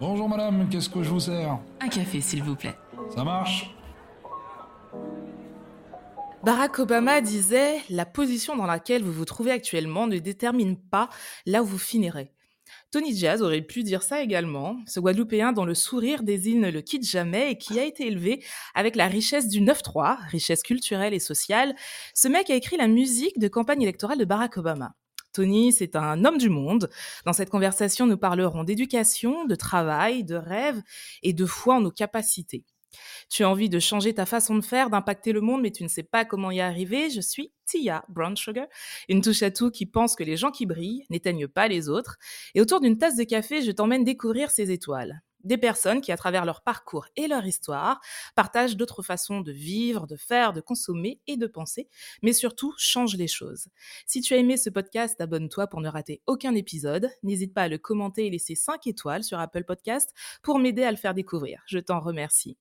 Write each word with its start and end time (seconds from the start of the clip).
Bonjour 0.00 0.28
madame, 0.28 0.68
qu'est-ce 0.68 0.88
que 0.88 1.02
je 1.02 1.08
vous 1.10 1.18
sers 1.18 1.58
Un 1.80 1.88
café, 1.88 2.20
s'il 2.20 2.44
vous 2.44 2.54
plaît. 2.54 2.76
Ça 3.12 3.24
marche 3.24 3.74
Barack 6.44 6.78
Obama 6.78 7.20
disait 7.20 7.78
La 7.90 8.06
position 8.06 8.54
dans 8.54 8.66
laquelle 8.66 9.02
vous 9.02 9.12
vous 9.12 9.24
trouvez 9.24 9.50
actuellement 9.50 10.06
ne 10.06 10.18
détermine 10.18 10.76
pas 10.76 11.08
là 11.46 11.64
où 11.64 11.66
vous 11.66 11.78
finirez. 11.78 12.30
Tony 12.92 13.12
Diaz 13.12 13.42
aurait 13.42 13.60
pu 13.60 13.82
dire 13.82 14.04
ça 14.04 14.22
également, 14.22 14.76
ce 14.86 15.00
Guadeloupéen 15.00 15.52
dont 15.52 15.64
le 15.64 15.74
sourire 15.74 16.22
des 16.22 16.48
îles 16.48 16.60
ne 16.60 16.70
le 16.70 16.80
quitte 16.80 17.04
jamais 17.04 17.50
et 17.50 17.58
qui 17.58 17.80
a 17.80 17.84
été 17.84 18.06
élevé 18.06 18.44
avec 18.76 18.94
la 18.94 19.08
richesse 19.08 19.48
du 19.48 19.60
9-3, 19.60 20.16
richesse 20.28 20.62
culturelle 20.62 21.12
et 21.12 21.18
sociale. 21.18 21.74
Ce 22.14 22.28
mec 22.28 22.50
a 22.50 22.54
écrit 22.54 22.76
la 22.76 22.86
musique 22.86 23.40
de 23.40 23.48
campagne 23.48 23.82
électorale 23.82 24.18
de 24.18 24.24
Barack 24.24 24.58
Obama. 24.58 24.94
Tony, 25.32 25.72
c'est 25.72 25.96
un 25.96 26.24
homme 26.24 26.38
du 26.38 26.48
monde. 26.48 26.90
Dans 27.24 27.32
cette 27.32 27.50
conversation, 27.50 28.06
nous 28.06 28.16
parlerons 28.18 28.64
d'éducation, 28.64 29.44
de 29.44 29.54
travail, 29.54 30.24
de 30.24 30.34
rêve 30.34 30.82
et 31.22 31.32
de 31.32 31.46
foi 31.46 31.76
en 31.76 31.80
nos 31.80 31.90
capacités. 31.90 32.64
Tu 33.28 33.44
as 33.44 33.50
envie 33.50 33.68
de 33.68 33.78
changer 33.78 34.14
ta 34.14 34.26
façon 34.26 34.56
de 34.56 34.64
faire, 34.64 34.90
d'impacter 34.90 35.32
le 35.32 35.40
monde, 35.40 35.62
mais 35.62 35.70
tu 35.70 35.82
ne 35.82 35.88
sais 35.88 36.02
pas 36.02 36.24
comment 36.24 36.50
y 36.50 36.60
arriver. 36.60 37.10
Je 37.10 37.20
suis 37.20 37.52
Tia 37.66 38.04
Brown 38.08 38.36
Sugar, 38.36 38.66
une 39.08 39.20
touche 39.20 39.42
à 39.42 39.50
tout 39.50 39.70
qui 39.70 39.86
pense 39.86 40.16
que 40.16 40.24
les 40.24 40.36
gens 40.36 40.50
qui 40.50 40.66
brillent 40.66 41.04
n'éteignent 41.10 41.48
pas 41.48 41.68
les 41.68 41.88
autres. 41.88 42.16
Et 42.54 42.60
autour 42.60 42.80
d'une 42.80 42.98
tasse 42.98 43.16
de 43.16 43.24
café, 43.24 43.62
je 43.62 43.70
t'emmène 43.70 44.04
découvrir 44.04 44.50
ces 44.50 44.70
étoiles. 44.70 45.22
Des 45.44 45.58
personnes 45.58 46.00
qui, 46.00 46.12
à 46.12 46.16
travers 46.16 46.44
leur 46.44 46.62
parcours 46.62 47.06
et 47.16 47.28
leur 47.28 47.46
histoire, 47.46 48.00
partagent 48.34 48.76
d'autres 48.76 49.02
façons 49.02 49.40
de 49.40 49.52
vivre, 49.52 50.06
de 50.06 50.16
faire, 50.16 50.52
de 50.52 50.60
consommer 50.60 51.20
et 51.26 51.36
de 51.36 51.46
penser, 51.46 51.88
mais 52.22 52.32
surtout 52.32 52.74
changent 52.76 53.16
les 53.16 53.28
choses. 53.28 53.68
Si 54.06 54.20
tu 54.20 54.34
as 54.34 54.38
aimé 54.38 54.56
ce 54.56 54.70
podcast, 54.70 55.20
abonne-toi 55.20 55.68
pour 55.68 55.80
ne 55.80 55.88
rater 55.88 56.22
aucun 56.26 56.54
épisode. 56.54 57.10
N'hésite 57.22 57.54
pas 57.54 57.62
à 57.62 57.68
le 57.68 57.78
commenter 57.78 58.26
et 58.26 58.30
laisser 58.30 58.54
5 58.54 58.86
étoiles 58.86 59.24
sur 59.24 59.38
Apple 59.38 59.64
Podcast 59.64 60.12
pour 60.42 60.58
m'aider 60.58 60.82
à 60.82 60.90
le 60.90 60.96
faire 60.96 61.14
découvrir. 61.14 61.62
Je 61.66 61.78
t'en 61.78 62.00
remercie. 62.00 62.56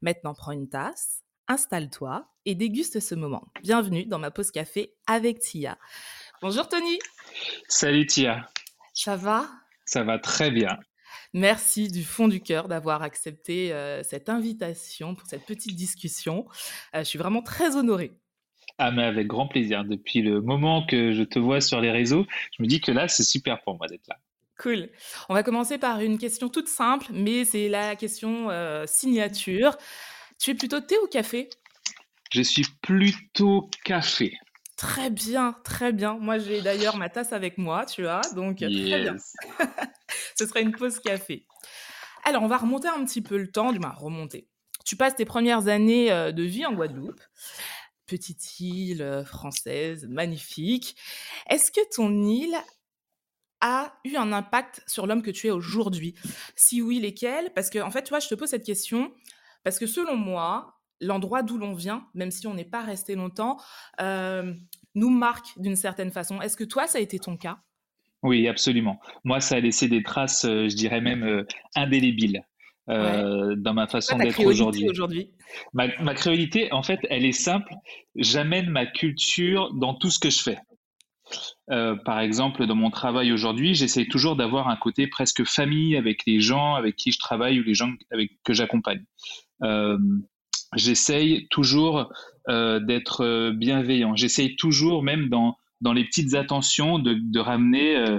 Maintenant, 0.00 0.34
prends 0.34 0.52
une 0.52 0.68
tasse, 0.68 1.22
installe-toi 1.48 2.28
et 2.44 2.54
déguste 2.54 3.00
ce 3.00 3.14
moment. 3.14 3.46
Bienvenue 3.62 4.06
dans 4.06 4.18
ma 4.18 4.30
pause 4.30 4.50
café 4.50 4.94
avec 5.06 5.40
Tia. 5.40 5.78
Bonjour 6.40 6.68
Tony. 6.68 6.98
Salut 7.68 8.06
Tia. 8.06 8.48
Ça 8.94 9.16
va? 9.16 9.48
Ça 9.84 10.02
va 10.02 10.18
très 10.18 10.50
bien. 10.50 10.78
Merci 11.32 11.88
du 11.88 12.04
fond 12.04 12.28
du 12.28 12.40
cœur 12.40 12.68
d'avoir 12.68 13.02
accepté 13.02 13.72
euh, 13.72 14.02
cette 14.02 14.28
invitation 14.28 15.14
pour 15.14 15.26
cette 15.26 15.46
petite 15.46 15.74
discussion. 15.74 16.46
Euh, 16.94 17.00
je 17.00 17.04
suis 17.04 17.18
vraiment 17.18 17.42
très 17.42 17.76
honorée. 17.76 18.12
Ah 18.78 18.90
mais 18.90 19.04
avec 19.04 19.26
grand 19.26 19.48
plaisir. 19.48 19.84
Depuis 19.84 20.22
le 20.22 20.40
moment 20.40 20.84
que 20.84 21.12
je 21.12 21.22
te 21.22 21.38
vois 21.38 21.60
sur 21.60 21.80
les 21.80 21.90
réseaux, 21.90 22.26
je 22.56 22.62
me 22.62 22.68
dis 22.68 22.80
que 22.80 22.92
là, 22.92 23.08
c'est 23.08 23.22
super 23.22 23.62
pour 23.62 23.78
moi 23.78 23.86
d'être 23.86 24.06
là. 24.08 24.18
Cool. 24.58 24.90
On 25.28 25.34
va 25.34 25.42
commencer 25.42 25.78
par 25.78 26.00
une 26.00 26.18
question 26.18 26.48
toute 26.48 26.68
simple, 26.68 27.06
mais 27.12 27.44
c'est 27.44 27.68
la 27.68 27.96
question 27.96 28.50
euh, 28.50 28.84
signature. 28.86 29.76
Tu 30.38 30.50
es 30.50 30.54
plutôt 30.54 30.80
thé 30.80 30.96
ou 31.02 31.06
café? 31.06 31.48
Je 32.32 32.42
suis 32.42 32.66
plutôt 32.82 33.70
café. 33.84 34.36
Très 34.76 35.10
bien, 35.10 35.54
très 35.64 35.92
bien. 35.92 36.18
Moi, 36.18 36.38
j'ai 36.38 36.60
d'ailleurs 36.60 36.96
ma 36.96 37.08
tasse 37.08 37.32
avec 37.32 37.56
moi, 37.58 37.86
tu 37.86 38.02
vois, 38.02 38.20
donc 38.34 38.58
très 38.58 38.68
bien. 38.68 39.16
Ce 40.38 40.46
serait 40.46 40.62
une 40.62 40.72
pause 40.72 40.98
café. 41.00 41.46
Alors, 42.24 42.42
on 42.42 42.48
va 42.48 42.58
remonter 42.58 42.88
un 42.88 43.04
petit 43.04 43.22
peu 43.22 43.36
le 43.36 43.50
temps, 43.50 43.72
du 43.72 43.78
moins 43.78 43.90
remonter. 43.90 44.48
Tu 44.84 44.96
passes 44.96 45.16
tes 45.16 45.24
premières 45.24 45.68
années 45.68 46.10
euh, 46.12 46.32
de 46.32 46.42
vie 46.42 46.66
en 46.66 46.72
Guadeloupe, 46.72 47.20
petite 48.06 48.60
île 48.60 49.02
euh, 49.02 49.24
française, 49.24 50.06
magnifique. 50.08 50.96
Est-ce 51.48 51.70
que 51.70 51.80
ton 51.94 52.22
île 52.22 52.56
a 53.60 53.94
eu 54.04 54.16
un 54.16 54.32
impact 54.32 54.82
sur 54.86 55.06
l'homme 55.06 55.22
que 55.22 55.30
tu 55.30 55.46
es 55.46 55.50
aujourd'hui? 55.50 56.14
Si 56.56 56.82
oui, 56.82 57.00
lesquels? 57.00 57.52
Parce 57.54 57.70
que, 57.70 57.78
en 57.78 57.90
fait, 57.90 58.02
tu 58.02 58.10
vois, 58.10 58.20
je 58.20 58.28
te 58.28 58.34
pose 58.34 58.48
cette 58.48 58.64
question 58.64 59.12
parce 59.64 59.78
que 59.78 59.86
selon 59.86 60.16
moi, 60.16 60.80
l'endroit 61.00 61.42
d'où 61.42 61.58
l'on 61.58 61.74
vient, 61.74 62.06
même 62.14 62.30
si 62.30 62.46
on 62.46 62.54
n'est 62.54 62.64
pas 62.64 62.82
resté 62.82 63.14
longtemps, 63.14 63.58
euh, 64.00 64.54
nous 64.94 65.10
marque 65.10 65.58
d'une 65.58 65.76
certaine 65.76 66.10
façon. 66.10 66.40
Est-ce 66.40 66.56
que 66.56 66.64
toi, 66.64 66.86
ça 66.86 66.98
a 66.98 67.00
été 67.00 67.18
ton 67.18 67.36
cas? 67.36 67.58
Oui, 68.22 68.46
absolument. 68.48 69.00
Moi, 69.24 69.40
ça 69.40 69.56
a 69.56 69.60
laissé 69.60 69.88
des 69.88 70.02
traces, 70.02 70.44
euh, 70.44 70.68
je 70.68 70.76
dirais 70.76 71.00
même 71.00 71.24
euh, 71.24 71.44
indélébiles. 71.74 72.42
dans 72.88 73.74
ma 73.74 73.86
façon 73.86 74.16
d'être 74.16 74.44
aujourd'hui. 74.44 75.30
Ma, 75.72 75.86
ma 76.00 76.14
créolité, 76.14 76.72
en 76.72 76.82
fait, 76.82 77.00
elle 77.10 77.24
est 77.24 77.32
simple. 77.32 77.72
J'amène 78.16 78.68
ma 78.70 78.86
culture 78.86 79.72
dans 79.74 79.94
tout 79.94 80.10
ce 80.10 80.18
que 80.18 80.30
je 80.30 80.42
fais. 80.42 80.58
Euh, 81.70 81.96
par 81.96 82.20
exemple, 82.20 82.66
dans 82.66 82.74
mon 82.74 82.90
travail 82.90 83.32
aujourd'hui, 83.32 83.74
j'essaie 83.74 84.06
toujours 84.06 84.36
d'avoir 84.36 84.68
un 84.68 84.76
côté 84.76 85.06
presque 85.06 85.44
famille 85.44 85.96
avec 85.96 86.22
les 86.26 86.40
gens 86.40 86.74
avec 86.74 86.96
qui 86.96 87.12
je 87.12 87.18
travaille 87.18 87.60
ou 87.60 87.62
les 87.62 87.74
gens 87.74 87.90
avec 88.10 88.32
que 88.44 88.52
j'accompagne. 88.52 89.04
Euh, 89.62 89.98
j'essaye 90.76 91.46
toujours 91.48 92.12
euh, 92.48 92.80
d'être 92.80 93.50
bienveillant. 93.52 94.16
J'essaye 94.16 94.56
toujours, 94.56 95.02
même 95.02 95.28
dans 95.28 95.56
dans 95.82 95.92
les 95.92 96.04
petites 96.04 96.34
attentions, 96.34 96.98
de, 96.98 97.14
de 97.14 97.40
ramener 97.40 98.18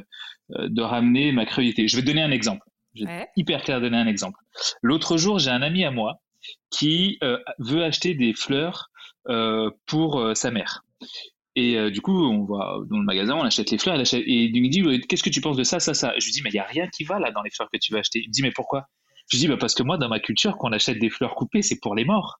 de 0.50 0.82
ramener 0.82 1.32
ma 1.32 1.46
cruauté. 1.46 1.88
Je 1.88 1.96
vais 1.96 2.04
donner 2.04 2.22
un 2.22 2.32
exemple. 2.32 2.68
Je 2.96 3.06
vais 3.06 3.28
hyper 3.36 3.64
clair 3.64 3.82
donner 3.82 3.98
un 3.98 4.08
exemple. 4.08 4.38
L'autre 4.82 5.18
jour, 5.18 5.40
j'ai 5.40 5.50
un 5.50 5.62
ami 5.62 5.84
à 5.84 5.92
moi 5.92 6.22
qui 6.70 7.18
veut 7.60 7.84
acheter 7.84 8.14
des 8.14 8.34
fleurs 8.34 8.92
pour 9.88 10.32
sa 10.36 10.52
mère. 10.52 10.84
Et 11.56 11.78
euh, 11.78 11.92
du 11.92 12.02
coup, 12.02 12.26
on 12.26 12.46
va 12.46 12.80
dans 12.90 12.98
le 12.98 13.04
magasin, 13.04 13.36
on 13.36 13.44
achète 13.44 13.70
les 13.70 13.78
fleurs. 13.78 14.00
Achète, 14.00 14.24
et 14.26 14.46
il 14.46 14.62
me 14.62 14.70
dit 14.70 15.08
Qu'est-ce 15.08 15.24
que 15.24 15.30
tu 15.30 15.42
penses 15.42 15.58
de 15.58 15.64
ça, 15.64 15.80
ça, 15.80 15.94
ça? 15.94 16.14
Je 16.18 16.26
lui 16.26 16.32
dis 16.32 16.42
Mais 16.44 16.50
il 16.50 16.54
n'y 16.54 16.60
a 16.60 16.66
rien 16.66 16.88
qui 16.88 17.04
va 17.04 17.20
là 17.20 17.32
dans 17.32 17.44
les 17.44 17.52
fleurs 17.52 17.70
que 17.72 17.78
tu 17.78 17.94
vas 17.94 18.00
acheter. 18.00 18.20
Il 18.20 18.30
me 18.30 18.34
dit 18.34 18.42
Mais 18.42 18.52
pourquoi? 18.52 18.88
Je 19.30 19.38
dis 19.38 19.48
bah, 19.48 19.58
Parce 19.58 19.74
que 19.74 19.84
moi, 19.84 19.98
dans 19.98 20.10
ma 20.10 20.20
culture, 20.20 20.58
quand 20.58 20.70
on 20.70 20.72
achète 20.72 21.00
des 21.00 21.10
fleurs 21.10 21.36
coupées, 21.36 21.62
c'est 21.62 21.80
pour 21.80 21.96
les 21.96 22.06
morts. 22.06 22.40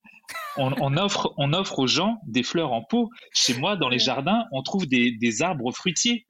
On, 0.58 0.74
on, 0.80 0.98
offre, 0.98 1.34
on 1.38 1.54
offre 1.54 1.80
aux 1.80 1.88
gens 1.88 2.18
des 2.28 2.44
fleurs 2.44 2.72
en 2.72 2.84
pot. 2.84 3.10
Chez 3.34 3.58
moi, 3.58 3.76
dans 3.76 3.90
les 3.90 4.00
jardins, 4.00 4.46
on 4.52 4.62
trouve 4.62 4.88
des, 4.88 5.12
des 5.12 5.42
arbres 5.42 5.72
fruitiers. 5.72 6.26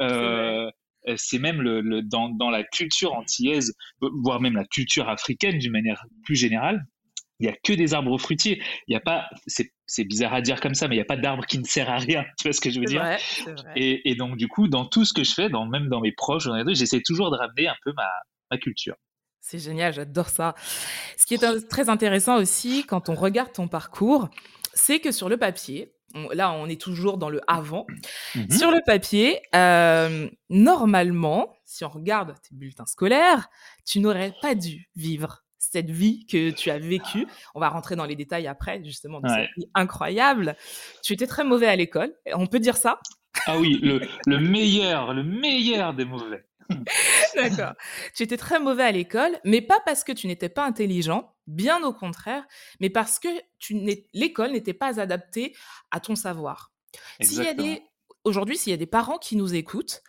Euh, 0.00 0.70
c'est 1.16 1.38
même 1.38 1.62
le, 1.62 1.80
le 1.80 2.02
dans, 2.02 2.30
dans, 2.30 2.50
la 2.50 2.64
culture 2.64 3.14
antillaise, 3.14 3.74
voire 4.00 4.40
même 4.40 4.54
la 4.54 4.64
culture 4.64 5.08
africaine 5.08 5.58
d'une 5.58 5.70
manière 5.70 6.04
plus 6.24 6.34
générale, 6.34 6.84
il 7.38 7.46
y 7.46 7.48
a 7.48 7.54
que 7.62 7.72
des 7.72 7.94
arbres 7.94 8.18
fruitiers. 8.18 8.62
Il 8.88 8.92
y 8.92 8.96
a 8.96 9.00
pas, 9.00 9.28
c'est 9.46 10.04
bizarre 10.04 10.34
à 10.34 10.40
dire 10.40 10.60
comme 10.60 10.74
ça, 10.74 10.88
mais 10.88 10.94
il 10.94 10.98
n'y 10.98 11.02
a 11.02 11.06
pas 11.06 11.16
d'arbre 11.16 11.44
qui 11.46 11.58
ne 11.58 11.64
sert 11.64 11.90
à 11.90 11.98
rien. 11.98 12.24
Tu 12.38 12.48
vois 12.48 12.52
ce 12.52 12.60
que 12.60 12.70
je 12.70 12.80
veux 12.80 12.86
dire? 12.86 13.02
vrai. 13.02 13.72
Et, 13.76 14.10
et, 14.10 14.14
donc 14.14 14.36
du 14.36 14.48
coup, 14.48 14.68
dans 14.68 14.86
tout 14.86 15.04
ce 15.04 15.12
que 15.12 15.24
je 15.24 15.32
fais, 15.32 15.48
dans, 15.48 15.66
même 15.66 15.88
dans 15.88 16.00
mes 16.00 16.12
proches, 16.12 16.48
j'essaie 16.68 17.02
toujours 17.04 17.30
de 17.30 17.36
ramener 17.36 17.68
un 17.68 17.76
peu 17.84 17.92
ma, 17.94 18.08
ma 18.50 18.58
culture. 18.58 18.96
C'est 19.48 19.60
génial, 19.60 19.92
j'adore 19.92 20.28
ça. 20.28 20.56
Ce 21.16 21.24
qui 21.24 21.34
est 21.34 21.68
très 21.68 21.88
intéressant 21.88 22.36
aussi 22.36 22.84
quand 22.84 23.08
on 23.08 23.14
regarde 23.14 23.52
ton 23.52 23.68
parcours, 23.68 24.28
c'est 24.74 24.98
que 24.98 25.12
sur 25.12 25.28
le 25.28 25.36
papier, 25.36 25.94
on, 26.16 26.28
là 26.30 26.50
on 26.50 26.66
est 26.66 26.80
toujours 26.80 27.16
dans 27.16 27.30
le 27.30 27.40
avant, 27.46 27.86
mmh 28.34 28.50
sur 28.50 28.72
le 28.72 28.80
papier, 28.84 29.40
euh, 29.54 30.28
normalement, 30.50 31.54
si 31.64 31.84
on 31.84 31.88
regarde 31.88 32.34
tes 32.42 32.56
bulletins 32.56 32.86
scolaires, 32.86 33.48
tu 33.84 34.00
n'aurais 34.00 34.34
pas 34.42 34.56
dû 34.56 34.90
vivre 34.96 35.44
cette 35.58 35.90
vie 35.90 36.26
que 36.26 36.50
tu 36.50 36.72
as 36.72 36.80
vécue. 36.80 37.28
On 37.54 37.60
va 37.60 37.68
rentrer 37.68 37.94
dans 37.94 38.04
les 38.04 38.16
détails 38.16 38.48
après, 38.48 38.82
justement, 38.82 39.20
de 39.20 39.28
cette 39.28 39.50
vie 39.56 39.68
incroyable. 39.74 40.56
Tu 41.04 41.12
étais 41.12 41.28
très 41.28 41.44
mauvais 41.44 41.68
à 41.68 41.76
l'école, 41.76 42.12
on 42.32 42.48
peut 42.48 42.58
dire 42.58 42.76
ça? 42.76 42.98
Ah 43.46 43.58
oui, 43.58 43.78
le, 43.80 44.00
le 44.26 44.40
meilleur, 44.40 45.14
le 45.14 45.22
meilleur 45.22 45.94
des 45.94 46.04
mauvais. 46.04 46.44
D'accord. 47.34 47.74
Tu 48.14 48.22
étais 48.22 48.36
très 48.36 48.58
mauvais 48.58 48.84
à 48.84 48.92
l'école, 48.92 49.38
mais 49.44 49.60
pas 49.60 49.80
parce 49.84 50.04
que 50.04 50.12
tu 50.12 50.26
n'étais 50.26 50.48
pas 50.48 50.64
intelligent, 50.64 51.34
bien 51.46 51.82
au 51.82 51.92
contraire, 51.92 52.44
mais 52.80 52.90
parce 52.90 53.18
que 53.18 53.28
l'école 54.14 54.52
n'était 54.52 54.74
pas 54.74 55.00
adaptée 55.00 55.54
à 55.90 56.00
ton 56.00 56.16
savoir. 56.16 56.72
S'il 57.20 57.42
y 57.42 57.48
a 57.48 57.54
des 57.54 57.82
aujourd'hui, 58.24 58.56
s'il 58.56 58.72
y 58.72 58.74
a 58.74 58.78
des 58.78 58.86
parents 58.86 59.18
qui 59.18 59.36
nous 59.36 59.54
écoutent, 59.54 60.02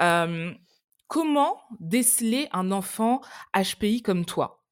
euh, 0.00 0.52
comment 1.06 1.60
déceler 1.78 2.48
un 2.52 2.72
enfant 2.72 3.20
HPI 3.54 4.02
comme 4.02 4.24
toi? 4.26 4.64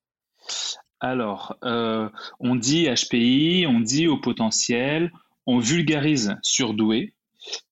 Alors, 1.01 1.57
euh, 1.65 2.09
on 2.41 2.57
dit 2.57 2.89
HPI, 2.89 3.67
on 3.69 3.81
dit 3.81 4.09
au 4.09 4.19
potentiel, 4.19 5.13
on 5.47 5.59
vulgarise 5.59 6.37
surdoué. 6.43 7.15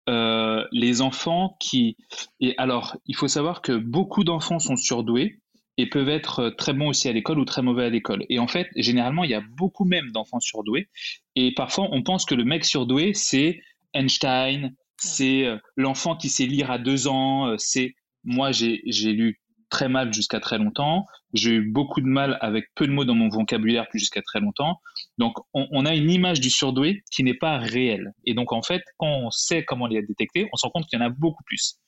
Euh, 0.09 0.65
les 0.73 1.01
enfants 1.01 1.57
qui... 1.61 1.97
Et 2.41 2.55
alors, 2.59 2.97
il 3.07 3.17
faut 3.17 3.29
savoir 3.29 3.63
que 3.63 3.73
beaucoup 3.73 4.25
d'enfants 4.25 4.59
sont 4.59 4.77
surdoués 4.77 5.41
et 5.79 5.89
peuvent 5.89 6.09
être 6.09 6.51
très 6.51 6.73
bons 6.73 6.89
aussi 6.89 7.09
à 7.09 7.13
l'école 7.13 7.39
ou 7.39 7.45
très 7.45 7.63
mauvais 7.63 7.85
à 7.85 7.91
l'école. 7.91 8.25
Et 8.29 8.39
en 8.39 8.47
fait, 8.47 8.69
généralement, 8.77 9.25
il 9.25 9.31
y 9.31 9.35
a 9.35 9.43
beaucoup 9.57 9.85
même 9.85 10.11
d'enfants 10.13 10.41
surdoués. 10.41 10.89
Et 11.35 11.53
parfois, 11.55 11.89
on 11.93 12.03
pense 12.03 12.25
que 12.25 12.35
le 12.35 12.45
mec 12.45 12.65
surdoué, 12.65 13.13
c'est 13.15 13.61
Einstein, 13.93 14.75
c'est 14.97 15.45
euh, 15.45 15.59
l'enfant 15.77 16.17
qui 16.17 16.29
sait 16.29 16.47
lire 16.47 16.71
à 16.71 16.79
deux 16.79 17.09
ans, 17.09 17.57
c'est... 17.59 17.95
Moi, 18.29 18.51
j'ai 18.51 18.83
lu 19.13 19.41
très 19.69 19.89
mal 19.89 20.13
jusqu'à 20.13 20.41
très 20.41 20.59
longtemps. 20.59 21.07
J'ai 21.33 21.53
eu 21.53 21.71
beaucoup 21.71 22.01
de 22.01 22.07
mal 22.07 22.39
avec 22.41 22.67
peu 22.75 22.87
de 22.87 22.93
mots 22.93 23.05
dans 23.05 23.15
mon 23.15 23.29
vocabulaire 23.29 23.87
jusqu'à 23.95 24.23
très 24.23 24.41
longtemps. 24.41 24.81
Donc, 25.19 25.37
on, 25.53 25.85
a 25.85 25.95
une 25.95 26.11
image 26.11 26.41
du 26.41 26.51
surdoué 26.51 27.03
qui 27.11 27.23
n'est 27.23 27.35
pas 27.35 27.59
réelle. 27.59 28.13
Et 28.25 28.35
donc, 28.35 28.53
en 28.53 28.63
fait, 28.63 28.83
quand 28.99 29.09
on 29.09 29.31
sait 29.31 29.65
comment 29.65 29.87
les 29.87 30.03
détecter, 30.03 30.49
on 30.53 30.57
se 30.57 30.67
rend 30.67 30.71
compte 30.71 30.87
qu'il 30.87 30.99
y 30.99 31.03
en 31.03 31.07
a 31.07 31.11
beaucoup 31.11 31.43
plus. 31.45 31.79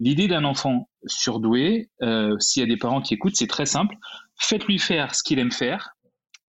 L'idée 0.00 0.28
d'un 0.28 0.44
enfant 0.44 0.88
surdoué, 1.06 1.90
euh, 2.02 2.38
s'il 2.38 2.60
y 2.60 2.64
a 2.64 2.68
des 2.68 2.76
parents 2.76 3.02
qui 3.02 3.14
écoutent, 3.14 3.36
c'est 3.36 3.48
très 3.48 3.66
simple. 3.66 3.96
Faites-lui 4.36 4.78
faire 4.78 5.14
ce 5.14 5.22
qu'il 5.24 5.38
aime 5.40 5.50
faire. 5.50 5.90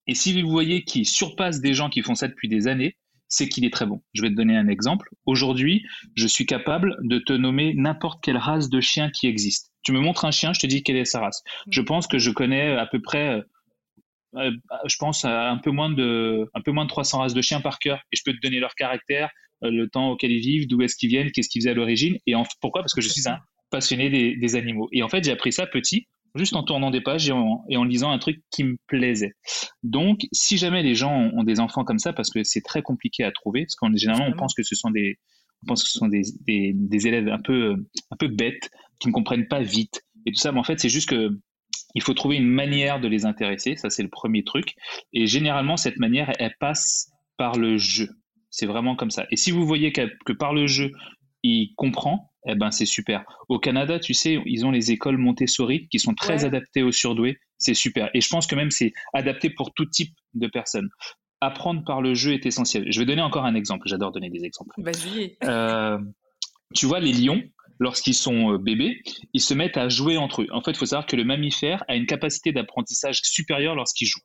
Et 0.05 0.13
si 0.13 0.39
vous 0.41 0.49
voyez 0.49 0.83
qu'il 0.83 1.07
surpasse 1.07 1.59
des 1.59 1.73
gens 1.73 1.89
qui 1.89 2.01
font 2.01 2.15
ça 2.15 2.27
depuis 2.27 2.47
des 2.47 2.67
années, 2.67 2.95
c'est 3.27 3.47
qu'il 3.47 3.63
est 3.63 3.73
très 3.73 3.85
bon. 3.85 4.01
Je 4.13 4.23
vais 4.23 4.29
te 4.29 4.35
donner 4.35 4.57
un 4.57 4.67
exemple. 4.67 5.09
Aujourd'hui, 5.25 5.85
je 6.15 6.27
suis 6.27 6.45
capable 6.45 6.97
de 7.03 7.19
te 7.19 7.33
nommer 7.33 7.73
n'importe 7.75 8.21
quelle 8.23 8.37
race 8.37 8.69
de 8.69 8.81
chien 8.81 9.11
qui 9.11 9.27
existe. 9.27 9.68
Tu 9.83 9.91
me 9.91 9.99
montres 9.99 10.25
un 10.25 10.31
chien, 10.31 10.53
je 10.53 10.59
te 10.59 10.67
dis 10.67 10.83
quelle 10.83 10.97
est 10.97 11.05
sa 11.05 11.19
race. 11.19 11.43
Mm. 11.65 11.71
Je 11.71 11.81
pense 11.81 12.07
que 12.07 12.19
je 12.19 12.31
connais 12.31 12.75
à 12.75 12.85
peu 12.85 13.01
près, 13.01 13.29
euh, 13.29 13.41
euh, 14.35 14.51
je 14.85 14.95
pense 14.97 15.25
à 15.25 15.49
un 15.49 15.57
peu 15.57 15.71
moins 15.71 15.89
de, 15.89 16.49
un 16.53 16.61
peu 16.61 16.71
moins 16.71 16.85
de 16.85 16.89
300 16.89 17.19
races 17.19 17.33
de 17.33 17.41
chiens 17.41 17.61
par 17.61 17.79
cœur. 17.79 17.99
Et 18.11 18.15
je 18.15 18.23
peux 18.25 18.33
te 18.33 18.41
donner 18.41 18.59
leur 18.59 18.75
caractère, 18.75 19.29
euh, 19.63 19.71
le 19.71 19.89
temps 19.89 20.09
auquel 20.11 20.31
ils 20.31 20.41
vivent, 20.41 20.67
d'où 20.67 20.81
est-ce 20.81 20.95
qu'ils 20.95 21.09
viennent, 21.09 21.31
qu'est-ce 21.31 21.49
qu'ils 21.49 21.61
faisaient 21.61 21.71
à 21.71 21.75
l'origine. 21.75 22.17
Et 22.27 22.33
pourquoi? 22.61 22.81
Parce 22.81 22.93
que 22.93 23.01
je 23.01 23.09
suis 23.09 23.27
un 23.27 23.39
passionné 23.69 24.09
des, 24.35 24.55
animaux. 24.55 24.89
Et 24.91 25.03
en 25.03 25.09
fait, 25.09 25.23
j'ai 25.23 25.31
appris 25.31 25.53
ça 25.53 25.67
petit 25.67 26.07
juste 26.35 26.55
en 26.55 26.63
tournant 26.63 26.91
des 26.91 27.01
pages 27.01 27.27
et 27.27 27.31
en, 27.33 27.83
lisant 27.83 28.11
un 28.11 28.19
truc 28.19 28.41
qui 28.51 28.63
me 28.63 28.77
plaisait. 28.87 29.33
Donc, 29.81 30.27
si 30.31 30.57
jamais 30.57 30.83
les 30.83 30.93
gens 30.93 31.11
ont, 31.11 31.43
des 31.43 31.59
enfants 31.59 31.83
comme 31.83 31.97
ça, 31.97 32.13
parce 32.13 32.29
que 32.29 32.43
c'est 32.43 32.61
très 32.61 32.81
compliqué 32.81 33.23
à 33.23 33.31
trouver, 33.31 33.65
parce 33.65 33.75
qu'en 33.75 33.95
généralement 33.95 34.27
on 34.27 34.37
pense 34.37 34.53
que 34.53 34.63
ce 34.63 34.75
sont 34.75 34.91
des, 34.91 35.17
on 35.63 35.67
pense 35.67 35.83
que 35.83 35.89
ce 35.89 35.99
sont 35.99 36.07
des, 36.07 36.23
des, 36.45 37.07
élèves 37.07 37.27
un 37.27 37.39
peu, 37.39 37.75
un 38.11 38.15
peu 38.17 38.27
bêtes, 38.27 38.69
qui 38.99 39.07
ne 39.07 39.13
comprennent 39.13 39.47
pas 39.47 39.61
vite 39.61 40.01
et 40.25 40.31
tout 40.31 40.39
ça, 40.39 40.51
mais 40.51 40.59
en 40.59 40.63
fait 40.63 40.79
c'est 40.79 40.89
juste 40.89 41.09
que 41.09 41.29
il 41.95 42.03
faut 42.03 42.13
trouver 42.13 42.37
une 42.37 42.47
manière 42.47 42.99
de 42.99 43.07
les 43.07 43.25
intéresser, 43.25 43.75
ça 43.75 43.89
c'est 43.89 44.03
le 44.03 44.09
premier 44.09 44.43
truc. 44.43 44.75
Et 45.13 45.25
généralement 45.25 45.77
cette 45.77 45.97
manière, 45.97 46.31
elle 46.39 46.53
passe 46.59 47.09
par 47.37 47.57
le 47.57 47.77
jeu. 47.77 48.09
C'est 48.51 48.65
vraiment 48.65 48.95
comme 48.95 49.11
ça. 49.11 49.25
Et 49.31 49.35
si 49.37 49.51
vous 49.51 49.65
voyez 49.65 49.91
que, 49.91 50.07
que 50.25 50.33
par 50.33 50.53
le 50.53 50.67
jeu, 50.67 50.91
il 51.43 51.73
comprend, 51.75 52.31
eh 52.47 52.55
ben 52.55 52.71
c'est 52.71 52.85
super. 52.85 53.23
Au 53.47 53.59
Canada, 53.59 53.99
tu 53.99 54.13
sais, 54.13 54.41
ils 54.45 54.65
ont 54.65 54.71
les 54.71 54.91
écoles 54.91 55.17
Montessori 55.17 55.87
qui 55.89 55.99
sont 55.99 56.13
très 56.13 56.45
adaptées 56.45 56.83
aux 56.83 56.91
surdoués. 56.91 57.37
C'est 57.57 57.73
super. 57.73 58.09
Et 58.13 58.21
je 58.21 58.29
pense 58.29 58.47
que 58.47 58.55
même 58.55 58.71
c'est 58.71 58.93
adapté 59.13 59.49
pour 59.49 59.73
tout 59.73 59.85
type 59.85 60.13
de 60.33 60.47
personnes. 60.47 60.89
Apprendre 61.41 61.83
par 61.85 62.01
le 62.01 62.13
jeu 62.13 62.33
est 62.33 62.45
essentiel. 62.45 62.85
Je 62.91 62.99
vais 62.99 63.05
donner 63.05 63.21
encore 63.21 63.45
un 63.45 63.55
exemple. 63.55 63.87
J'adore 63.87 64.11
donner 64.11 64.29
des 64.29 64.43
exemples. 64.43 64.73
Vas-y. 64.77 65.37
Euh, 65.43 65.97
tu 66.73 66.85
vois, 66.85 66.99
les 66.99 67.13
lions, 67.13 67.41
lorsqu'ils 67.79 68.13
sont 68.13 68.53
euh, 68.53 68.57
bébés, 68.57 69.01
ils 69.33 69.41
se 69.41 69.53
mettent 69.53 69.77
à 69.77 69.89
jouer 69.89 70.17
entre 70.17 70.41
eux. 70.41 70.47
En 70.51 70.61
fait, 70.61 70.71
il 70.71 70.77
faut 70.77 70.85
savoir 70.85 71.07
que 71.07 71.15
le 71.15 71.23
mammifère 71.23 71.83
a 71.87 71.95
une 71.95 72.05
capacité 72.05 72.51
d'apprentissage 72.51 73.21
supérieure 73.23 73.75
lorsqu'il 73.75 74.07
joue. 74.07 74.19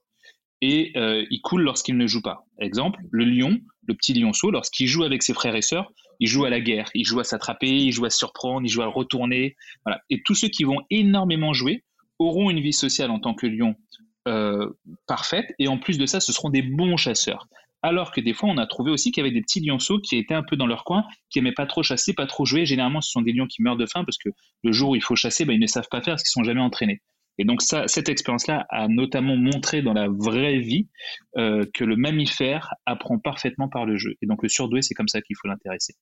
Et 0.61 0.93
euh, 0.97 1.25
il 1.31 1.41
coule 1.41 1.63
lorsqu'il 1.63 1.97
ne 1.97 2.07
joue 2.07 2.23
pas. 2.23 2.47
Exemple, 2.59 3.01
le 3.11 3.25
lion, 3.25 3.59
le 3.87 3.95
petit 3.95 4.15
lionceau, 4.15 4.51
lorsqu'il 4.51 4.87
joue 4.87 5.05
avec 5.05 5.23
ses 5.23 5.35
frères 5.35 5.55
et 5.55 5.63
sœurs, 5.63 5.91
il 6.21 6.29
joue 6.29 6.45
à 6.45 6.51
la 6.51 6.61
guerre, 6.61 6.91
il 6.95 7.05
joue 7.05 7.21
à 7.21 7.25
s'attraper, 7.25 7.69
il 7.69 7.93
joue 7.93 8.05
à 8.05 8.11
se 8.11 8.19
surprendre, 8.19 8.65
il 8.65 8.71
joue 8.71 8.83
à 8.83 8.87
retourner. 8.87 9.57
Voilà. 9.85 10.01
Et 10.11 10.23
tous 10.25 10.35
ceux 10.35 10.49
qui 10.49 10.65
vont 10.65 10.81
énormément 10.91 11.53
jouer 11.53 11.85
auront 12.19 12.51
une 12.51 12.61
vie 12.61 12.73
sociale 12.73 13.11
en 13.11 13.19
tant 13.19 13.35
que 13.35 13.47
lion 13.47 13.75
euh, 14.29 14.71
parfaite, 15.07 15.47
et 15.59 15.69
en 15.69 15.79
plus 15.79 15.99
de 15.99 16.07
ça, 16.07 16.21
ce 16.21 16.33
seront 16.33 16.51
des 16.51 16.63
bons 16.63 16.97
chasseurs. 16.97 17.47
Alors 17.83 18.13
que 18.13 18.21
des 18.21 18.33
fois, 18.33 18.49
on 18.49 18.57
a 18.57 18.67
trouvé 18.67 18.91
aussi 18.91 19.13
qu'il 19.13 19.23
y 19.23 19.27
avait 19.27 19.35
des 19.35 19.43
petits 19.43 19.61
lionceaux 19.61 19.99
qui 20.01 20.17
étaient 20.17 20.35
un 20.35 20.43
peu 20.43 20.57
dans 20.57 20.67
leur 20.67 20.85
coin, 20.85 21.05
qui 21.29 21.39
aimaient 21.39 21.53
pas 21.53 21.67
trop 21.67 21.83
chasser, 21.83 22.15
pas 22.15 22.27
trop 22.27 22.47
jouer. 22.47 22.65
Généralement, 22.65 23.03
ce 23.03 23.11
sont 23.11 23.21
des 23.21 23.33
lions 23.33 23.47
qui 23.47 23.63
meurent 23.63 23.77
de 23.77 23.85
faim 23.85 24.05
parce 24.07 24.17
que 24.17 24.31
le 24.63 24.73
jour 24.73 24.91
où 24.91 24.97
il 24.97 25.03
faut 25.03 25.17
chasser, 25.17 25.45
ben, 25.45 25.53
ils 25.53 25.61
ne 25.61 25.67
savent 25.67 25.89
pas 25.91 26.01
faire 26.01 26.15
parce 26.15 26.23
qu'ils 26.23 26.31
sont 26.31 26.45
jamais 26.45 26.63
entraînés. 26.63 27.03
Et 27.39 27.45
donc 27.45 27.63
cette 27.63 28.09
expérience-là 28.09 28.65
a 28.71 28.89
notamment 28.89 29.37
montré 29.37 29.83
dans 29.83 29.93
la 29.93 30.09
vraie 30.09 30.59
vie 30.59 30.89
euh, 31.37 31.65
que 31.75 31.85
le 31.85 31.97
mammifère 31.97 32.71
apprend 32.87 33.19
parfaitement 33.19 33.69
par 33.69 33.87
le 33.87 33.97
jeu. 33.97 34.15
Et 34.23 34.27
donc 34.27 34.43
le 34.43 34.49
surdoué, 34.49 34.83
c'est 34.83 34.95
comme 34.95 35.09
ça 35.09 35.21
qu'il 35.21 35.37
faut 35.37 35.49
l'intéresser. 35.49 35.95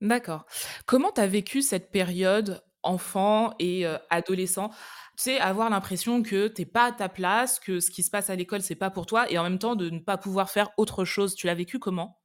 D'accord. 0.00 0.46
Comment 0.86 1.10
tu 1.10 1.20
as 1.20 1.26
vécu 1.26 1.62
cette 1.62 1.90
période 1.90 2.62
enfant 2.82 3.54
et 3.58 3.86
euh, 3.86 3.98
adolescent 4.10 4.70
Tu 5.16 5.24
sais, 5.24 5.40
avoir 5.40 5.70
l'impression 5.70 6.22
que 6.22 6.48
t'es 6.48 6.64
pas 6.64 6.86
à 6.86 6.92
ta 6.92 7.08
place, 7.08 7.58
que 7.58 7.80
ce 7.80 7.90
qui 7.90 8.02
se 8.02 8.10
passe 8.10 8.30
à 8.30 8.36
l'école, 8.36 8.62
c'est 8.62 8.74
pas 8.74 8.90
pour 8.90 9.06
toi, 9.06 9.30
et 9.30 9.38
en 9.38 9.42
même 9.42 9.58
temps 9.58 9.76
de 9.76 9.90
ne 9.90 9.98
pas 9.98 10.16
pouvoir 10.16 10.50
faire 10.50 10.70
autre 10.76 11.04
chose. 11.04 11.34
Tu 11.34 11.46
l'as 11.46 11.54
vécu 11.54 11.78
comment? 11.78 12.18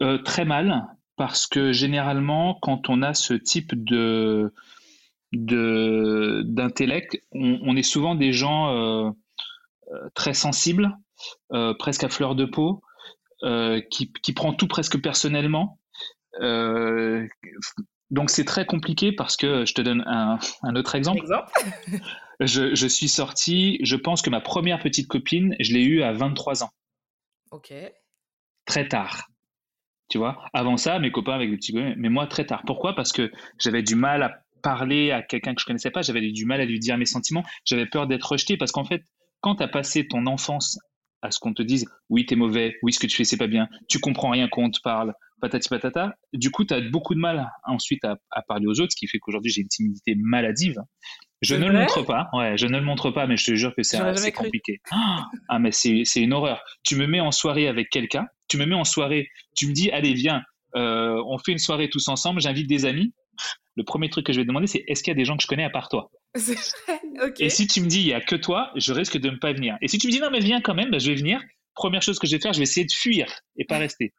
Euh, 0.00 0.18
Très 0.18 0.44
mal, 0.44 0.86
parce 1.16 1.46
que 1.46 1.72
généralement, 1.72 2.58
quand 2.60 2.88
on 2.88 3.02
a 3.02 3.14
ce 3.14 3.34
type 3.34 3.72
de 3.84 4.52
d'intellect, 5.34 7.16
on, 7.32 7.74
est 7.74 7.82
souvent 7.82 8.14
des 8.14 8.34
gens 8.34 8.68
euh, 8.68 9.10
euh, 9.90 10.08
très 10.14 10.34
sensibles, 10.34 10.94
presque 11.78 12.04
à 12.04 12.10
fleur 12.10 12.34
de 12.34 12.44
peau, 12.44 12.82
qui, 13.90 14.12
qui 14.12 14.32
prend 14.34 14.52
tout 14.52 14.68
presque 14.68 15.00
personnellement. 15.00 15.78
Donc 18.12 18.30
c'est 18.30 18.44
très 18.44 18.66
compliqué 18.66 19.10
parce 19.10 19.36
que 19.36 19.64
je 19.64 19.74
te 19.74 19.80
donne 19.80 20.04
un, 20.06 20.38
autre 20.76 20.94
exemple. 20.94 21.24
je, 22.40 22.74
je, 22.74 22.86
suis 22.86 23.08
sorti, 23.08 23.78
je 23.82 23.96
pense 23.96 24.20
que 24.22 24.30
ma 24.30 24.40
première 24.40 24.78
petite 24.80 25.08
copine, 25.08 25.56
je 25.58 25.72
l'ai 25.72 25.82
eue 25.82 26.02
à 26.02 26.12
23 26.12 26.62
ans. 26.62 26.70
Ok. 27.50 27.72
Très 28.66 28.86
tard. 28.86 29.28
Tu 30.08 30.18
vois, 30.18 30.44
avant 30.52 30.76
ça, 30.76 30.98
mes 30.98 31.10
copains 31.10 31.32
avec 31.32 31.50
des 31.50 31.56
petits 31.56 31.72
mais 31.72 32.10
moi 32.10 32.26
très 32.26 32.44
tard. 32.44 32.62
Pourquoi? 32.66 32.94
Parce 32.94 33.12
que 33.12 33.32
j'avais 33.58 33.82
du 33.82 33.94
mal 33.94 34.22
à 34.22 34.42
parler 34.62 35.10
à 35.10 35.22
quelqu'un 35.22 35.54
que 35.54 35.62
je 35.62 35.66
connaissais 35.66 35.90
pas, 35.90 36.02
j'avais 36.02 36.20
du 36.30 36.44
mal 36.44 36.60
à 36.60 36.66
lui 36.66 36.78
dire 36.78 36.98
mes 36.98 37.06
sentiments, 37.06 37.44
j'avais 37.64 37.86
peur 37.86 38.06
d'être 38.06 38.30
rejeté 38.30 38.58
parce 38.58 38.72
qu'en 38.72 38.84
fait, 38.84 39.02
quand 39.40 39.56
tu 39.56 39.62
as 39.62 39.68
passé 39.68 40.06
ton 40.06 40.26
enfance 40.26 40.78
à 41.22 41.30
ce 41.30 41.40
qu'on 41.40 41.54
te 41.54 41.62
dise 41.62 41.86
oui, 42.10 42.26
tu 42.26 42.34
es 42.34 42.36
mauvais, 42.36 42.76
oui, 42.82 42.92
ce 42.92 43.00
que 43.00 43.06
tu 43.06 43.16
fais, 43.16 43.24
c'est 43.24 43.38
pas 43.38 43.46
bien, 43.46 43.68
tu 43.88 44.00
comprends 44.00 44.30
rien 44.30 44.48
quand 44.48 44.62
on 44.62 44.70
te 44.70 44.80
parle, 44.82 45.14
patati 45.42 45.68
patata, 45.68 46.14
du 46.32 46.50
coup, 46.50 46.64
tu 46.64 46.72
as 46.72 46.80
beaucoup 46.80 47.14
de 47.14 47.20
mal 47.20 47.50
ensuite 47.64 48.04
à, 48.04 48.16
parler 48.48 48.66
aux 48.66 48.80
autres, 48.80 48.92
ce 48.92 48.96
qui 48.96 49.06
fait 49.06 49.18
qu'aujourd'hui, 49.18 49.52
j'ai 49.52 49.60
une 49.60 49.68
timidité 49.68 50.14
maladive. 50.16 50.80
Je 51.42 51.56
ne 51.56 51.66
le 51.66 51.72
montre 51.80 52.02
pas, 52.02 52.30
ouais, 52.32 52.56
je 52.56 52.66
ne 52.66 52.78
le 52.78 52.84
montre 52.84 53.10
pas, 53.10 53.26
mais 53.26 53.36
je 53.36 53.46
te 53.46 53.54
jure 53.54 53.74
que 53.74 53.82
c'est 53.82 54.32
compliqué. 54.32 54.80
Ah, 55.48 55.58
mais 55.58 55.72
c'est 55.72 56.04
une 56.16 56.32
horreur. 56.32 56.62
Tu 56.84 56.96
me 56.96 57.06
mets 57.06 57.20
en 57.20 57.32
soirée 57.32 57.68
avec 57.68 57.90
quelqu'un, 57.90 58.26
tu 58.48 58.56
me 58.56 58.64
mets 58.64 58.74
en 58.74 58.84
soirée, 58.84 59.28
tu 59.56 59.66
me 59.66 59.72
dis, 59.72 59.90
allez, 59.90 60.14
viens, 60.14 60.42
euh, 60.76 61.22
on 61.26 61.36
fait 61.38 61.52
une 61.52 61.58
soirée 61.58 61.90
tous 61.90 62.08
ensemble, 62.08 62.40
j'invite 62.40 62.68
des 62.68 62.86
amis 62.86 63.12
le 63.74 63.84
premier 63.84 64.10
truc 64.10 64.26
que 64.26 64.32
je 64.32 64.40
vais 64.40 64.44
demander, 64.44 64.66
c'est 64.66 64.84
est-ce 64.86 65.02
qu'il 65.02 65.10
y 65.10 65.16
a 65.16 65.16
des 65.16 65.24
gens 65.24 65.36
que 65.36 65.42
je 65.42 65.48
connais 65.48 65.64
à 65.64 65.70
part 65.70 65.88
toi? 65.88 66.10
Et 67.38 67.50
si 67.50 67.66
tu 67.66 67.80
me 67.80 67.86
dis 67.86 68.00
il 68.00 68.06
y 68.06 68.12
a 68.12 68.20
que 68.20 68.36
toi, 68.36 68.70
je 68.76 68.92
risque 68.92 69.18
de 69.18 69.30
ne 69.30 69.36
pas 69.36 69.52
venir. 69.52 69.76
Et 69.80 69.88
si 69.88 69.98
tu 69.98 70.06
me 70.06 70.12
dis 70.12 70.20
non 70.20 70.30
mais 70.30 70.40
viens 70.40 70.60
quand 70.60 70.74
même, 70.74 70.90
bah, 70.90 70.98
je 70.98 71.10
vais 71.10 71.16
venir. 71.16 71.40
Première 71.74 72.02
chose 72.02 72.18
que 72.18 72.26
je 72.26 72.36
vais 72.36 72.40
faire, 72.40 72.52
je 72.52 72.58
vais 72.58 72.64
essayer 72.64 72.84
de 72.84 72.92
fuir 72.92 73.26
et 73.56 73.64
pas 73.64 73.78
rester. 73.78 74.12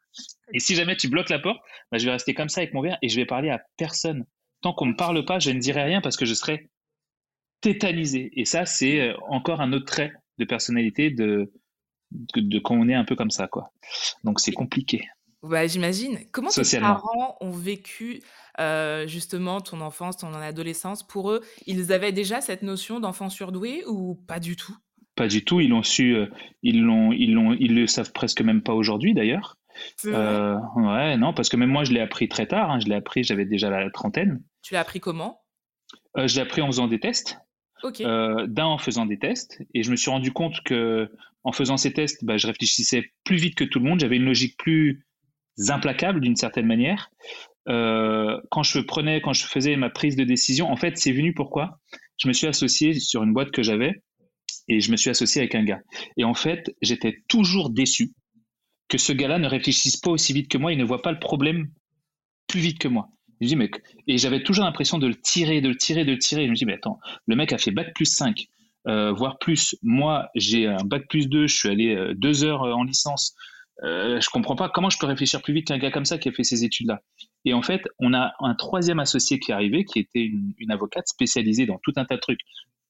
Et 0.53 0.59
si 0.59 0.75
jamais 0.75 0.95
tu 0.95 1.09
bloques 1.09 1.29
la 1.29 1.39
porte, 1.39 1.59
bah, 1.91 1.97
je 1.97 2.05
vais 2.05 2.11
rester 2.11 2.33
comme 2.33 2.49
ça 2.49 2.61
avec 2.61 2.73
mon 2.73 2.81
verre 2.81 2.97
et 3.01 3.09
je 3.09 3.15
vais 3.15 3.25
parler 3.25 3.49
à 3.49 3.61
personne. 3.77 4.25
Tant 4.61 4.73
qu'on 4.73 4.85
me 4.85 4.95
parle 4.95 5.25
pas, 5.25 5.39
je 5.39 5.51
ne 5.51 5.59
dirai 5.59 5.83
rien 5.83 5.99
parce 5.99 6.15
que 6.15 6.25
je 6.25 6.33
serai 6.33 6.69
tétanisé. 7.61 8.31
Et 8.39 8.45
ça, 8.45 8.65
c'est 8.65 9.01
euh, 9.01 9.17
encore 9.27 9.61
un 9.61 9.73
autre 9.73 9.85
trait 9.85 10.13
de 10.37 10.45
personnalité 10.45 11.09
de, 11.09 11.51
de, 12.11 12.41
de 12.41 12.59
quand 12.59 12.75
on 12.75 12.87
est 12.87 12.93
un 12.93 13.03
peu 13.03 13.15
comme 13.15 13.31
ça, 13.31 13.47
quoi. 13.47 13.73
Donc 14.23 14.39
c'est 14.39 14.51
compliqué. 14.51 15.05
Bah, 15.41 15.67
j'imagine. 15.67 16.19
Comment 16.31 16.49
tes 16.49 16.79
parents 16.79 17.37
ont 17.41 17.51
vécu 17.51 18.21
euh, 18.59 19.05
justement 19.07 19.59
ton 19.59 19.81
enfance, 19.81 20.17
ton 20.17 20.33
adolescence? 20.33 21.05
Pour 21.05 21.31
eux, 21.31 21.41
ils 21.65 21.91
avaient 21.91 22.13
déjà 22.13 22.39
cette 22.39 22.61
notion 22.61 23.01
d'enfant 23.01 23.29
surdoué 23.29 23.83
ou 23.85 24.15
pas 24.15 24.39
du 24.39 24.55
tout? 24.55 24.77
Pas 25.15 25.27
du 25.27 25.43
tout. 25.43 25.59
Ils 25.59 25.69
l'ont 25.69 25.83
su. 25.83 26.15
Euh, 26.15 26.27
ils 26.61 26.81
l'ont. 26.81 27.11
Ils 27.11 27.33
l'ont. 27.33 27.53
Ils 27.59 27.75
le 27.75 27.87
savent 27.87 28.13
presque 28.13 28.41
même 28.41 28.61
pas 28.61 28.73
aujourd'hui 28.73 29.13
d'ailleurs. 29.13 29.57
Euh, 30.05 30.57
ouais, 30.75 31.17
non, 31.17 31.33
parce 31.33 31.49
que 31.49 31.57
même 31.57 31.69
moi, 31.69 31.83
je 31.83 31.91
l'ai 31.91 31.99
appris 31.99 32.27
très 32.27 32.45
tard. 32.47 32.71
Hein. 32.71 32.79
je 32.79 32.87
l'ai 32.87 32.95
appris, 32.95 33.23
j'avais 33.23 33.45
déjà 33.45 33.69
la 33.69 33.89
trentaine. 33.89 34.41
Tu 34.61 34.73
l'as 34.73 34.81
appris 34.81 34.99
comment? 34.99 35.41
Je 36.15 36.35
l'ai 36.35 36.41
appris 36.41 36.61
en 36.61 36.67
faisant 36.67 36.87
des 36.87 36.99
tests. 36.99 37.37
D'un 37.83 38.65
en 38.65 38.77
faisant 38.77 39.05
des 39.05 39.19
tests, 39.19 39.61
et 39.73 39.83
je 39.83 39.91
me 39.91 39.97
suis 39.97 40.09
rendu 40.09 40.31
compte 40.31 40.61
que 40.63 41.11
en 41.43 41.51
faisant 41.51 41.75
ces 41.75 41.91
tests, 41.91 42.23
bah, 42.23 42.37
je 42.37 42.47
réfléchissais 42.47 43.11
plus 43.25 43.35
vite 43.35 43.55
que 43.55 43.65
tout 43.65 43.79
le 43.79 43.85
monde. 43.85 43.99
J'avais 43.99 44.15
une 44.15 44.25
logique 44.25 44.57
plus 44.57 45.05
implacables 45.67 46.21
d'une 46.21 46.35
certaine 46.35 46.65
manière. 46.65 47.11
Euh, 47.69 48.39
quand 48.49 48.63
je 48.63 48.79
prenais, 48.79 49.21
quand 49.21 49.33
je 49.33 49.45
faisais 49.45 49.75
ma 49.75 49.89
prise 49.89 50.15
de 50.15 50.23
décision, 50.23 50.71
en 50.71 50.75
fait, 50.75 50.97
c'est 50.97 51.11
venu 51.11 51.33
pourquoi? 51.33 51.79
Je 52.17 52.27
me 52.27 52.33
suis 52.33 52.47
associé 52.47 52.93
sur 52.99 53.23
une 53.23 53.33
boîte 53.33 53.51
que 53.51 53.63
j'avais 53.63 54.01
et 54.67 54.79
je 54.79 54.91
me 54.91 54.97
suis 54.97 55.09
associé 55.09 55.41
avec 55.41 55.55
un 55.55 55.63
gars. 55.63 55.81
Et 56.17 56.23
en 56.23 56.33
fait, 56.33 56.73
j'étais 56.81 57.23
toujours 57.27 57.69
déçu 57.69 58.11
ce 58.97 59.13
gars-là 59.13 59.39
ne 59.39 59.47
réfléchisse 59.47 59.97
pas 59.97 60.11
aussi 60.11 60.33
vite 60.33 60.49
que 60.49 60.57
moi, 60.57 60.71
il 60.71 60.77
ne 60.77 60.83
voit 60.83 61.01
pas 61.01 61.11
le 61.11 61.19
problème 61.19 61.69
plus 62.47 62.59
vite 62.59 62.79
que 62.79 62.87
moi. 62.87 63.09
Je 63.41 63.47
dis, 63.47 63.57
et 64.07 64.17
j'avais 64.17 64.43
toujours 64.43 64.63
l'impression 64.63 64.99
de 64.99 65.07
le 65.07 65.15
tirer, 65.15 65.59
de 65.59 65.69
le 65.69 65.75
tirer, 65.75 66.05
de 66.05 66.11
le 66.11 66.17
tirer. 66.17 66.45
je 66.45 66.51
me 66.51 66.55
dis, 66.55 66.65
mais 66.65 66.75
attends, 66.75 66.99
le 67.25 67.35
mec 67.35 67.51
a 67.51 67.57
fait 67.57 67.71
bac 67.71 67.93
plus 67.93 68.05
5, 68.05 68.47
euh, 68.87 69.11
voire 69.11 69.37
plus. 69.39 69.75
Moi, 69.81 70.27
j'ai 70.35 70.67
un 70.67 70.83
bac 70.85 71.07
plus 71.09 71.27
2, 71.27 71.47
je 71.47 71.55
suis 71.55 71.69
allé 71.69 71.95
euh, 71.95 72.13
deux 72.13 72.43
heures 72.43 72.61
en 72.61 72.83
licence. 72.83 73.35
Euh, 73.83 74.21
je 74.21 74.29
comprends 74.29 74.55
pas 74.55 74.69
comment 74.69 74.89
je 74.89 74.97
peux 74.97 75.07
réfléchir 75.07 75.41
plus 75.41 75.53
vite 75.53 75.67
qu'un 75.67 75.77
gars 75.77 75.91
comme 75.91 76.05
ça 76.05 76.17
qui 76.17 76.29
a 76.29 76.31
fait 76.31 76.43
ces 76.43 76.63
études-là. 76.63 77.01
Et 77.43 77.53
en 77.53 77.61
fait, 77.61 77.81
on 77.99 78.13
a 78.13 78.33
un 78.39 78.55
troisième 78.55 78.99
associé 78.99 79.39
qui 79.39 79.51
est 79.51 79.53
arrivé, 79.53 79.83
qui 79.83 79.99
était 79.99 80.23
une, 80.23 80.71
avocate 80.71 81.07
spécialisée 81.07 81.65
dans 81.65 81.79
tout 81.83 81.93
un 81.97 82.05
tas 82.05 82.15
de 82.15 82.21
trucs 82.21 82.39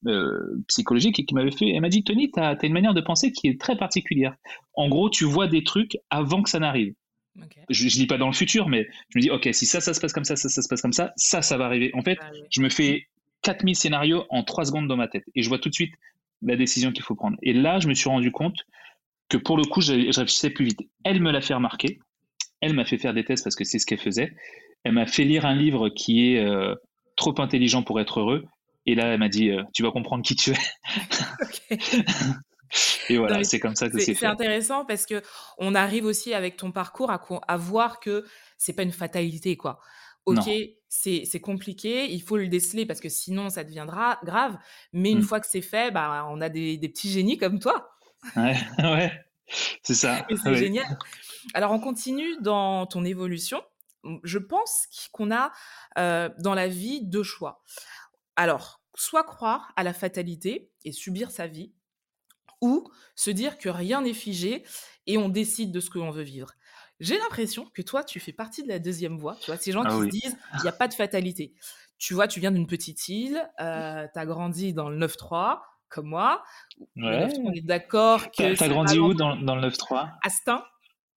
euh, 0.07 0.63
psychologiques 0.67 1.19
et 1.19 1.25
qui 1.25 1.33
m'avait 1.33 1.51
fait, 1.51 1.69
elle 1.69 1.81
m'a 1.81 1.89
dit, 1.89 2.03
Tony, 2.03 2.31
tu 2.31 2.39
as, 2.39 2.57
une 2.63 2.73
manière 2.73 2.93
de 2.93 3.01
penser 3.01 3.31
qui 3.31 3.47
est 3.47 3.59
très 3.59 3.77
particulière. 3.77 4.35
En 4.75 4.89
gros, 4.89 5.09
tu 5.09 5.25
vois 5.25 5.47
des 5.47 5.63
trucs 5.63 5.97
avant 6.09 6.41
que 6.41 6.49
ça 6.49 6.59
n'arrive. 6.59 6.93
Je, 7.69 7.85
ne 7.85 7.89
lis 7.89 8.07
pas 8.07 8.17
dans 8.17 8.27
le 8.27 8.33
futur, 8.33 8.69
mais 8.69 8.87
je 9.09 9.17
me 9.17 9.21
dis, 9.21 9.31
ok, 9.31 9.49
si 9.53 9.65
ça, 9.65 9.81
ça 9.81 9.93
se 9.93 9.99
passe 9.99 10.13
comme 10.13 10.23
ça, 10.23 10.35
ça, 10.35 10.49
ça 10.49 10.61
se 10.61 10.67
passe 10.67 10.81
comme 10.81 10.93
ça, 10.93 11.13
ça, 11.15 11.41
ça 11.41 11.57
va 11.57 11.65
arriver. 11.65 11.91
En 11.95 12.01
fait, 12.01 12.17
ah 12.21 12.31
je 12.49 12.61
me 12.61 12.69
fais 12.69 13.07
4000 13.41 13.75
scénarios 13.75 14.25
en 14.29 14.43
3 14.43 14.65
secondes 14.65 14.87
dans 14.87 14.97
ma 14.97 15.07
tête 15.07 15.23
et 15.35 15.41
je 15.41 15.49
vois 15.49 15.59
tout 15.59 15.69
de 15.69 15.73
suite 15.73 15.93
la 16.41 16.55
décision 16.55 16.91
qu'il 16.91 17.03
faut 17.03 17.15
prendre. 17.15 17.37
Et 17.41 17.53
là, 17.53 17.79
je 17.79 17.87
me 17.87 17.93
suis 17.93 18.09
rendu 18.09 18.31
compte 18.31 18.57
que 19.29 19.37
pour 19.37 19.57
le 19.57 19.63
coup, 19.63 19.81
je, 19.81 19.93
réfléchissais 19.93 20.49
plus 20.49 20.65
vite. 20.65 20.81
Elle 21.03 21.21
me 21.21 21.31
l'a 21.31 21.41
fait 21.41 21.53
remarquer. 21.53 21.99
Elle 22.61 22.73
m'a 22.73 22.85
fait 22.85 22.97
faire 22.97 23.13
des 23.13 23.23
tests 23.23 23.43
parce 23.43 23.55
que 23.55 23.63
c'est 23.63 23.79
ce 23.79 23.85
qu'elle 23.85 23.99
faisait. 23.99 24.33
Elle 24.83 24.93
m'a 24.93 25.05
fait 25.05 25.23
lire 25.23 25.45
un 25.45 25.55
livre 25.55 25.89
qui 25.89 26.33
est 26.33 26.39
euh, 26.39 26.75
trop 27.15 27.33
intelligent 27.39 27.83
pour 27.83 27.99
être 27.99 28.19
heureux. 28.19 28.45
Et 28.85 28.95
là, 28.95 29.07
elle 29.07 29.19
m'a 29.19 29.29
dit, 29.29 29.49
euh, 29.49 29.63
tu 29.73 29.83
vas 29.83 29.91
comprendre 29.91 30.23
qui 30.23 30.35
tu 30.35 30.51
es. 30.51 31.77
Et 33.09 33.17
voilà, 33.17 33.43
c'est 33.43 33.59
comme 33.59 33.75
ça 33.75 33.89
que 33.89 33.99
c'est 33.99 34.15
C'est 34.15 34.25
intéressant 34.25 34.83
parce 34.85 35.05
que 35.05 35.21
on 35.59 35.75
arrive 35.75 36.05
aussi 36.05 36.33
avec 36.33 36.57
ton 36.57 36.71
parcours 36.71 37.11
à, 37.11 37.23
à 37.47 37.57
voir 37.57 37.99
que 37.99 38.25
c'est 38.57 38.73
pas 38.73 38.81
une 38.83 38.91
fatalité, 38.91 39.57
quoi. 39.57 39.79
Ok, 40.25 40.49
c'est 40.87 41.39
compliqué, 41.41 42.11
il 42.11 42.21
faut 42.21 42.37
le 42.37 42.47
déceler 42.47 42.85
parce 42.85 43.01
que 43.01 43.09
sinon 43.09 43.49
ça 43.49 43.63
deviendra 43.63 44.19
grave. 44.23 44.57
Mais 44.93 45.11
une 45.11 45.19
mmh. 45.19 45.23
fois 45.23 45.39
que 45.39 45.47
c'est 45.47 45.61
fait, 45.61 45.91
bah, 45.91 46.25
on 46.29 46.39
a 46.39 46.49
des, 46.49 46.77
des, 46.77 46.89
petits 46.89 47.11
génies 47.11 47.37
comme 47.37 47.59
toi. 47.59 47.91
Ouais, 48.35 48.55
ouais 48.79 49.11
c'est 49.81 49.95
ça. 49.95 50.25
c'est 50.43 50.55
génial. 50.55 50.97
Alors 51.53 51.71
on 51.71 51.79
continue 51.79 52.37
dans 52.41 52.85
ton 52.85 53.03
évolution. 53.03 53.61
Je 54.23 54.37
pense 54.37 54.87
qu'on 55.11 55.31
a 55.31 55.51
euh, 55.97 56.29
dans 56.39 56.53
la 56.53 56.67
vie 56.67 57.01
deux 57.03 57.23
choix. 57.23 57.61
Alors, 58.35 58.81
soit 58.95 59.23
croire 59.23 59.71
à 59.75 59.83
la 59.83 59.93
fatalité 59.93 60.71
et 60.85 60.91
subir 60.91 61.31
sa 61.31 61.47
vie, 61.47 61.73
ou 62.63 62.89
se 63.15 63.29
dire 63.29 63.57
que 63.57 63.67
rien 63.67 64.01
n'est 64.01 64.13
figé 64.13 64.63
et 65.05 65.17
on 65.17 65.27
décide 65.27 65.71
de 65.71 65.81
ce 65.81 65.89
que 65.89 65.99
l'on 65.99 66.11
veut 66.11 66.23
vivre. 66.23 66.53
J'ai 66.99 67.17
l'impression 67.17 67.69
que 67.73 67.81
toi, 67.81 68.03
tu 68.05 68.21
fais 68.21 68.31
partie 68.31 68.63
de 68.63 68.69
la 68.69 68.79
deuxième 68.79 69.17
voie. 69.17 69.35
Tu 69.41 69.47
vois, 69.47 69.57
ces 69.57 69.73
gens 69.73 69.83
ah 69.83 69.89
qui 69.89 69.97
se 69.97 70.05
disent 70.05 70.37
il 70.55 70.61
n'y 70.61 70.69
a 70.69 70.73
pas 70.73 70.87
de 70.87 70.93
fatalité. 70.93 71.53
Tu 71.97 72.13
vois, 72.13 72.27
tu 72.27 72.39
viens 72.39 72.51
d'une 72.51 72.67
petite 72.67 73.09
île, 73.09 73.49
euh, 73.59 74.07
tu 74.13 74.19
as 74.19 74.25
grandi 74.25 74.73
dans 74.73 74.89
le 74.89 74.97
9-3, 74.97 75.59
comme 75.89 76.07
moi. 76.07 76.43
on 76.95 77.51
est 77.51 77.65
d'accord 77.65 78.31
que. 78.31 78.55
T'as 78.55 78.67
grandi 78.69 78.97
où 78.97 79.13
dans, 79.13 79.35
dans, 79.35 79.55
le 79.55 79.67
9-3 79.69 80.11
Astin, 80.23 80.63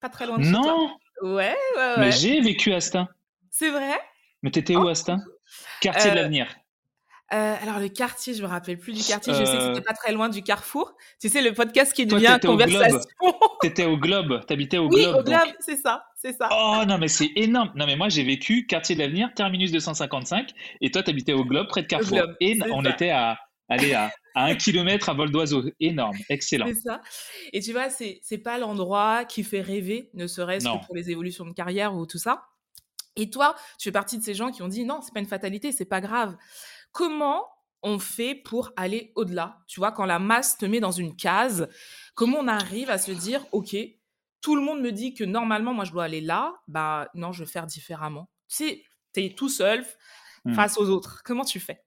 pas 0.01 0.09
très 0.09 0.27
loin 0.27 0.37
de 0.37 0.45
Non 0.45 0.97
Ouais, 1.21 1.29
ouais, 1.29 1.55
ouais. 1.77 1.93
Mais 1.97 2.11
j'ai 2.11 2.41
vécu 2.41 2.73
à 2.73 2.77
Astin. 2.77 3.07
C'est 3.49 3.69
vrai? 3.71 3.97
Mais 4.43 4.51
t'étais 4.51 4.75
où, 4.75 4.83
oh. 4.83 4.89
Astin? 4.89 5.19
Quartier 5.81 6.11
de 6.11 6.17
euh, 6.17 6.21
l'avenir. 6.21 6.47
Euh, 7.33 7.55
alors 7.61 7.79
le 7.79 7.89
quartier, 7.89 8.33
je 8.33 8.41
me 8.41 8.47
rappelle 8.47 8.77
plus 8.77 8.93
du 8.93 9.03
quartier. 9.03 9.33
Je 9.33 9.39
sais 9.39 9.43
que 9.43 9.49
c'était 9.49 9.79
euh. 9.79 9.81
pas 9.81 9.93
très 9.93 10.13
loin 10.13 10.29
du 10.29 10.43
Carrefour. 10.43 10.93
Tu 11.19 11.27
sais 11.27 11.41
le 11.41 11.53
podcast 11.53 11.91
qui 11.91 12.05
devient 12.05 12.39
conversation. 12.41 13.01
T'étais 13.61 13.85
au 13.85 13.97
Globe. 13.97 14.45
T'habitais 14.45 14.77
au 14.77 14.87
oui, 14.87 15.01
Globe. 15.01 15.17
au 15.17 15.23
Globe, 15.23 15.53
c'est 15.59 15.75
ça, 15.75 16.05
c'est 16.15 16.31
ça. 16.33 16.47
Oh 16.51 16.85
non 16.87 16.97
mais 16.97 17.09
c'est 17.09 17.31
énorme. 17.35 17.71
Non 17.75 17.85
mais 17.85 17.97
moi 17.97 18.07
j'ai 18.07 18.23
vécu 18.23 18.65
quartier 18.65 18.95
de 18.95 19.01
l'avenir, 19.01 19.29
terminus 19.35 19.73
255, 19.73 20.51
et 20.79 20.89
toi 20.89 21.03
t'habitais 21.03 21.33
au 21.33 21.43
Globe 21.43 21.67
près 21.67 21.81
de 21.81 21.87
Carrefour. 21.87 22.21
et 22.39 22.57
on 22.71 22.85
était 22.85 23.09
à 23.09 23.37
aller 23.67 23.93
à, 23.93 24.09
à 24.33 24.45
un 24.45 24.55
kilomètre 24.55 25.09
à 25.09 25.13
vol 25.13 25.29
d'oiseau. 25.29 25.65
Énorme, 25.81 26.15
excellent. 26.29 26.67
C'est 26.67 26.75
ça. 26.75 27.01
Et 27.51 27.59
tu 27.59 27.73
vois, 27.73 27.89
c'est 27.89 28.21
c'est 28.23 28.37
pas 28.37 28.57
l'endroit 28.57 29.25
qui 29.25 29.43
fait 29.43 29.61
rêver, 29.61 30.09
ne 30.13 30.27
serait-ce 30.27 30.65
que 30.65 30.85
pour 30.85 30.95
les 30.95 31.11
évolutions 31.11 31.45
de 31.45 31.51
carrière 31.53 31.93
ou 31.93 32.05
tout 32.05 32.19
ça. 32.19 32.45
Et 33.17 33.31
toi, 33.31 33.55
tu 33.79 33.89
fais 33.89 33.91
partie 33.91 34.17
de 34.17 34.23
ces 34.23 34.35
gens 34.35 34.51
qui 34.51 34.61
ont 34.61 34.67
dit 34.67 34.85
non, 34.85 35.01
c'est 35.01 35.13
pas 35.13 35.19
une 35.19 35.25
fatalité, 35.25 35.73
c'est 35.73 35.85
pas 35.85 35.99
grave 35.99 36.37
comment 36.97 37.45
on 37.83 37.99
fait 37.99 38.33
pour 38.33 38.71
aller 38.75 39.11
au-delà 39.13 39.59
Tu 39.67 39.79
vois, 39.79 39.91
quand 39.91 40.07
la 40.07 40.17
masse 40.17 40.57
te 40.57 40.65
met 40.65 40.79
dans 40.79 40.91
une 40.91 41.15
case, 41.15 41.69
comment 42.15 42.39
on 42.39 42.47
arrive 42.47 42.89
à 42.89 42.97
se 42.97 43.11
dire, 43.11 43.45
OK, 43.51 43.75
tout 44.41 44.55
le 44.55 44.63
monde 44.63 44.81
me 44.81 44.91
dit 44.91 45.13
que 45.13 45.23
normalement, 45.23 45.75
moi, 45.75 45.85
je 45.85 45.91
dois 45.91 46.05
aller 46.05 46.21
là, 46.21 46.55
bah 46.67 47.07
non, 47.13 47.31
je 47.31 47.43
vais 47.43 47.49
faire 47.49 47.67
différemment. 47.67 48.31
Tu 48.49 48.55
sais, 48.55 48.83
tu 49.13 49.23
es 49.23 49.29
tout 49.35 49.47
seul 49.47 49.85
mmh. 50.45 50.55
face 50.55 50.79
aux 50.79 50.89
autres. 50.89 51.21
Comment 51.23 51.45
tu 51.45 51.59
fais? 51.59 51.83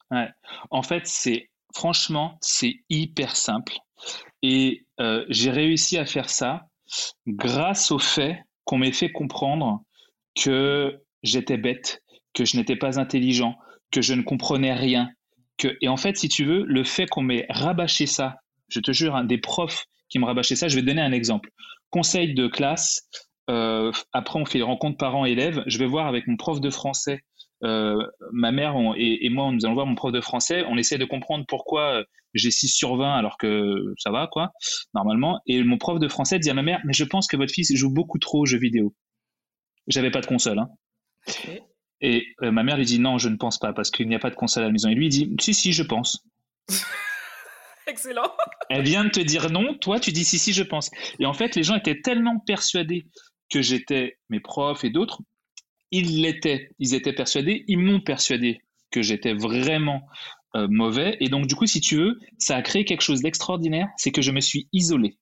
En 0.71 0.83
fait, 0.83 1.09
c'est 1.09 1.51
franchement, 1.75 2.39
c'est 2.41 2.77
hyper 2.89 3.35
simple. 3.35 3.79
Et 4.43 4.87
euh, 5.01 5.25
j'ai 5.29 5.51
réussi 5.51 5.99
à 5.99 6.07
faire 6.07 6.31
ça 6.31 6.69
grâce 7.27 7.91
au 7.91 7.99
fait 7.99 8.45
qu'on 8.65 8.79
m'ait 8.79 8.93
fait 8.93 9.11
comprendre 9.11 9.83
que 10.37 11.03
j'étais 11.25 11.57
bête, 11.57 12.01
que 12.35 12.45
je 12.45 12.57
n'étais 12.57 12.77
pas 12.77 12.99
intelligent, 12.99 13.57
que 13.91 14.03
je 14.03 14.15
ne 14.15 14.23
comprenais 14.23 14.75
rien. 14.75 15.11
Que, 15.59 15.77
et 15.81 15.89
en 15.89 15.97
fait, 15.97 16.17
si 16.17 16.29
tu 16.29 16.45
veux, 16.45 16.65
le 16.65 16.85
fait 16.85 17.07
qu'on 17.07 17.23
m'ait 17.23 17.47
rabâché 17.51 18.07
ça, 18.07 18.37
je 18.69 18.81
te 18.81 18.93
jure, 18.93 19.17
un 19.17 19.25
des 19.25 19.39
profs 19.39 19.87
qui 20.09 20.19
me 20.19 20.25
rabâché 20.25 20.57
ça, 20.57 20.69
je 20.69 20.77
vais 20.77 20.83
te 20.83 20.87
donner 20.87 21.03
un 21.03 21.13
exemple. 21.13 21.51
Conseil 21.91 22.35
de 22.35 22.47
classe, 22.47 23.09
euh, 23.51 23.93
après 24.13 24.39
on 24.39 24.45
fait 24.45 24.63
rencontre 24.63 24.97
parents-élèves, 24.97 25.63
je 25.67 25.79
vais 25.79 25.87
voir 25.87 26.07
avec 26.07 26.27
mon 26.27 26.37
prof 26.37 26.61
de 26.61 26.71
français, 26.71 27.21
euh, 27.63 28.03
ma 28.33 28.53
mère 28.53 28.75
et, 28.97 29.29
moi, 29.29 29.51
nous 29.53 29.65
allons 29.65 29.75
voir 29.75 29.87
mon 29.87 29.95
prof 29.95 30.13
de 30.13 30.21
français, 30.21 30.65
on 30.69 30.77
essaie 30.77 30.99
de 30.99 31.05
comprendre 31.05 31.45
pourquoi 31.47 31.99
euh, 31.99 32.05
j'ai 32.33 32.51
6 32.51 32.69
sur 32.69 32.97
20 32.97 33.13
alors 33.13 33.37
que 33.39 33.95
ça 33.99 34.11
va, 34.11 34.29
quoi, 34.31 34.53
normalement. 34.95 35.41
Et 35.47 35.63
mon 35.63 35.79
prof 35.79 35.99
de 35.99 36.09
français 36.09 36.39
dit 36.39 36.51
à 36.51 36.55
ma 36.55 36.63
mère, 36.63 36.81
mais 36.85 36.93
je 36.93 37.05
pense 37.05 37.27
que 37.27 37.37
votre 37.37 37.53
fils 37.53 37.75
joue 37.75 37.93
beaucoup 37.93 38.19
trop 38.19 38.41
aux 38.41 38.47
jeux 38.47 38.59
vidéo. 38.59 38.95
J'avais 39.89 40.11
pas 40.11 40.21
de 40.21 40.27
console, 40.27 40.61
hein. 40.61 40.69
Et 42.01 42.27
euh, 42.43 42.51
ma 42.51 42.63
mère 42.63 42.77
lui 42.77 42.85
dit 42.85 42.99
non, 42.99 43.19
je 43.19 43.29
ne 43.29 43.37
pense 43.37 43.59
pas 43.59 43.73
parce 43.73 43.91
qu'il 43.91 44.09
n'y 44.09 44.15
a 44.15 44.19
pas 44.19 44.31
de 44.31 44.35
console 44.35 44.65
à 44.65 44.67
la 44.67 44.73
maison. 44.73 44.89
Et 44.89 44.95
lui 44.95 45.07
il 45.07 45.11
dit 45.11 45.35
si, 45.41 45.55
si, 45.55 45.73
je 45.73 45.83
pense. 45.83 46.25
Excellent. 47.87 48.33
Elle 48.69 48.85
vient 48.85 49.05
de 49.05 49.11
te 49.11 49.21
dire 49.21 49.51
non, 49.51 49.75
toi 49.75 49.99
tu 50.01 50.13
dis 50.13 50.25
si, 50.25 50.39
si, 50.39 50.53
je 50.53 50.63
pense. 50.63 50.91
Et 51.19 51.27
en 51.27 51.35
fait, 51.35 51.57
les 51.57 51.63
gens 51.63 51.77
étaient 51.77 52.01
tellement 52.01 52.39
persuadés 52.39 53.07
que 53.51 53.63
j'étais 53.63 54.19
mes 54.29 54.41
profs 54.41 54.85
et 54.85 54.91
d'autres, 54.91 55.23
ils 55.91 56.23
l'étaient, 56.23 56.71
ils 56.79 56.95
étaient 56.95 57.13
persuadés, 57.13 57.65
ils 57.67 57.79
m'ont 57.79 58.01
persuadé 58.01 58.61
que 58.91 59.03
j'étais 59.03 59.35
vraiment 59.35 60.07
euh, 60.57 60.69
mauvais. 60.69 61.17
Et 61.21 61.29
donc, 61.29 61.47
du 61.47 61.55
coup, 61.55 61.67
si 61.67 61.81
tu 61.81 61.97
veux, 61.97 62.19
ça 62.39 62.57
a 62.57 62.63
créé 62.63 62.85
quelque 62.85 63.03
chose 63.03 63.23
d'extraordinaire, 63.23 63.89
c'est 63.97 64.13
que 64.13 64.23
je 64.23 64.31
me 64.31 64.41
suis 64.41 64.69
isolé. 64.73 65.17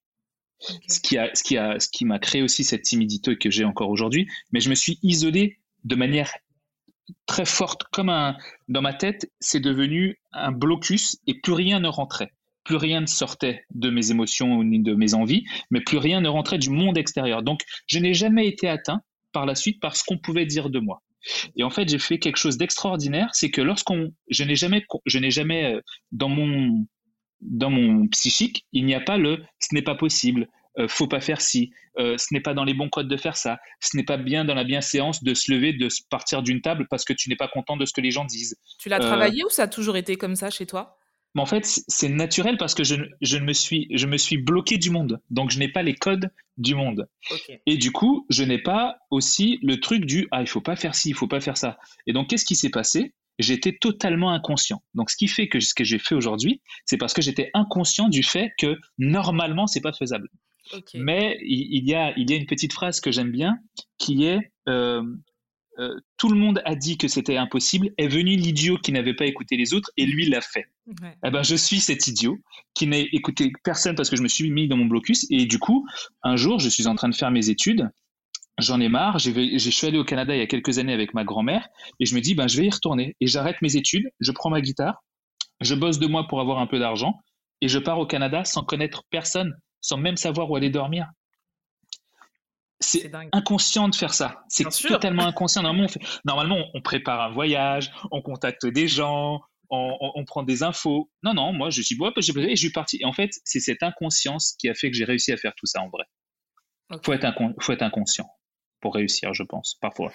Ce 0.89 1.01
qui 1.01 1.17
a, 1.17 1.31
ce 1.35 1.43
qui 1.43 1.57
a, 1.57 1.79
ce 1.79 1.89
qui 1.89 2.05
m'a 2.05 2.19
créé 2.19 2.43
aussi 2.43 2.65
cette 2.65 2.83
timidité 2.83 3.37
que 3.37 3.51
j'ai 3.51 3.65
encore 3.65 3.91
aujourd'hui. 3.91 4.29
Mais 4.53 4.61
je 4.61 4.69
me 4.71 4.75
suis 4.75 4.99
isolé 5.03 5.59
de 5.85 5.95
manière 5.95 6.33
très 7.27 7.45
forte, 7.45 7.85
comme 7.93 8.09
un, 8.09 8.37
dans 8.69 8.83
ma 8.83 8.95
tête, 8.95 9.31
c'est 9.41 9.61
devenu 9.61 10.19
un 10.33 10.53
blocus 10.53 11.19
et 11.27 11.41
plus 11.41 11.53
rien 11.53 11.81
ne 11.81 11.89
rentrait. 11.89 12.33
Plus 12.65 12.77
rien 12.77 13.01
ne 13.01 13.07
sortait 13.07 13.65
de 13.75 13.91
mes 13.91 14.11
émotions 14.11 14.63
ni 14.63 14.81
de 14.81 14.95
mes 14.95 15.15
envies, 15.15 15.45
mais 15.71 15.81
plus 15.81 15.99
rien 15.99 16.21
ne 16.21 16.29
rentrait 16.29 16.59
du 16.59 16.71
monde 16.71 16.99
extérieur. 16.99 17.43
Donc, 17.43 17.63
je 17.87 17.99
n'ai 17.99 18.15
jamais 18.15 18.47
été 18.47 18.69
atteint 18.69 19.01
par 19.33 19.47
la 19.47 19.55
suite 19.55 19.81
par 19.81 19.97
ce 19.97 20.05
qu'on 20.05 20.19
pouvait 20.19 20.47
dire 20.47 20.71
de 20.71 20.79
moi. 20.79 21.03
Et 21.57 21.65
en 21.65 21.71
fait, 21.71 21.89
j'ai 21.89 21.99
fait 21.99 22.19
quelque 22.19 22.37
chose 22.37 22.59
d'extraordinaire, 22.59 23.29
c'est 23.33 23.51
que 23.51 23.61
lorsqu'on, 23.61 24.13
je 24.31 24.45
n'ai 24.45 24.55
jamais, 24.55 24.85
je 25.07 25.19
n'ai 25.19 25.31
jamais 25.31 25.75
euh, 25.75 25.81
dans 26.13 26.29
mon 26.29 26.87
dans 27.41 27.71
mon 27.71 28.09
psychique, 28.09 28.67
il 28.73 28.85
n'y 28.85 28.95
a 28.95 29.01
pas 29.01 29.17
le 29.17 29.45
ce 29.61 29.75
n'est 29.75 29.83
pas 29.83 29.95
possible, 29.95 30.49
faut 30.87 31.09
pas 31.09 31.21
faire 31.21 31.41
ci, 31.41 31.73
euh, 31.99 32.17
ce 32.17 32.33
n'est 32.33 32.41
pas 32.41 32.55
dans 32.55 32.65
les 32.65 32.75
bons 32.75 32.89
codes 32.89 33.09
de 33.09 33.17
faire 33.17 33.37
ça, 33.37 33.59
ce 33.81 33.97
n'est 33.97 34.05
pas 34.05 34.17
bien 34.17 34.45
dans 34.45 34.55
la 34.55 34.65
bienséance 34.65 35.25
de 35.25 35.35
se 35.35 35.53
lever, 35.53 35.73
de 35.73 35.89
partir 36.11 36.43
d'une 36.43 36.61
table 36.61 36.87
parce 36.89 37.05
que 37.05 37.13
tu 37.13 37.29
n'es 37.29 37.37
pas 37.37 37.49
content 37.49 37.77
de 37.77 37.85
ce 37.85 37.93
que 37.93 38.01
les 38.01 38.11
gens 38.11 38.25
disent. 38.25 38.57
Tu 38.79 38.89
l'as 38.89 39.01
travaillé 39.01 39.45
ou 39.45 39.51
ça 39.51 39.65
a 39.65 39.69
toujours 39.69 39.97
été 39.97 40.17
comme 40.17 40.37
ça 40.37 40.51
chez 40.51 40.67
toi? 40.67 40.99
Mais 41.35 41.43
en 41.43 41.47
fait, 41.47 41.65
c'est 41.65 42.09
naturel 42.09 42.57
parce 42.57 42.75
que 42.75 42.85
je, 42.85 42.95
je, 43.21 43.39
me 43.39 43.53
suis, 43.53 43.87
je 43.93 44.07
me 44.07 44.17
suis 44.17 44.39
bloqué 44.39 44.79
du 44.79 44.91
monde. 44.91 45.21
Donc, 45.31 45.51
je 45.51 45.59
n'ai 45.59 45.69
pas 45.69 45.83
les 45.83 45.95
codes 45.95 46.31
du 46.57 46.75
monde. 46.75 47.09
Et 47.67 47.77
du 47.77 47.93
coup, 47.93 48.27
je 48.31 48.45
n'ai 48.45 48.59
pas 48.59 48.97
aussi 49.11 49.59
le 49.63 49.79
truc 49.79 50.07
du 50.07 50.27
Ah, 50.31 50.41
il 50.41 50.49
faut 50.49 50.61
pas 50.61 50.77
faire 50.77 50.95
ci, 50.95 51.11
il 51.11 51.15
faut 51.15 51.29
pas 51.29 51.41
faire 51.41 51.57
ça. 51.57 51.79
Et 52.07 52.13
donc, 52.13 52.31
qu'est-ce 52.31 52.45
qui 52.45 52.57
s'est 52.57 52.71
passé? 52.71 53.15
J'étais 53.39 53.77
totalement 53.79 54.33
inconscient. 54.33 54.83
Donc, 54.95 55.11
ce 55.11 55.17
qui 55.17 55.29
fait 55.29 55.49
que 55.49 55.61
ce 55.61 55.75
que 55.75 55.85
j'ai 55.85 55.99
fait 55.99 56.15
aujourd'hui, 56.15 56.61
c'est 56.87 56.97
parce 56.97 57.13
que 57.13 57.23
j'étais 57.23 57.51
inconscient 57.55 58.09
du 58.09 58.23
fait 58.23 58.51
que 58.59 58.77
normalement, 58.97 59.67
c'est 59.67 59.81
pas 59.81 59.93
faisable. 59.93 60.29
Mais 60.95 61.39
il, 61.43 61.89
y 61.89 61.95
a, 61.95 62.17
il 62.17 62.31
y 62.31 62.35
a 62.35 62.37
une 62.37 62.47
petite 62.47 62.73
phrase 62.73 63.01
que 63.01 63.11
j'aime 63.11 63.31
bien 63.31 63.59
qui 63.99 64.25
est 64.25 64.53
euh, 64.69 65.03
euh, 65.79 65.95
Tout 66.17 66.29
le 66.29 66.37
monde 66.37 66.61
a 66.65 66.75
dit 66.75 66.99
que 66.99 67.07
c'était 67.07 67.37
impossible, 67.37 67.91
est 67.99 68.09
venu 68.09 68.37
l'idiot 68.37 68.79
qui 68.79 68.93
n'avait 68.93 69.15
pas 69.15 69.27
écouté 69.27 69.57
les 69.57 69.75
autres 69.75 69.91
et 69.97 70.07
lui 70.07 70.29
l'a 70.29 70.41
fait. 70.41 70.67
Eh 71.25 71.31
ben, 71.31 71.43
je 71.43 71.55
suis 71.55 71.81
cet 71.81 72.07
idiot 72.09 72.39
qui 72.75 72.87
n'a 72.87 72.99
écouté 72.99 73.53
personne 73.63 73.95
parce 73.95 74.11
que 74.11 74.17
je 74.17 74.23
me 74.23 74.29
suis 74.29 74.51
mis 74.51 74.67
dans 74.67 74.77
mon 74.77 74.87
blocus 74.87 75.27
et 75.31 75.47
du 75.47 75.59
coup, 75.59 75.87
un 76.23 76.37
jour, 76.37 76.59
je 76.59 76.69
suis 76.69 76.87
en 76.87 76.95
train 76.95 77.09
de 77.09 77.15
faire 77.15 77.31
mes 77.31 77.49
études. 77.49 77.89
J'en 78.59 78.81
ai 78.81 78.89
marre, 78.89 79.21
je 79.21 79.71
suis 79.71 79.87
allé 79.87 79.99
au 79.99 80.05
Canada 80.05 80.35
il 80.35 80.39
y 80.41 80.43
a 80.43 80.49
quelques 80.49 80.79
années 80.79 80.93
avec 80.93 81.15
ma 81.15 81.23
grand-mère 81.23 81.69
et 82.01 82.07
je 82.07 82.15
me 82.17 82.21
dis, 82.21 82.35
ben, 82.35 82.49
je 82.49 82.57
vais 82.57 82.67
y 82.67 82.71
retourner. 82.71 83.15
Et 83.21 83.29
j'arrête 83.29 83.63
mes 83.63 83.77
études, 83.77 84.11
je 84.19 84.33
prends 84.33 84.51
ma 84.51 84.61
guitare, 84.61 85.05
je 85.61 85.77
bosse 85.77 86.01
deux 86.01 86.09
mois 86.09 86.27
pour 86.27 86.41
avoir 86.41 86.59
un 86.59 86.67
peu 86.67 86.81
d'argent 86.81 87.21
et 87.61 87.69
je 87.69 87.79
pars 87.79 88.01
au 88.01 88.07
Canada 88.07 88.45
sans 88.45 88.65
connaître 88.65 89.05
personne 89.11 89.55
sans 89.89 89.97
même 89.97 90.19
savoir 90.19 90.51
où 90.51 90.57
aller 90.57 90.69
dormir. 90.69 91.11
C'est 92.81 93.11
inconscient 93.33 93.89
de 93.89 93.95
faire 93.95 94.13
ça. 94.13 94.45
C'est 94.49 94.69
totalement 94.87 95.27
inconscient. 95.27 95.63
Normalement 95.63 96.59
on, 96.75 96.83
prépare 96.83 97.23
un 97.23 97.31
voyage, 97.31 97.91
on 98.13 98.21
contacte 98.21 98.67
des 98.67 98.87
gens, 98.87 99.41
on, 99.71 100.25
prend 100.27 100.43
des 100.43 100.63
infos. 100.63 101.11
Non, 101.23 101.33
non, 101.33 101.53
moi 101.55 101.71
je 101.71 101.81
suis 101.81 101.97
bon, 101.97 102.13
je 102.17 102.55
suis 102.55 102.71
parti. 102.71 102.99
Et 103.01 103.07
en 103.07 103.13
fait, 103.13 103.31
c'est 103.45 103.61
cette 103.61 103.83
inconscience 103.83 104.55
qui 104.59 104.69
a 104.69 104.75
fait 104.75 104.91
que 104.91 104.97
j'ai 104.97 105.05
réussi 105.05 105.33
à 105.33 105.39
faire 105.39 105.55
tout 105.57 105.67
ça 105.67 105.81
en 105.81 105.89
vrai. 105.89 106.05
Faut, 107.03 107.13
être 107.13 107.27
faut 107.61 107.73
être 107.73 107.83
inconscient. 107.83 108.29
pour 108.81 108.95
réussir, 108.95 109.33
je 109.33 109.43
pense, 109.43 109.77
parfois. 109.81 110.13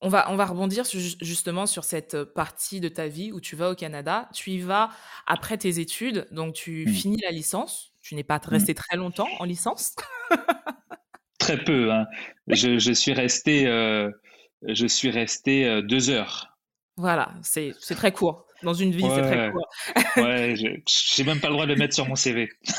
On 0.00 0.08
va, 0.08 0.30
on 0.30 0.36
va 0.36 0.44
rebondir 0.44 0.84
justement 0.84 1.66
sur 1.66 1.84
cette 1.84 2.24
partie 2.24 2.80
de 2.80 2.88
ta 2.88 3.08
vie 3.08 3.32
où 3.32 3.40
tu 3.40 3.56
vas 3.56 3.70
au 3.70 3.74
Canada. 3.74 4.28
Tu 4.34 4.50
y 4.50 4.58
vas 4.58 4.90
après 5.26 5.56
tes 5.56 5.80
études, 5.80 6.26
donc 6.30 6.54
tu 6.54 6.84
mmh. 6.86 6.92
finis 6.92 7.20
la 7.22 7.30
licence. 7.30 7.92
Tu 8.02 8.14
n'es 8.14 8.24
pas 8.24 8.36
mmh. 8.36 8.48
resté 8.48 8.74
très 8.74 8.96
longtemps 8.96 9.28
en 9.38 9.44
licence. 9.44 9.94
très 11.38 11.62
peu. 11.62 11.92
Hein. 11.92 12.06
Je, 12.48 12.92
suis 12.92 13.12
resté, 13.12 13.66
euh, 13.66 14.10
je 14.66 14.86
suis 14.86 15.10
resté 15.10 15.66
euh, 15.66 15.82
deux 15.82 16.10
heures. 16.10 16.54
Voilà, 16.96 17.32
c'est 17.42 17.74
très 17.90 18.12
court. 18.12 18.46
Dans 18.62 18.72
une 18.72 18.92
vie, 18.92 19.02
c'est 19.02 19.22
très 19.22 19.50
court. 19.50 19.68
ouais, 20.16 20.54
j'ai 20.56 21.24
même 21.24 21.40
pas 21.40 21.48
le 21.48 21.54
droit 21.54 21.66
de 21.66 21.72
le 21.72 21.78
mettre 21.78 21.94
sur 21.94 22.06
mon 22.06 22.14
CV. 22.14 22.48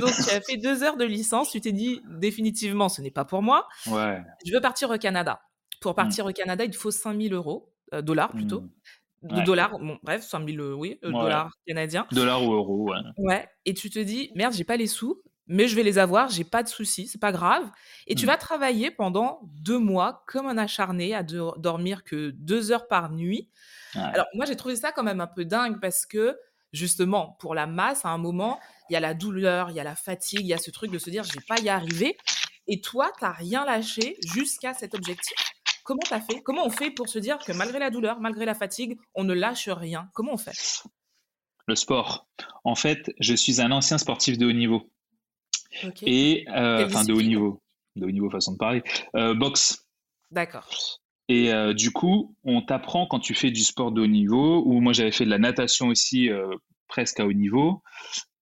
Donc, 0.00 0.12
tu 0.14 0.30
as 0.30 0.40
fait 0.40 0.56
deux 0.56 0.82
heures 0.82 0.96
de 0.96 1.04
licence. 1.04 1.50
Tu 1.50 1.60
t'es 1.60 1.72
dit 1.72 2.00
définitivement, 2.08 2.88
ce 2.88 3.02
n'est 3.02 3.10
pas 3.10 3.24
pour 3.24 3.42
moi. 3.42 3.68
Ouais. 3.86 4.18
Je 4.46 4.52
veux 4.52 4.60
partir 4.60 4.88
au 4.90 4.98
Canada. 4.98 5.42
Pour 5.80 5.92
mmh. 5.92 5.96
partir 5.96 6.26
au 6.26 6.32
Canada, 6.32 6.64
il 6.64 6.70
te 6.70 6.76
faut 6.76 6.90
5000 6.90 7.32
euros, 7.32 7.72
euh, 7.94 8.02
dollars 8.02 8.30
plutôt. 8.30 8.60
Mmh. 9.22 9.36
De 9.36 9.42
dollars, 9.42 9.78
bon, 9.78 9.98
bref, 10.02 10.22
5000 10.22 10.56
000, 10.56 10.72
oui, 10.72 10.98
euh, 11.04 11.10
dollars 11.10 11.52
canadiens. 11.66 12.06
Dollars 12.12 12.42
ou 12.42 12.52
euros, 12.52 12.90
ouais. 12.90 12.98
Ouais, 13.18 13.48
et 13.66 13.74
tu 13.74 13.90
te 13.90 13.98
dis, 13.98 14.30
merde, 14.34 14.54
j'ai 14.54 14.64
pas 14.64 14.76
les 14.76 14.86
sous, 14.86 15.22
mais 15.46 15.68
je 15.68 15.76
vais 15.76 15.82
les 15.82 15.98
avoir, 15.98 16.30
j'ai 16.30 16.44
pas 16.44 16.62
de 16.62 16.68
soucis, 16.68 17.06
c'est 17.06 17.20
pas 17.20 17.32
grave. 17.32 17.68
Et 18.06 18.14
tu 18.14 18.24
mmh. 18.24 18.28
vas 18.28 18.36
travailler 18.36 18.90
pendant 18.90 19.40
deux 19.42 19.78
mois 19.78 20.24
comme 20.26 20.46
un 20.46 20.56
acharné 20.56 21.14
à 21.14 21.22
dormir 21.22 22.04
que 22.04 22.30
deux 22.30 22.72
heures 22.72 22.88
par 22.88 23.10
nuit. 23.10 23.50
Alors, 23.94 24.26
moi, 24.34 24.46
j'ai 24.46 24.56
trouvé 24.56 24.76
ça 24.76 24.92
quand 24.92 25.02
même 25.02 25.20
un 25.20 25.26
peu 25.26 25.44
dingue 25.44 25.80
parce 25.80 26.06
que, 26.06 26.38
justement, 26.72 27.36
pour 27.40 27.54
la 27.54 27.66
masse, 27.66 28.04
à 28.04 28.10
un 28.10 28.18
moment, 28.18 28.60
il 28.88 28.92
y 28.94 28.96
a 28.96 29.00
la 29.00 29.14
douleur, 29.14 29.70
il 29.70 29.76
y 29.76 29.80
a 29.80 29.84
la 29.84 29.96
fatigue, 29.96 30.40
il 30.40 30.46
y 30.46 30.54
a 30.54 30.58
ce 30.58 30.70
truc 30.70 30.90
de 30.90 30.98
se 30.98 31.10
dire, 31.10 31.24
je 31.24 31.32
vais 31.32 31.44
pas 31.46 31.60
y 31.60 31.68
arriver. 31.68 32.16
Et 32.68 32.80
toi, 32.80 33.10
tu 33.18 33.24
n'as 33.24 33.32
rien 33.32 33.64
lâché 33.64 34.16
jusqu'à 34.24 34.74
cet 34.74 34.94
objectif? 34.94 35.34
Comment 35.84 36.00
as 36.10 36.20
fait? 36.20 36.40
Comment 36.42 36.66
on 36.66 36.70
fait 36.70 36.90
pour 36.90 37.08
se 37.08 37.18
dire 37.18 37.38
que 37.38 37.52
malgré 37.52 37.78
la 37.78 37.90
douleur, 37.90 38.20
malgré 38.20 38.44
la 38.44 38.54
fatigue, 38.54 38.98
on 39.14 39.24
ne 39.24 39.34
lâche 39.34 39.68
rien? 39.68 40.08
Comment 40.14 40.34
on 40.34 40.38
fait? 40.38 40.82
Le 41.66 41.74
sport. 41.74 42.26
En 42.64 42.74
fait, 42.74 43.12
je 43.20 43.34
suis 43.34 43.60
un 43.60 43.70
ancien 43.70 43.98
sportif 43.98 44.38
de 44.38 44.46
haut 44.46 44.52
niveau. 44.52 44.90
Et 46.02 46.44
euh, 46.48 46.86
enfin 46.86 47.04
de 47.04 47.12
haut 47.12 47.22
niveau, 47.22 47.62
de 47.96 48.06
haut 48.06 48.10
niveau 48.10 48.28
façon 48.28 48.52
de 48.52 48.58
parler. 48.58 48.82
Euh, 49.14 49.34
boxe. 49.34 49.86
D'accord. 50.30 50.68
Et 51.28 51.52
euh, 51.52 51.72
du 51.72 51.92
coup, 51.92 52.34
on 52.42 52.60
t'apprend 52.60 53.06
quand 53.06 53.20
tu 53.20 53.34
fais 53.34 53.52
du 53.52 53.62
sport 53.62 53.92
de 53.92 54.00
haut 54.00 54.08
niveau, 54.08 54.64
ou 54.66 54.80
moi 54.80 54.92
j'avais 54.92 55.12
fait 55.12 55.24
de 55.24 55.30
la 55.30 55.38
natation 55.38 55.86
aussi 55.86 56.28
presque 56.88 57.20
à 57.20 57.26
haut 57.26 57.32
niveau, 57.32 57.82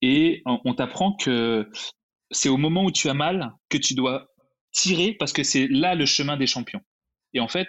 et 0.01 0.43
on 0.47 0.73
t'apprend 0.73 1.13
que 1.13 1.69
c'est 2.31 2.49
au 2.49 2.57
moment 2.57 2.85
où 2.85 2.91
tu 2.91 3.11
as 3.11 3.15
mal 3.15 3.53
que 3.69 3.77
tu 3.77 3.95
dois 3.95 4.29
tirer 4.73 5.13
parce 5.19 5.33
que 5.33 5.43
c'est 5.43 5.67
là 5.69 5.95
le 5.95 6.07
chemin 6.07 6.37
des 6.39 6.47
champions. 6.47 6.81
Et 7.35 7.41
en 7.41 7.49
fait, 7.49 7.69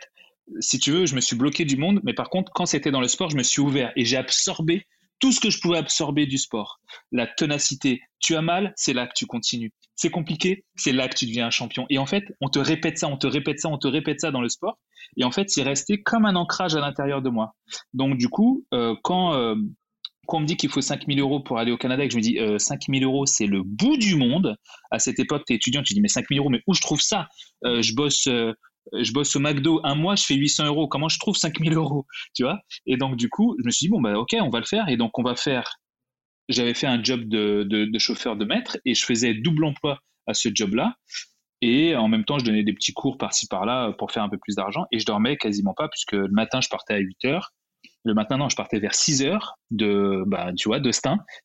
si 0.59 0.79
tu 0.79 0.91
veux, 0.91 1.05
je 1.05 1.15
me 1.15 1.21
suis 1.21 1.35
bloqué 1.35 1.65
du 1.65 1.77
monde, 1.77 1.99
mais 2.03 2.13
par 2.13 2.29
contre, 2.29 2.51
quand 2.53 2.65
c'était 2.65 2.91
dans 2.91 3.01
le 3.01 3.07
sport, 3.07 3.29
je 3.29 3.37
me 3.37 3.43
suis 3.43 3.61
ouvert 3.61 3.91
et 3.95 4.05
j'ai 4.05 4.17
absorbé 4.17 4.85
tout 5.19 5.31
ce 5.31 5.39
que 5.39 5.49
je 5.49 5.59
pouvais 5.59 5.77
absorber 5.77 6.25
du 6.25 6.37
sport. 6.37 6.79
La 7.11 7.27
ténacité. 7.27 8.01
Tu 8.19 8.35
as 8.35 8.41
mal, 8.41 8.73
c'est 8.75 8.93
là 8.93 9.05
que 9.05 9.13
tu 9.15 9.25
continues. 9.25 9.73
C'est 9.95 10.09
compliqué, 10.09 10.63
c'est 10.75 10.93
là 10.93 11.07
que 11.09 11.15
tu 11.15 11.25
deviens 11.25 11.47
un 11.47 11.51
champion. 11.51 11.85
Et 11.89 11.97
en 11.97 12.05
fait, 12.05 12.23
on 12.41 12.49
te 12.49 12.59
répète 12.59 12.97
ça, 12.97 13.07
on 13.07 13.17
te 13.17 13.27
répète 13.27 13.59
ça, 13.59 13.69
on 13.69 13.77
te 13.77 13.87
répète 13.87 14.21
ça 14.21 14.31
dans 14.31 14.41
le 14.41 14.49
sport. 14.49 14.79
Et 15.17 15.23
en 15.23 15.31
fait, 15.31 15.49
c'est 15.49 15.63
resté 15.63 16.01
comme 16.01 16.25
un 16.25 16.35
ancrage 16.35 16.75
à 16.75 16.79
l'intérieur 16.79 17.21
de 17.21 17.29
moi. 17.29 17.53
Donc, 17.93 18.17
du 18.17 18.29
coup, 18.29 18.65
euh, 18.73 18.95
quand, 19.03 19.33
euh, 19.33 19.55
quand 20.27 20.37
on 20.37 20.41
me 20.41 20.45
dit 20.45 20.55
qu'il 20.55 20.69
faut 20.69 20.81
5000 20.81 21.19
euros 21.19 21.41
pour 21.41 21.59
aller 21.59 21.71
au 21.71 21.77
Canada 21.77 22.03
et 22.03 22.07
que 22.07 22.13
je 22.13 22.17
me 22.17 22.21
dis 22.21 22.39
euh, 22.39 22.57
5000 22.57 23.03
euros, 23.03 23.25
c'est 23.25 23.47
le 23.47 23.63
bout 23.63 23.97
du 23.97 24.15
monde. 24.15 24.55
À 24.91 24.99
cette 24.99 25.19
époque, 25.19 25.43
tu 25.45 25.53
es 25.53 25.55
étudiant, 25.57 25.83
tu 25.83 25.93
dis 25.93 26.01
mais 26.01 26.07
5000 26.07 26.39
euros, 26.39 26.49
mais 26.49 26.61
où 26.67 26.73
je 26.73 26.81
trouve 26.81 27.01
ça? 27.01 27.27
Euh, 27.65 27.81
Je 27.81 27.93
bosse 27.93 28.27
je 28.93 29.11
bosse 29.11 29.35
au 29.35 29.39
McDo 29.39 29.81
un 29.83 29.95
mois, 29.95 30.15
je 30.15 30.23
fais 30.23 30.35
800 30.35 30.65
euros. 30.65 30.87
Comment 30.87 31.09
je 31.09 31.19
trouve 31.19 31.35
5000 31.35 31.73
euros 31.73 32.05
Tu 32.33 32.43
vois? 32.43 32.59
Et 32.85 32.97
donc, 32.97 33.15
du 33.15 33.29
coup, 33.29 33.55
je 33.59 33.65
me 33.65 33.71
suis 33.71 33.85
dit, 33.85 33.89
bon, 33.89 34.01
bah, 34.01 34.17
ok, 34.17 34.35
on 34.41 34.49
va 34.49 34.59
le 34.59 34.65
faire. 34.65 34.89
Et 34.89 34.97
donc, 34.97 35.17
on 35.19 35.23
va 35.23 35.35
faire. 35.35 35.75
J'avais 36.47 36.73
fait 36.73 36.87
un 36.87 37.03
job 37.03 37.25
de, 37.25 37.63
de, 37.63 37.99
chauffeur 37.99 38.35
de 38.35 38.45
maître 38.45 38.77
et 38.83 38.95
je 38.95 39.05
faisais 39.05 39.35
double 39.35 39.65
emploi 39.65 39.99
à 40.25 40.33
ce 40.33 40.49
job-là. 40.53 40.95
Et 41.61 41.95
en 41.95 42.07
même 42.07 42.25
temps, 42.25 42.39
je 42.39 42.45
donnais 42.45 42.63
des 42.63 42.73
petits 42.73 42.93
cours 42.93 43.17
par-ci 43.17 43.47
par-là 43.47 43.93
pour 43.99 44.11
faire 44.11 44.23
un 44.23 44.29
peu 44.29 44.37
plus 44.37 44.55
d'argent. 44.55 44.85
Et 44.91 44.99
je 44.99 45.05
dormais 45.05 45.37
quasiment 45.37 45.73
pas, 45.75 45.89
puisque 45.89 46.13
le 46.13 46.31
matin, 46.31 46.61
je 46.61 46.69
partais 46.69 46.93
à 46.95 46.97
8 46.97 47.25
heures. 47.25 47.51
Le 48.05 48.13
matin, 48.13 48.37
je 48.49 48.55
partais 48.55 48.79
vers 48.79 48.95
6 48.95 49.23
heures 49.23 49.55
de, 49.71 50.23
bah, 50.25 50.51
tu 50.57 50.69
vois, 50.69 50.79
de. 50.79 50.89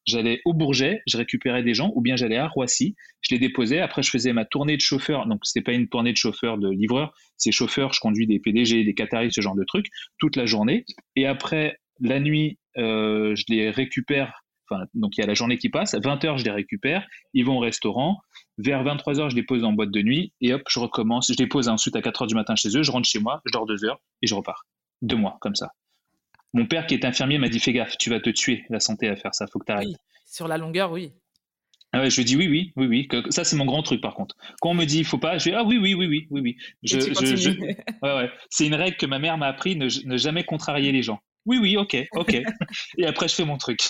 J'allais 0.07 0.41
au 0.45 0.55
Bourget, 0.55 1.03
je 1.07 1.17
récupérais 1.17 1.63
des 1.63 1.75
gens, 1.75 1.93
ou 1.95 2.01
bien 2.01 2.17
j'allais 2.17 2.37
à 2.37 2.47
Roissy, 2.47 2.95
je 3.23 3.35
les 3.35 3.41
déposais. 3.41 3.81
Après, 3.81 4.03
je 4.03 4.11
faisais 4.11 4.33
ma 4.33 4.45
tournée 4.45 4.77
de 4.77 4.81
chauffeur. 4.81 5.27
Donc, 5.27 5.41
c'était 5.45 5.65
pas 5.65 5.73
une 5.73 5.89
tournée 5.89 6.13
de 6.13 6.17
chauffeur 6.17 6.59
de 6.59 6.69
livreur, 6.69 7.13
c'est 7.37 7.51
chauffeur. 7.51 7.93
Je 7.93 8.01
conduis 8.01 8.27
des 8.27 8.39
PDG, 8.39 8.85
des 8.85 8.95
Qataris, 8.95 9.33
ce 9.33 9.41
genre 9.41 9.57
de 9.57 9.65
trucs, 9.65 9.87
toute 10.19 10.37
la 10.37 10.47
journée. 10.47 10.85
Et 11.17 11.27
après, 11.27 11.79
la 12.01 12.21
nuit, 12.21 12.59
euh, 12.79 13.35
je 13.35 13.45
les 13.49 13.71
récupère. 13.71 14.45
Enfin, 14.71 14.85
donc 14.95 15.17
il 15.17 15.21
y 15.21 15.25
a 15.25 15.27
la 15.27 15.35
journée 15.35 15.59
qui 15.59 15.69
passe. 15.69 15.95
À 15.95 16.01
20 16.01 16.25
heures, 16.25 16.39
je 16.39 16.45
les 16.45 16.51
récupère. 16.51 17.07
Ils 17.35 17.45
vont 17.45 17.57
au 17.57 17.61
restaurant. 17.61 18.19
Vers 18.59 18.83
23 18.83 19.21
heures, 19.21 19.31
je 19.31 19.37
les 19.37 19.43
pose 19.43 19.65
en 19.65 19.73
boîte 19.73 19.91
de 19.91 20.03
nuit. 20.03 20.33
Et 20.41 20.55
hop, 20.55 20.63
je 20.69 20.79
recommence. 20.79 21.31
Je 21.31 21.43
les 21.43 21.49
pose 21.49 21.69
ensuite 21.69 21.97
à 21.97 22.03
4 22.03 22.23
heures 22.23 22.29
du 22.29 22.35
matin 22.35 22.55
chez 22.57 22.69
eux. 22.77 22.83
Je 22.83 22.91
rentre 22.91 23.09
chez 23.09 23.19
moi, 23.19 23.43
je 23.45 23.53
dors 23.53 23.67
deux 23.67 23.85
heures 23.85 24.01
et 24.23 24.27
je 24.27 24.35
repars. 24.35 24.65
Deux 25.03 25.17
mois, 25.17 25.37
comme 25.41 25.55
ça. 25.55 25.73
Mon 26.55 26.67
père, 26.67 26.87
qui 26.87 26.95
est 26.95 27.05
infirmier, 27.05 27.39
m'a 27.39 27.49
dit 27.49 27.61
Fais 27.61 27.73
gaffe, 27.73 27.97
tu 27.99 28.09
vas 28.11 28.21
te 28.21 28.31
tuer, 28.31 28.65
la 28.71 28.81
santé 28.81 29.09
à 29.09 29.17
faire 29.17 29.35
ça, 29.35 29.47
faut 29.53 29.59
que 29.59 29.67
tu 29.67 29.73
arrêtes. 29.73 29.89
sur 30.25 30.49
la 30.49 30.57
longueur, 30.57 30.91
oui. 30.91 31.13
Ah 31.93 32.01
ouais, 32.01 32.11
je 32.11 32.23
dis 32.23 32.35
oui, 32.37 32.49
oui, 32.49 32.73
oui, 32.75 32.87
oui. 32.87 33.09
Que, 33.09 33.31
ça, 33.31 33.45
c'est 33.45 33.55
mon 33.55 33.67
grand 33.67 33.83
truc, 33.83 34.01
par 34.01 34.15
contre. 34.15 34.35
Quand 34.61 34.71
on 34.71 34.75
me 34.75 34.85
dit 34.85 34.99
il 34.99 35.05
faut 35.05 35.19
pas, 35.19 35.39
je 35.39 35.51
dis 35.51 35.55
ah 35.55 35.63
oui, 35.63 35.79
oui, 35.79 35.95
oui, 35.95 36.07
oui, 36.07 36.27
oui, 36.31 36.41
oui. 36.41 36.57
Je, 36.83 36.99
je, 36.99 37.51
ouais, 37.61 37.77
ouais. 38.03 38.31
C'est 38.51 38.67
une 38.67 38.75
règle 38.75 38.97
que 38.97 39.07
ma 39.07 39.21
mère 39.21 39.39
m'a 39.39 39.47
appris 39.47 39.77
ne, 39.77 39.89
ne 40.09 40.17
jamais 40.17 40.43
contrarier 40.43 40.91
les 40.91 41.03
gens. 41.03 41.21
Oui, 41.47 41.59
oui, 41.59 41.77
ok, 41.77 41.97
ok. 42.13 42.35
Et 42.99 43.07
après, 43.07 43.29
je 43.29 43.35
fais 43.35 43.45
mon 43.45 43.59
truc. 43.59 43.81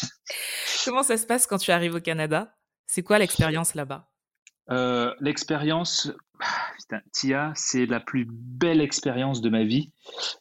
Comment 0.84 1.02
ça 1.02 1.16
se 1.16 1.24
passe 1.24 1.46
quand 1.46 1.58
tu 1.58 1.70
arrives 1.70 1.94
au 1.94 2.00
Canada? 2.00 2.54
C'est 2.86 3.02
quoi 3.02 3.18
l'expérience 3.18 3.74
là-bas? 3.74 4.10
Euh, 4.70 5.14
L'expérience, 5.20 6.10
Tia, 7.12 7.52
c'est 7.54 7.86
la 7.86 8.00
plus 8.00 8.26
belle 8.28 8.80
expérience 8.80 9.40
de 9.40 9.48
ma 9.48 9.64
vie. 9.64 9.90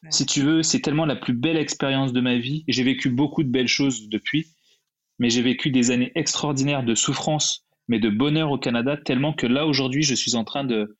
Si 0.10 0.26
tu 0.26 0.42
veux, 0.42 0.64
c'est 0.64 0.82
tellement 0.82 1.06
la 1.06 1.16
plus 1.16 1.34
belle 1.34 1.58
expérience 1.58 2.14
de 2.14 2.22
ma 2.22 2.38
vie. 2.38 2.64
J'ai 2.68 2.84
vécu 2.84 3.10
beaucoup 3.10 3.44
de 3.44 3.50
belles 3.50 3.68
choses 3.68 4.10
depuis, 4.10 4.48
mais 5.20 5.30
j'ai 5.30 5.42
vécu 5.42 5.72
des 5.72 5.92
années 5.92 6.12
extraordinaires 6.16 6.84
de 6.84 6.96
souffrance, 6.96 7.66
mais 7.88 8.00
de 8.00 8.10
bonheur 8.10 8.52
au 8.52 8.58
Canada, 8.58 8.98
tellement 8.98 9.34
que 9.34 9.48
là, 9.48 9.66
aujourd'hui, 9.66 10.04
je 10.04 10.16
suis 10.16 10.36
en 10.36 10.44
train 10.44 10.64
de, 10.64 10.96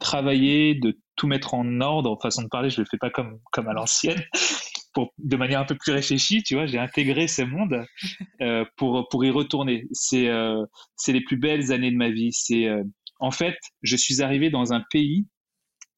travailler, 0.00 0.74
de 0.74 0.98
tout 1.16 1.26
mettre 1.26 1.54
en 1.54 1.80
ordre. 1.80 2.10
En 2.10 2.18
façon 2.18 2.42
de 2.42 2.48
parler, 2.48 2.70
je 2.70 2.80
ne 2.80 2.84
le 2.84 2.88
fais 2.90 2.98
pas 2.98 3.10
comme, 3.10 3.38
comme 3.52 3.68
à 3.68 3.72
l'ancienne. 3.72 4.22
Pour, 4.94 5.12
de 5.18 5.36
manière 5.36 5.60
un 5.60 5.64
peu 5.64 5.76
plus 5.76 5.92
réfléchie, 5.92 6.42
tu 6.42 6.54
vois, 6.54 6.66
j'ai 6.66 6.78
intégré 6.78 7.28
ce 7.28 7.42
monde 7.42 7.84
euh, 8.40 8.64
pour, 8.76 9.06
pour 9.10 9.24
y 9.24 9.30
retourner. 9.30 9.86
C'est 9.92 10.28
euh, 10.28 10.64
c'est 10.96 11.12
les 11.12 11.20
plus 11.20 11.36
belles 11.36 11.70
années 11.72 11.90
de 11.90 11.96
ma 11.96 12.08
vie. 12.08 12.32
C'est 12.32 12.66
euh, 12.66 12.82
en 13.18 13.30
fait, 13.30 13.56
je 13.82 13.96
suis 13.96 14.22
arrivé 14.22 14.50
dans 14.50 14.72
un 14.72 14.82
pays 14.90 15.26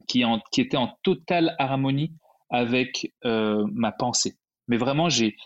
qui, 0.09 0.25
était 0.59 0.77
en 0.77 0.93
totale 1.03 1.55
harmonie 1.59 2.13
avec 2.51 3.13
euh, 3.25 3.65
ma 3.73 3.93
pensée. 3.93 4.37
Mais 4.69 4.77
vraiment, 4.77 5.09
j'ai 5.09 5.37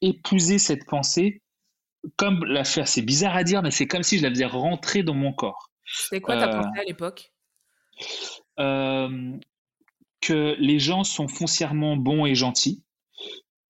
épousé 0.00 0.58
cette 0.58 0.86
pensée 0.86 1.42
comme 2.16 2.44
la 2.44 2.64
faire. 2.64 2.86
C'est 2.86 3.02
bizarre 3.02 3.36
à 3.36 3.44
dire, 3.44 3.62
mais 3.62 3.70
c'est 3.70 3.86
comme 3.86 4.02
si 4.02 4.18
je 4.18 4.22
la 4.22 4.30
faisais 4.30 4.44
rentrer 4.44 5.02
dans 5.02 5.14
mon 5.14 5.32
corps. 5.32 5.70
C'est 5.86 6.20
quoi 6.20 6.36
ta 6.36 6.48
euh, 6.48 6.62
pensée 6.62 6.80
à 6.80 6.84
l'époque? 6.84 7.32
Euh, 8.60 9.36
Que 10.20 10.56
les 10.58 10.78
gens 10.78 11.04
sont 11.04 11.28
foncièrement 11.28 11.96
bons 11.96 12.26
et 12.26 12.34
gentils, 12.34 12.82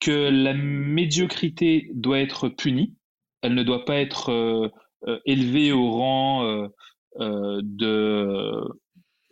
que 0.01 0.29
la 0.31 0.55
médiocrité 0.55 1.91
doit 1.95 2.21
être 2.21 2.49
punie, 2.49 2.95
elle 3.43 3.55
ne 3.55 3.63
doit 3.63 3.85
pas 3.85 3.97
être 3.97 4.73
élevée 5.27 5.73
au 5.73 5.91
rang 5.91 6.69
de 7.19 8.61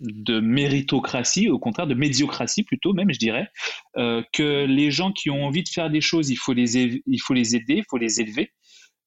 de 0.03 0.41
méritocratie, 0.41 1.49
au 1.49 1.59
contraire 1.59 1.87
de 1.87 1.95
médiocratie 1.95 2.65
plutôt 2.65 2.93
même, 2.93 3.13
je 3.13 3.19
dirais, 3.19 3.49
euh, 3.97 4.23
que 4.33 4.65
les 4.67 4.91
gens 4.91 5.13
qui 5.13 5.31
ont 5.31 5.45
envie 5.45 5.63
de 5.63 5.69
faire 5.69 5.91
des 5.91 6.01
choses, 6.01 6.31
il 6.31 6.37
faut 6.37 6.53
les, 6.53 7.01
il 7.07 7.21
faut 7.21 7.35
les 7.35 7.55
aider, 7.55 7.77
il 7.77 7.85
faut 7.89 7.99
les 7.99 8.21
élever, 8.21 8.53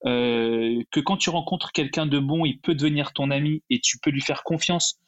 euh, 0.06 0.82
que 0.92 1.02
quand 1.02 1.18
tu 1.18 1.30
rencontres 1.30 1.72
quelqu'un 1.74 2.06
de 2.06 2.18
bon, 2.18 2.46
il 2.46 2.60
peut 2.60 2.76
devenir 2.76 3.12
ton 3.12 3.30
ami 3.30 3.62
et 3.70 3.80
tu 3.80 3.98
peux 4.00 4.10
lui 4.10 4.22
faire 4.22 4.44
confiance 4.44 5.00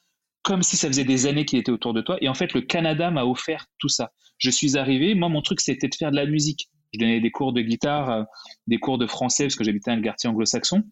comme 0.44 0.62
si 0.62 0.78
ça 0.78 0.88
faisait 0.88 1.06
des 1.06 1.26
années 1.26 1.46
qu'il 1.46 1.60
était 1.60 1.72
autour 1.72 1.94
de 1.94 2.02
toi. 2.02 2.18
Et 2.22 2.30
en 2.30 2.34
fait, 2.34 2.54
le 2.54 2.62
Canada 2.62 3.10
m'a 3.12 3.26
offert 3.26 3.66
tout 3.80 3.90
ça. 3.90 4.12
Je 4.38 4.50
suis 4.50 4.78
arrivé, 4.78 5.16
moi, 5.16 5.30
mon 5.30 5.42
truc, 5.42 5.62
c'était 5.62 5.88
de 5.88 5.96
faire 5.96 6.12
de 6.12 6.16
la 6.16 6.26
musique. 6.26 6.70
Je 6.94 7.00
donnais 7.00 7.20
des 7.20 7.32
cours 7.32 7.52
de 7.52 7.62
guitare, 7.62 8.26
des 8.66 8.78
cours 8.78 8.98
de 8.98 9.08
français, 9.08 9.44
parce 9.44 9.56
que 9.56 9.66
j'habitais 9.66 9.92
un 9.92 10.02
quartier 10.02 10.30
anglo-saxon. 10.30 10.84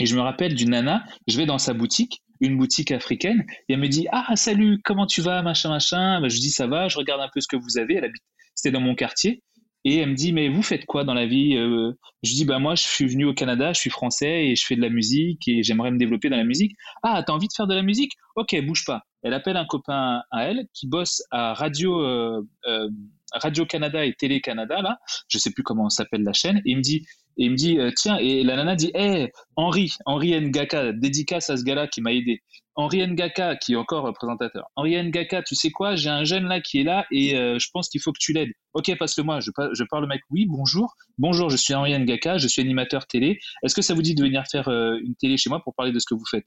Et 0.00 0.06
je 0.06 0.16
me 0.16 0.22
rappelle 0.22 0.54
d'une 0.54 0.70
nana, 0.70 1.04
je 1.28 1.36
vais 1.36 1.44
dans 1.44 1.58
sa 1.58 1.74
boutique, 1.74 2.22
une 2.40 2.56
boutique 2.56 2.90
africaine, 2.90 3.44
et 3.68 3.74
elle 3.74 3.80
me 3.80 3.86
dit 3.86 4.08
Ah, 4.10 4.34
salut, 4.34 4.80
comment 4.82 5.06
tu 5.06 5.20
vas, 5.20 5.42
machin, 5.42 5.68
machin? 5.68 6.22
Ben, 6.22 6.30
je 6.30 6.40
dis 6.40 6.50
Ça 6.50 6.66
va, 6.66 6.88
je 6.88 6.96
regarde 6.96 7.20
un 7.20 7.28
peu 7.32 7.40
ce 7.40 7.46
que 7.46 7.56
vous 7.56 7.78
avez. 7.78 7.96
Elle 7.96 8.04
habite, 8.06 8.22
c'était 8.54 8.72
dans 8.72 8.80
mon 8.80 8.94
quartier. 8.94 9.42
Et 9.84 9.98
elle 9.98 10.10
me 10.10 10.14
dit 10.14 10.32
Mais 10.32 10.48
vous 10.48 10.62
faites 10.62 10.86
quoi 10.86 11.04
dans 11.04 11.12
la 11.12 11.26
vie 11.26 11.54
euh, 11.54 11.92
Je 12.22 12.32
dis 12.32 12.46
Bah, 12.46 12.58
moi, 12.58 12.76
je 12.76 12.82
suis 12.82 13.06
venu 13.06 13.26
au 13.26 13.34
Canada, 13.34 13.74
je 13.74 13.80
suis 13.80 13.90
français 13.90 14.46
et 14.46 14.56
je 14.56 14.64
fais 14.64 14.74
de 14.74 14.80
la 14.80 14.88
musique 14.88 15.46
et 15.46 15.62
j'aimerais 15.62 15.90
me 15.90 15.98
développer 15.98 16.30
dans 16.30 16.38
la 16.38 16.44
musique. 16.44 16.72
Ah, 17.02 17.22
t'as 17.22 17.34
envie 17.34 17.48
de 17.48 17.52
faire 17.54 17.66
de 17.66 17.74
la 17.74 17.82
musique? 17.82 18.12
Ok, 18.36 18.58
bouge 18.66 18.86
pas. 18.86 19.02
Elle 19.22 19.34
appelle 19.34 19.58
un 19.58 19.66
copain 19.66 20.22
à 20.30 20.44
elle 20.44 20.66
qui 20.72 20.86
bosse 20.88 21.22
à 21.30 21.52
Radio 21.52 22.00
euh, 22.00 22.40
euh, 22.66 22.88
Radio 23.34 23.66
Canada 23.66 24.04
et 24.04 24.14
Télé 24.14 24.40
Canada 24.40 24.80
là, 24.82 24.98
je 25.28 25.38
sais 25.38 25.50
plus 25.52 25.62
comment 25.62 25.88
s'appelle 25.88 26.22
la 26.22 26.32
chaîne, 26.32 26.58
et 26.58 26.70
il 26.70 26.78
me 26.78 26.82
dit 26.82 27.06
et 27.40 27.44
il 27.44 27.50
me 27.50 27.56
dit 27.56 27.78
tiens 27.96 28.18
et 28.18 28.44
la 28.44 28.56
nana 28.56 28.76
dit 28.76 28.92
hé 28.94 29.32
Henri 29.56 29.92
Henri 30.06 30.40
Ngaka 30.40 30.92
dédicace 30.92 31.50
à 31.50 31.56
ce 31.56 31.64
gars-là 31.64 31.88
qui 31.88 32.00
m'a 32.00 32.12
aidé 32.12 32.42
Henri 32.76 33.04
Ngaka 33.06 33.56
qui 33.56 33.72
est 33.72 33.76
encore 33.76 34.12
présentateur 34.12 34.68
Henri 34.76 35.02
Ngaka 35.02 35.42
tu 35.42 35.56
sais 35.56 35.70
quoi 35.70 35.96
j'ai 35.96 36.10
un 36.10 36.24
jeune 36.24 36.44
là 36.44 36.60
qui 36.60 36.80
est 36.80 36.84
là 36.84 37.06
et 37.10 37.30
je 37.30 37.66
pense 37.72 37.88
qu'il 37.88 38.00
faut 38.00 38.12
que 38.12 38.20
tu 38.20 38.32
l'aides 38.32 38.52
ok 38.74 38.96
passe-le-moi 38.98 39.40
je, 39.40 39.50
je 39.72 39.84
parle 39.90 40.04
au 40.04 40.06
mec 40.06 40.20
oui 40.30 40.46
bonjour 40.46 40.94
bonjour 41.18 41.50
je 41.50 41.56
suis 41.56 41.74
Henri 41.74 41.98
Ngaka 41.98 42.38
je 42.38 42.46
suis 42.46 42.62
animateur 42.62 43.06
télé 43.06 43.38
est-ce 43.64 43.74
que 43.74 43.82
ça 43.82 43.94
vous 43.94 44.02
dit 44.02 44.14
de 44.14 44.22
venir 44.22 44.44
faire 44.50 44.68
une 44.68 45.16
télé 45.18 45.36
chez 45.36 45.50
moi 45.50 45.60
pour 45.64 45.74
parler 45.74 45.92
de 45.92 45.98
ce 45.98 46.06
que 46.08 46.14
vous 46.14 46.26
faites? 46.30 46.46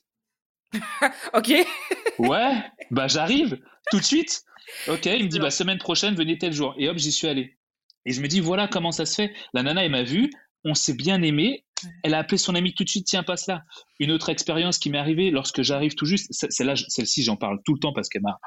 Ok. 1.33 1.53
ouais, 2.19 2.63
bah 2.91 3.07
j'arrive 3.07 3.59
tout 3.91 3.99
de 3.99 4.03
suite. 4.03 4.43
Ok, 4.87 5.05
il 5.05 5.25
me 5.25 5.29
dit 5.29 5.39
bah 5.39 5.51
semaine 5.51 5.77
prochaine, 5.77 6.15
venez 6.15 6.37
tel 6.37 6.53
jour. 6.53 6.73
Et 6.77 6.89
hop, 6.89 6.97
j'y 6.97 7.11
suis 7.11 7.27
allé. 7.27 7.57
Et 8.05 8.11
je 8.11 8.21
me 8.21 8.27
dis 8.27 8.39
voilà 8.39 8.67
comment 8.67 8.91
ça 8.91 9.05
se 9.05 9.15
fait. 9.15 9.33
La 9.53 9.63
nana, 9.63 9.83
elle 9.83 9.91
m'a 9.91 10.03
vu, 10.03 10.29
on 10.63 10.73
s'est 10.73 10.95
bien 10.95 11.21
aimé. 11.21 11.65
Elle 12.03 12.13
a 12.13 12.19
appelé 12.19 12.37
son 12.37 12.55
ami 12.55 12.73
tout 12.73 12.83
de 12.83 12.89
suite, 12.89 13.07
tiens, 13.07 13.23
passe 13.23 13.47
là. 13.47 13.63
Une 13.99 14.11
autre 14.11 14.29
expérience 14.29 14.77
qui 14.77 14.89
m'est 14.89 14.97
arrivée 14.97 15.31
lorsque 15.31 15.61
j'arrive 15.61 15.95
tout 15.95 16.05
juste, 16.05 16.31
celle-là, 16.31 16.75
celle-ci, 16.75 17.23
j'en 17.23 17.35
parle 17.35 17.59
tout 17.65 17.73
le 17.73 17.79
temps 17.79 17.93
parce 17.93 18.09
qu'elle 18.09 18.21
m'a. 18.21 18.39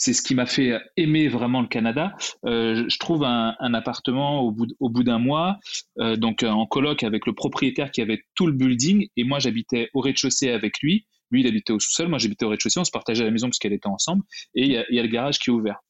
C'est 0.00 0.12
ce 0.12 0.22
qui 0.22 0.36
m'a 0.36 0.46
fait 0.46 0.80
aimer 0.96 1.26
vraiment 1.26 1.60
le 1.60 1.66
Canada. 1.66 2.14
Euh, 2.44 2.84
je 2.88 2.98
trouve 2.98 3.24
un, 3.24 3.56
appartement 3.74 4.42
au 4.42 4.52
bout, 4.52 4.68
au 4.78 4.90
bout 4.90 5.02
d'un 5.02 5.18
mois, 5.18 5.58
euh, 5.98 6.14
donc 6.14 6.44
en 6.44 6.66
coloc 6.66 7.02
avec 7.02 7.26
le 7.26 7.34
propriétaire 7.34 7.90
qui 7.90 8.00
avait 8.00 8.22
tout 8.36 8.46
le 8.46 8.52
building, 8.52 9.08
et 9.16 9.24
moi 9.24 9.40
j'habitais 9.40 9.90
au 9.94 10.00
rez-de-chaussée 10.00 10.50
avec 10.50 10.78
lui. 10.82 11.06
Lui, 11.30 11.40
il 11.40 11.46
habitait 11.48 11.72
au 11.72 11.80
sous-sol, 11.80 12.08
moi 12.08 12.18
j'habitais 12.18 12.44
au 12.44 12.48
rez-de-chaussée, 12.48 12.78
on 12.78 12.84
se 12.84 12.92
partageait 12.92 13.24
la 13.24 13.32
maison 13.32 13.48
parce 13.48 13.58
qu'elle 13.58 13.72
était 13.72 13.88
ensemble, 13.88 14.22
et 14.54 14.64
il 14.64 14.70
y, 14.70 14.76
a, 14.76 15.02
le 15.02 15.08
garage 15.08 15.40
qui 15.40 15.50
est 15.50 15.52
ouvert. 15.52 15.80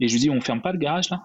Et 0.00 0.08
je 0.08 0.14
lui 0.14 0.20
dis, 0.20 0.30
on 0.30 0.40
ferme 0.40 0.60
pas 0.60 0.72
le 0.72 0.78
garage 0.78 1.10
là? 1.10 1.22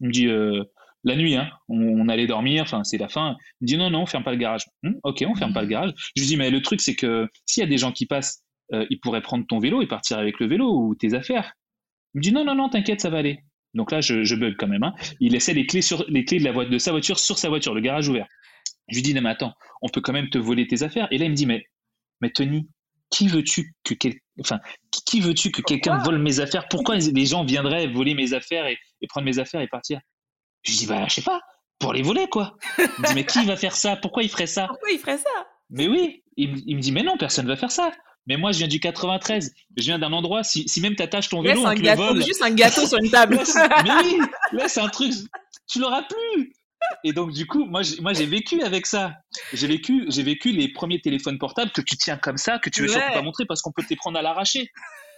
Il 0.00 0.08
me 0.08 0.12
dit, 0.12 0.26
euh, 0.26 0.64
la 1.04 1.16
nuit, 1.16 1.36
hein, 1.36 1.48
on, 1.68 2.08
allait 2.08 2.26
dormir, 2.26 2.62
enfin 2.62 2.84
c'est 2.84 2.98
la 2.98 3.08
fin. 3.08 3.36
Il 3.60 3.64
me 3.64 3.66
dit, 3.66 3.76
non, 3.76 3.90
non, 3.90 4.02
on 4.02 4.06
ferme 4.06 4.24
pas 4.24 4.32
le 4.32 4.36
garage. 4.36 4.64
Hum, 4.84 4.98
ok, 5.04 5.24
on 5.28 5.34
ferme 5.34 5.52
pas 5.52 5.62
le 5.62 5.68
garage. 5.68 5.92
Je 6.16 6.22
lui 6.22 6.28
dis, 6.28 6.36
mais 6.36 6.50
le 6.50 6.60
truc 6.62 6.80
c'est 6.80 6.94
que 6.94 7.28
s'il 7.46 7.62
y 7.62 7.64
a 7.64 7.68
des 7.68 7.78
gens 7.78 7.92
qui 7.92 8.06
passent, 8.06 8.42
euh, 8.72 8.86
ils 8.90 9.00
pourraient 9.00 9.22
prendre 9.22 9.46
ton 9.46 9.58
vélo 9.58 9.80
et 9.82 9.86
partir 9.86 10.18
avec 10.18 10.40
le 10.40 10.46
vélo 10.46 10.70
ou 10.70 10.94
tes 10.94 11.14
affaires. 11.14 11.54
Il 12.14 12.18
me 12.18 12.22
dit, 12.22 12.32
non, 12.32 12.44
non, 12.44 12.54
non, 12.54 12.68
t'inquiète, 12.68 13.00
ça 13.00 13.10
va 13.10 13.18
aller. 13.18 13.40
Donc 13.74 13.92
là, 13.92 14.00
je, 14.00 14.34
bug 14.34 14.56
quand 14.58 14.66
même. 14.66 14.82
Hein. 14.82 14.94
Il 15.20 15.32
laissait 15.32 15.54
les 15.54 15.66
clés, 15.66 15.82
sur, 15.82 16.04
les 16.08 16.24
clés 16.24 16.38
de, 16.38 16.44
la 16.44 16.64
de 16.64 16.78
sa 16.78 16.90
voiture 16.90 17.18
sur 17.18 17.38
sa 17.38 17.48
voiture, 17.48 17.74
le 17.74 17.80
garage 17.80 18.08
ouvert. 18.08 18.26
Je 18.88 18.96
lui 18.96 19.02
dis, 19.02 19.14
non, 19.14 19.20
mais 19.20 19.30
attends, 19.30 19.52
on 19.82 19.88
peut 19.88 20.00
quand 20.00 20.12
même 20.12 20.30
te 20.30 20.38
voler 20.38 20.66
tes 20.66 20.82
affaires. 20.82 21.06
Et 21.10 21.18
là, 21.18 21.26
il 21.26 21.30
me 21.30 21.36
dit, 21.36 21.46
mais, 21.46 21.64
mais 22.20 22.30
Tony, 22.30 22.66
qui 23.10 23.28
veux-tu 23.28 23.74
que 23.84 23.94
enfin 24.40 24.60
qui 25.06 25.20
veux-tu 25.20 25.50
que 25.50 25.62
quelqu'un 25.62 25.98
vole 25.98 26.18
mes 26.18 26.40
affaires? 26.40 26.68
Pourquoi 26.68 26.96
les 26.96 27.26
gens 27.26 27.44
viendraient 27.44 27.86
voler 27.86 28.14
mes 28.14 28.34
affaires 28.34 28.66
et, 28.66 28.76
prendre 29.08 29.24
mes 29.24 29.38
affaires 29.38 29.60
et 29.60 29.68
partir? 29.68 30.00
Je 30.68 30.76
dis 30.76 30.86
bah 30.86 31.06
je 31.08 31.14
sais 31.14 31.22
pas, 31.22 31.40
pour 31.78 31.92
les 31.92 32.02
voler 32.02 32.28
quoi. 32.28 32.56
Il 32.78 32.84
me 32.84 33.06
dit 33.08 33.14
mais 33.14 33.24
qui 33.24 33.44
va 33.44 33.56
faire 33.56 33.74
ça? 33.74 33.96
Pourquoi 33.96 34.22
il 34.22 34.28
ferait 34.28 34.46
ça? 34.46 34.66
Pourquoi 34.66 34.90
il 34.90 34.98
ferait 34.98 35.18
ça? 35.18 35.30
Mais 35.70 35.88
oui, 35.88 36.22
il, 36.36 36.76
me 36.76 36.80
dit 36.80 36.92
mais 36.92 37.02
non, 37.02 37.16
personne 37.16 37.46
va 37.46 37.56
faire 37.56 37.70
ça. 37.70 37.90
Mais 38.26 38.36
moi, 38.36 38.52
je 38.52 38.58
viens 38.58 38.68
du 38.68 38.78
93. 38.78 39.54
Je 39.78 39.84
viens 39.84 39.98
d'un 39.98 40.12
endroit, 40.12 40.44
si, 40.44 40.66
même 40.82 40.94
tu 40.94 41.02
attaches 41.02 41.30
ton 41.30 41.40
vélo, 41.40 41.62
on 41.62 41.66
un 41.66 41.74
gâteau, 41.74 42.14
juste 42.20 42.42
un 42.42 42.50
gâteau 42.50 42.86
sur 42.86 42.98
une 42.98 43.10
table. 43.10 43.40
mais 43.84 43.90
oui, 44.04 44.18
là, 44.52 44.68
c'est 44.68 44.80
un 44.80 44.88
truc, 44.88 45.14
tu 45.66 45.78
l'auras 45.80 46.02
plus. 46.02 46.52
Et 47.04 47.12
donc, 47.12 47.32
du 47.32 47.46
coup, 47.46 47.64
moi, 47.64 47.82
j'ai, 47.82 48.00
moi, 48.02 48.12
j'ai 48.12 48.26
vécu 48.26 48.60
avec 48.62 48.84
ça. 48.84 49.14
J'ai 49.54 49.66
vécu, 49.66 50.04
j'ai 50.08 50.22
vécu 50.22 50.52
les 50.52 50.68
premiers 50.68 51.00
téléphones 51.00 51.38
portables 51.38 51.70
que 51.72 51.80
tu 51.80 51.96
tiens 51.96 52.18
comme 52.18 52.36
ça, 52.36 52.58
que 52.58 52.68
tu 52.68 52.82
veux 52.82 52.88
surtout 52.88 53.12
pas 53.12 53.22
montrer 53.22 53.46
parce 53.46 53.62
qu'on 53.62 53.72
peut 53.72 53.82
te 53.82 53.88
les 53.88 53.96
prendre 53.96 54.18
à 54.18 54.22
l'arraché. 54.22 54.70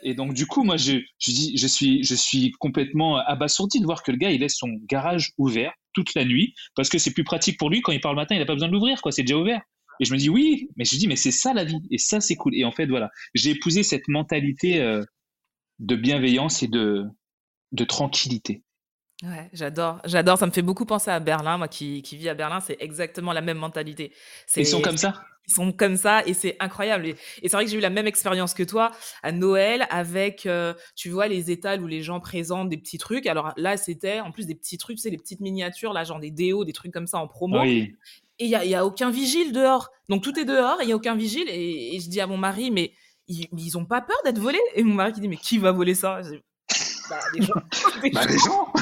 Et 0.03 0.15
donc, 0.15 0.35
du 0.35 0.47
coup, 0.47 0.65
moi, 0.65 0.77
je, 0.77 0.99
je, 1.19 1.31
dis, 1.31 1.57
je, 1.57 1.67
suis, 1.67 2.03
je 2.05 2.15
suis 2.15 2.53
complètement 2.53 3.17
abasourdi 3.17 3.81
de 3.81 3.85
voir 3.85 4.03
que 4.03 4.11
le 4.11 4.19
gars, 4.19 4.31
il 4.31 4.41
laisse 4.41 4.57
son 4.57 4.69
garage 4.89 5.33
ouvert 5.39 5.73
toute 5.93 6.15
la 6.15 6.25
nuit 6.25 6.55
parce 6.75 6.89
que 6.89 6.99
c'est 6.99 7.13
plus 7.13 7.25
pratique 7.25 7.59
pour 7.59 7.71
lui 7.71 7.81
quand 7.83 7.93
il 7.93 8.01
part 8.01 8.13
le 8.13 8.17
matin, 8.17 8.35
il 8.35 8.39
n'a 8.39 8.47
pas 8.47 8.55
besoin 8.55 8.69
de 8.69 8.73
l'ouvrir, 8.73 9.01
quoi. 9.03 9.13
C'est 9.13 9.23
déjà 9.23 9.37
ouvert. 9.37 9.61
Et 10.01 10.05
je 10.05 10.13
me 10.13 10.19
dis, 10.19 10.31
oui, 10.31 10.69
mais 10.77 10.85
je 10.85 10.97
dis, 10.97 11.07
mais 11.07 11.17
c'est 11.17 11.31
ça 11.31 11.53
la 11.53 11.65
vie. 11.65 11.81
Et 11.91 11.99
ça, 11.99 12.21
c'est 12.21 12.37
cool. 12.37 12.55
Et 12.57 12.65
en 12.65 12.73
fait, 12.73 12.87
voilà, 12.87 13.11
j'ai 13.35 13.51
épousé 13.51 13.83
cette 13.83 14.09
mentalité 14.09 14.81
euh, 14.81 15.03
de 15.79 15.97
bienveillance 15.97 16.63
et 16.63 16.69
de, 16.69 17.05
de 17.73 17.85
tranquillité. 17.85 18.63
Ouais, 19.23 19.51
j'adore, 19.53 20.01
j'adore. 20.07 20.39
Ça 20.39 20.47
me 20.47 20.51
fait 20.51 20.63
beaucoup 20.63 20.87
penser 20.87 21.11
à 21.11 21.21
Berlin. 21.21 21.59
Moi 21.59 21.69
qui, 21.69 22.01
qui 22.01 22.17
vis 22.17 22.31
à 22.31 22.35
Berlin, 22.35 22.61
c'est 22.61 22.79
exactement 22.81 23.33
la 23.33 23.43
même 23.43 23.59
mentalité. 23.59 24.15
Ils 24.57 24.67
sont 24.67 24.81
comme 24.81 24.97
ça? 24.97 25.23
Ils 25.49 25.53
sont 25.53 25.73
comme 25.73 25.97
ça 25.97 26.25
et 26.27 26.35
c'est 26.35 26.57
incroyable. 26.61 27.07
Et, 27.07 27.17
c'est 27.43 27.53
vrai 27.53 27.65
que 27.65 27.71
j'ai 27.71 27.79
eu 27.79 27.81
la 27.81 27.91
même 27.91 28.07
expérience 28.07 28.55
que 28.55 28.63
toi 28.63 28.93
à 29.23 29.33
Noël 29.33 29.87
avec, 29.91 30.47
euh, 30.47 30.75
tu 30.95 31.11
vois, 31.11 31.29
les 31.29 31.51
étals 31.51 31.83
où 31.83 31.87
les 31.87 32.03
gens 32.03 32.21
présentent 32.21 32.69
des 32.69 32.77
petits 32.77 32.99
trucs. 32.99 33.27
Alors 33.27 33.53
là, 33.57 33.77
c'était 33.77 34.21
en 34.21 34.31
plus 34.31 34.47
des 34.47 34.55
petits 34.55 34.79
trucs, 34.79 34.99
c'est 34.99 35.11
les 35.11 35.19
petites 35.19 35.41
miniatures, 35.41 35.93
là, 35.93 36.05
genre 36.05 36.21
des 36.21 36.31
déos, 36.31 36.65
des 36.65 36.73
trucs 36.73 36.93
comme 36.93 37.07
ça 37.07 37.19
en 37.19 37.27
promo. 37.27 37.61
Oui. 37.61 37.95
Et 38.39 38.45
il 38.45 38.49
n'y 38.49 38.55
a, 38.55 38.65
y 38.65 38.75
a 38.75 38.87
aucun 38.87 39.11
vigile 39.11 39.53
dehors. 39.53 39.91
Donc 40.09 40.23
tout 40.23 40.39
est 40.39 40.45
dehors 40.45 40.81
et 40.81 40.85
il 40.85 40.87
n'y 40.87 40.93
a 40.93 40.97
aucun 40.97 41.15
vigile. 41.15 41.49
Et, 41.49 41.99
je 42.01 42.09
dis 42.09 42.21
à 42.21 42.27
mon 42.27 42.39
mari, 42.39 42.71
mais 42.71 42.93
ils, 43.29 43.47
ils 43.57 43.77
ont 43.77 43.85
pas 43.85 44.01
peur 44.01 44.17
d'être 44.25 44.39
volés? 44.39 44.61
Et 44.75 44.83
mon 44.83 44.95
mari 44.95 45.13
qui 45.13 45.21
dit, 45.21 45.29
mais 45.29 45.37
qui 45.37 45.59
va 45.59 45.73
voler 45.73 45.95
ça? 45.95 46.21
Bah, 47.11 47.19
les 47.35 47.43
gens. 47.43 47.55
bah, 48.13 48.25
les 48.27 48.39
gens. 48.45 48.73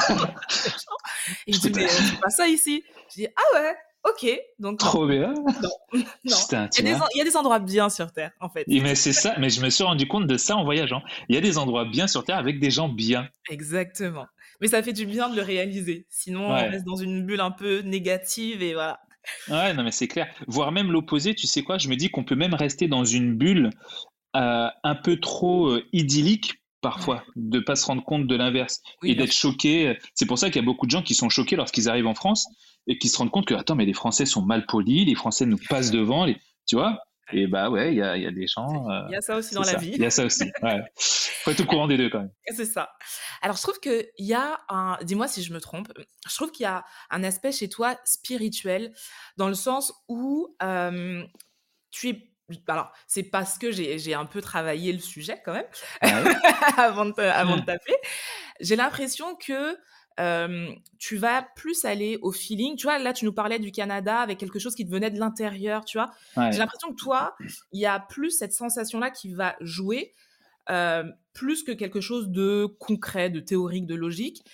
Et 1.47 1.53
je 1.53 1.61
dis, 1.61 1.73
mais 1.75 1.89
c'est 1.89 2.21
pas 2.21 2.31
ça 2.31 2.47
ici. 2.47 2.85
Je 3.11 3.23
dis, 3.23 3.27
ah 3.27 3.59
ouais, 3.59 3.77
ok. 4.11 4.41
Donc, 4.59 4.79
Trop 4.79 5.07
bien. 5.07 5.35
Non. 5.35 5.71
Il, 5.95 6.01
y 6.01 7.21
a 7.21 7.25
des, 7.25 7.37
endroits 7.37 7.59
bien 7.59 7.89
sur 7.89 8.13
Terre, 8.13 8.33
en 8.41 8.49
fait. 8.49 8.65
mais 8.67 8.95
c'est 8.95 9.13
ça, 9.13 9.35
mais 9.39 9.51
je 9.51 9.61
me 9.61 9.71
suis 9.71 9.85
rendu 9.85 10.07
compte 10.07 10.27
de 10.27 10.37
ça 10.37 10.57
en 10.57 10.65
voyageant. 10.65 11.03
Il 11.29 11.35
y 11.35 11.39
a 11.39 11.41
des 11.41 11.59
endroits 11.59 11.85
bien 11.85 12.07
sur 12.07 12.25
Terre 12.25 12.37
avec 12.37 12.61
des 12.61 12.71
gens 12.71 12.89
bien. 12.89 13.29
Exactement. 13.49 14.27
Mais 14.61 14.69
ça 14.69 14.83
fait 14.83 14.93
du 14.93 15.07
bien 15.07 15.29
de 15.29 15.37
le 15.37 15.43
réaliser. 15.43 16.07
Sinon, 16.09 16.51
on 16.51 16.55
reste 16.55 16.85
dans 16.85 16.97
une 16.97 17.25
bulle 17.25 17.41
un 17.41 17.51
peu 17.51 17.81
négative 17.81 18.63
et 18.63 18.75
voilà. 18.75 19.01
Ouais, 19.49 19.75
non, 19.75 19.83
mais 19.83 19.93
c'est 19.93 20.09
clair. 20.09 20.29
Voire 20.47 20.73
même 20.73 20.91
l'opposé, 20.91 21.35
tu 21.35 21.47
sais 21.47 21.63
quoi 21.63 21.79
Je 21.79 21.89
me 21.89 21.97
dis 21.97 22.11
qu'on 22.11 22.25
peut 22.25 22.35
même 22.35 22.55
rester 22.55 22.89
dans 22.89 23.05
une 23.05 23.35
bulle 23.35 23.71
euh, 24.37 24.69
un 24.83 24.95
peu 24.95 25.21
trop 25.21 25.69
euh, 25.69 25.85
idyllique 25.93 26.63
parfois, 26.81 27.25
de 27.37 27.59
pas 27.59 27.75
se 27.77 27.87
rendre 27.87 28.05
compte 28.05 28.27
de 28.27 28.37
l'inverse 28.37 28.83
et 29.03 29.15
d'être 29.15 29.33
choqué. 29.33 29.99
C'est 30.15 30.27
pour 30.27 30.39
ça 30.39 30.49
qu'il 30.49 30.57
y 30.57 30.65
a 30.65 30.67
beaucoup 30.67 30.87
de 30.87 30.91
gens 30.91 31.03
qui 31.03 31.15
sont 31.15 31.29
choqués 31.29 31.57
lorsqu'ils 31.57 31.89
arrivent 31.89 32.07
en 32.07 32.15
France 32.15 32.47
et 32.89 32.99
qui 32.99 33.09
se 33.09 33.19
rendent 33.19 33.31
compte 33.31 33.47
que 33.47 33.55
attends, 33.55 33.77
mais 33.77 33.85
les 33.85 33.93
Français 33.93 34.27
sont 34.27 34.43
mal 34.43 34.67
polis, 34.67 35.07
les 35.07 35.15
Français 35.15 35.47
nous 35.47 35.59
passent 35.69 35.91
devant, 35.91 36.25
les... 36.25 36.37
tu 36.67 36.77
vois 36.77 36.99
Et 37.33 37.47
bah 37.47 37.71
ouais, 37.71 37.93
il 37.93 37.99
y 37.99 38.03
a, 38.03 38.17
y 38.17 38.27
a, 38.27 38.31
des 38.31 38.47
gens. 38.47 38.89
Euh, 38.91 39.03
il 39.09 39.13
y 39.13 39.17
a 39.17 39.21
ça 39.21 39.37
aussi 39.37 39.55
dans 39.55 39.63
la 39.63 39.77
vie. 39.77 39.93
Il 39.95 40.01
y 40.01 40.07
a 40.07 40.11
ça 40.11 40.25
aussi. 40.25 40.51
Ouais. 40.63 40.81
Faut 40.97 41.51
être 41.51 41.61
au 41.61 41.67
courant 41.67 41.87
des 41.87 41.99
deux 41.99 42.09
quand 42.09 42.21
même. 42.21 42.33
C'est 42.57 42.65
ça. 42.65 42.91
Alors 43.43 43.57
je 43.57 43.63
trouve 43.63 43.79
qu'il 43.79 44.09
y 44.19 44.35
a 44.35 44.59
un. 44.71 44.99
Dis-moi 45.03 45.29
si 45.29 45.43
je 45.43 45.53
me 45.53 45.61
trompe. 45.61 45.93
Je 46.29 46.35
trouve 46.35 46.51
qu'il 46.51 46.65
y 46.65 46.67
a 46.67 46.85
un 47.11 47.23
aspect 47.23 47.53
chez 47.53 47.69
toi 47.69 47.97
spirituel 48.05 48.93
dans 49.37 49.49
le 49.49 49.55
sens 49.55 49.93
où 50.09 50.57
euh, 50.63 51.25
tu 51.91 52.09
es 52.09 52.29
alors, 52.67 52.93
c'est 53.07 53.25
parce 53.25 53.59
que 53.59 53.71
j'ai 53.71 54.15
un 54.15 54.25
peu 54.25 54.41
travaillé 54.41 54.91
le 54.95 55.01
sujet 55.01 55.39
quand 55.45 55.53
même, 55.53 55.67
avant 56.79 57.05
de, 57.05 57.21
avant 57.21 57.57
de 57.57 57.63
taper. 57.63 57.95
J'ai 58.61 58.75
l'impression 58.75 59.37
que 59.37 59.77
tu 60.99 61.17
vas 61.17 61.43
plus 61.57 61.85
aller 61.85 62.19
au 62.23 62.33
feeling. 62.33 62.77
Tu 62.77 62.85
vois, 62.85 62.99
là, 62.99 63.13
tu 63.13 63.25
nous 63.25 63.33
parlais 63.33 63.59
du 63.59 63.73
Canada 63.73 64.19
avec 64.19 64.39
quelque 64.39 64.59
chose 64.59 64.75
qui 64.75 64.85
te 64.85 64.91
venait 64.91 65.11
de 65.11 65.19
l'intérieur, 65.19 65.85
tu 65.85 65.99
vois. 65.99 66.11
J'ai 66.51 66.59
l'impression 66.59 66.91
que 66.91 67.01
toi, 67.01 67.37
il 67.73 67.81
y 67.81 67.87
a 67.87 68.01
plus 68.01 68.31
cette 68.31 68.53
sensation-là 68.53 69.11
qui 69.11 69.33
va 69.33 69.57
jouer, 69.61 70.15
plus 71.33 71.63
que 71.63 71.73
quelque 71.73 72.01
chose 72.01 72.29
de 72.29 72.67
concret, 72.79 73.31
de 73.31 73.41
théorique, 73.41 73.87
de 73.87 73.95
logique. 73.95 74.45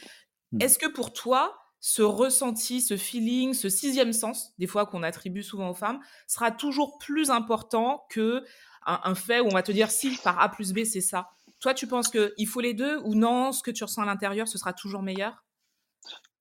Mmh. 0.53 0.61
Est-ce 0.61 0.79
que 0.79 0.87
pour 0.87 1.13
toi, 1.13 1.59
ce 1.81 2.01
ressenti, 2.01 2.81
ce 2.81 2.97
feeling, 2.97 3.53
ce 3.53 3.69
sixième 3.69 4.15
sens, 4.15 4.55
des 4.59 4.67
fois 4.67 4.87
qu'on 4.87 5.03
attribue 5.03 5.43
souvent 5.43 5.69
aux 5.69 5.75
femmes, 5.75 6.01
sera 6.27 6.51
toujours 6.51 6.99
plus 6.99 7.31
important 7.31 8.07
que 8.09 8.43
un, 8.87 9.15
fait 9.15 9.41
où 9.41 9.47
on 9.47 9.55
va 9.55 9.63
te 9.63 9.73
dire 9.73 9.91
si 9.91 10.17
par 10.25 10.41
A 10.41 10.51
plus 10.51 10.73
B 10.73 10.85
c'est 10.85 11.03
ça? 11.03 11.29
Toi, 11.61 11.75
tu 11.75 11.87
penses 11.87 12.09
qu'il 12.09 12.47
faut 12.47 12.61
les 12.61 12.73
deux 12.73 12.99
ou 13.05 13.15
non? 13.15 13.53
Ce 13.53 13.63
que 13.63 13.71
tu 13.71 13.85
ressens 13.85 14.03
à 14.03 14.07
l'intérieur, 14.07 14.49
ce 14.49 14.57
sera 14.57 14.73
toujours 14.73 15.03
meilleur? 15.03 15.44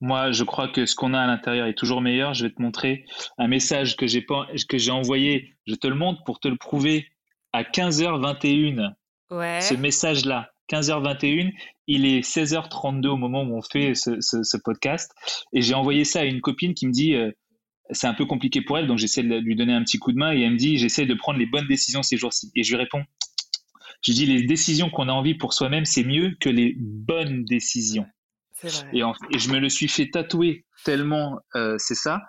Moi, 0.03 0.33
je 0.33 0.43
crois 0.43 0.67
que 0.67 0.85
ce 0.85 0.95
qu'on 0.95 1.13
a 1.13 1.21
à 1.21 1.27
l'intérieur 1.27 1.65
est 1.65 1.75
toujours 1.75 2.01
meilleur. 2.01 2.33
Je 2.33 2.45
vais 2.45 2.51
te 2.51 2.61
montrer 2.61 3.05
un 3.37 3.47
message 3.47 3.95
que 3.95 4.05
j'ai 4.05 4.25
que 4.25 4.77
j'ai 4.77 4.91
envoyé. 4.91 5.53
Je 5.65 5.75
te 5.75 5.87
le 5.87 5.95
montre 5.95 6.25
pour 6.25 6.41
te 6.41 6.49
le 6.49 6.57
prouver 6.57 7.07
à 7.53 7.63
15h21. 7.63 8.91
Ouais. 9.31 9.61
Ce 9.61 9.73
message-là. 9.73 10.49
15h21. 10.69 11.53
Il 11.87 12.05
est 12.05 12.19
16h32 12.19 13.07
au 13.07 13.15
moment 13.15 13.43
où 13.43 13.57
on 13.57 13.61
fait 13.61 13.95
ce, 13.95 14.57
podcast. 14.57 15.09
Et 15.53 15.61
j'ai 15.61 15.73
envoyé 15.73 16.03
ça 16.03 16.19
à 16.19 16.25
une 16.25 16.41
copine 16.41 16.73
qui 16.73 16.85
me 16.85 16.91
dit 16.91 17.15
euh, 17.15 17.31
c'est 17.91 18.07
un 18.07 18.13
peu 18.13 18.25
compliqué 18.25 18.59
pour 18.61 18.77
elle, 18.77 18.87
donc 18.87 18.97
j'essaie 18.97 19.23
de 19.23 19.35
lui 19.37 19.55
donner 19.55 19.71
un 19.71 19.83
petit 19.85 19.99
coup 19.99 20.11
de 20.11 20.17
main. 20.17 20.33
Et 20.33 20.41
elle 20.41 20.51
me 20.51 20.57
dit 20.57 20.77
j'essaie 20.79 21.05
de 21.05 21.13
prendre 21.13 21.39
les 21.39 21.45
bonnes 21.45 21.67
décisions 21.67 22.03
ces 22.03 22.17
jours-ci. 22.17 22.51
Et 22.57 22.63
je 22.63 22.71
lui 22.71 22.77
réponds 22.77 23.05
je 24.05 24.11
dis 24.11 24.25
les 24.25 24.43
décisions 24.43 24.89
qu'on 24.89 25.07
a 25.07 25.13
envie 25.13 25.35
pour 25.35 25.53
soi-même, 25.53 25.85
c'est 25.85 26.03
mieux 26.03 26.35
que 26.41 26.49
les 26.49 26.75
bonnes 26.77 27.45
décisions. 27.45 28.05
Et, 28.93 28.99
et, 28.99 29.39
je 29.39 29.49
me 29.49 29.59
le 29.59 29.69
suis 29.69 29.87
fait 29.87 30.09
tatouer 30.09 30.65
tellement 30.83 31.39
euh, 31.55 31.75
c'est 31.77 31.95
ça, 31.95 32.21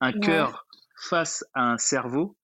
un 0.00 0.12
cœur 0.12 0.66
face 1.08 1.44
à 1.54 1.72
un 1.72 1.78
cerveau 1.78 2.36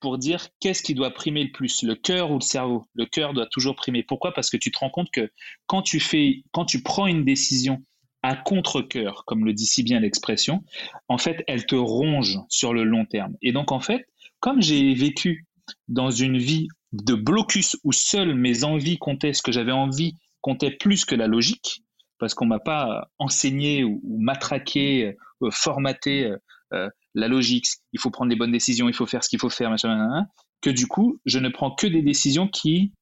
pour 0.00 0.18
dire 0.18 0.48
qu'est-ce 0.60 0.82
qui 0.82 0.94
doit 0.94 1.12
primer 1.12 1.44
le 1.44 1.50
plus, 1.50 1.82
le 1.82 1.94
cœur 1.94 2.30
ou 2.30 2.34
le 2.34 2.42
cerveau. 2.42 2.84
Le 2.94 3.06
cœur 3.06 3.32
doit 3.32 3.46
toujours 3.46 3.74
primer. 3.74 4.02
Pourquoi? 4.02 4.34
Parce 4.34 4.50
que 4.50 4.58
tu 4.58 4.70
te 4.70 4.78
rends 4.78 4.90
compte 4.90 5.10
que 5.10 5.30
quand 5.66 5.80
tu 5.80 5.98
fais, 5.98 6.42
quand 6.52 6.66
tu 6.66 6.82
prends 6.82 7.06
une 7.06 7.24
décision 7.24 7.82
à 8.22 8.36
contre-cœur, 8.36 9.24
comme 9.26 9.44
le 9.44 9.54
dit 9.54 9.66
si 9.66 9.82
bien 9.82 10.00
l'expression, 10.00 10.62
en 11.08 11.16
fait, 11.18 11.42
elle 11.46 11.64
te 11.66 11.74
ronge 11.74 12.38
sur 12.48 12.74
le 12.74 12.84
long 12.84 13.06
terme. 13.06 13.34
Et 13.40 13.52
donc, 13.52 13.72
en 13.72 13.80
fait, 13.80 14.06
comme 14.40 14.60
j'ai 14.60 14.94
vécu 14.94 15.46
dans 15.88 16.10
une 16.10 16.36
vie 16.36 16.68
de 16.92 17.14
blocus 17.14 17.76
où 17.82 17.92
seules 17.92 18.34
mes 18.34 18.64
envies 18.64 18.98
comptaient, 18.98 19.32
ce 19.32 19.42
que 19.42 19.52
j'avais 19.52 19.72
envie 19.72 20.16
comptait 20.42 20.70
plus 20.70 21.06
que 21.06 21.14
la 21.14 21.26
logique, 21.26 21.82
parce 22.18 22.34
qu'on 22.34 22.46
m'a 22.46 22.60
pas 22.60 23.08
enseigné 23.18 23.84
ou, 23.84 24.00
matraqué, 24.18 25.16
euh, 25.42 25.50
formaté 25.50 26.26
euh, 26.26 26.36
euh, 26.72 26.88
la 27.14 27.28
logique, 27.28 27.66
il 27.92 28.00
faut 28.00 28.10
prendre 28.10 28.30
des 28.30 28.36
bonnes 28.36 28.52
décisions, 28.52 28.88
il 28.88 28.94
faut 28.94 29.06
faire 29.06 29.22
ce 29.22 29.28
qu'il 29.28 29.38
faut 29.38 29.50
faire, 29.50 29.70
machin, 29.70 30.26
que 30.60 30.70
du 30.70 30.86
coup, 30.86 31.20
je 31.26 31.38
ne 31.38 31.48
prends 31.48 31.70
que 31.70 31.86
des 31.86 32.02
décisions 32.02 32.48
qui, 32.48 32.92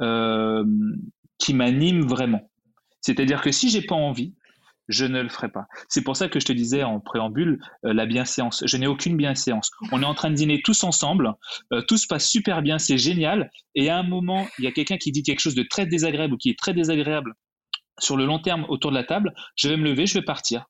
euh, 0.00 0.64
qui 1.38 1.52
m'animent 1.54 2.06
vraiment. 2.06 2.50
C'est-à-dire 3.00 3.42
que 3.42 3.52
si 3.52 3.70
j'ai 3.70 3.82
pas 3.82 3.94
envie, 3.94 4.34
je 4.88 5.04
ne 5.04 5.20
le 5.20 5.28
ferai 5.28 5.50
pas. 5.50 5.66
C'est 5.88 6.02
pour 6.02 6.16
ça 6.16 6.28
que 6.28 6.40
je 6.40 6.46
te 6.46 6.52
disais 6.52 6.82
en 6.82 6.98
préambule 7.00 7.60
euh, 7.84 7.92
la 7.92 8.06
bienséance. 8.06 8.62
Je 8.66 8.76
n'ai 8.76 8.86
aucune 8.86 9.16
bienséance. 9.16 9.70
On 9.92 10.02
est 10.02 10.06
en 10.06 10.14
train 10.14 10.30
de 10.30 10.34
dîner 10.34 10.62
tous 10.62 10.82
ensemble, 10.84 11.34
euh, 11.72 11.82
tout 11.82 11.98
se 11.98 12.06
passe 12.06 12.26
super 12.26 12.62
bien, 12.62 12.78
c'est 12.78 12.98
génial. 12.98 13.50
Et 13.74 13.90
à 13.90 13.98
un 13.98 14.02
moment, 14.02 14.46
il 14.58 14.64
y 14.64 14.68
a 14.68 14.72
quelqu'un 14.72 14.96
qui 14.96 15.12
dit 15.12 15.22
quelque 15.22 15.40
chose 15.40 15.54
de 15.54 15.64
très 15.64 15.86
désagréable 15.86 16.34
ou 16.34 16.36
qui 16.38 16.50
est 16.50 16.58
très 16.58 16.72
désagréable 16.72 17.34
sur 17.98 18.16
le 18.16 18.26
long 18.26 18.38
terme 18.38 18.64
autour 18.68 18.90
de 18.90 18.96
la 18.96 19.04
table. 19.04 19.34
Je 19.56 19.68
vais 19.68 19.76
me 19.76 19.84
lever, 19.84 20.06
je 20.06 20.14
vais 20.14 20.24
partir. 20.24 20.66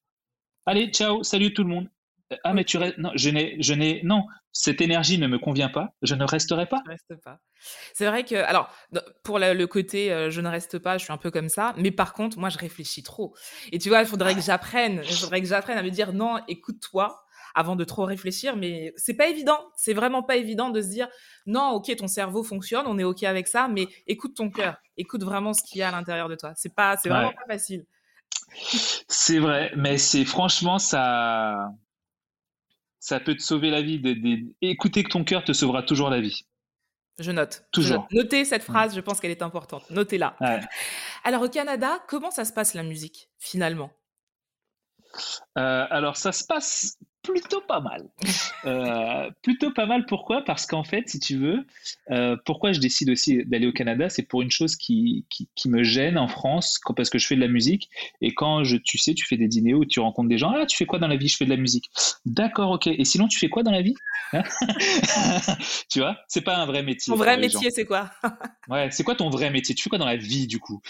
Allez, 0.67 0.89
ciao, 0.89 1.23
salut 1.23 1.55
tout 1.55 1.65
le 1.65 1.71
monde. 1.71 1.89
Ah, 2.45 2.53
mais 2.53 2.65
tu 2.65 2.77
restes. 2.77 2.99
Non, 2.99 3.11
je 3.15 3.31
n'ai, 3.31 3.57
je 3.61 3.73
n'ai. 3.73 4.03
Non, 4.05 4.27
cette 4.53 4.81
énergie 4.81 5.19
ne 5.19 5.27
me 5.27 5.39
convient 5.39 5.71
pas. 5.71 5.95
Je 6.03 6.15
ne 6.15 6.25
resterai 6.25 6.67
pas. 6.67 6.83
Je 6.85 6.91
reste 6.91 7.15
pas. 7.25 7.39
C'est 7.95 8.07
vrai 8.07 8.25
que, 8.25 8.35
alors, 8.35 8.71
pour 9.25 9.39
le, 9.39 9.65
côté 9.67 10.13
euh, 10.13 10.29
je 10.29 10.41
ne 10.41 10.49
reste 10.49 10.79
pas, 10.79 10.99
je 10.99 11.05
suis 11.05 11.13
un 11.13 11.17
peu 11.17 11.31
comme 11.31 11.49
ça. 11.49 11.75
Mais 11.79 11.91
par 11.91 12.13
contre, 12.13 12.39
moi, 12.39 12.51
je 12.51 12.59
réfléchis 12.59 13.03
trop. 13.03 13.35
Et 13.73 13.79
tu 13.79 13.89
vois, 13.89 14.01
il 14.01 14.07
faudrait 14.07 14.35
que 14.35 14.43
j'apprenne. 14.43 15.01
Il 15.05 15.17
faudrait 15.17 15.41
que 15.41 15.47
j'apprenne 15.47 15.79
à 15.79 15.83
me 15.83 15.91
dire 15.91 16.13
non, 16.13 16.39
écoute-toi 16.49 17.19
avant 17.59 17.75
de 17.75 17.83
trop 17.83 18.05
réfléchir. 18.05 18.57
Mais 18.57 18.93
c'est 18.97 19.15
pas 19.15 19.27
évident. 19.27 19.59
C'est 19.77 19.93
vraiment 19.93 20.23
pas 20.23 20.37
évident 20.37 20.71
de 20.71 20.81
se 20.81 20.89
dire 20.89 21.09
non, 21.45 21.71
ok, 21.71 21.95
ton 21.97 22.07
cerveau 22.07 22.45
fonctionne, 22.45 22.87
on 22.87 22.99
est 22.99 23.05
ok 23.05 23.25
avec 23.25 23.49
ça, 23.49 23.67
mais 23.67 23.89
écoute 24.07 24.37
ton 24.37 24.49
cœur. 24.49 24.77
Écoute 24.97 25.25
vraiment 25.25 25.53
ce 25.53 25.63
qu'il 25.63 25.81
y 25.81 25.83
a 25.83 25.89
à 25.89 25.93
l'intérieur 25.93 26.29
de 26.29 26.37
toi. 26.37 26.53
C'est 26.55 26.75
pas, 26.75 26.97
c'est 26.97 27.09
vraiment 27.09 27.33
pas 27.33 27.53
facile. 27.53 27.85
C'est 29.09 29.41
vrai, 29.41 29.73
mais 29.77 29.99
c'est 29.99 30.25
franchement 30.25 30.79
ça 30.79 31.69
ça 33.01 33.19
peut 33.21 33.35
te 33.35 33.43
sauver 33.43 33.71
la 33.71 33.83
vie. 33.83 34.01
Écouter 34.63 35.03
que 35.03 35.11
ton 35.11 35.25
cœur 35.25 35.45
te 35.45 35.53
sauvera 35.53 35.83
toujours 35.83 36.11
la 36.11 36.21
vie. 36.21 36.47
Je 37.19 37.33
note. 37.33 37.65
Toujours. 37.73 38.07
Notez 38.13 38.45
cette 38.45 38.63
phrase, 38.63 38.95
je 38.95 39.01
pense 39.01 39.19
qu'elle 39.19 39.33
est 39.33 39.43
importante. 39.43 39.91
Notez-la. 39.91 40.37
Alors 41.25 41.43
au 41.43 41.49
Canada, 41.49 41.99
comment 42.07 42.31
ça 42.31 42.45
se 42.45 42.53
passe 42.53 42.75
la 42.75 42.85
musique 42.85 43.31
finalement? 43.39 43.91
Euh, 45.57 45.87
Alors 45.91 46.17
ça 46.17 46.31
se 46.31 46.45
passe 46.45 46.99
plutôt 47.23 47.61
pas 47.61 47.81
mal. 47.81 48.09
Euh, 48.65 49.31
plutôt 49.43 49.71
pas 49.73 49.87
mal. 49.87 50.07
Pourquoi? 50.07 50.43
Parce 50.45 50.67
qu'en 50.67 50.85
fait, 50.85 51.09
si 51.09 51.21
tu 51.21 51.37
veux, 51.37 51.67
euh, 52.11 52.37
pourquoi 52.45 52.73
je 52.73 52.81
décide 52.81 53.11
aussi 53.11 53.45
d'aller 53.45 53.67
au 53.67 53.73
Canada, 53.73 54.09
c'est 54.09 54.23
pour 54.23 54.43
une 54.43 54.51
chose 54.51 54.77
qui, 54.77 55.27
qui, 55.29 55.69
me 55.69 55.83
gêne 55.83 56.17
en 56.17 56.29
France, 56.29 56.81
parce 56.97 57.11
que 57.11 57.19
je 57.19 57.27
fais 57.27 57.37
de 57.37 57.41
la 57.41 57.49
musique. 57.49 57.91
Et 58.21 58.33
quand 58.33 58.65
je, 58.65 58.77
tu 58.77 58.99
sais, 58.99 59.15
tu 59.15 59.27
fais 59.27 59.37
des 59.37 59.49
dîners 59.49 59.75
où 59.75 59.85
tu 59.85 60.01
rencontres 60.01 60.29
des 60.29 60.39
gens, 60.39 60.51
ah, 60.51 60.67
tu 60.67 60.77
fais 60.77 60.87
quoi 60.87 60.99
dans 60.99 61.09
la 61.09 61.17
vie? 61.17 61.29
Je 61.29 61.37
fais 61.37 61.45
de 61.45 61.51
la 61.51 61.57
musique. 61.57 61.91
D'accord, 62.25 62.73
ok. 62.73 62.87
Et 62.87 63.05
sinon, 63.05 63.29
tu 63.29 63.39
fais 63.39 63.49
quoi 63.49 63.63
dans 63.63 63.73
la 63.73 63.83
vie? 63.83 63.95
Hein 64.33 64.43
Tu 65.91 66.01
vois, 66.01 66.17
c'est 66.29 66.43
pas 66.43 66.57
un 66.57 66.67
vrai 66.67 66.83
métier. 66.83 67.13
Ton 67.13 67.19
vrai 67.19 67.37
métier, 67.37 67.71
c'est 67.71 67.85
quoi? 67.85 68.11
Ouais, 68.69 68.91
c'est 68.91 69.03
quoi 69.03 69.15
ton 69.15 69.31
vrai 69.31 69.51
métier? 69.51 69.75
Tu 69.75 69.83
fais 69.83 69.89
quoi 69.89 69.99
dans 69.99 70.05
la 70.05 70.17
vie, 70.17 70.47
du 70.47 70.59
coup? 70.59 70.83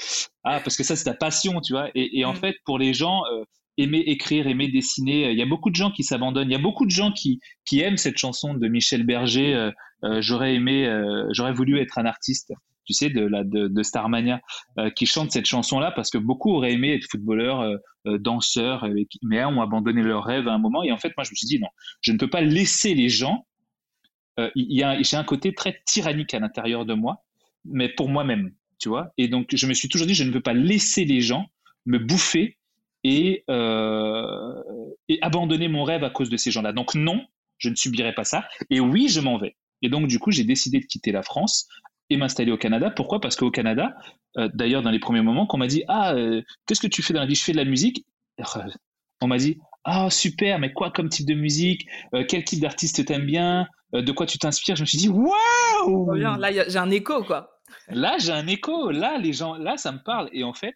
Ah, 0.43 0.59
parce 0.59 0.77
que 0.77 0.83
ça, 0.83 0.97
c'est 0.97 1.05
ta 1.05 1.15
passion, 1.15 1.61
tu 1.61 1.75
vois. 1.75 1.91
Et, 1.95 2.25
en 2.25 2.33
mm. 2.33 2.37
fait, 2.37 2.57
pour 2.65 2.77
les 2.77 2.93
gens, 2.93 3.23
euh, 3.33 3.45
aimer 3.79 4.03
écrire, 4.07 4.47
aimer 4.47 4.69
dessiner. 4.69 5.31
Il 5.31 5.39
y 5.39 5.43
a 5.43 5.47
beaucoup 5.47 5.71
de 5.71 5.77
gens 5.77 5.91
qui 5.91 6.03
s'abandonnent. 6.03 6.51
Il 6.51 6.53
y 6.53 6.57
a 6.57 6.63
beaucoup 6.63 6.85
de 6.85 6.91
gens 6.91 7.13
qui, 7.13 7.41
qui 7.65 7.81
aiment 7.81 7.97
cette 7.97 8.19
chanson 8.19 8.55
de 8.55 8.69
Michel 8.69 9.05
Berger. 9.05 9.55
Euh, 9.55 9.71
euh, 10.05 10.21
j'aurais 10.21 10.55
aimé, 10.55 10.87
euh, 10.87 11.27
j'aurais 11.33 11.53
voulu 11.53 11.79
être 11.79 11.99
un 11.99 12.05
artiste, 12.05 12.53
tu 12.85 12.93
sais, 12.93 13.09
de 13.09 13.25
la 13.25 13.45
de, 13.45 13.83
Starmania, 13.83 14.41
qui 14.97 15.07
chante 15.07 15.31
cette 15.31 15.47
chanson-là 15.47 15.93
parce 15.93 16.11
que 16.11 16.19
beaucoup 16.19 16.53
auraient 16.55 16.73
aimé 16.73 16.95
être 16.95 17.07
footballeur, 17.11 17.79
danseur, 18.07 18.89
mais 19.23 19.45
ont 19.45 19.61
abandonné 19.61 20.03
leur 20.03 20.25
rêve 20.25 20.49
à 20.49 20.53
un 20.53 20.59
moment. 20.59 20.83
Et 20.83 20.93
en 20.93 20.97
fait, 20.97 21.13
moi, 21.17 21.25
je 21.25 21.31
me 21.31 21.35
suis 21.35 21.47
dit 21.47 21.59
non, 21.59 21.69
je 22.01 22.13
ne 22.13 22.19
peux 22.19 22.31
pas 22.31 22.41
laisser 22.41 22.95
les 22.95 23.11
gens. 23.11 23.47
il 24.39 24.75
y 24.75 24.83
a, 24.83 25.03
j'ai 25.03 25.19
un 25.19 25.25
côté 25.25 25.53
très 25.53 25.83
tyrannique 25.85 26.33
à 26.33 26.39
l'intérieur 26.39 26.87
de 26.87 26.95
moi, 26.95 27.25
mais 27.67 27.91
pour 27.91 28.09
moi-même, 28.09 28.53
tu 28.79 28.89
vois. 28.89 29.13
Et 29.19 29.29
donc, 29.29 29.49
je 29.55 29.67
me 29.67 29.75
suis 29.75 29.91
toujours 29.91 30.07
dit, 30.07 30.15
je 30.15 30.25
ne 30.25 30.33
peux 30.33 30.41
pas 30.41 30.55
laisser 30.55 31.05
les 31.05 31.21
gens 31.21 31.47
me 31.85 31.99
bouffer 31.99 32.58
et, 33.09 33.45
euh, 33.49 34.63
et 35.09 35.19
abandonner 35.23 35.69
mon 35.69 35.83
rêve 35.83 36.05
à 36.05 36.11
cause 36.11 36.29
de 36.29 36.37
ces 36.37 36.51
gens-là. 36.51 36.75
Donc 36.75 36.95
non, 36.95 37.25
je 37.57 37.71
ne 37.71 37.75
subirai 37.75 38.13
pas 38.15 38.25
ça. 38.25 38.47
Et 38.69 38.81
oui, 38.81 39.09
je 39.09 39.21
m'en 39.21 39.39
vais. 39.39 39.57
Et 39.81 39.89
donc 39.89 40.09
du 40.09 40.19
coup, 40.19 40.31
j'ai 40.31 40.45
décidé 40.45 40.79
de 40.79 40.85
quitter 40.85 41.11
la 41.11 41.23
France 41.23 41.69
et 42.11 42.19
m'installer 42.19 42.53
au 42.53 42.59
Canada. 42.59 42.91
Pourquoi? 42.91 43.21
Parce 43.21 43.35
qu'au 43.35 43.51
Canada, 43.51 43.95
euh, 44.37 44.51
d'ailleurs, 44.53 44.83
dans 44.83 44.91
les 44.91 44.99
premiers 44.99 45.23
moments, 45.23 45.47
qu'on 45.47 45.57
m'a 45.57 45.69
dit 45.69 45.85
Ah, 45.89 46.13
euh, 46.15 46.43
qu'est-ce 46.67 46.83
que 46.83 46.87
tu 46.87 47.03
fais 47.03 47.15
dans 47.15 47.21
la 47.21 47.27
vie? 47.27 47.35
Je 47.35 47.45
fais 47.45 47.53
de 47.53 47.57
la 47.57 47.65
musique? 47.65 48.05
On 49.23 49.27
m'a 49.27 49.39
dit 49.39 49.59
Ah, 49.85 50.11
super, 50.11 50.59
mais 50.59 50.75
quoi 50.75 50.91
comme 50.91 51.09
type 51.09 51.27
de 51.27 51.35
musique? 51.35 51.87
Quel 52.29 52.45
type 52.45 52.61
d'artiste 52.61 53.05
t'aimes 53.07 53.27
bien? 53.27 53.67
De 53.95 54.13
quoi 54.13 54.27
tu 54.27 54.39
t'inspires? 54.39 54.77
Je 54.77 54.83
me 54.83 54.87
suis 54.87 54.99
dit 54.99 55.09
Waouh 55.09 56.13
Là, 56.13 56.53
j'ai 56.69 56.79
un 56.79 56.91
écho, 56.91 57.25
quoi. 57.25 57.51
Là, 57.89 58.17
j'ai 58.19 58.33
un 58.33 58.47
écho. 58.47 58.91
Là, 58.91 59.17
les 59.17 59.33
gens, 59.33 59.55
là, 59.55 59.79
ça 59.79 59.93
me 59.93 59.99
parle. 59.99 60.29
Et 60.33 60.45
en 60.45 60.53
fait, 60.53 60.75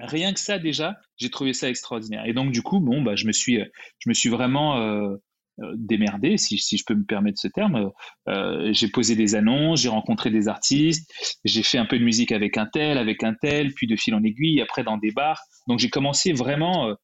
rien 0.00 0.32
que 0.32 0.40
ça 0.40 0.58
déjà, 0.58 0.96
j'ai 1.16 1.30
trouvé 1.30 1.52
ça 1.52 1.68
extraordinaire. 1.68 2.24
Et 2.26 2.32
donc 2.32 2.52
du 2.52 2.62
coup, 2.62 2.80
bon, 2.80 3.02
bah, 3.02 3.16
je 3.16 3.26
me 3.26 3.32
suis, 3.32 3.58
je 3.98 4.08
me 4.08 4.14
suis 4.14 4.28
vraiment 4.28 4.78
euh, 4.78 5.16
euh, 5.60 5.72
démerdé, 5.76 6.36
si, 6.36 6.56
je 6.58 6.84
peux 6.86 6.94
me 6.94 7.04
permettre 7.04 7.38
ce 7.40 7.48
terme. 7.48 7.90
Euh, 8.28 8.72
j'ai 8.72 8.88
posé 8.88 9.14
des 9.14 9.34
annonces, 9.34 9.82
j'ai 9.82 9.88
rencontré 9.88 10.30
des 10.30 10.48
artistes, 10.48 11.10
j'ai 11.44 11.62
fait 11.62 11.78
un 11.78 11.86
peu 11.86 11.98
de 11.98 12.04
musique 12.04 12.32
avec 12.32 12.56
un 12.56 12.66
tel, 12.66 12.98
avec 12.98 13.22
un 13.22 13.34
tel, 13.34 13.72
puis 13.74 13.86
de 13.86 13.96
fil 13.96 14.14
en 14.14 14.22
aiguille, 14.22 14.60
après 14.60 14.84
dans 14.84 14.98
des 14.98 15.10
bars. 15.10 15.40
Donc 15.66 15.78
j'ai 15.78 15.90
commencé 15.90 16.32
vraiment, 16.32 16.94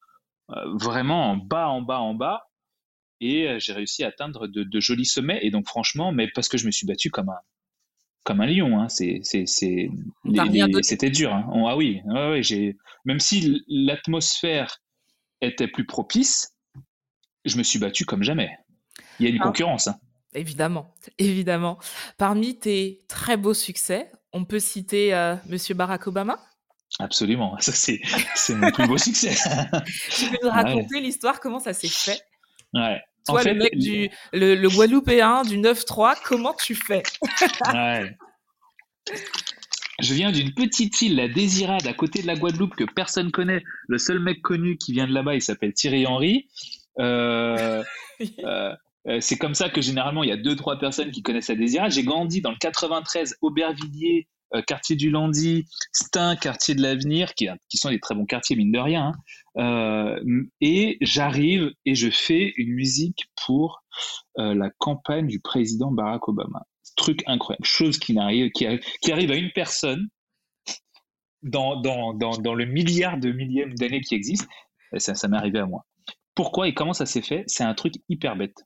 vraiment 0.49 1.31
en 1.31 1.37
bas, 1.37 1.69
en 1.69 1.83
bas, 1.83 2.01
en 2.01 2.15
bas. 2.15 2.43
Et 3.21 3.49
j'ai 3.59 3.73
réussi 3.73 4.05
à 4.05 4.09
atteindre 4.09 4.47
de, 4.47 4.63
de, 4.63 4.81
jolis 4.81 5.07
sommets. 5.07 5.39
Et 5.43 5.51
donc 5.51 5.67
franchement, 5.67 6.13
mais 6.13 6.29
parce 6.35 6.49
que 6.49 6.59
je 6.59 6.67
me 6.67 6.71
suis 6.71 6.87
battu 6.87 7.11
comme 7.11 7.31
un, 7.31 7.39
comme 8.27 8.41
un 8.41 8.47
lion. 8.47 8.79
Hein. 8.81 8.89
C'est, 8.89 9.21
c'était 9.23 11.11
dur. 11.11 11.33
Hein. 11.33 11.47
ah 11.67 11.77
oui, 11.77 12.03
j'ai, 12.43 12.77
même 13.07 13.21
si 13.21 13.63
l'atmosphère 13.69 14.83
était 15.41 15.69
plus 15.69 15.87
propice, 15.87 16.55
je 17.45 17.57
me 17.57 17.63
suis 17.63 17.79
battu 17.79 18.05
comme 18.05 18.25
jamais. 18.25 18.51
Il 19.21 19.25
y 19.25 19.27
a 19.29 19.31
une 19.31 19.41
ah. 19.41 19.45
concurrence. 19.45 19.87
Hein. 19.87 19.97
Évidemment, 20.35 20.95
évidemment. 21.19 21.79
Parmi 22.19 22.59
tes 22.59 23.05
très 23.09 23.37
beaux 23.37 23.55
succès, 23.55 24.11
on 24.33 24.45
peut 24.45 24.59
citer 24.59 25.15
euh, 25.15 25.37
Monsieur 25.47 25.75
Barack 25.75 26.09
Obama? 26.09 26.39
Absolument, 26.99 27.57
ça 27.59 27.73
c'est, 27.73 28.01
mon 28.55 28.71
plus 28.71 28.87
beau 28.87 28.99
succès. 28.99 29.35
tu 30.11 30.31
peux 30.31 30.39
nous 30.43 30.51
raconter 30.51 31.01
l'histoire, 31.01 31.41
comment 31.41 31.59
ça 31.61 31.73
s'est 31.73 31.89
fait? 31.89 32.21
Ouais. 32.75 33.01
Toi, 33.27 33.43
le 33.43 33.55
mec 33.55 33.77
du 33.77 34.09
le, 34.33 34.55
le 34.55 34.69
Guadeloupéen 34.69 35.43
du 35.43 35.59
9-3, 35.59 36.17
comment 36.25 36.55
tu 36.55 36.75
fais? 36.75 37.03
Ouais. 37.73 38.17
Je 40.01 40.13
viens 40.13 40.31
d'une 40.31 40.53
petite 40.53 41.01
île, 41.01 41.17
la 41.17 41.29
Désirade, 41.29 41.87
à 41.87 41.95
côté 41.95 42.21
de 42.21 42.27
la 42.27 42.37
Guadeloupe, 42.37 42.75
que 42.77 42.85
personne 42.85 43.31
connaît. 43.31 43.63
Le 43.89 43.99
seul 43.99 44.21
mec 44.21 44.43
connu 44.43 44.77
qui 44.77 44.93
vient 44.93 45.07
de 45.07 45.13
là-bas, 45.13 45.35
il 45.35 45.43
s'appelle 45.43 45.73
Thierry 45.73 46.07
Henry. 46.07 46.49
Euh, 46.99 47.83
euh, 48.45 48.75
euh, 49.09 49.21
c'est 49.21 49.39
comme 49.39 49.55
ça 49.55 49.71
que 49.71 49.81
généralement, 49.81 50.23
il 50.23 50.29
y 50.29 50.33
a 50.33 50.37
deux, 50.37 50.55
trois 50.55 50.79
personnes 50.79 51.11
qui 51.11 51.23
connaissent 51.23 51.49
la 51.49 51.55
Désirade. 51.55 51.93
J'ai 51.93 52.03
grandi 52.03 52.43
dans 52.43 52.51
le 52.51 52.59
93, 52.59 53.37
Aubervilliers, 53.41 54.29
quartier 54.63 54.97
du 54.97 55.11
Landy, 55.11 55.65
Stein, 55.93 56.37
quartier 56.37 56.75
de 56.75 56.83
l'Avenir, 56.83 57.35
qui, 57.35 57.49
sont 57.75 57.91
des 57.91 58.01
très 58.01 58.15
bons 58.15 58.27
quartiers, 58.27 58.57
mine 58.57 58.73
de 58.73 58.79
rien. 58.79 59.13
Hein. 59.57 60.17
et 60.61 60.99
j'arrive 61.01 61.71
et 61.85 61.95
je 61.95 62.11
fais 62.11 62.53
une 62.57 62.75
musique 62.75 63.25
pour 63.47 63.83
la 64.37 64.71
campagne 64.79 65.27
du 65.27 65.41
président 65.41 65.91
Barack 65.91 66.29
Obama 66.29 66.67
truc 66.97 67.23
incroyable, 67.27 67.65
chose 67.65 67.99
qui, 67.99 68.15
n'arrive, 68.15 68.51
qui, 68.51 68.67
arrive, 68.67 69.31
à 69.31 69.37
une 69.37 69.53
personne 69.53 70.09
dans, 71.43 71.81
dans, 71.81 72.15
dans, 72.15 72.55
le 72.55 72.65
milliard 72.65 73.19
de 73.19 73.31
millièmes 73.31 73.75
d'années 73.75 74.01
qui 74.01 74.15
existe. 74.15 74.49
Ça, 74.99 75.15
ça 75.15 75.29
m'est 75.29 75.37
arrivé 75.37 75.61
à 75.61 75.67
moi. 75.67 75.85
Pourquoi 76.35 76.69
et 76.69 76.75
comment 76.75 76.93
ça 76.93 77.07
s'est 77.07 77.23
fait? 77.23 77.45
C'est 77.47 77.65
un 77.65 77.75
truc 77.75 77.95
hyper 78.09 78.37
bête. 78.37 78.57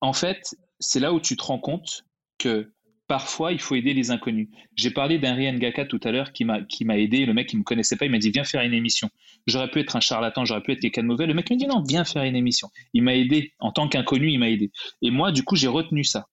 En 0.00 0.12
fait, 0.12 0.54
c'est 0.78 1.00
là 1.00 1.12
où 1.12 1.20
tu 1.20 1.36
te 1.36 1.42
rends 1.42 1.58
compte 1.58 2.04
que 2.38 2.72
parfois, 3.06 3.52
il 3.52 3.60
faut 3.60 3.74
aider 3.74 3.94
les 3.94 4.10
inconnus. 4.10 4.48
J'ai 4.74 4.90
parlé 4.90 5.18
d'un 5.18 5.34
Rian 5.34 5.54
Gaka 5.54 5.84
tout 5.84 6.00
à 6.04 6.10
l'heure 6.10 6.32
qui 6.32 6.44
m'a, 6.44 6.58
aidé. 6.98 7.26
Le 7.26 7.34
mec, 7.34 7.52
il 7.52 7.58
me 7.58 7.62
connaissait 7.62 7.96
pas, 7.96 8.04
il 8.04 8.10
m'a 8.10 8.18
dit, 8.18 8.30
viens 8.30 8.44
faire 8.44 8.62
une 8.62 8.74
émission. 8.74 9.10
J'aurais 9.46 9.70
pu 9.70 9.80
être 9.80 9.96
un 9.96 10.00
charlatan, 10.00 10.44
j'aurais 10.44 10.62
pu 10.62 10.72
être 10.72 10.80
quelqu'un 10.80 11.02
de 11.02 11.08
mauvais. 11.08 11.26
Le 11.26 11.34
mec 11.34 11.50
m'a 11.50 11.56
dit, 11.56 11.66
non, 11.66 11.82
viens 11.86 12.04
faire 12.04 12.22
une 12.24 12.36
émission. 12.36 12.68
Il 12.92 13.02
m'a 13.02 13.14
aidé. 13.14 13.52
En 13.58 13.72
tant 13.72 13.88
qu'inconnu, 13.88 14.30
il 14.30 14.38
m'a 14.38 14.50
aidé. 14.50 14.70
Et 15.02 15.10
moi, 15.10 15.32
du 15.32 15.42
coup, 15.42 15.56
j'ai 15.56 15.68
retenu 15.68 16.04
ça. 16.04 16.26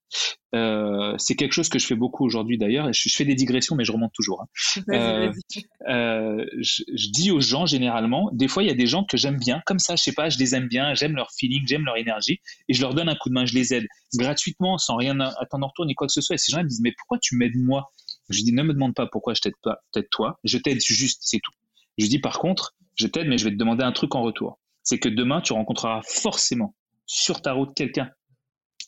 Euh, 0.55 1.15
c'est 1.17 1.35
quelque 1.35 1.53
chose 1.53 1.69
que 1.69 1.79
je 1.79 1.85
fais 1.87 1.95
beaucoup 1.95 2.23
aujourd'hui 2.23 2.57
d'ailleurs. 2.57 2.93
Je, 2.93 3.09
fais 3.09 3.25
des 3.25 3.33
digressions, 3.33 3.75
mais 3.75 3.83
je 3.83 3.91
remonte 3.91 4.13
toujours. 4.13 4.41
Hein. 4.41 4.83
Euh, 4.89 5.31
euh, 5.89 6.45
je, 6.59 6.83
je, 6.93 7.09
dis 7.09 7.31
aux 7.31 7.39
gens 7.39 7.65
généralement, 7.65 8.29
des 8.33 8.47
fois, 8.47 8.61
il 8.61 8.67
y 8.67 8.71
a 8.71 8.75
des 8.75 8.85
gens 8.85 9.03
que 9.03 9.17
j'aime 9.17 9.37
bien. 9.37 9.61
Comme 9.65 9.79
ça, 9.79 9.95
je 9.95 10.03
sais 10.03 10.13
pas, 10.13 10.29
je 10.29 10.37
les 10.37 10.53
aime 10.53 10.67
bien, 10.67 10.93
j'aime 10.93 11.15
leur 11.15 11.31
feeling, 11.31 11.63
j'aime 11.65 11.85
leur 11.85 11.97
énergie. 11.97 12.39
Et 12.69 12.73
je 12.73 12.81
leur 12.81 12.93
donne 12.93 13.09
un 13.09 13.15
coup 13.15 13.29
de 13.29 13.33
main, 13.33 13.45
je 13.45 13.55
les 13.55 13.73
aide 13.73 13.87
gratuitement, 14.15 14.77
sans 14.77 14.95
rien 14.95 15.19
attendre 15.19 15.65
en 15.65 15.69
retour 15.69 15.85
ni 15.85 15.95
quoi 15.95 16.07
que 16.07 16.13
ce 16.13 16.21
soit. 16.21 16.35
Et 16.35 16.37
ces 16.37 16.51
gens 16.51 16.62
me 16.63 16.69
disent, 16.69 16.81
mais 16.81 16.93
pourquoi 16.97 17.19
tu 17.19 17.35
m'aides 17.35 17.55
moi? 17.55 17.91
Je 18.29 18.41
dis, 18.41 18.53
ne 18.53 18.63
me 18.63 18.73
demande 18.73 18.95
pas 18.95 19.07
pourquoi 19.07 19.33
je 19.33 19.41
t'aide 19.41 19.53
pas, 19.61 19.79
peut-être 19.91 20.09
toi. 20.09 20.39
Je 20.43 20.57
t'aide 20.57 20.79
juste, 20.81 21.21
c'est 21.23 21.39
tout. 21.39 21.51
Je 21.97 22.07
dis, 22.07 22.19
par 22.19 22.39
contre, 22.39 22.75
je 22.95 23.07
t'aide, 23.07 23.27
mais 23.27 23.37
je 23.37 23.45
vais 23.45 23.51
te 23.51 23.57
demander 23.57 23.83
un 23.83 23.91
truc 23.91 24.15
en 24.15 24.21
retour. 24.21 24.59
C'est 24.83 24.99
que 24.99 25.09
demain, 25.09 25.41
tu 25.41 25.53
rencontreras 25.53 26.01
forcément 26.03 26.75
sur 27.05 27.41
ta 27.41 27.53
route 27.53 27.73
quelqu'un 27.75 28.09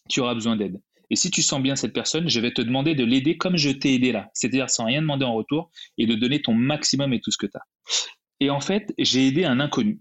qui 0.09 0.19
aura 0.19 0.33
besoin 0.33 0.55
d'aide. 0.55 0.81
Et 1.09 1.15
si 1.15 1.29
tu 1.29 1.41
sens 1.41 1.61
bien 1.61 1.75
cette 1.75 1.93
personne, 1.93 2.29
je 2.29 2.39
vais 2.39 2.51
te 2.51 2.61
demander 2.61 2.95
de 2.95 3.03
l'aider 3.03 3.37
comme 3.37 3.57
je 3.57 3.69
t'ai 3.69 3.93
aidé 3.93 4.11
là, 4.11 4.29
c'est-à-dire 4.33 4.69
sans 4.69 4.85
rien 4.85 5.01
demander 5.01 5.25
en 5.25 5.33
retour 5.33 5.69
et 5.97 6.07
de 6.07 6.15
donner 6.15 6.41
ton 6.41 6.53
maximum 6.53 7.13
et 7.13 7.21
tout 7.21 7.31
ce 7.31 7.37
que 7.37 7.45
tu 7.45 7.57
as. 7.57 7.65
Et 8.39 8.49
en 8.49 8.59
fait, 8.59 8.93
j'ai 8.97 9.27
aidé 9.27 9.45
un 9.45 9.59
inconnu. 9.59 9.99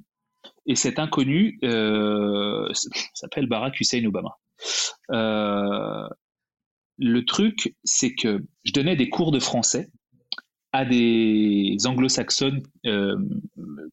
Et 0.67 0.77
cet 0.77 0.99
inconnu 0.99 1.59
euh, 1.63 2.73
s'appelle 3.15 3.47
Barack 3.47 3.79
Hussein 3.81 4.05
Obama. 4.07 4.39
Euh, 5.11 6.09
le 6.99 7.25
truc, 7.25 7.75
c'est 7.85 8.15
que 8.15 8.45
je 8.65 8.73
donnais 8.73 8.97
des 8.97 9.09
cours 9.09 9.33
de 9.33 9.41
français 9.41 9.91
à 10.73 10.85
des 10.85 11.77
anglo-saxonnes 11.85 12.63
euh, 12.87 13.17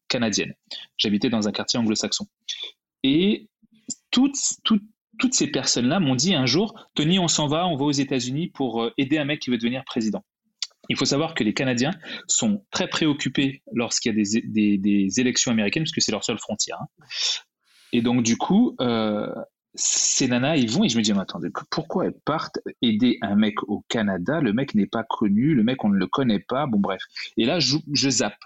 canadiennes. 0.08 0.54
J'habitais 0.96 1.30
dans 1.30 1.46
un 1.46 1.52
quartier 1.52 1.78
anglo-saxon. 1.78 2.26
Et 3.04 3.48
toutes, 4.10 4.36
toutes, 4.64 4.82
toutes 5.18 5.34
ces 5.34 5.46
personnes-là 5.46 6.00
m'ont 6.00 6.16
dit 6.16 6.34
un 6.34 6.46
jour, 6.46 6.74
Tony, 6.94 7.18
on 7.18 7.28
s'en 7.28 7.46
va, 7.46 7.66
on 7.68 7.76
va 7.76 7.84
aux 7.84 7.92
États-Unis 7.92 8.48
pour 8.48 8.82
euh, 8.82 8.92
aider 8.98 9.18
un 9.18 9.24
mec 9.24 9.40
qui 9.40 9.50
veut 9.50 9.58
devenir 9.58 9.84
président. 9.84 10.24
Il 10.88 10.96
faut 10.96 11.04
savoir 11.04 11.34
que 11.34 11.44
les 11.44 11.54
Canadiens 11.54 11.92
sont 12.26 12.64
très 12.70 12.88
préoccupés 12.88 13.62
lorsqu'il 13.72 14.12
y 14.12 14.20
a 14.20 14.78
des, 14.78 15.20
élections 15.20 15.52
américaines, 15.52 15.84
parce 15.84 15.92
que 15.92 16.00
c'est 16.00 16.10
leur 16.10 16.24
seule 16.24 16.38
frontière. 16.38 16.78
Hein. 16.80 17.04
Et 17.92 18.02
donc, 18.02 18.24
du 18.24 18.36
coup, 18.36 18.74
euh, 18.80 19.32
ces 19.74 20.28
nanas, 20.28 20.56
ils 20.56 20.70
vont, 20.70 20.84
et 20.84 20.88
je 20.88 20.98
me 20.98 21.02
dis, 21.02 21.12
mais 21.12 21.20
attendez, 21.20 21.48
pourquoi 21.70 22.06
elles 22.06 22.18
partent 22.24 22.58
aider 22.82 23.18
un 23.22 23.36
mec 23.36 23.62
au 23.68 23.84
Canada? 23.88 24.40
Le 24.40 24.52
mec 24.52 24.74
n'est 24.74 24.86
pas 24.86 25.04
connu, 25.04 25.54
le 25.54 25.62
mec, 25.62 25.82
on 25.84 25.88
ne 25.88 25.96
le 25.96 26.06
connaît 26.06 26.40
pas, 26.40 26.66
bon, 26.66 26.78
bref. 26.78 27.02
Et 27.36 27.44
là, 27.44 27.58
je, 27.58 27.78
zappe 28.10 28.36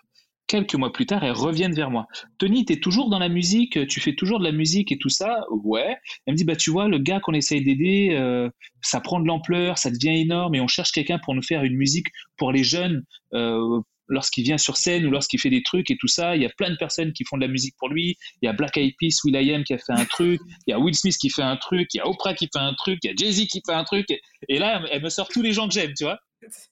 quelques 0.46 0.76
mois 0.76 0.92
plus 0.92 1.06
tard, 1.06 1.24
elles 1.24 1.32
reviennent 1.32 1.74
vers 1.74 1.90
moi. 1.90 2.06
Tony, 2.38 2.64
tu 2.64 2.74
es 2.74 2.76
toujours 2.76 3.10
dans 3.10 3.18
la 3.18 3.28
musique, 3.28 3.86
tu 3.88 4.00
fais 4.00 4.14
toujours 4.14 4.38
de 4.38 4.44
la 4.44 4.52
musique 4.52 4.92
et 4.92 4.98
tout 4.98 5.08
ça? 5.08 5.44
Ouais. 5.50 5.96
Elle 6.24 6.34
me 6.34 6.36
dit, 6.36 6.44
bah 6.44 6.54
tu 6.54 6.70
vois, 6.70 6.86
le 6.86 6.98
gars 6.98 7.18
qu'on 7.18 7.34
essaye 7.34 7.64
d'aider, 7.64 8.10
euh, 8.12 8.48
ça 8.80 9.00
prend 9.00 9.18
de 9.18 9.26
l'ampleur, 9.26 9.78
ça 9.78 9.90
devient 9.90 10.20
énorme 10.20 10.54
et 10.54 10.60
on 10.60 10.68
cherche 10.68 10.92
quelqu'un 10.92 11.18
pour 11.18 11.34
nous 11.34 11.42
faire 11.42 11.64
une 11.64 11.76
musique 11.76 12.06
pour 12.36 12.52
les 12.52 12.62
jeunes. 12.62 13.02
Euh, 13.34 13.80
lorsqu'il 14.08 14.44
vient 14.44 14.58
sur 14.58 14.76
scène 14.76 15.06
ou 15.06 15.10
lorsqu'il 15.10 15.40
fait 15.40 15.50
des 15.50 15.62
trucs 15.62 15.90
et 15.90 15.96
tout 15.98 16.08
ça, 16.08 16.36
il 16.36 16.42
y 16.42 16.46
a 16.46 16.50
plein 16.50 16.70
de 16.70 16.76
personnes 16.76 17.12
qui 17.12 17.24
font 17.24 17.36
de 17.36 17.42
la 17.42 17.48
musique 17.48 17.74
pour 17.78 17.88
lui. 17.88 18.16
Il 18.42 18.46
y 18.46 18.48
a 18.48 18.52
Black 18.52 18.76
Eyed 18.76 18.94
Peas, 18.98 19.20
Will.i.am 19.24 19.64
qui 19.64 19.74
a 19.74 19.78
fait 19.78 19.92
un 19.92 20.04
truc, 20.04 20.40
il 20.66 20.70
y 20.70 20.74
a 20.74 20.78
Will 20.78 20.94
Smith 20.94 21.16
qui 21.16 21.30
fait 21.30 21.42
un 21.42 21.56
truc, 21.56 21.88
il 21.94 21.98
y 21.98 22.00
a 22.00 22.08
Oprah 22.08 22.34
qui 22.34 22.48
fait 22.52 22.58
un 22.58 22.74
truc, 22.74 22.98
il 23.02 23.10
y 23.10 23.12
a 23.12 23.16
Jay-Z 23.16 23.46
qui 23.48 23.62
fait 23.66 23.74
un 23.74 23.84
truc. 23.84 24.06
Et, 24.48 24.58
là, 24.58 24.82
elle 24.90 25.02
me 25.02 25.08
sort 25.08 25.28
tous 25.28 25.42
les 25.42 25.52
gens 25.52 25.68
que 25.68 25.74
j'aime, 25.74 25.92
tu 25.96 26.04
vois. 26.04 26.18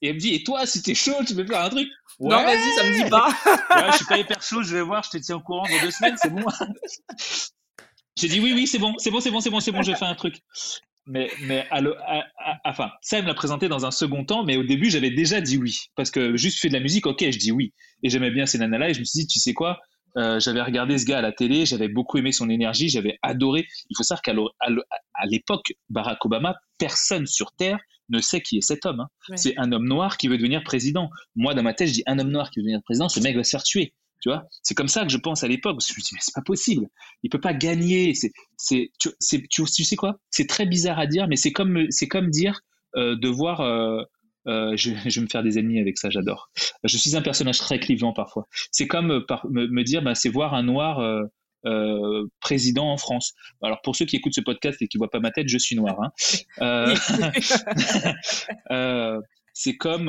Et 0.02 0.08
elle 0.08 0.14
me 0.14 0.20
dit, 0.20 0.34
et 0.34 0.44
toi, 0.44 0.66
si 0.66 0.82
t'es 0.82 0.94
chaud, 0.94 1.24
tu 1.26 1.34
peux 1.34 1.46
faire 1.46 1.62
un 1.62 1.70
truc 1.70 1.88
Non, 2.20 2.42
vas-y, 2.42 2.72
ça 2.76 2.84
me 2.84 3.04
dit 3.04 3.10
pas. 3.10 3.28
ouais, 3.86 3.92
je 3.92 3.96
suis 3.96 4.06
pas 4.06 4.18
hyper 4.18 4.42
chaud, 4.42 4.62
je 4.62 4.76
vais 4.76 4.82
voir, 4.82 5.02
je 5.02 5.10
te 5.10 5.22
tiens 5.22 5.36
au 5.36 5.40
courant 5.40 5.66
dans 5.68 5.80
deux 5.82 5.90
semaines, 5.90 6.16
c'est 6.20 6.30
bon. 6.30 6.44
J'ai 8.16 8.28
dit 8.28 8.38
oui, 8.38 8.52
oui, 8.54 8.66
c'est 8.66 8.78
bon, 8.78 8.94
c'est 8.98 9.10
bon, 9.10 9.20
c'est 9.20 9.30
bon, 9.30 9.40
c'est 9.40 9.50
bon, 9.50 9.58
c'est 9.58 9.72
bon, 9.72 9.82
je 9.82 9.92
faire 9.92 10.08
un 10.08 10.14
truc. 10.14 10.36
Mais, 11.06 11.30
mais 11.42 11.66
enfin, 12.64 12.90
ça, 13.02 13.18
elle 13.18 13.24
me 13.24 13.28
l'a 13.28 13.34
présenté 13.34 13.68
dans 13.68 13.84
un 13.84 13.90
second 13.90 14.24
temps, 14.24 14.44
mais 14.44 14.56
au 14.56 14.62
début, 14.62 14.90
j'avais 14.90 15.10
déjà 15.10 15.40
dit 15.40 15.58
oui. 15.58 15.78
Parce 15.96 16.10
que 16.10 16.36
juste 16.36 16.58
fait 16.60 16.68
de 16.68 16.74
la 16.74 16.80
musique, 16.80 17.06
ok, 17.06 17.30
je 17.30 17.38
dis 17.38 17.52
oui. 17.52 17.74
Et 18.02 18.08
j'aimais 18.08 18.30
bien 18.30 18.46
ces 18.46 18.58
nanas-là, 18.58 18.90
et 18.90 18.94
je 18.94 19.00
me 19.00 19.04
suis 19.04 19.20
dit, 19.20 19.26
tu 19.26 19.38
sais 19.38 19.52
quoi, 19.52 19.80
euh, 20.16 20.38
j'avais 20.38 20.62
regardé 20.62 20.96
ce 20.98 21.04
gars 21.04 21.18
à 21.18 21.22
la 21.22 21.32
télé, 21.32 21.66
j'avais 21.66 21.88
beaucoup 21.88 22.18
aimé 22.18 22.32
son 22.32 22.48
énergie, 22.48 22.88
j'avais 22.88 23.18
adoré. 23.22 23.66
Il 23.90 23.96
faut 23.96 24.02
savoir 24.02 24.22
qu'à 24.22 24.34
l'époque, 25.26 25.72
Barack 25.90 26.24
Obama, 26.24 26.54
personne 26.78 27.26
sur 27.26 27.52
Terre 27.52 27.78
ne 28.10 28.20
sait 28.20 28.40
qui 28.40 28.58
est 28.58 28.60
cet 28.60 28.86
homme. 28.86 29.00
Hein. 29.00 29.08
C'est 29.36 29.58
un 29.58 29.72
homme 29.72 29.86
noir 29.86 30.16
qui 30.16 30.28
veut 30.28 30.36
devenir 30.36 30.62
président. 30.62 31.10
Moi, 31.36 31.54
dans 31.54 31.62
ma 31.62 31.74
tête, 31.74 31.88
je 31.88 31.94
dis 31.94 32.02
un 32.06 32.18
homme 32.18 32.30
noir 32.30 32.50
qui 32.50 32.60
veut 32.60 32.64
devenir 32.64 32.82
président, 32.82 33.08
ce 33.08 33.20
mec 33.20 33.36
va 33.36 33.42
se 33.42 33.50
faire 33.50 33.62
tuer. 33.62 33.94
Tu 34.24 34.30
vois, 34.30 34.44
c'est 34.62 34.74
comme 34.74 34.88
ça 34.88 35.02
que 35.02 35.10
je 35.10 35.18
pense 35.18 35.44
à 35.44 35.48
l'époque. 35.48 35.82
Je 35.86 35.92
me 35.92 36.00
dis, 36.00 36.10
mais 36.14 36.18
c'est 36.22 36.34
pas 36.34 36.40
possible. 36.40 36.86
Il 37.22 37.28
peut 37.28 37.42
pas 37.42 37.52
gagner. 37.52 38.14
C'est, 38.14 38.32
c'est, 38.56 38.90
tu, 38.98 39.10
tu, 39.50 39.84
sais 39.84 39.96
quoi? 39.96 40.16
C'est 40.30 40.48
très 40.48 40.64
bizarre 40.64 40.98
à 40.98 41.06
dire, 41.06 41.28
mais 41.28 41.36
c'est 41.36 41.52
comme, 41.52 41.84
c'est 41.90 42.08
comme 42.08 42.30
dire 42.30 42.62
euh, 42.96 43.16
de 43.16 43.28
voir. 43.28 43.60
Euh, 43.60 44.02
euh, 44.46 44.74
je, 44.76 44.92
je, 45.06 45.20
vais 45.20 45.24
me 45.24 45.30
faire 45.30 45.42
des 45.42 45.58
ennemis 45.58 45.78
avec 45.78 45.98
ça, 45.98 46.08
j'adore. 46.08 46.50
Je 46.84 46.96
suis 46.96 47.16
un 47.16 47.20
personnage 47.20 47.58
très 47.58 47.78
clivant 47.78 48.14
parfois. 48.14 48.48
C'est 48.72 48.86
comme 48.86 49.26
par, 49.26 49.46
me, 49.50 49.82
dire, 49.82 50.00
bah, 50.00 50.14
c'est 50.14 50.30
voir 50.30 50.54
un 50.54 50.62
noir 50.62 51.28
euh, 51.66 52.26
président 52.40 52.90
en 52.90 52.96
France. 52.96 53.34
Alors 53.62 53.80
pour 53.82 53.94
ceux 53.94 54.04
qui 54.04 54.16
écoutent 54.16 54.34
ce 54.34 54.42
podcast 54.42 54.80
et 54.82 54.88
qui 54.88 54.98
voient 54.98 55.10
pas 55.10 55.20
ma 55.20 55.30
tête, 55.30 55.48
je 55.48 55.58
suis 55.58 55.76
noir. 55.76 55.96
Hein. 56.02 56.12
Euh, 56.60 56.94
euh, 58.70 59.20
c'est 59.54 59.76
comme 59.76 60.08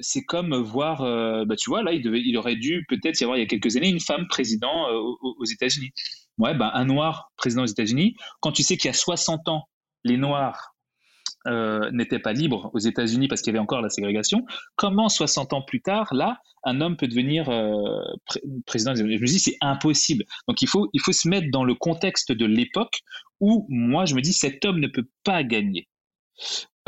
c'est 0.00 0.22
comme 0.22 0.54
voir, 0.54 1.02
bah, 1.46 1.56
tu 1.56 1.70
vois, 1.70 1.82
là, 1.82 1.92
il, 1.92 2.36
aurait 2.36 2.56
dû 2.56 2.84
peut-être 2.88 3.20
y 3.20 3.24
avoir 3.24 3.38
il 3.38 3.40
y 3.40 3.44
a 3.44 3.46
quelques 3.46 3.76
années 3.76 3.88
une 3.88 4.00
femme 4.00 4.26
président 4.28 4.88
aux, 4.90 5.44
États-Unis. 5.44 5.90
Ouais, 6.38 6.54
bah, 6.54 6.70
un 6.74 6.84
noir 6.84 7.30
président 7.36 7.62
aux 7.62 7.66
États-Unis. 7.66 8.16
Quand 8.40 8.52
tu 8.52 8.62
sais 8.62 8.76
qu'il 8.76 8.88
y 8.88 8.90
a 8.90 8.94
60 8.94 9.48
ans, 9.48 9.68
les 10.04 10.16
noirs 10.16 10.72
euh, 11.48 11.90
n'était 11.90 12.20
pas 12.20 12.32
libre 12.32 12.70
aux 12.72 12.78
États-Unis 12.78 13.26
parce 13.26 13.42
qu'il 13.42 13.52
y 13.52 13.56
avait 13.56 13.62
encore 13.62 13.80
la 13.80 13.88
ségrégation, 13.88 14.46
comment 14.76 15.08
60 15.08 15.52
ans 15.52 15.62
plus 15.62 15.82
tard, 15.82 16.14
là, 16.14 16.38
un 16.62 16.80
homme 16.80 16.96
peut 16.96 17.08
devenir 17.08 17.48
euh, 17.48 18.00
président 18.64 18.94
Je 18.94 19.02
me 19.02 19.26
dis, 19.26 19.40
c'est 19.40 19.56
impossible. 19.60 20.24
Donc 20.46 20.62
il 20.62 20.68
faut, 20.68 20.88
il 20.92 21.00
faut 21.00 21.12
se 21.12 21.28
mettre 21.28 21.48
dans 21.50 21.64
le 21.64 21.74
contexte 21.74 22.30
de 22.30 22.46
l'époque 22.46 23.00
où 23.40 23.66
moi, 23.68 24.04
je 24.04 24.14
me 24.14 24.20
dis, 24.20 24.32
cet 24.32 24.64
homme 24.64 24.78
ne 24.78 24.86
peut 24.86 25.08
pas 25.24 25.42
gagner. 25.42 25.88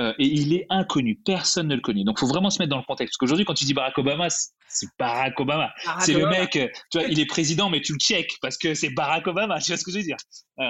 Euh, 0.01 0.13
et 0.19 0.27
il 0.27 0.53
est 0.55 0.67
inconnu, 0.71 1.21
personne 1.25 1.69
ne 1.69 1.77
le 1.77 1.81
connaît. 1.81 2.03
Donc, 2.03 2.17
il 2.19 2.21
faut 2.21 2.27
vraiment 2.27 2.51
se 2.51 2.59
mettre 2.59 2.71
dans 2.71 2.79
le 2.79 2.85
contexte. 2.85 3.13
Parce 3.13 3.19
qu'aujourd'hui, 3.19 3.45
quand 3.45 3.55
tu 3.55 3.65
dis 3.65 3.75
Barack 3.75 3.97
Obama, 3.99 4.29
c'est 4.29 4.89
Barack 4.99 5.39
Obama. 5.39 5.73
C'est 6.01 6.15
le 6.15 6.27
mec, 6.27 6.51
tu 6.51 6.99
vois, 6.99 7.07
il 7.07 7.21
est 7.21 7.27
président, 7.27 7.71
mais 7.71 7.81
tu 7.81 7.93
le 7.93 7.99
check 7.99 8.33
parce 8.43 8.59
que 8.59 8.75
c'est 8.75 8.91
Barack 8.91 9.27
Obama. 9.27 9.59
Tu 9.65 9.71
vois 9.71 9.77
ce 9.77 9.85
que 9.85 9.93
je 9.93 9.99
veux 9.99 10.03
dire? 10.03 10.17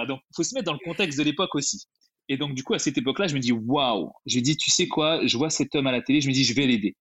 Donc, 0.07 0.21
il 0.31 0.35
faut 0.37 0.43
se 0.43 0.55
mettre 0.55 0.67
dans 0.67 0.75
le 0.75 0.85
contexte 0.85 1.19
de 1.19 1.25
l'époque 1.25 1.55
aussi. 1.55 1.85
Et 2.29 2.37
donc, 2.37 2.55
du 2.55 2.63
coup, 2.63 2.75
à 2.75 2.79
cette 2.79 2.99
époque-là, 2.99 3.27
je 3.27 3.35
me 3.35 3.41
dis, 3.41 3.53
waouh, 3.53 4.11
j'ai 4.27 4.41
dit, 4.41 4.57
tu 4.57 4.71
sais 4.71 4.89
quoi, 4.89 5.27
je 5.27 5.37
vois 5.37 5.51
cet 5.51 5.75
homme 5.75 5.87
à 5.87 5.93
la 5.93 6.03
télé, 6.03 6.21
je 6.21 6.29
me 6.29 6.33
dis, 6.33 6.45
je 6.45 6.55
vais 6.55 6.67
l'aider. 6.67 6.97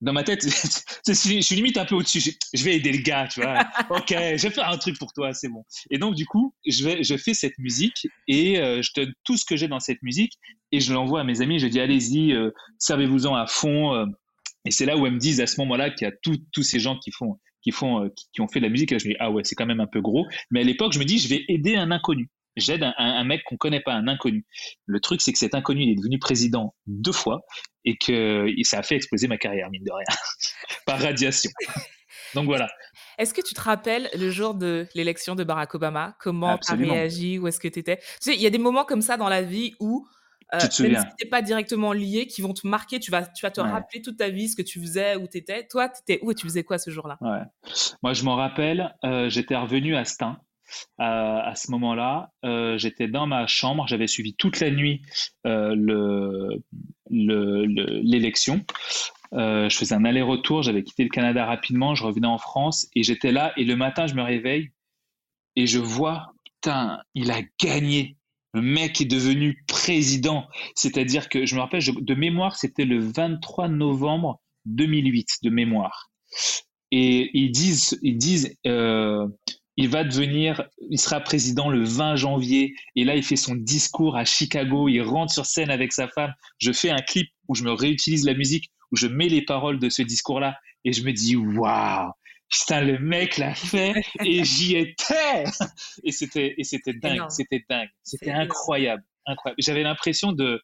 Dans 0.00 0.12
ma 0.12 0.22
tête, 0.22 0.44
je 1.08 1.12
suis 1.12 1.54
limite 1.54 1.78
un 1.78 1.84
peu 1.84 1.94
au-dessus. 1.94 2.20
Je 2.52 2.64
vais 2.64 2.76
aider 2.76 2.92
le 2.92 3.02
gars, 3.02 3.28
tu 3.30 3.40
vois. 3.40 3.60
ok, 3.90 4.08
je 4.10 4.42
vais 4.42 4.50
faire 4.50 4.68
un 4.68 4.76
truc 4.76 4.98
pour 4.98 5.12
toi, 5.12 5.32
c'est 5.32 5.48
bon. 5.48 5.64
Et 5.90 5.98
donc, 5.98 6.14
du 6.14 6.26
coup, 6.26 6.54
je, 6.66 6.84
vais, 6.84 7.02
je 7.02 7.16
fais 7.16 7.34
cette 7.34 7.56
musique 7.58 8.06
et 8.28 8.58
euh, 8.58 8.82
je 8.82 8.90
donne 8.94 9.12
tout 9.24 9.36
ce 9.36 9.44
que 9.44 9.56
j'ai 9.56 9.68
dans 9.68 9.80
cette 9.80 10.02
musique 10.02 10.34
et 10.72 10.80
je 10.80 10.92
l'envoie 10.92 11.20
à 11.20 11.24
mes 11.24 11.40
amis. 11.40 11.58
Je 11.58 11.66
dis, 11.66 11.80
allez-y, 11.80 12.32
euh, 12.32 12.50
servez-vous-en 12.78 13.34
à 13.34 13.46
fond. 13.46 13.94
Euh. 13.94 14.06
et 14.64 14.70
c'est 14.70 14.86
là 14.86 14.96
où 14.96 15.06
elles 15.06 15.14
me 15.14 15.18
disent 15.18 15.40
à 15.40 15.46
ce 15.46 15.60
moment-là 15.60 15.90
qu'il 15.90 16.06
y 16.06 16.10
a 16.10 16.14
tous 16.22 16.62
ces 16.62 16.80
gens 16.80 16.98
qui 16.98 17.10
font, 17.10 17.38
qui 17.62 17.70
font, 17.70 18.10
qui, 18.32 18.40
ont 18.40 18.48
fait 18.48 18.60
de 18.60 18.64
la 18.64 18.70
musique. 18.70 18.92
Et 18.92 18.96
là, 18.96 18.98
je 18.98 19.06
me 19.08 19.12
dis, 19.12 19.18
ah 19.20 19.30
ouais, 19.30 19.42
c'est 19.44 19.54
quand 19.54 19.66
même 19.66 19.80
un 19.80 19.86
peu 19.86 20.00
gros. 20.00 20.26
Mais 20.50 20.60
à 20.60 20.64
l'époque, 20.64 20.92
je 20.92 20.98
me 20.98 21.04
dis, 21.04 21.18
je 21.18 21.28
vais 21.28 21.44
aider 21.48 21.76
un 21.76 21.90
inconnu 21.90 22.28
j'aide 22.56 22.82
un, 22.82 22.94
un, 22.96 23.24
mec 23.24 23.42
qu'on 23.44 23.56
connaît 23.56 23.80
pas, 23.80 23.92
un 23.92 24.08
inconnu. 24.08 24.46
Le 24.86 25.00
truc, 25.00 25.20
c'est 25.20 25.32
que 25.32 25.38
cet 25.38 25.54
inconnu, 25.54 25.82
il 25.82 25.90
est 25.90 25.96
devenu 25.96 26.18
président 26.18 26.74
deux 26.86 27.12
fois 27.12 27.44
et 27.84 27.96
que 27.96 28.46
ça 28.62 28.78
a 28.78 28.82
fait 28.82 28.96
exploser 28.96 29.28
ma 29.28 29.36
carrière, 29.36 29.70
mine 29.70 29.84
de 29.84 29.92
rien, 29.92 30.04
par 30.86 31.00
radiation. 31.00 31.50
Donc 32.34 32.46
voilà. 32.46 32.68
Est-ce 33.18 33.32
que 33.32 33.42
tu 33.42 33.54
te 33.54 33.60
rappelles 33.60 34.10
le 34.14 34.30
jour 34.30 34.54
de 34.54 34.88
l'élection 34.94 35.34
de 35.34 35.44
Barack 35.44 35.74
Obama? 35.74 36.16
Comment 36.20 36.58
tu 36.58 36.72
as 36.72 36.76
réagi? 36.76 37.38
Où 37.38 37.46
est-ce 37.46 37.60
que 37.60 37.68
tu 37.68 37.78
étais 37.78 37.98
Tu 37.98 38.04
sais, 38.20 38.34
il 38.34 38.40
y 38.40 38.46
a 38.46 38.50
des 38.50 38.58
moments 38.58 38.84
comme 38.84 39.02
ça 39.02 39.16
dans 39.16 39.28
la 39.28 39.42
vie 39.42 39.74
où, 39.78 40.06
euh, 40.52 40.58
même 40.58 40.96
si 40.96 41.06
tu 41.18 41.28
pas 41.28 41.42
directement 41.42 41.92
lié, 41.92 42.26
qui 42.26 42.42
vont 42.42 42.54
te 42.54 42.66
marquer, 42.66 42.98
tu 42.98 43.10
vas, 43.10 43.24
tu 43.24 43.44
vas 43.44 43.50
te 43.50 43.60
rappeler 43.60 44.02
toute 44.02 44.16
ta 44.16 44.30
vie 44.30 44.48
ce 44.48 44.56
que 44.56 44.62
tu 44.62 44.80
faisais, 44.80 45.16
où 45.16 45.28
tu 45.28 45.38
étais. 45.38 45.66
Toi, 45.68 45.88
tu 45.88 46.00
étais 46.00 46.24
où 46.24 46.30
et 46.32 46.34
tu 46.34 46.46
faisais 46.46 46.64
quoi 46.64 46.78
ce 46.78 46.90
jour-là? 46.90 47.18
Ouais. 47.20 47.42
Moi, 48.02 48.14
je 48.14 48.24
m'en 48.24 48.34
rappelle, 48.34 48.94
euh, 49.04 49.28
j'étais 49.28 49.56
revenu 49.56 49.96
à 49.96 50.04
Stein 50.04 50.38
à, 50.98 51.52
ce 51.56 51.70
moment-là. 51.70 52.32
Euh, 52.44 52.78
j'étais 52.78 53.08
dans 53.08 53.26
ma 53.26 53.46
chambre, 53.46 53.86
j'avais 53.88 54.06
suivi 54.06 54.34
toute 54.34 54.60
la 54.60 54.70
nuit 54.70 55.02
euh, 55.46 56.56
l'élection. 57.10 58.64
Euh, 59.32 59.68
je 59.68 59.76
faisais 59.76 59.94
un 59.94 60.04
aller-retour, 60.04 60.62
j'avais 60.62 60.84
quitté 60.84 61.02
le 61.02 61.10
Canada 61.10 61.44
rapidement, 61.44 61.94
je 61.94 62.04
revenais 62.04 62.26
en 62.26 62.38
France 62.38 62.88
et 62.94 63.02
j'étais 63.02 63.32
là. 63.32 63.52
Et 63.56 63.64
le 63.64 63.76
matin, 63.76 64.06
je 64.06 64.14
me 64.14 64.22
réveille 64.22 64.70
et 65.56 65.66
je 65.66 65.78
vois, 65.78 66.34
putain, 66.44 67.00
il 67.14 67.30
a 67.30 67.40
gagné. 67.60 68.16
Le 68.52 68.62
mec 68.62 69.00
est 69.00 69.06
devenu 69.06 69.64
président. 69.66 70.46
C'est-à-dire 70.76 71.28
que 71.28 71.44
je 71.44 71.56
me 71.56 71.60
rappelle, 71.60 71.82
de 71.82 72.14
mémoire, 72.14 72.56
c'était 72.56 72.84
le 72.84 73.00
23 73.00 73.68
novembre 73.68 74.40
2008, 74.66 75.26
de 75.42 75.50
mémoire. 75.50 76.10
Et 76.92 77.30
ils 77.36 77.50
disent, 77.50 77.98
ils 78.02 78.16
disent, 78.16 78.56
euh, 78.66 79.26
il 79.76 79.88
va 79.88 80.04
devenir, 80.04 80.62
il 80.90 81.00
sera 81.00 81.20
président 81.20 81.68
le 81.68 81.84
20 81.84 82.16
janvier. 82.16 82.74
Et 82.94 83.04
là, 83.04 83.16
il 83.16 83.24
fait 83.24 83.36
son 83.36 83.54
discours 83.54 84.16
à 84.16 84.24
Chicago. 84.24 84.88
Il 84.88 85.02
rentre 85.02 85.32
sur 85.32 85.46
scène 85.46 85.70
avec 85.70 85.92
sa 85.92 86.08
femme. 86.08 86.32
Je 86.58 86.72
fais 86.72 86.90
un 86.90 87.00
clip 87.00 87.28
où 87.48 87.54
je 87.54 87.64
me 87.64 87.72
réutilise 87.72 88.24
la 88.24 88.34
musique, 88.34 88.70
où 88.92 88.96
je 88.96 89.06
mets 89.06 89.28
les 89.28 89.42
paroles 89.42 89.78
de 89.78 89.88
ce 89.88 90.02
discours-là. 90.02 90.56
Et 90.84 90.92
je 90.92 91.02
me 91.02 91.12
dis, 91.12 91.34
waouh, 91.34 92.12
putain, 92.48 92.82
le 92.82 92.98
mec 92.98 93.36
l'a 93.38 93.54
fait 93.54 93.94
et 94.24 94.44
j'y 94.44 94.76
étais. 94.76 95.44
Et 96.04 96.12
c'était, 96.12 96.54
et 96.56 96.64
c'était 96.64 96.92
dingue, 96.92 97.28
c'était 97.30 97.64
dingue, 97.68 97.88
c'était 98.02 98.30
incroyable, 98.30 99.02
incroyable. 99.26 99.60
J'avais 99.60 99.82
l'impression 99.82 100.32
de, 100.32 100.62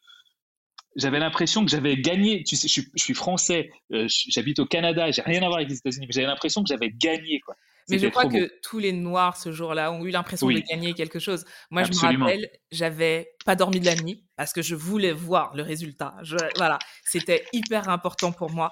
j'avais 0.97 1.19
l'impression 1.19 1.65
que 1.65 1.71
j'avais 1.71 1.97
gagné. 1.97 2.45
Tu 2.45 2.57
sais, 2.57 2.69
je 2.69 2.83
suis, 2.97 3.15
français, 3.15 3.71
euh, 3.93 4.07
j'habite 4.09 4.59
au 4.59 4.67
Canada, 4.67 5.11
j'ai 5.11 5.23
rien 5.23 5.43
à 5.43 5.47
voir 5.47 5.57
avec 5.57 5.69
les 5.69 5.79
États-Unis, 5.79 6.07
mais 6.07 6.13
j'avais 6.13 6.27
l'impression 6.27 6.63
que 6.63 6.69
j'avais 6.69 6.91
gagné, 6.91 7.41
quoi. 7.41 7.55
Mais 7.91 7.99
je 7.99 8.07
crois 8.09 8.27
que 8.27 8.51
tous 8.63 8.79
les 8.79 8.93
Noirs 8.93 9.37
ce 9.37 9.53
jour-là 9.53 9.93
ont 9.93 10.05
eu 10.05 10.11
l'impression 10.11 10.49
de 10.49 10.61
gagner 10.71 10.95
quelque 10.95 11.19
chose. 11.19 11.45
Moi, 11.71 11.85
je 11.85 11.91
me 11.91 12.19
rappelle, 12.19 12.49
j'avais 12.71 13.33
pas 13.45 13.57
dormi 13.57 13.81
de 13.81 13.87
la 13.87 13.97
nuit 13.97 14.25
parce 14.37 14.53
que 14.53 14.63
je 14.63 14.75
voulais 14.75 15.13
voir 15.13 15.55
le 15.55 15.63
résultat. 15.63 16.15
voilà, 16.57 16.79
c'était 17.05 17.45
hyper 17.53 17.89
important 17.89 18.33
pour 18.33 18.51
moi 18.51 18.71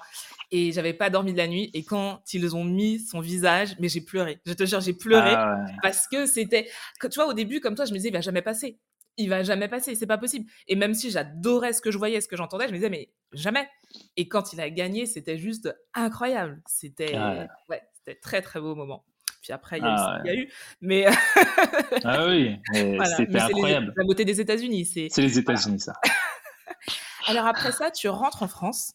et 0.51 0.71
j'avais 0.71 0.93
pas 0.93 1.09
dormi 1.09 1.33
de 1.33 1.37
la 1.37 1.47
nuit. 1.47 1.69
Et 1.73 1.83
quand 1.83 2.21
ils 2.33 2.55
ont 2.55 2.63
mis 2.63 2.99
son 2.99 3.19
visage, 3.19 3.75
mais 3.79 3.89
j'ai 3.89 4.01
pleuré. 4.01 4.39
Je 4.45 4.53
te 4.53 4.65
jure, 4.65 4.81
j'ai 4.81 4.93
pleuré 4.93 5.33
ah 5.35 5.65
parce 5.81 6.07
que 6.07 6.25
c'était, 6.25 6.69
tu 7.01 7.07
vois, 7.15 7.27
au 7.27 7.33
début, 7.33 7.59
comme 7.59 7.75
toi, 7.75 7.85
je 7.85 7.91
me 7.91 7.97
disais, 7.97 8.09
il 8.09 8.13
va 8.13 8.21
jamais 8.21 8.41
passer. 8.41 8.79
Il 9.17 9.29
va 9.29 9.43
jamais 9.43 9.67
passer, 9.67 9.95
c'est 9.95 10.07
pas 10.07 10.17
possible. 10.17 10.49
Et 10.67 10.75
même 10.75 10.93
si 10.93 11.11
j'adorais 11.11 11.73
ce 11.73 11.81
que 11.81 11.91
je 11.91 11.97
voyais, 11.97 12.21
ce 12.21 12.27
que 12.27 12.37
j'entendais, 12.37 12.67
je 12.67 12.71
me 12.71 12.77
disais, 12.77 12.89
mais 12.89 13.11
jamais. 13.33 13.67
Et 14.15 14.27
quand 14.27 14.53
il 14.53 14.61
a 14.61 14.69
gagné, 14.69 15.05
c'était 15.05 15.37
juste 15.37 15.75
incroyable. 15.93 16.61
C'était, 16.65 17.15
ah 17.15 17.47
ouais, 17.67 17.81
c'était 17.93 18.19
très 18.19 18.41
très 18.41 18.61
beau 18.61 18.75
moment. 18.75 19.03
Puis 19.41 19.53
après, 19.53 19.77
il 19.77 19.83
y 19.83 19.87
a, 19.87 19.95
ah 19.95 20.21
eu, 20.25 20.41
eu, 20.41 20.53
Mais. 20.81 21.05
ah 22.03 22.27
oui, 22.27 22.57
c'était 22.73 23.39
incroyable. 23.39 23.93
la 23.95 24.03
beauté 24.03 24.25
des 24.25 24.41
États-Unis. 24.41 24.85
C'est 24.85 25.21
les 25.21 25.39
États-Unis, 25.39 25.79
ça. 25.79 25.93
Alors 27.27 27.45
après 27.45 27.71
ça, 27.71 27.91
tu 27.91 28.09
rentres 28.09 28.43
en 28.43 28.47
France. 28.47 28.93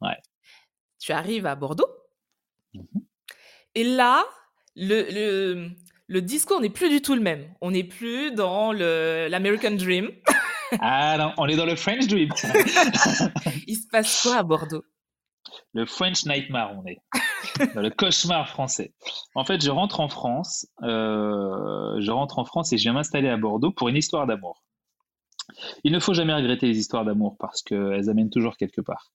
Ouais 0.00 0.16
tu 1.06 1.12
arrives 1.12 1.46
à 1.46 1.54
Bordeaux. 1.54 1.88
Mmh 2.74 2.82
Et 3.76 3.84
là, 3.84 4.24
le, 4.74 5.70
le, 6.08 6.20
discours 6.20 6.60
n'est 6.60 6.70
plus 6.70 6.90
du 6.90 7.00
tout 7.00 7.14
le 7.14 7.20
même. 7.20 7.54
On 7.60 7.70
n'est 7.70 7.84
plus 7.84 8.32
dans 8.32 8.72
l'American 8.72 9.72
Dream. 9.72 10.10
ah 10.80 11.16
non, 11.18 11.32
on 11.38 11.46
est 11.46 11.56
dans 11.56 11.66
le 11.66 11.76
French 11.76 12.06
Dream. 12.08 12.30
Il 13.66 13.76
se 13.76 13.86
passe 13.90 14.22
quoi 14.22 14.38
à 14.38 14.42
Bordeaux? 14.42 14.84
Le 15.74 15.86
French 15.86 16.24
Nightmare, 16.26 16.72
on 16.76 16.84
est. 16.86 16.98
Le 17.74 17.88
cauchemar 17.90 18.48
français. 18.48 18.94
En 19.34 19.44
fait, 19.44 19.62
je 19.62 19.70
rentre 19.70 20.00
en 20.00 20.08
France. 20.08 20.66
Euh, 20.82 22.00
je 22.00 22.10
rentre 22.10 22.38
en 22.38 22.44
France 22.44 22.72
et 22.72 22.78
je 22.78 22.82
viens 22.84 22.92
m'installer 22.92 23.28
à 23.28 23.36
Bordeaux 23.36 23.70
pour 23.70 23.88
une 23.88 23.96
histoire 23.96 24.26
d'amour. 24.26 24.62
Il 25.84 25.92
ne 25.92 26.00
faut 26.00 26.12
jamais 26.12 26.34
regretter 26.34 26.66
les 26.66 26.78
histoires 26.78 27.04
d'amour 27.04 27.36
parce 27.38 27.62
qu'elles 27.62 28.10
amènent 28.10 28.30
toujours 28.30 28.56
quelque 28.56 28.80
part. 28.80 29.12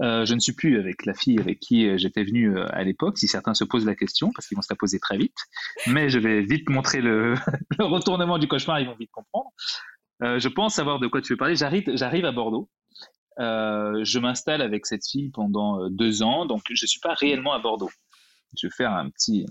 Euh, 0.00 0.24
je 0.24 0.34
ne 0.34 0.38
suis 0.38 0.52
plus 0.52 0.78
avec 0.78 1.04
la 1.06 1.12
fille 1.12 1.40
avec 1.40 1.58
qui 1.58 1.98
j'étais 1.98 2.22
venu 2.22 2.56
euh, 2.56 2.66
à 2.70 2.84
l'époque, 2.84 3.18
si 3.18 3.26
certains 3.26 3.54
se 3.54 3.64
posent 3.64 3.84
la 3.84 3.96
question, 3.96 4.30
parce 4.32 4.46
qu'ils 4.46 4.56
vont 4.56 4.62
se 4.62 4.72
la 4.72 4.76
poser 4.76 5.00
très 5.00 5.18
vite. 5.18 5.36
Mais 5.88 6.08
je 6.08 6.20
vais 6.20 6.42
vite 6.42 6.68
montrer 6.70 7.00
le, 7.00 7.34
retournement 7.80 8.38
du 8.38 8.46
cauchemar, 8.46 8.78
ils 8.80 8.86
vont 8.86 8.94
vite 8.94 9.10
comprendre. 9.10 9.50
je 10.20 10.48
pense 10.48 10.74
savoir 10.74 11.00
de 11.00 11.08
quoi 11.08 11.20
tu 11.20 11.32
veux 11.32 11.36
parler. 11.36 11.56
J'arrive 11.56 12.24
à 12.24 12.32
Bordeaux. 12.32 12.68
Je 13.38 14.18
m'installe 14.18 14.62
avec 14.62 14.86
cette 14.86 15.06
fille 15.06 15.30
pendant 15.30 15.88
deux 15.88 16.22
ans, 16.22 16.46
donc 16.46 16.62
je 16.70 16.84
ne 16.84 16.88
suis 16.88 17.00
pas 17.00 17.14
réellement 17.14 17.52
à 17.52 17.58
Bordeaux. 17.58 17.90
Je 18.58 18.66
vais 18.66 18.72
faire 18.76 18.92
un 18.92 19.10
petit... 19.10 19.46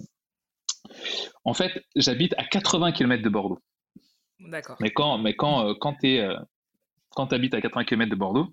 En 1.43 1.53
fait, 1.53 1.84
j'habite 1.95 2.34
à 2.38 2.43
80 2.43 2.91
km 2.91 3.23
de 3.23 3.29
Bordeaux. 3.29 3.59
D'accord. 4.47 4.77
Mais 4.79 4.91
quand, 4.91 5.17
mais 5.17 5.36
quand, 5.36 5.67
euh, 5.67 5.73
quand 5.79 5.93
tu 6.01 6.19
euh, 6.19 6.38
quand 7.11 7.32
habites 7.34 7.53
à 7.53 7.61
80 7.61 7.86
km 7.86 8.09
de 8.09 8.15
Bordeaux 8.15 8.47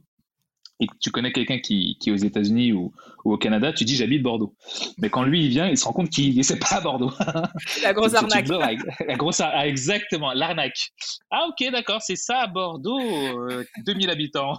et 0.80 0.86
que 0.86 0.94
tu 1.00 1.10
connais 1.10 1.32
quelqu'un 1.32 1.58
qui, 1.58 1.96
qui, 2.00 2.10
est 2.10 2.12
aux 2.12 2.16
États-Unis 2.16 2.72
ou, 2.72 2.92
ou, 3.24 3.32
au 3.32 3.38
Canada, 3.38 3.72
tu 3.72 3.84
dis 3.84 3.96
j'habite 3.96 4.22
Bordeaux. 4.22 4.54
Mais 4.98 5.10
quand 5.10 5.22
lui 5.22 5.44
il 5.44 5.48
vient, 5.48 5.68
il 5.68 5.76
se 5.76 5.84
rend 5.84 5.92
compte 5.92 6.10
qu'il 6.10 6.36
n'est 6.36 6.58
pas 6.58 6.76
à 6.76 6.80
Bordeaux. 6.80 7.10
La 7.82 7.92
grosse 7.92 8.14
arnaque. 8.14 8.48
la 8.48 9.16
grosse 9.16 9.40
ah, 9.40 9.66
exactement, 9.66 10.32
l'arnaque. 10.32 10.90
Ah 11.30 11.48
ok, 11.48 11.70
d'accord, 11.72 12.02
c'est 12.02 12.16
ça 12.16 12.38
à 12.40 12.46
Bordeaux, 12.46 13.00
2000 13.84 14.08
euh, 14.08 14.12
habitants. 14.12 14.54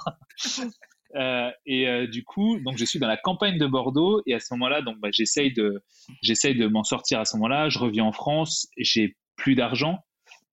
et 1.66 2.08
du 2.08 2.24
coup, 2.24 2.60
donc 2.60 2.78
je 2.78 2.86
suis 2.86 3.00
dans 3.00 3.08
la 3.08 3.18
campagne 3.18 3.58
de 3.58 3.66
Bordeaux 3.66 4.22
et 4.26 4.34
à 4.34 4.40
ce 4.40 4.54
moment-là, 4.54 4.82
donc 4.82 4.98
bah, 5.00 5.10
j'essaye 5.12 5.54
de, 5.54 5.82
j'essaye 6.22 6.56
de 6.56 6.68
m'en 6.68 6.84
sortir 6.84 7.20
à 7.20 7.26
ce 7.26 7.36
moment-là. 7.38 7.70
Je 7.70 7.80
reviens 7.80 8.04
en 8.04 8.12
France, 8.12 8.68
j'ai 8.78 9.16
plus 9.36 9.56
d'argent 9.56 10.00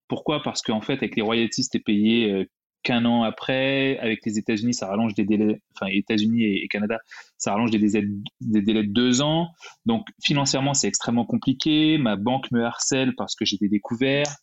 pourquoi? 0.07 0.41
Parce 0.41 0.61
qu'en 0.61 0.81
fait, 0.81 0.93
avec 0.93 1.15
les 1.15 1.21
royalties, 1.21 1.63
c'était 1.63 1.79
payé 1.79 2.31
euh, 2.31 2.45
qu'un 2.87 3.03
an 3.05 3.23
après. 3.23 3.97
Avec 3.99 4.25
les 4.25 4.37
États-Unis, 4.37 4.73
ça 4.73 4.87
rallonge 4.87 5.13
des 5.13 5.25
délais, 5.25 5.61
enfin, 5.75 5.91
États-Unis 5.91 6.43
et, 6.43 6.67
Canada, 6.69 6.99
ça 7.37 7.51
rallonge 7.51 7.71
des 7.71 7.79
délais, 7.79 8.83
de 8.83 8.91
deux 8.91 9.21
ans. 9.21 9.49
Donc, 9.85 10.07
financièrement, 10.23 10.73
c'est 10.73 10.87
extrêmement 10.87 11.25
compliqué. 11.25 11.97
Ma 11.97 12.15
banque 12.15 12.49
me 12.51 12.63
harcèle 12.63 13.13
parce 13.15 13.35
que 13.35 13.45
j'ai 13.45 13.57
des 13.57 13.67
découverts, 13.67 14.33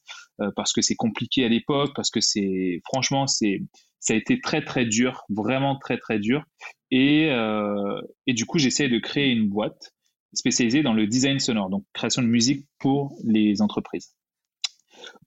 euh, 0.41 0.51
parce 0.57 0.73
que 0.73 0.83
c'est 0.83 0.95
compliqué 0.95 1.45
à 1.45 1.49
l'époque, 1.49 1.93
parce 1.97 2.11
que 2.11 2.21
c'est, 2.21 2.81
franchement, 2.85 3.27
c'est, 3.27 3.63
ça 3.99 4.13
a 4.13 4.17
été 4.17 4.41
très, 4.41 4.63
très 4.63 4.85
dur, 4.85 5.25
vraiment 5.31 5.79
très, 5.79 5.97
très 5.97 6.19
dur. 6.19 6.45
Et, 6.91 7.31
euh, 7.31 8.01
et 8.27 8.35
du 8.35 8.45
coup, 8.45 8.59
j'essaie 8.59 8.89
de 8.89 8.99
créer 8.99 9.31
une 9.31 9.49
boîte 9.49 9.95
spécialisée 10.35 10.83
dans 10.83 10.95
le 10.95 11.07
design 11.07 11.39
sonore, 11.39 11.71
donc 11.71 11.85
création 11.95 12.21
de 12.21 12.27
musique 12.27 12.67
pour 12.79 13.17
les 13.25 13.63
entreprises. 13.63 14.15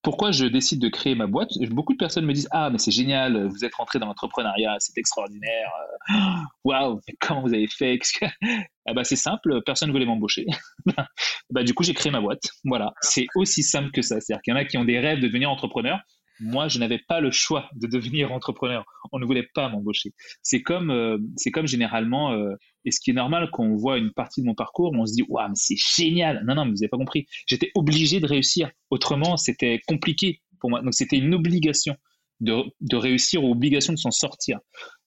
Pourquoi 0.01 0.31
je 0.31 0.45
décide 0.45 0.81
de 0.81 0.89
créer 0.89 1.15
ma 1.15 1.27
boîte 1.27 1.49
Beaucoup 1.69 1.93
de 1.93 1.97
personnes 1.97 2.25
me 2.25 2.33
disent 2.33 2.47
Ah, 2.51 2.69
mais 2.69 2.77
c'est 2.77 2.91
génial, 2.91 3.47
vous 3.47 3.65
êtes 3.65 3.75
rentré 3.75 3.99
dans 3.99 4.05
l'entrepreneuriat, 4.05 4.75
c'est 4.79 4.97
extraordinaire. 4.97 5.71
Waouh, 6.63 6.99
comment 7.19 7.41
vous 7.41 7.53
avez 7.53 7.67
fait 7.67 7.99
ah 8.87 8.93
bah, 8.93 9.03
C'est 9.03 9.15
simple, 9.15 9.61
personne 9.65 9.89
ne 9.89 9.93
voulait 9.93 10.05
m'embaucher. 10.05 10.45
bah, 11.49 11.63
du 11.63 11.73
coup, 11.73 11.83
j'ai 11.83 11.93
créé 11.93 12.11
ma 12.11 12.21
boîte. 12.21 12.43
Voilà, 12.63 12.93
c'est 13.01 13.27
aussi 13.35 13.63
simple 13.63 13.91
que 13.91 14.01
ça. 14.01 14.19
C'est-à-dire 14.19 14.41
qu'il 14.41 14.53
y 14.53 14.57
en 14.57 14.59
a 14.59 14.65
qui 14.65 14.77
ont 14.77 14.85
des 14.85 14.99
rêves 14.99 15.19
de 15.19 15.27
devenir 15.27 15.49
entrepreneur. 15.49 15.99
Moi, 16.39 16.67
je 16.67 16.79
n'avais 16.79 16.99
pas 16.99 17.19
le 17.19 17.31
choix 17.31 17.69
de 17.75 17.87
devenir 17.87 18.31
entrepreneur. 18.33 18.85
On 19.11 19.19
ne 19.19 19.25
voulait 19.25 19.47
pas 19.53 19.69
m'embaucher. 19.69 20.13
C'est 20.41 20.61
comme, 20.61 20.91
euh, 20.91 21.17
c'est 21.35 21.51
comme 21.51 21.67
généralement, 21.67 22.31
euh, 22.31 22.53
et 22.85 22.91
ce 22.91 22.99
qui 22.99 23.11
est 23.11 23.13
normal 23.13 23.49
quand 23.51 23.63
on 23.63 23.75
voit 23.75 23.97
une 23.97 24.11
partie 24.11 24.41
de 24.41 24.45
mon 24.45 24.55
parcours, 24.55 24.91
on 24.93 25.05
se 25.05 25.13
dit, 25.13 25.23
waouh, 25.27 25.49
mais 25.49 25.55
c'est 25.55 25.77
génial. 25.95 26.43
Non, 26.45 26.55
non, 26.55 26.65
mais 26.65 26.71
vous 26.71 26.77
n'avez 26.77 26.89
pas 26.89 26.97
compris. 26.97 27.25
J'étais 27.47 27.71
obligé 27.75 28.19
de 28.19 28.27
réussir. 28.27 28.69
Autrement, 28.89 29.37
c'était 29.37 29.81
compliqué 29.87 30.41
pour 30.59 30.69
moi. 30.69 30.81
Donc, 30.81 30.93
c'était 30.93 31.17
une 31.17 31.33
obligation 31.33 31.95
de, 32.39 32.95
réussir 32.95 33.43
ou 33.43 33.51
obligation 33.51 33.93
de 33.93 33.99
s'en 33.99 34.11
sortir. 34.11 34.59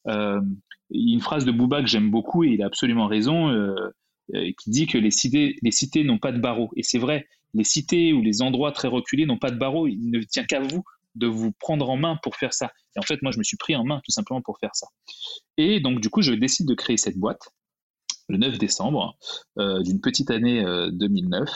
Euh, 0.08 0.40
une 0.92 1.20
phrase 1.20 1.44
de 1.44 1.52
Bouba 1.52 1.82
que 1.82 1.88
j'aime 1.88 2.10
beaucoup, 2.10 2.42
et 2.44 2.48
il 2.48 2.62
a 2.62 2.66
absolument 2.66 3.06
raison, 3.06 3.48
euh, 4.34 4.52
qui 4.58 4.70
dit 4.70 4.86
que 4.86 4.98
les 4.98 5.10
cités, 5.10 5.56
les 5.62 5.70
cités 5.70 6.04
n'ont 6.04 6.18
pas 6.18 6.32
de 6.32 6.38
barreaux. 6.38 6.70
Et 6.76 6.82
c'est 6.82 6.98
vrai, 6.98 7.26
les 7.54 7.64
cités 7.64 8.12
ou 8.12 8.22
les 8.22 8.42
endroits 8.42 8.72
très 8.72 8.88
reculés 8.88 9.26
n'ont 9.26 9.38
pas 9.38 9.50
de 9.50 9.58
barreaux. 9.58 9.86
Il 9.86 10.10
ne 10.10 10.20
tient 10.20 10.44
qu'à 10.44 10.60
vous 10.60 10.84
de 11.14 11.26
vous 11.26 11.52
prendre 11.52 11.88
en 11.90 11.96
main 11.96 12.18
pour 12.22 12.36
faire 12.36 12.54
ça. 12.54 12.70
Et 12.96 12.98
en 12.98 13.02
fait, 13.02 13.20
moi, 13.22 13.32
je 13.32 13.38
me 13.38 13.42
suis 13.42 13.56
pris 13.56 13.76
en 13.76 13.84
main 13.84 14.00
tout 14.04 14.12
simplement 14.12 14.42
pour 14.42 14.58
faire 14.58 14.74
ça. 14.74 14.86
Et 15.56 15.80
donc, 15.80 16.00
du 16.00 16.10
coup, 16.10 16.22
je 16.22 16.32
décide 16.32 16.66
de 16.66 16.74
créer 16.74 16.96
cette 16.96 17.16
boîte 17.16 17.50
le 18.28 18.38
9 18.38 18.58
décembre 18.58 19.16
euh, 19.58 19.82
d'une 19.82 20.00
petite 20.00 20.30
année 20.30 20.64
2009. 20.92 21.48
Euh, 21.48 21.54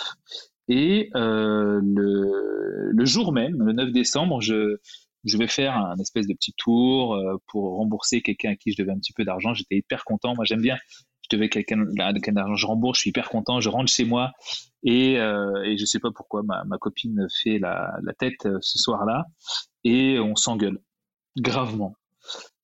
Et 0.69 1.11
euh, 1.15 1.81
le, 1.83 3.05
jour 3.05 3.33
même, 3.33 3.63
le 3.63 3.73
9 3.73 3.93
décembre, 3.93 4.41
je, 4.41 4.77
je 5.25 5.39
vais 5.39 5.47
faire 5.47 5.77
un 5.77 5.97
espèce 5.97 6.27
de 6.27 6.35
petit 6.35 6.55
tour 6.57 7.19
pour 7.49 7.77
rembourser 7.77 8.23
quelqu'un 8.23 8.53
à 8.53 8.57
qui 8.57 8.73
je 8.73 8.83
devais 8.83 8.93
un 8.93 8.99
petit 8.99 9.13
peu 9.13 9.25
d'argent. 9.25 9.55
J'étais 9.55 9.77
hyper 9.77 10.05
content. 10.05 10.35
Moi, 10.35 10.45
j'aime 10.45 10.63
bien. 10.63 10.77
Devais 11.35 11.49
quelqu'un 11.49 11.85
d'argent, 12.32 12.55
je 12.55 12.66
rembourse. 12.66 12.99
Je 12.99 13.01
suis 13.03 13.11
hyper 13.11 13.28
content. 13.28 13.61
Je 13.61 13.68
rentre 13.68 13.91
chez 13.91 14.05
moi 14.05 14.32
et, 14.82 15.18
euh, 15.18 15.62
et 15.64 15.76
je 15.76 15.85
sais 15.85 15.99
pas 15.99 16.11
pourquoi 16.14 16.43
ma, 16.43 16.64
ma 16.64 16.78
copine 16.78 17.26
fait 17.43 17.59
la, 17.59 17.95
la 18.03 18.12
tête 18.12 18.47
euh, 18.47 18.59
ce 18.61 18.78
soir-là 18.78 19.24
et 19.82 20.18
on 20.18 20.37
s'engueule 20.37 20.78
gravement. 21.37 21.95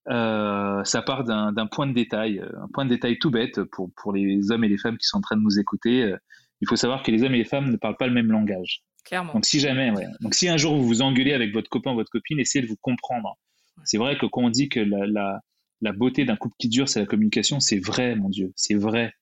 Euh, 0.08 0.82
ça 0.84 1.02
part 1.02 1.24
d'un 1.24 1.66
point 1.66 1.86
de 1.86 1.92
détail, 1.92 2.40
un 2.40 2.68
point 2.72 2.84
de 2.84 2.90
détail 2.90 3.18
tout 3.18 3.30
bête 3.30 3.62
pour, 3.64 3.90
pour 3.96 4.12
les 4.12 4.50
hommes 4.50 4.64
et 4.64 4.68
les 4.68 4.78
femmes 4.78 4.96
qui 4.96 5.06
sont 5.06 5.18
en 5.18 5.22
train 5.22 5.36
de 5.36 5.42
nous 5.42 5.58
écouter. 5.58 6.14
Il 6.60 6.68
faut 6.68 6.76
savoir 6.76 7.02
que 7.02 7.10
les 7.10 7.22
hommes 7.22 7.34
et 7.34 7.38
les 7.38 7.44
femmes 7.44 7.70
ne 7.70 7.76
parlent 7.76 7.96
pas 7.96 8.06
le 8.06 8.14
même 8.14 8.30
langage. 8.30 8.82
Clairement. 9.04 9.32
Donc 9.32 9.46
si 9.46 9.60
jamais, 9.60 9.90
ouais. 9.90 10.06
Donc 10.20 10.34
si 10.34 10.48
un 10.48 10.56
jour 10.56 10.76
vous 10.76 10.86
vous 10.86 11.02
engueulez 11.02 11.32
avec 11.32 11.52
votre 11.52 11.68
copain 11.68 11.92
ou 11.92 11.96
votre 11.96 12.10
copine, 12.10 12.38
essayez 12.38 12.62
de 12.62 12.68
vous 12.68 12.78
comprendre. 12.80 13.36
C'est 13.84 13.98
vrai 13.98 14.16
que 14.18 14.26
quand 14.26 14.42
on 14.42 14.50
dit 14.50 14.68
que 14.68 14.80
la, 14.80 15.06
la, 15.06 15.40
la 15.80 15.92
beauté 15.92 16.24
d'un 16.24 16.36
couple 16.36 16.54
qui 16.58 16.68
dure, 16.68 16.88
c'est 16.88 17.00
la 17.00 17.06
communication. 17.06 17.60
C'est 17.60 17.78
vrai, 17.78 18.14
mon 18.14 18.28
Dieu, 18.28 18.52
c'est 18.56 18.74
vrai. 18.74 19.12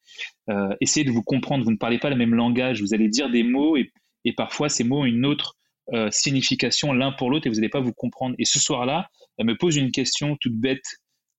Euh, 0.51 0.75
essayez 0.81 1.05
de 1.05 1.11
vous 1.11 1.23
comprendre. 1.23 1.65
Vous 1.65 1.71
ne 1.71 1.77
parlez 1.77 1.99
pas 1.99 2.11
le 2.11 2.17
même 2.17 2.35
langage. 2.35 2.81
Vous 2.81 2.95
allez 2.95 3.09
dire 3.09 3.31
des 3.31 3.43
mots 3.43 3.77
et, 3.77 3.91
parfois 4.37 4.69
ces 4.69 4.85
mots 4.85 5.01
ont 5.01 5.05
une 5.07 5.25
autre 5.25 5.57
euh, 5.95 6.11
signification 6.11 6.93
l'un 6.93 7.13
pour 7.13 7.31
l'autre 7.31 7.47
et 7.47 7.51
vous 7.51 7.57
n'allez 7.57 7.71
pas 7.71 7.81
vous 7.81 7.95
comprendre. 7.95 8.35
Et 8.39 8.45
ce 8.45 8.61
soir-là, 8.61 9.09
elle 9.39 9.47
me 9.47 9.57
pose 9.57 9.77
une 9.77 9.91
question 9.91 10.37
toute 10.39 10.55
bête 10.55 10.85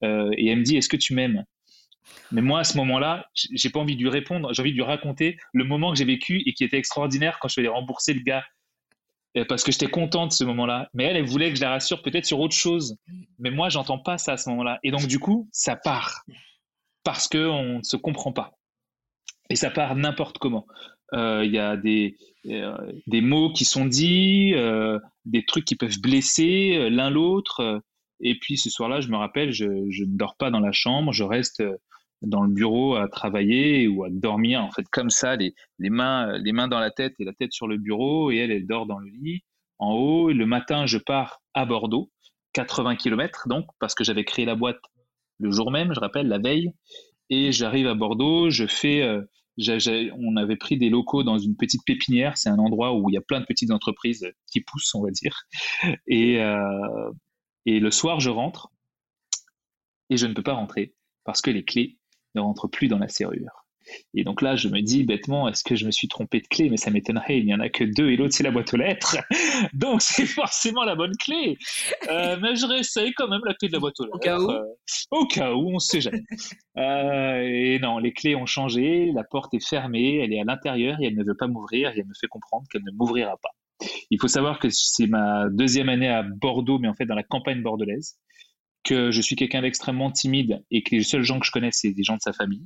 euh, 0.03 0.31
et 0.37 0.47
elle 0.47 0.59
me 0.59 0.63
dit 0.63 0.75
Est-ce 0.75 0.89
que 0.89 0.97
tu 0.97 1.13
m'aimes? 1.13 1.43
Mais 2.31 2.41
moi, 2.41 2.61
à 2.61 2.63
ce 2.63 2.75
moment-là, 2.77 3.27
j'ai 3.35 3.69
pas 3.69 3.79
envie 3.79 3.95
de 3.95 4.01
lui 4.01 4.09
répondre, 4.09 4.51
j'ai 4.53 4.61
envie 4.61 4.71
de 4.71 4.75
lui 4.75 4.83
raconter 4.83 5.37
le 5.53 5.63
moment 5.63 5.91
que 5.91 5.97
j'ai 5.99 6.05
vécu 6.05 6.41
et 6.47 6.53
qui 6.53 6.63
était 6.63 6.77
extraordinaire 6.77 7.37
quand 7.39 7.47
je 7.47 7.53
suis 7.53 7.59
allé 7.59 7.69
rembourser 7.69 8.13
le 8.13 8.21
gars. 8.21 8.43
Parce 9.47 9.63
que 9.63 9.71
j'étais 9.71 9.87
content 9.87 10.27
de 10.27 10.31
ce 10.31 10.43
moment-là. 10.43 10.89
Mais 10.93 11.05
elle, 11.05 11.17
elle 11.17 11.25
voulait 11.25 11.49
que 11.49 11.55
je 11.55 11.61
la 11.61 11.69
rassure 11.69 12.01
peut-être 12.01 12.25
sur 12.25 12.39
autre 12.39 12.55
chose. 12.55 12.97
Mais 13.37 13.51
moi, 13.51 13.69
j'entends 13.69 13.99
pas 13.99 14.17
ça 14.17 14.33
à 14.33 14.37
ce 14.37 14.49
moment-là. 14.49 14.79
Et 14.83 14.91
donc, 14.91 15.05
du 15.07 15.19
coup, 15.19 15.47
ça 15.51 15.75
part. 15.75 16.23
Parce 17.03 17.27
qu'on 17.27 17.77
ne 17.77 17.83
se 17.83 17.95
comprend 17.95 18.33
pas. 18.33 18.51
Et 19.49 19.55
ça 19.55 19.69
part 19.69 19.95
n'importe 19.95 20.37
comment. 20.37 20.65
Euh, 21.13 21.43
il 21.43 21.51
y 21.51 21.59
a 21.59 21.75
des, 21.75 22.17
euh, 22.47 22.75
des 23.07 23.21
mots 23.21 23.51
qui 23.51 23.65
sont 23.65 23.85
dits, 23.85 24.53
euh, 24.53 24.99
des 25.25 25.43
trucs 25.45 25.65
qui 25.65 25.75
peuvent 25.75 25.99
blesser 25.99 26.89
l'un 26.89 27.09
l'autre. 27.09 27.81
Et 28.19 28.37
puis 28.37 28.57
ce 28.57 28.69
soir-là, 28.69 28.99
je 29.01 29.07
me 29.09 29.17
rappelle, 29.17 29.51
je, 29.51 29.65
je, 29.89 30.03
ne 30.03 30.17
dors 30.17 30.35
pas 30.35 30.51
dans 30.51 30.59
la 30.59 30.71
chambre, 30.71 31.13
je 31.13 31.23
reste 31.23 31.63
dans 32.21 32.43
le 32.43 32.49
bureau 32.49 32.95
à 32.95 33.07
travailler 33.07 33.87
ou 33.87 34.03
à 34.03 34.09
dormir, 34.09 34.61
en 34.61 34.71
fait, 34.71 34.85
comme 34.91 35.09
ça, 35.09 35.35
les, 35.35 35.53
les, 35.77 35.89
mains, 35.89 36.37
les 36.39 36.51
mains 36.51 36.67
dans 36.67 36.79
la 36.79 36.91
tête 36.91 37.13
et 37.19 37.23
la 37.23 37.33
tête 37.33 37.53
sur 37.53 37.67
le 37.67 37.77
bureau, 37.77 38.31
et 38.31 38.37
elle, 38.37 38.51
elle 38.51 38.67
dort 38.67 38.85
dans 38.85 38.99
le 38.99 39.09
lit 39.09 39.43
en 39.77 39.93
haut. 39.93 40.29
Et 40.29 40.33
le 40.33 40.45
matin, 40.45 40.85
je 40.85 40.97
pars 40.97 41.41
à 41.53 41.65
Bordeaux, 41.65 42.11
80 42.53 42.95
km 42.97 43.47
donc, 43.47 43.65
parce 43.79 43.95
que 43.95 44.03
j'avais 44.03 44.25
créé 44.25 44.45
la 44.45 44.55
boîte 44.55 44.79
le 45.39 45.51
jour 45.51 45.71
même, 45.71 45.93
je 45.93 45.99
rappelle, 45.99 46.27
la 46.27 46.37
veille. 46.37 46.73
Et 47.29 47.51
j'arrive 47.51 47.87
à 47.87 47.93
Bordeaux, 47.93 48.49
je 48.49 48.65
fais, 48.67 49.07
on 50.17 50.35
avait 50.35 50.55
pris 50.55 50.77
des 50.77 50.89
locaux 50.89 51.23
dans 51.23 51.37
une 51.37 51.55
petite 51.55 51.81
pépinière. 51.85 52.37
C'est 52.37 52.49
un 52.49 52.57
endroit 52.57 52.93
où 52.93 53.09
il 53.09 53.13
y 53.13 53.17
a 53.17 53.21
plein 53.21 53.39
de 53.39 53.45
petites 53.45 53.71
entreprises 53.71 54.27
qui 54.51 54.61
poussent, 54.61 54.93
on 54.95 55.03
va 55.03 55.11
dire. 55.11 55.43
Et, 56.07 56.41
euh, 56.41 57.11
et 57.65 57.79
le 57.79 57.91
soir, 57.91 58.19
je 58.19 58.29
rentre 58.29 58.69
et 60.09 60.17
je 60.17 60.25
ne 60.25 60.33
peux 60.33 60.43
pas 60.43 60.53
rentrer 60.53 60.93
parce 61.23 61.41
que 61.41 61.51
les 61.51 61.63
clés 61.63 61.98
ne 62.35 62.41
rentrent 62.41 62.67
plus 62.67 62.87
dans 62.87 62.99
la 62.99 63.07
serrure. 63.07 63.65
Et 64.13 64.23
donc 64.23 64.41
là, 64.41 64.55
je 64.55 64.67
me 64.67 64.81
dis 64.81 65.03
bêtement, 65.03 65.47
est-ce 65.47 65.63
que 65.63 65.75
je 65.75 65.85
me 65.85 65.91
suis 65.91 66.07
trompé 66.07 66.41
de 66.41 66.47
clé? 66.47 66.69
Mais 66.69 66.77
ça 66.77 66.91
m'étonnerait, 66.91 67.39
il 67.39 67.45
n'y 67.45 67.53
en 67.53 67.59
a 67.59 67.69
que 67.69 67.83
deux 67.83 68.09
et 68.09 68.17
l'autre, 68.17 68.33
c'est 68.33 68.43
la 68.43 68.51
boîte 68.51 68.73
aux 68.73 68.77
lettres. 68.77 69.17
Donc 69.73 70.01
c'est 70.01 70.25
forcément 70.25 70.83
la 70.83 70.95
bonne 70.95 71.15
clé. 71.17 71.57
Euh, 72.09 72.37
mais 72.41 72.55
je 72.55 72.65
réessaye 72.65 73.13
quand 73.13 73.27
même 73.27 73.41
la 73.45 73.53
clé 73.53 73.67
de 73.67 73.73
la 73.73 73.79
boîte 73.79 73.99
aux 73.99 74.05
lettres. 74.05 74.17
Au 74.19 74.19
cas 74.19 74.39
où, 74.39 74.51
euh, 74.51 74.63
au 75.11 75.25
cas 75.25 75.53
où 75.53 75.69
on 75.69 75.73
ne 75.73 75.79
sait 75.79 76.01
jamais. 76.01 76.23
Euh, 76.77 77.41
et 77.41 77.79
non, 77.79 77.97
les 77.97 78.13
clés 78.13 78.35
ont 78.35 78.45
changé, 78.45 79.11
la 79.13 79.23
porte 79.23 79.53
est 79.53 79.65
fermée, 79.65 80.17
elle 80.17 80.33
est 80.33 80.39
à 80.39 80.43
l'intérieur 80.43 80.97
et 81.01 81.07
elle 81.07 81.15
ne 81.15 81.23
veut 81.23 81.35
pas 81.35 81.47
m'ouvrir 81.47 81.89
et 81.91 81.99
elle 81.99 82.07
me 82.07 82.13
fait 82.19 82.27
comprendre 82.27 82.65
qu'elle 82.71 82.83
ne 82.83 82.91
m'ouvrira 82.91 83.37
pas. 83.41 83.49
Il 84.11 84.19
faut 84.19 84.27
savoir 84.27 84.59
que 84.59 84.67
c'est 84.69 85.07
ma 85.07 85.47
deuxième 85.49 85.89
année 85.89 86.09
à 86.09 86.23
Bordeaux, 86.23 86.79
mais 86.79 86.87
en 86.87 86.93
fait 86.93 87.05
dans 87.05 87.15
la 87.15 87.23
campagne 87.23 87.61
bordelaise, 87.61 88.17
que 88.83 89.11
je 89.11 89.21
suis 89.21 89.35
quelqu'un 89.35 89.61
d'extrêmement 89.61 90.11
timide 90.11 90.63
et 90.71 90.83
que 90.83 90.95
les 90.95 91.03
seuls 91.03 91.23
gens 91.23 91.39
que 91.39 91.45
je 91.45 91.51
connais, 91.51 91.71
c'est 91.71 91.91
des 91.91 92.03
gens 92.03 92.15
de 92.15 92.21
sa 92.21 92.33
famille. 92.33 92.65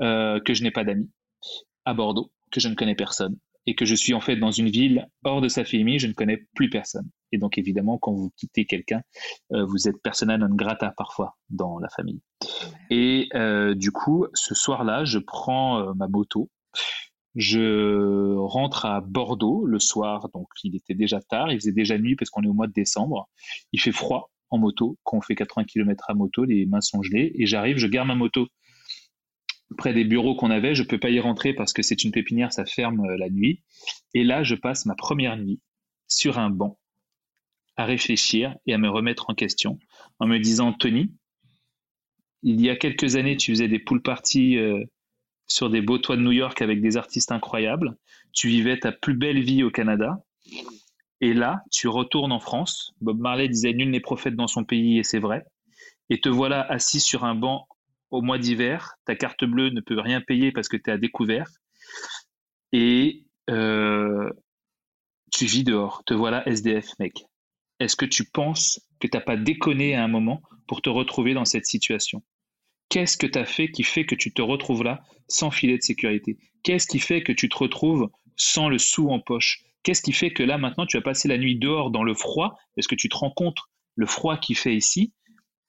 Euh, 0.00 0.40
que 0.40 0.54
je 0.54 0.64
n'ai 0.64 0.72
pas 0.72 0.82
d'amis 0.82 1.08
à 1.84 1.94
Bordeaux, 1.94 2.32
que 2.50 2.58
je 2.58 2.68
ne 2.68 2.74
connais 2.74 2.96
personne, 2.96 3.38
et 3.66 3.76
que 3.76 3.84
je 3.84 3.94
suis 3.94 4.12
en 4.12 4.20
fait 4.20 4.34
dans 4.34 4.50
une 4.50 4.68
ville 4.68 5.06
hors 5.22 5.40
de 5.40 5.46
sa 5.46 5.64
famille, 5.64 6.00
je 6.00 6.08
ne 6.08 6.14
connais 6.14 6.48
plus 6.56 6.68
personne. 6.68 7.08
Et 7.30 7.38
donc 7.38 7.58
évidemment, 7.58 7.96
quand 7.98 8.12
vous 8.12 8.32
quittez 8.36 8.64
quelqu'un, 8.64 9.02
euh, 9.52 9.64
vous 9.64 9.86
êtes 9.86 10.02
persona 10.02 10.36
non 10.36 10.52
grata 10.52 10.92
parfois 10.96 11.36
dans 11.48 11.78
la 11.78 11.88
famille. 11.90 12.20
Et 12.90 13.28
euh, 13.34 13.76
du 13.76 13.92
coup, 13.92 14.26
ce 14.34 14.56
soir-là, 14.56 15.04
je 15.04 15.20
prends 15.20 15.94
ma 15.94 16.08
moto, 16.08 16.50
je 17.36 18.34
rentre 18.36 18.86
à 18.86 19.00
Bordeaux 19.00 19.64
le 19.64 19.78
soir, 19.78 20.28
donc 20.34 20.48
il 20.64 20.74
était 20.74 20.94
déjà 20.94 21.20
tard, 21.20 21.52
il 21.52 21.60
faisait 21.60 21.72
déjà 21.72 21.98
nuit 21.98 22.16
parce 22.16 22.30
qu'on 22.30 22.42
est 22.42 22.48
au 22.48 22.52
mois 22.52 22.66
de 22.66 22.72
décembre, 22.72 23.28
il 23.72 23.80
fait 23.80 23.92
froid 23.92 24.32
en 24.54 24.58
moto, 24.58 24.96
quand 25.02 25.18
on 25.18 25.20
fait 25.20 25.34
80 25.34 25.64
km 25.64 26.04
à 26.08 26.14
moto, 26.14 26.44
les 26.44 26.66
mains 26.66 26.80
sont 26.80 27.02
gelées, 27.02 27.32
et 27.34 27.46
j'arrive, 27.46 27.76
je 27.76 27.86
garde 27.86 28.08
ma 28.08 28.14
moto 28.14 28.48
près 29.76 29.92
des 29.92 30.04
bureaux 30.04 30.36
qu'on 30.36 30.50
avait. 30.50 30.74
Je 30.74 30.82
peux 30.82 30.98
pas 30.98 31.10
y 31.10 31.20
rentrer 31.20 31.52
parce 31.52 31.72
que 31.72 31.82
c'est 31.82 32.04
une 32.04 32.12
pépinière, 32.12 32.52
ça 32.52 32.64
ferme 32.64 33.00
euh, 33.00 33.16
la 33.16 33.28
nuit. 33.28 33.62
Et 34.14 34.24
là, 34.24 34.42
je 34.42 34.54
passe 34.54 34.86
ma 34.86 34.94
première 34.94 35.36
nuit 35.36 35.60
sur 36.06 36.38
un 36.38 36.50
banc 36.50 36.78
à 37.76 37.84
réfléchir 37.84 38.54
et 38.66 38.74
à 38.74 38.78
me 38.78 38.88
remettre 38.88 39.30
en 39.30 39.34
question 39.34 39.78
en 40.20 40.26
me 40.26 40.38
disant, 40.38 40.72
Tony, 40.72 41.12
il 42.42 42.60
y 42.60 42.70
a 42.70 42.76
quelques 42.76 43.16
années, 43.16 43.36
tu 43.36 43.50
faisais 43.50 43.68
des 43.68 43.80
pool 43.80 44.02
parties 44.02 44.58
euh, 44.58 44.84
sur 45.48 45.70
des 45.70 45.80
beaux 45.80 45.98
toits 45.98 46.16
de 46.16 46.22
New 46.22 46.32
York 46.32 46.62
avec 46.62 46.80
des 46.80 46.96
artistes 46.96 47.32
incroyables. 47.32 47.96
Tu 48.32 48.48
vivais 48.48 48.78
ta 48.78 48.92
plus 48.92 49.14
belle 49.14 49.42
vie 49.42 49.64
au 49.64 49.70
Canada. 49.70 50.22
Et 51.24 51.32
là, 51.32 51.62
tu 51.70 51.88
retournes 51.88 52.32
en 52.32 52.38
France. 52.38 52.92
Bob 53.00 53.18
Marley 53.18 53.48
disait 53.48 53.72
nul 53.72 53.88
n'est 53.88 54.00
prophète 54.00 54.36
dans 54.36 54.46
son 54.46 54.62
pays 54.62 54.98
et 54.98 55.04
c'est 55.04 55.20
vrai. 55.20 55.42
Et 56.10 56.20
te 56.20 56.28
voilà 56.28 56.60
assis 56.60 57.00
sur 57.00 57.24
un 57.24 57.34
banc 57.34 57.66
au 58.10 58.20
mois 58.20 58.36
d'hiver, 58.36 58.96
ta 59.06 59.16
carte 59.16 59.42
bleue 59.46 59.70
ne 59.70 59.80
peut 59.80 59.98
rien 59.98 60.20
payer 60.20 60.52
parce 60.52 60.68
que 60.68 60.76
tu 60.76 60.90
es 60.90 60.92
à 60.92 60.98
découvert, 60.98 61.48
et 62.72 63.24
euh, 63.48 64.28
tu 65.32 65.46
vis 65.46 65.64
dehors. 65.64 66.04
Te 66.04 66.12
voilà 66.12 66.46
SDF, 66.46 66.90
mec. 66.98 67.24
Est-ce 67.80 67.96
que 67.96 68.04
tu 68.04 68.26
penses 68.26 68.82
que 69.00 69.06
tu 69.06 69.16
n'as 69.16 69.24
pas 69.24 69.38
déconné 69.38 69.94
à 69.94 70.04
un 70.04 70.08
moment 70.08 70.42
pour 70.68 70.82
te 70.82 70.90
retrouver 70.90 71.32
dans 71.32 71.46
cette 71.46 71.64
situation? 71.64 72.22
Qu'est-ce 72.90 73.16
que 73.16 73.26
tu 73.26 73.38
as 73.38 73.46
fait 73.46 73.70
qui 73.70 73.82
fait 73.82 74.04
que 74.04 74.14
tu 74.14 74.34
te 74.34 74.42
retrouves 74.42 74.84
là 74.84 75.02
sans 75.28 75.50
filet 75.50 75.78
de 75.78 75.82
sécurité? 75.82 76.36
Qu'est-ce 76.64 76.86
qui 76.86 76.98
fait 76.98 77.22
que 77.22 77.32
tu 77.32 77.48
te 77.48 77.56
retrouves 77.56 78.10
sans 78.36 78.68
le 78.68 78.76
sou 78.76 79.08
en 79.08 79.20
poche? 79.20 79.63
Qu'est-ce 79.84 80.02
qui 80.02 80.12
fait 80.12 80.32
que 80.32 80.42
là 80.42 80.58
maintenant 80.58 80.86
tu 80.86 80.96
as 80.96 81.02
passé 81.02 81.28
la 81.28 81.38
nuit 81.38 81.56
dehors 81.56 81.90
dans 81.90 82.02
le 82.02 82.14
froid? 82.14 82.56
Est-ce 82.76 82.88
que 82.88 82.94
tu 82.94 83.08
te 83.08 83.16
rends 83.16 83.30
compte 83.30 83.58
le 83.94 84.06
froid 84.06 84.36
qui 84.38 84.54
fait 84.54 84.74
ici? 84.74 85.12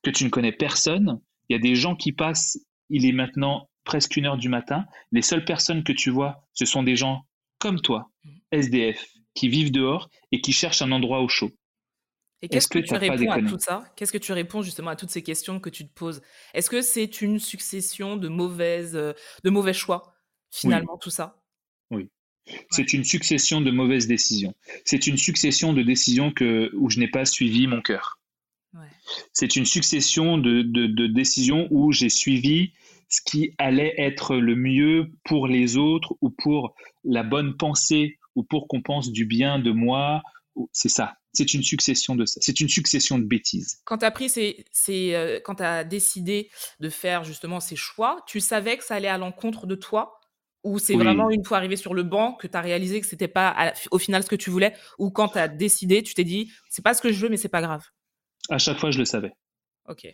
Que 0.01 0.09
tu 0.09 0.23
ne 0.23 0.29
connais 0.29 0.51
personne? 0.51 1.21
Il 1.49 1.53
y 1.53 1.55
a 1.55 1.61
des 1.61 1.75
gens 1.75 1.95
qui 1.95 2.11
passent, 2.11 2.57
il 2.89 3.05
est 3.05 3.11
maintenant 3.11 3.69
presque 3.83 4.17
une 4.17 4.25
heure 4.25 4.37
du 4.37 4.49
matin. 4.49 4.85
Les 5.11 5.21
seules 5.21 5.45
personnes 5.45 5.83
que 5.83 5.93
tu 5.93 6.09
vois, 6.09 6.47
ce 6.53 6.65
sont 6.65 6.81
des 6.81 6.95
gens 6.95 7.21
comme 7.59 7.81
toi, 7.81 8.09
mm. 8.23 8.29
SDF, 8.51 9.05
qui 9.35 9.49
vivent 9.49 9.71
dehors 9.71 10.09
et 10.31 10.41
qui 10.41 10.53
cherchent 10.53 10.81
un 10.81 10.91
endroit 10.91 11.21
au 11.21 11.27
chaud. 11.27 11.51
Et 12.41 12.49
qu'est-ce 12.49 12.67
que, 12.67 12.79
tu 12.79 12.93
réponds 12.93 13.31
à 13.31 13.41
tout 13.41 13.59
ça? 13.59 13.83
Qu'est-ce 13.95 14.11
que 14.11 14.17
tu 14.17 14.31
réponds 14.31 14.61
justement 14.61 14.91
à 14.91 14.95
toutes 14.95 15.09
ces 15.09 15.23
questions 15.23 15.59
que 15.59 15.69
tu 15.69 15.87
te 15.87 15.93
poses? 15.93 16.21
Est-ce 16.53 16.69
que 16.69 16.81
c'est 16.81 17.21
une 17.21 17.39
succession 17.39 18.17
de 18.17 18.27
mauvaises, 18.27 18.95
euh, 18.95 19.13
de 19.43 19.49
mauvais 19.49 19.73
choix 19.73 20.13
finalement 20.51 20.97
tout 20.97 21.09
ça? 21.09 21.41
Oui. 21.91 22.09
C'est 22.69 22.93
une 22.93 23.03
succession 23.03 23.61
de 23.61 23.71
mauvaises 23.71 24.07
décisions. 24.07 24.53
C'est 24.83 25.07
une 25.07 25.17
succession 25.17 25.73
de 25.73 25.81
décisions 25.81 26.31
que, 26.31 26.71
où 26.75 26.89
je 26.89 26.99
n'ai 26.99 27.07
pas 27.07 27.25
suivi 27.25 27.67
mon 27.67 27.81
cœur. 27.81 28.19
C'est 29.33 29.55
une 29.55 29.65
succession 29.65 30.37
de, 30.37 31.07
décisions 31.07 31.67
où 31.71 31.91
j'ai 31.91 32.09
suivi 32.09 32.73
ce 33.07 33.21
qui 33.21 33.53
allait 33.57 33.93
être 33.97 34.35
le 34.35 34.55
mieux 34.55 35.11
pour 35.23 35.47
les 35.47 35.77
autres 35.77 36.15
ou 36.21 36.29
pour 36.29 36.75
la 37.03 37.23
bonne 37.23 37.55
pensée 37.55 38.17
ou 38.35 38.43
pour 38.43 38.67
qu'on 38.67 38.81
pense 38.81 39.11
du 39.11 39.25
bien 39.25 39.59
de 39.59 39.71
moi. 39.71 40.21
C'est 40.71 40.89
ça. 40.89 41.17
C'est 41.33 41.53
une 41.53 41.63
succession 41.63 42.15
de 42.15 42.25
ça. 42.25 42.39
C'est 42.41 42.61
une 42.61 42.69
succession 42.69 43.19
de 43.19 43.25
bêtises. 43.25 43.81
Quand 43.83 43.99
tu 43.99 44.05
as 44.05 44.11
pris 44.11 44.29
ces, 44.29 44.65
euh, 44.89 45.39
quand 45.43 45.55
tu 45.55 45.63
as 45.63 45.83
décidé 45.83 46.49
de 46.79 46.89
faire 46.89 47.23
justement 47.25 47.59
ces 47.59 47.75
choix, 47.75 48.23
tu 48.25 48.39
savais 48.39 48.77
que 48.77 48.83
ça 48.83 48.95
allait 48.95 49.09
à 49.09 49.17
l'encontre 49.17 49.67
de 49.67 49.75
toi? 49.75 50.21
Ou 50.65 50.79
c'est 50.79 50.95
vraiment 50.95 51.29
une 51.29 51.45
fois 51.45 51.57
arrivé 51.57 51.77
sur 51.77 51.93
le 51.93 52.03
banc 52.03 52.33
que 52.33 52.47
tu 52.47 52.57
as 52.57 52.61
réalisé 52.61 52.99
que 52.99 53.07
c'était 53.07 53.27
pas 53.27 53.73
au 53.91 53.99
final 53.99 54.23
ce 54.23 54.29
que 54.29 54.35
tu 54.35 54.49
voulais 54.49 54.73
ou 54.97 55.11
quand 55.11 55.29
tu 55.29 55.37
as 55.37 55.47
décidé, 55.47 56.03
tu 56.03 56.13
t'es 56.15 56.23
dit 56.23 56.51
c'est 56.69 56.83
pas 56.83 56.93
ce 56.93 57.01
que 57.01 57.13
je 57.13 57.19
veux 57.21 57.29
mais 57.29 57.37
c'est 57.37 57.49
pas 57.49 57.61
grave? 57.61 57.83
À 58.49 58.57
chaque 58.57 58.77
fois, 58.79 58.91
je 58.91 58.99
le 58.99 59.05
savais. 59.05 59.31
Ok. 59.87 60.07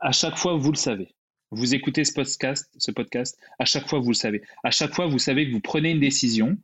À 0.00 0.12
chaque 0.12 0.36
fois, 0.36 0.56
vous 0.56 0.72
le 0.72 0.76
savez. 0.76 1.14
Vous 1.50 1.74
écoutez 1.74 2.04
ce 2.04 2.12
podcast, 2.12 2.70
ce 2.78 2.90
podcast, 2.90 3.38
à 3.58 3.64
chaque 3.64 3.88
fois, 3.88 4.00
vous 4.00 4.10
le 4.10 4.14
savez. 4.14 4.42
À 4.64 4.70
chaque 4.70 4.94
fois, 4.94 5.06
vous 5.06 5.18
savez 5.18 5.46
que 5.46 5.52
vous 5.52 5.60
prenez 5.60 5.92
une 5.92 6.00
décision, 6.00 6.56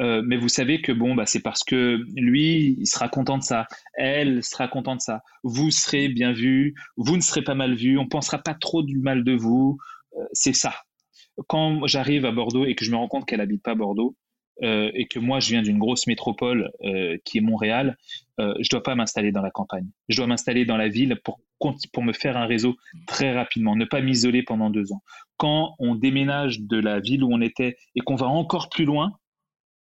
euh, 0.00 0.22
mais 0.24 0.36
vous 0.36 0.48
savez 0.48 0.80
que 0.80 0.92
bon, 0.92 1.14
bah, 1.14 1.26
c'est 1.26 1.40
parce 1.40 1.62
que 1.62 2.02
lui, 2.16 2.76
il 2.78 2.86
sera 2.86 3.08
content 3.08 3.36
de 3.36 3.42
ça, 3.42 3.66
elle 3.94 4.42
sera 4.42 4.68
content 4.68 4.96
de 4.96 5.00
ça, 5.00 5.22
vous 5.42 5.70
serez 5.70 6.08
bien 6.08 6.32
vu, 6.32 6.74
vous 6.96 7.16
ne 7.16 7.22
serez 7.22 7.42
pas 7.42 7.54
mal 7.54 7.74
vu, 7.74 7.98
on 7.98 8.08
pensera 8.08 8.38
pas 8.38 8.54
trop 8.54 8.82
du 8.82 8.98
mal 8.98 9.24
de 9.24 9.32
vous. 9.32 9.78
Euh, 10.16 10.24
c'est 10.32 10.54
ça. 10.54 10.74
Quand 11.46 11.86
j'arrive 11.86 12.24
à 12.24 12.32
Bordeaux 12.32 12.64
et 12.64 12.74
que 12.74 12.84
je 12.84 12.90
me 12.90 12.96
rends 12.96 13.08
compte 13.08 13.26
qu'elle 13.26 13.40
habite 13.40 13.62
pas 13.62 13.74
Bordeaux, 13.74 14.16
euh, 14.62 14.90
et 14.92 15.06
que 15.06 15.18
moi 15.18 15.40
je 15.40 15.50
viens 15.50 15.62
d'une 15.62 15.78
grosse 15.78 16.06
métropole 16.06 16.70
euh, 16.84 17.16
qui 17.24 17.38
est 17.38 17.40
Montréal, 17.40 17.96
euh, 18.40 18.52
je 18.60 18.68
dois 18.68 18.82
pas 18.82 18.94
m'installer 18.94 19.32
dans 19.32 19.40
la 19.40 19.50
campagne. 19.50 19.88
Je 20.10 20.18
dois 20.18 20.26
m'installer 20.26 20.66
dans 20.66 20.76
la 20.76 20.88
ville 20.88 21.18
pour, 21.24 21.40
pour 21.92 22.02
me 22.02 22.12
faire 22.12 22.36
un 22.36 22.44
réseau 22.44 22.76
très 23.06 23.32
rapidement, 23.32 23.74
ne 23.74 23.86
pas 23.86 24.02
m'isoler 24.02 24.42
pendant 24.42 24.68
deux 24.68 24.92
ans. 24.92 25.02
Quand 25.38 25.76
on 25.78 25.94
déménage 25.94 26.60
de 26.60 26.78
la 26.78 27.00
ville 27.00 27.24
où 27.24 27.32
on 27.32 27.40
était 27.40 27.78
et 27.94 28.00
qu'on 28.00 28.16
va 28.16 28.26
encore 28.26 28.68
plus 28.68 28.84
loin, 28.84 29.12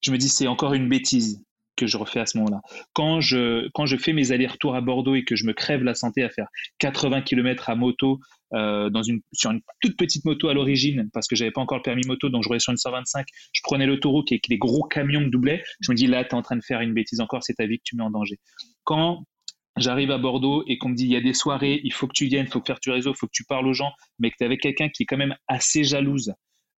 je 0.00 0.12
me 0.12 0.16
dis 0.16 0.28
c'est 0.28 0.46
encore 0.46 0.74
une 0.74 0.88
bêtise 0.88 1.42
que 1.74 1.88
je 1.88 1.96
refais 1.96 2.20
à 2.20 2.26
ce 2.26 2.38
moment-là. 2.38 2.60
Quand 2.92 3.20
je, 3.20 3.68
quand 3.74 3.86
je 3.86 3.96
fais 3.96 4.12
mes 4.12 4.30
allers-retours 4.30 4.76
à 4.76 4.80
Bordeaux 4.80 5.16
et 5.16 5.24
que 5.24 5.34
je 5.34 5.44
me 5.44 5.54
crève 5.54 5.82
la 5.82 5.94
santé 5.94 6.22
à 6.22 6.28
faire 6.28 6.48
80 6.78 7.22
km 7.22 7.68
à 7.68 7.74
moto, 7.74 8.20
euh, 8.54 8.90
une, 9.06 9.20
sur 9.32 9.50
une 9.50 9.60
toute 9.80 9.96
petite 9.96 10.24
moto 10.24 10.48
à 10.48 10.54
l'origine, 10.54 11.08
parce 11.12 11.26
que 11.26 11.36
j'avais 11.36 11.50
pas 11.50 11.60
encore 11.60 11.78
le 11.78 11.82
permis 11.82 12.06
moto, 12.06 12.28
donc 12.28 12.42
je 12.42 12.48
roulais 12.48 12.60
sur 12.60 12.70
une 12.70 12.78
125, 12.78 13.26
je 13.52 13.60
prenais 13.62 13.86
l'autoroute 13.86 14.32
et 14.32 14.40
que 14.40 14.48
les 14.50 14.58
gros 14.58 14.84
camions 14.84 15.20
me 15.20 15.28
doublaient, 15.28 15.62
je 15.80 15.90
me 15.90 15.96
dis 15.96 16.06
là, 16.06 16.24
tu 16.24 16.30
es 16.30 16.34
en 16.34 16.42
train 16.42 16.56
de 16.56 16.64
faire 16.64 16.80
une 16.80 16.94
bêtise 16.94 17.20
encore, 17.20 17.42
c'est 17.42 17.54
ta 17.54 17.66
vie 17.66 17.78
que 17.78 17.84
tu 17.84 17.96
mets 17.96 18.02
en 18.02 18.10
danger. 18.10 18.38
Quand 18.84 19.24
j'arrive 19.76 20.10
à 20.10 20.18
Bordeaux 20.18 20.64
et 20.66 20.78
qu'on 20.78 20.90
me 20.90 20.94
dit 20.94 21.04
il 21.04 21.12
y 21.12 21.16
a 21.16 21.20
des 21.20 21.34
soirées, 21.34 21.80
il 21.84 21.92
faut 21.92 22.06
que 22.06 22.14
tu 22.14 22.26
viennes, 22.26 22.46
il 22.46 22.50
faut 22.50 22.62
faire 22.64 22.78
du 22.82 22.90
réseau, 22.90 23.12
il 23.12 23.16
faut 23.16 23.26
que 23.26 23.32
tu 23.34 23.44
parles 23.44 23.66
aux 23.66 23.74
gens, 23.74 23.92
mais 24.18 24.30
que 24.30 24.36
tu 24.38 24.44
es 24.44 24.46
avec 24.46 24.60
quelqu'un 24.60 24.88
qui 24.88 25.04
est 25.04 25.06
quand 25.06 25.16
même 25.16 25.36
assez 25.46 25.84
jalouse 25.84 26.32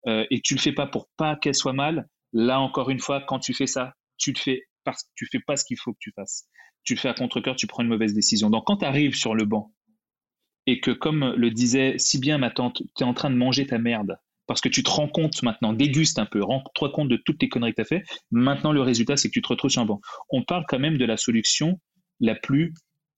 euh, 0.07 0.25
et 0.29 0.41
tu 0.41 0.55
le 0.55 0.59
fais 0.59 0.73
pas 0.73 0.87
pour 0.87 1.07
pas 1.17 1.35
qu'elle 1.35 1.55
soit 1.55 1.73
mal, 1.73 2.07
là 2.33 2.59
encore 2.59 2.89
une 2.89 2.99
fois, 2.99 3.21
quand 3.21 3.39
tu 3.39 3.53
fais 3.53 3.67
ça, 3.67 3.93
tu 4.17 4.31
le 4.31 4.39
fais 4.39 4.63
parce 4.83 5.03
que 5.03 5.09
tu 5.15 5.27
fais 5.31 5.39
pas 5.39 5.55
ce 5.55 5.63
qu'il 5.63 5.77
faut 5.77 5.93
que 5.93 5.99
tu 5.99 6.11
fasses. 6.15 6.47
Tu 6.83 6.95
le 6.95 6.99
fais 6.99 7.09
à 7.09 7.13
contre-cœur, 7.13 7.55
tu 7.55 7.67
prends 7.67 7.83
une 7.83 7.89
mauvaise 7.89 8.13
décision. 8.13 8.49
Donc 8.49 8.65
quand 8.65 8.77
tu 8.77 8.85
arrives 8.85 9.15
sur 9.15 9.35
le 9.35 9.45
banc 9.45 9.71
et 10.67 10.79
que, 10.79 10.91
comme 10.91 11.33
le 11.35 11.51
disait 11.51 11.95
si 11.97 12.19
bien 12.19 12.37
ma 12.37 12.51
tante, 12.51 12.81
tu 12.95 13.03
es 13.03 13.05
en 13.05 13.13
train 13.13 13.29
de 13.29 13.35
manger 13.35 13.65
ta 13.67 13.77
merde, 13.77 14.17
parce 14.47 14.61
que 14.61 14.69
tu 14.69 14.83
te 14.83 14.89
rends 14.89 15.07
compte 15.07 15.41
maintenant, 15.43 15.73
déguste 15.73 16.19
un 16.19 16.25
peu, 16.25 16.43
rends-toi 16.43 16.91
compte 16.91 17.09
de 17.09 17.17
toutes 17.17 17.41
les 17.41 17.49
conneries 17.49 17.71
que 17.71 17.75
tu 17.77 17.81
as 17.81 17.85
fait. 17.85 18.03
Maintenant, 18.31 18.71
le 18.71 18.81
résultat, 18.81 19.17
c'est 19.17 19.29
que 19.29 19.33
tu 19.33 19.41
te 19.41 19.47
retrouves 19.47 19.71
sur 19.71 19.81
un 19.81 19.85
banc. 19.85 20.01
On 20.29 20.43
parle 20.43 20.65
quand 20.67 20.79
même 20.79 20.97
de 20.97 21.05
la 21.05 21.17
solution 21.17 21.79
la 22.19 22.35
plus 22.35 22.73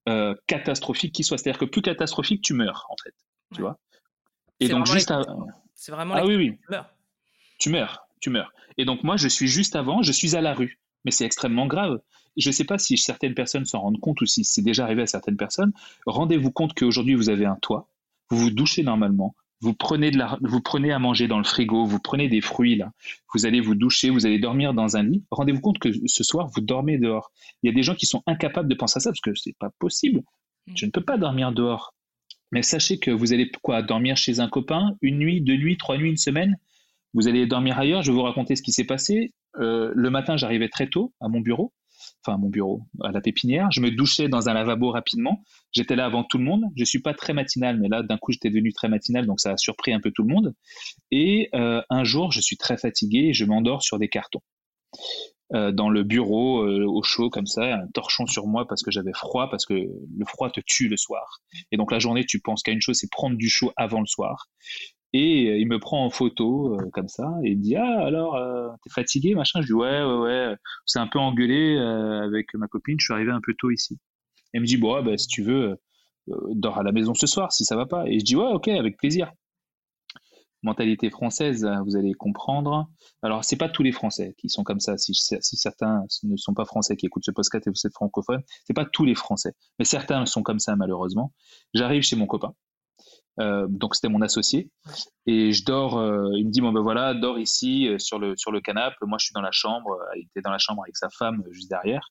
euh, 0.09 0.35
catastrophique 0.47 1.13
qui 1.13 1.23
soit. 1.23 1.37
C'est-à-dire 1.37 1.59
que 1.59 1.65
plus 1.65 1.81
catastrophique, 1.81 2.43
tu 2.43 2.53
meurs, 2.53 2.85
en 2.89 2.95
fait. 3.03 3.15
Tu 3.55 3.61
vois? 3.61 3.79
Et 4.59 4.67
donc, 4.67 4.85
juste 4.85 5.11
C'est 5.73 5.91
vraiment 5.91 6.13
Ah 6.15 6.25
oui, 6.25 6.35
oui. 6.35 6.59
Tu 6.59 6.69
meurs. 6.71 6.95
Tu 7.59 7.69
meurs, 7.69 8.07
tu 8.21 8.29
meurs. 8.29 8.53
Et 8.77 8.85
donc, 8.85 9.03
moi, 9.03 9.17
je 9.17 9.27
suis 9.27 9.47
juste 9.47 9.75
avant, 9.75 10.01
je 10.01 10.11
suis 10.11 10.35
à 10.35 10.41
la 10.41 10.53
rue. 10.53 10.79
Mais 11.05 11.11
c'est 11.11 11.25
extrêmement 11.25 11.67
grave. 11.67 11.99
Je 12.37 12.49
ne 12.49 12.53
sais 12.53 12.63
pas 12.63 12.77
si 12.77 12.97
certaines 12.97 13.35
personnes 13.35 13.65
s'en 13.65 13.81
rendent 13.81 13.99
compte 13.99 14.21
ou 14.21 14.25
si 14.25 14.43
c'est 14.43 14.61
déjà 14.61 14.85
arrivé 14.85 15.03
à 15.03 15.07
certaines 15.07 15.37
personnes. 15.37 15.71
Rendez-vous 16.05 16.51
compte 16.51 16.73
qu'aujourd'hui, 16.73 17.15
vous 17.15 17.29
avez 17.29 17.45
un 17.45 17.57
toit, 17.61 17.89
vous 18.29 18.37
vous 18.37 18.51
douchez 18.51 18.83
normalement, 18.83 19.35
vous 19.61 19.73
prenez, 19.73 20.11
de 20.11 20.17
la, 20.17 20.37
vous 20.41 20.61
prenez 20.61 20.91
à 20.91 20.99
manger 20.99 21.27
dans 21.27 21.37
le 21.37 21.43
frigo, 21.45 21.85
vous 21.85 21.99
prenez 21.99 22.27
des 22.27 22.41
fruits 22.41 22.75
là, 22.75 22.91
vous 23.33 23.45
allez 23.45 23.61
vous 23.61 23.75
doucher, 23.75 24.09
vous 24.09 24.25
allez 24.25 24.39
dormir 24.39 24.73
dans 24.73 24.97
un 24.97 25.03
lit. 25.03 25.23
Rendez-vous 25.31 25.61
compte 25.61 25.79
que 25.79 25.89
ce 26.05 26.23
soir, 26.23 26.49
vous 26.53 26.61
dormez 26.61 26.97
dehors. 26.97 27.31
Il 27.61 27.67
y 27.67 27.69
a 27.69 27.73
des 27.73 27.83
gens 27.83 27.95
qui 27.95 28.05
sont 28.05 28.23
incapables 28.27 28.67
de 28.67 28.75
penser 28.75 28.97
à 28.97 28.99
ça 28.99 29.11
parce 29.11 29.21
que 29.21 29.33
c'est 29.35 29.55
pas 29.57 29.69
possible. 29.79 30.21
Mm. 30.67 30.73
Je 30.75 30.85
ne 30.85 30.91
peux 30.91 31.03
pas 31.03 31.17
dormir 31.17 31.53
dehors. 31.53 31.93
Mais 32.51 32.61
sachez 32.61 32.99
que 32.99 33.09
vous 33.09 33.31
allez 33.33 33.49
quoi 33.61 33.81
dormir 33.81 34.17
chez 34.17 34.39
un 34.39 34.49
copain, 34.49 34.95
une 35.01 35.17
nuit, 35.17 35.41
deux 35.41 35.55
nuits, 35.55 35.77
trois 35.77 35.97
nuits, 35.97 36.09
une 36.09 36.17
semaine? 36.17 36.57
Vous 37.13 37.27
allez 37.27 37.45
dormir 37.45 37.77
ailleurs. 37.79 38.01
Je 38.01 38.11
vais 38.11 38.15
vous 38.15 38.23
raconter 38.23 38.55
ce 38.55 38.61
qui 38.61 38.71
s'est 38.71 38.85
passé. 38.85 39.33
Euh, 39.59 39.91
le 39.93 40.09
matin, 40.09 40.37
j'arrivais 40.37 40.69
très 40.69 40.87
tôt 40.87 41.13
à 41.21 41.27
mon 41.27 41.41
bureau 41.41 41.73
enfin 42.25 42.37
mon 42.37 42.49
bureau, 42.49 42.81
à 43.01 43.11
la 43.11 43.21
pépinière. 43.21 43.69
Je 43.71 43.81
me 43.81 43.91
douchais 43.91 44.27
dans 44.27 44.49
un 44.49 44.53
lavabo 44.53 44.91
rapidement. 44.91 45.43
J'étais 45.71 45.95
là 45.95 46.05
avant 46.05 46.23
tout 46.23 46.37
le 46.37 46.43
monde. 46.43 46.65
Je 46.75 46.83
suis 46.83 46.99
pas 46.99 47.13
très 47.13 47.33
matinal, 47.33 47.79
mais 47.79 47.87
là, 47.87 48.03
d'un 48.03 48.17
coup, 48.17 48.31
j'étais 48.31 48.49
devenu 48.49 48.73
très 48.73 48.89
matinal, 48.89 49.25
donc 49.25 49.39
ça 49.39 49.51
a 49.51 49.57
surpris 49.57 49.93
un 49.93 49.99
peu 49.99 50.11
tout 50.11 50.23
le 50.23 50.33
monde. 50.33 50.53
Et 51.11 51.49
euh, 51.55 51.81
un 51.89 52.03
jour, 52.03 52.31
je 52.31 52.41
suis 52.41 52.57
très 52.57 52.77
fatigué 52.77 53.29
et 53.29 53.33
je 53.33 53.45
m'endors 53.45 53.83
sur 53.83 53.99
des 53.99 54.09
cartons. 54.09 54.41
Euh, 55.53 55.71
dans 55.71 55.89
le 55.89 56.03
bureau, 56.03 56.65
au 56.65 57.03
chaud, 57.03 57.29
comme 57.29 57.45
ça, 57.45 57.75
un 57.75 57.87
torchon 57.93 58.25
sur 58.25 58.47
moi 58.47 58.67
parce 58.67 58.81
que 58.81 58.91
j'avais 58.91 59.13
froid, 59.13 59.49
parce 59.49 59.65
que 59.65 59.73
le 59.73 60.25
froid 60.25 60.49
te 60.49 60.61
tue 60.65 60.87
le 60.87 60.97
soir. 60.97 61.41
Et 61.71 61.77
donc 61.77 61.91
la 61.91 61.99
journée, 61.99 62.25
tu 62.25 62.39
penses 62.39 62.63
qu'à 62.63 62.71
une 62.71 62.81
chose, 62.81 62.97
c'est 62.97 63.11
prendre 63.11 63.37
du 63.37 63.49
chaud 63.49 63.71
avant 63.75 63.99
le 63.99 64.07
soir. 64.07 64.47
Et 65.13 65.49
euh, 65.49 65.57
il 65.59 65.67
me 65.67 65.79
prend 65.79 66.03
en 66.03 66.09
photo 66.09 66.73
euh, 66.73 66.89
comme 66.91 67.07
ça 67.07 67.31
et 67.43 67.51
il 67.51 67.59
dit 67.59 67.75
ah 67.75 67.99
alors 67.99 68.35
euh, 68.35 68.69
t'es 68.83 68.89
fatigué 68.89 69.35
machin. 69.35 69.61
Je 69.61 69.67
dis 69.67 69.73
ouais 69.73 70.03
ouais 70.03 70.17
ouais. 70.17 70.55
C'est 70.85 70.99
un 70.99 71.07
peu 71.07 71.19
engueulé 71.19 71.77
avec 71.77 72.53
ma 72.55 72.67
copine. 72.67 72.99
Je 72.99 73.05
suis 73.05 73.13
arrivé 73.13 73.31
un 73.31 73.41
peu 73.41 73.53
tôt 73.57 73.71
ici. 73.71 73.99
Elle 74.53 74.61
me 74.61 74.65
dit 74.65 74.77
bon 74.77 75.01
bah, 75.03 75.17
si 75.17 75.27
tu 75.27 75.43
veux 75.43 75.77
dors 76.27 76.79
à 76.79 76.83
la 76.83 76.91
maison 76.91 77.13
ce 77.13 77.27
soir 77.27 77.51
si 77.51 77.63
ça 77.63 77.75
va 77.75 77.85
pas. 77.85 78.05
Et 78.07 78.19
je 78.19 78.25
dis 78.25 78.35
ouais 78.35 78.51
ok 78.51 78.67
avec 78.69 78.97
plaisir. 78.97 79.31
Mentalité 80.63 81.09
française, 81.09 81.69
vous 81.85 81.97
allez 81.97 82.13
comprendre. 82.13 82.87
Alors 83.21 83.43
c'est 83.43 83.57
pas 83.57 83.67
tous 83.67 83.83
les 83.83 83.91
Français 83.91 84.33
qui 84.37 84.49
sont 84.49 84.63
comme 84.63 84.79
ça. 84.79 84.97
Si, 84.97 85.13
si 85.13 85.57
certains 85.57 86.03
ne 86.23 86.37
sont 86.37 86.53
pas 86.53 86.65
Français 86.65 86.95
qui 86.95 87.05
écoutent 87.05 87.25
ce 87.25 87.31
podcast 87.31 87.67
et 87.67 87.69
vous 87.69 87.85
êtes 87.85 87.93
francophone, 87.93 88.41
c'est 88.65 88.73
pas 88.73 88.85
tous 88.85 89.03
les 89.03 89.13
Français, 89.13 89.51
mais 89.77 89.85
certains 89.85 90.25
sont 90.25 90.41
comme 90.41 90.59
ça 90.59 90.77
malheureusement. 90.77 91.33
J'arrive 91.73 92.03
chez 92.03 92.15
mon 92.15 92.27
copain 92.27 92.55
euh, 93.39 93.67
donc 93.69 93.95
c'était 93.95 94.09
mon 94.09 94.21
associé. 94.21 94.69
Et 95.25 95.53
je 95.53 95.65
dors 95.65 95.97
euh, 95.97 96.29
il 96.35 96.45
me 96.47 96.51
dit 96.51 96.61
bon 96.61 96.71
ben 96.71 96.81
voilà 96.81 97.13
dors 97.13 97.39
ici 97.39 97.87
euh, 97.87 97.97
sur 97.97 98.19
le 98.19 98.35
sur 98.35 98.51
le 98.51 98.61
canapé. 98.61 98.95
Moi 99.01 99.17
je 99.19 99.25
suis 99.25 99.33
dans 99.33 99.41
la 99.41 99.51
chambre. 99.51 99.97
Il 100.15 100.25
était 100.25 100.41
dans 100.41 100.51
la 100.51 100.59
chambre 100.59 100.83
avec 100.83 100.97
sa 100.97 101.09
femme 101.09 101.43
juste 101.51 101.69
derrière. 101.69 102.09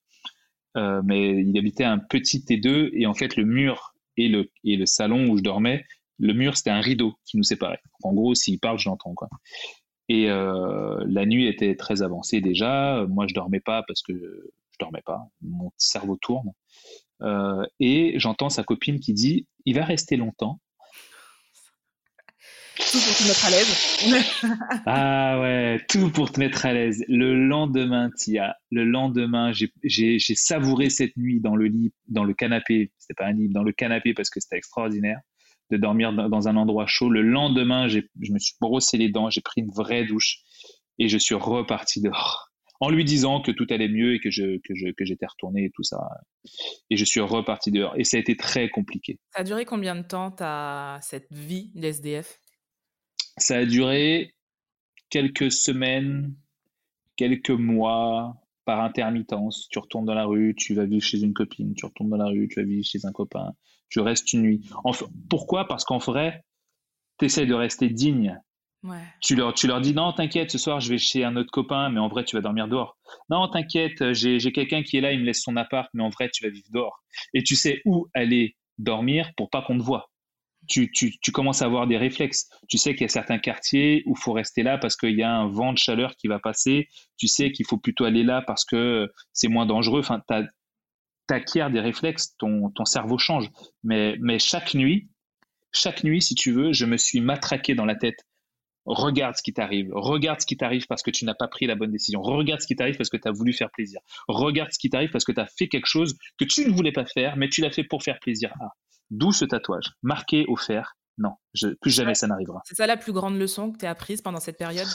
Mais 0.74 1.42
il 1.42 1.56
habitait 1.58 1.84
un 1.84 1.98
petit 1.98 2.38
T2 2.38 2.90
et 2.94 3.06
en 3.06 3.14
fait 3.14 3.36
le 3.36 3.44
mur 3.44 3.94
et 4.16 4.28
le 4.28 4.50
et 4.64 4.76
le 4.76 4.86
salon 4.86 5.28
où 5.28 5.36
je 5.36 5.42
dormais 5.42 5.84
le 6.18 6.32
mur 6.32 6.56
c'était 6.56 6.70
un 6.70 6.80
rideau 6.80 7.14
qui 7.26 7.36
nous 7.36 7.42
séparait. 7.42 7.80
En 8.02 8.14
gros 8.14 8.34
s'il 8.34 8.58
parle 8.58 8.78
je 8.78 8.88
l'entends 8.88 9.12
quoi. 9.14 9.28
Et 10.08 10.28
la 10.28 11.26
nuit 11.26 11.46
était 11.46 11.76
très 11.76 12.02
avancée 12.02 12.40
déjà. 12.40 13.04
Moi 13.06 13.26
je 13.28 13.34
dormais 13.34 13.60
pas 13.60 13.82
parce 13.86 14.00
que 14.00 14.14
je 14.14 14.76
dormais 14.80 15.02
pas. 15.04 15.20
Mon 15.42 15.70
cerveau 15.76 16.16
tourne. 16.16 16.52
Et 17.78 18.14
j'entends 18.18 18.48
sa 18.48 18.64
copine 18.64 18.98
qui 18.98 19.12
dit 19.12 19.46
il 19.66 19.74
va 19.74 19.84
rester 19.84 20.16
longtemps 20.16 20.58
tout 22.76 22.98
pour 22.98 23.16
te 23.16 23.28
mettre 23.28 23.46
à 23.46 23.50
l'aise. 23.50 24.48
ah 24.86 25.40
ouais, 25.40 25.80
tout 25.88 26.10
pour 26.10 26.32
te 26.32 26.40
mettre 26.40 26.66
à 26.66 26.72
l'aise. 26.72 27.04
Le 27.08 27.34
lendemain, 27.46 28.10
Tia, 28.16 28.56
le 28.70 28.84
lendemain, 28.84 29.52
j'ai 29.52 30.18
savouré 30.34 30.90
cette 30.90 31.16
nuit 31.16 31.40
dans 31.40 31.56
le 31.56 31.66
lit, 31.66 31.92
dans 32.08 32.24
le 32.24 32.34
canapé. 32.34 32.92
C'était 32.98 33.14
pas 33.14 33.26
un 33.26 33.32
lit, 33.32 33.48
dans 33.48 33.62
le 33.62 33.72
canapé 33.72 34.14
parce 34.14 34.30
que 34.30 34.40
c'était 34.40 34.56
extraordinaire 34.56 35.20
de 35.70 35.76
dormir 35.76 36.12
dans 36.12 36.48
un 36.48 36.56
endroit 36.56 36.86
chaud. 36.86 37.08
Le 37.08 37.22
lendemain, 37.22 37.88
je 37.88 38.00
me 38.32 38.38
suis 38.38 38.54
brossé 38.60 38.98
les 38.98 39.08
dents, 39.08 39.30
j'ai 39.30 39.40
pris 39.40 39.62
une 39.62 39.70
vraie 39.70 40.04
douche 40.04 40.38
et 40.98 41.08
je 41.08 41.18
suis 41.18 41.34
reparti 41.34 42.00
dehors 42.00 42.52
en 42.82 42.90
lui 42.90 43.04
disant 43.04 43.40
que 43.40 43.52
tout 43.52 43.66
allait 43.70 43.88
mieux 43.88 44.14
et 44.14 44.18
que 44.18 44.32
je 44.32 44.58
que 44.58 44.74
je 44.74 44.88
que 44.90 45.04
j'étais 45.04 45.26
retourné 45.26 45.66
et 45.66 45.70
tout 45.70 45.84
ça. 45.84 46.00
Et 46.90 46.96
je 46.96 47.04
suis 47.04 47.20
reparti 47.20 47.70
dehors 47.70 47.94
et 47.96 48.02
ça 48.02 48.16
a 48.16 48.20
été 48.20 48.36
très 48.36 48.68
compliqué. 48.68 49.20
Ça 49.32 49.42
a 49.42 49.44
duré 49.44 49.64
combien 49.64 49.94
de 49.94 50.02
temps 50.02 50.32
ta 50.32 50.98
cette 51.00 51.32
vie 51.32 51.70
d'SDF 51.76 52.40
ça 53.38 53.56
a 53.56 53.64
duré 53.64 54.34
quelques 55.10 55.52
semaines, 55.52 56.34
quelques 57.16 57.50
mois 57.50 58.36
par 58.64 58.80
intermittence. 58.80 59.68
Tu 59.70 59.78
retournes 59.78 60.06
dans 60.06 60.14
la 60.14 60.24
rue, 60.24 60.54
tu 60.56 60.74
vas 60.74 60.84
vivre 60.84 61.04
chez 61.04 61.20
une 61.20 61.34
copine, 61.34 61.74
tu 61.74 61.86
retournes 61.86 62.10
dans 62.10 62.16
la 62.16 62.26
rue, 62.26 62.48
tu 62.48 62.60
vas 62.60 62.66
vivre 62.66 62.84
chez 62.84 63.04
un 63.04 63.12
copain, 63.12 63.52
tu 63.88 64.00
restes 64.00 64.32
une 64.32 64.42
nuit. 64.42 64.70
pourquoi? 65.28 65.66
Parce 65.66 65.84
qu'en 65.84 65.98
vrai, 65.98 66.44
tu 67.18 67.26
essaies 67.26 67.46
de 67.46 67.54
rester 67.54 67.88
digne. 67.88 68.40
Tu, 69.20 69.36
leur, 69.36 69.54
tu 69.54 69.68
leur 69.68 69.80
dis 69.80 69.94
non, 69.94 70.12
t'inquiète, 70.12 70.50
ce 70.50 70.58
soir 70.58 70.80
je 70.80 70.88
vais 70.88 70.98
chez 70.98 71.22
un 71.22 71.36
autre 71.36 71.52
copain, 71.52 71.88
mais 71.88 72.00
en 72.00 72.08
vrai 72.08 72.24
tu 72.24 72.34
vas 72.34 72.42
dormir 72.42 72.66
dehors. 72.66 72.98
Non, 73.30 73.48
t'inquiète, 73.48 74.12
j'ai 74.12 74.52
quelqu'un 74.52 74.82
qui 74.82 74.96
est 74.96 75.00
là, 75.00 75.12
il 75.12 75.20
me 75.20 75.24
laisse 75.24 75.40
son 75.40 75.56
appart, 75.56 75.88
mais 75.94 76.02
en 76.02 76.08
vrai 76.08 76.30
tu 76.30 76.42
vas 76.44 76.50
vivre 76.50 76.66
dehors. 76.72 77.00
Et 77.32 77.44
tu 77.44 77.54
sais 77.54 77.80
où 77.84 78.08
aller 78.12 78.56
dormir 78.78 79.30
pour 79.36 79.50
pas 79.50 79.62
qu'on 79.62 79.78
te 79.78 79.82
voit 79.82 80.10
tu, 80.68 80.90
commences 81.32 81.62
à 81.62 81.66
avoir 81.66 81.86
des 81.86 81.96
réflexes. 81.96 82.48
Tu 82.68 82.78
sais 82.78 82.92
qu'il 82.92 83.02
y 83.02 83.04
a 83.04 83.08
certains 83.08 83.38
quartiers 83.38 84.02
où 84.06 84.14
il 84.16 84.20
faut 84.20 84.32
rester 84.32 84.62
là 84.62 84.78
parce 84.78 84.96
qu'il 84.96 85.16
y 85.16 85.22
a 85.22 85.30
un 85.30 85.48
vent 85.48 85.72
de 85.72 85.78
chaleur 85.78 86.16
qui 86.16 86.28
va 86.28 86.38
passer. 86.38 86.88
Tu 87.18 87.28
sais 87.28 87.52
qu'il 87.52 87.66
faut 87.66 87.78
plutôt 87.78 88.04
aller 88.04 88.22
là 88.22 88.42
parce 88.42 88.64
que 88.64 89.10
c'est 89.32 89.48
moins 89.48 89.66
dangereux. 89.66 90.00
Enfin, 90.00 90.20
tu 90.28 91.34
acquiers 91.34 91.68
des 91.70 91.80
réflexes, 91.80 92.36
ton, 92.38 92.72
cerveau 92.84 93.18
change. 93.18 93.48
Mais, 93.82 94.16
mais 94.20 94.38
chaque 94.38 94.74
nuit, 94.74 95.08
chaque 95.72 96.04
nuit, 96.04 96.22
si 96.22 96.34
tu 96.34 96.52
veux, 96.52 96.72
je 96.72 96.86
me 96.86 96.96
suis 96.96 97.20
matraqué 97.20 97.74
dans 97.74 97.86
la 97.86 97.94
tête. 97.94 98.26
Regarde 98.84 99.36
ce 99.36 99.42
qui 99.42 99.52
t'arrive. 99.52 99.90
Regarde 99.92 100.40
ce 100.40 100.46
qui 100.46 100.56
t'arrive 100.56 100.86
parce 100.88 101.02
que 101.02 101.10
tu 101.10 101.24
n'as 101.24 101.34
pas 101.34 101.46
pris 101.46 101.66
la 101.66 101.76
bonne 101.76 101.92
décision. 101.92 102.20
Regarde 102.20 102.60
ce 102.60 102.66
qui 102.66 102.74
t'arrive 102.74 102.96
parce 102.96 103.10
que 103.10 103.16
tu 103.16 103.28
as 103.28 103.32
voulu 103.32 103.52
faire 103.52 103.70
plaisir. 103.70 104.00
Regarde 104.26 104.72
ce 104.72 104.78
qui 104.78 104.90
t'arrive 104.90 105.10
parce 105.10 105.24
que 105.24 105.30
tu 105.30 105.40
as 105.40 105.46
fait 105.46 105.68
quelque 105.68 105.86
chose 105.86 106.16
que 106.38 106.44
tu 106.44 106.66
ne 106.66 106.72
voulais 106.72 106.90
pas 106.90 107.06
faire, 107.06 107.36
mais 107.36 107.48
tu 107.48 107.60
l'as 107.60 107.70
fait 107.70 107.84
pour 107.84 108.02
faire 108.02 108.18
plaisir. 108.18 108.52
Ah, 108.60 108.70
D'où 109.12 109.30
ce 109.30 109.44
tatouage, 109.44 109.92
marqué 110.02 110.46
au 110.48 110.56
fer. 110.56 110.96
Non, 111.18 111.32
plus 111.82 111.90
jamais 111.90 112.14
ça 112.14 112.26
n'arrivera. 112.26 112.62
C'est 112.64 112.74
ça 112.74 112.86
la 112.86 112.96
plus 112.96 113.12
grande 113.12 113.38
leçon 113.38 113.70
que 113.70 113.76
tu 113.76 113.84
as 113.84 113.90
apprise 113.90 114.22
pendant 114.22 114.40
cette 114.40 114.56
période? 114.56 114.88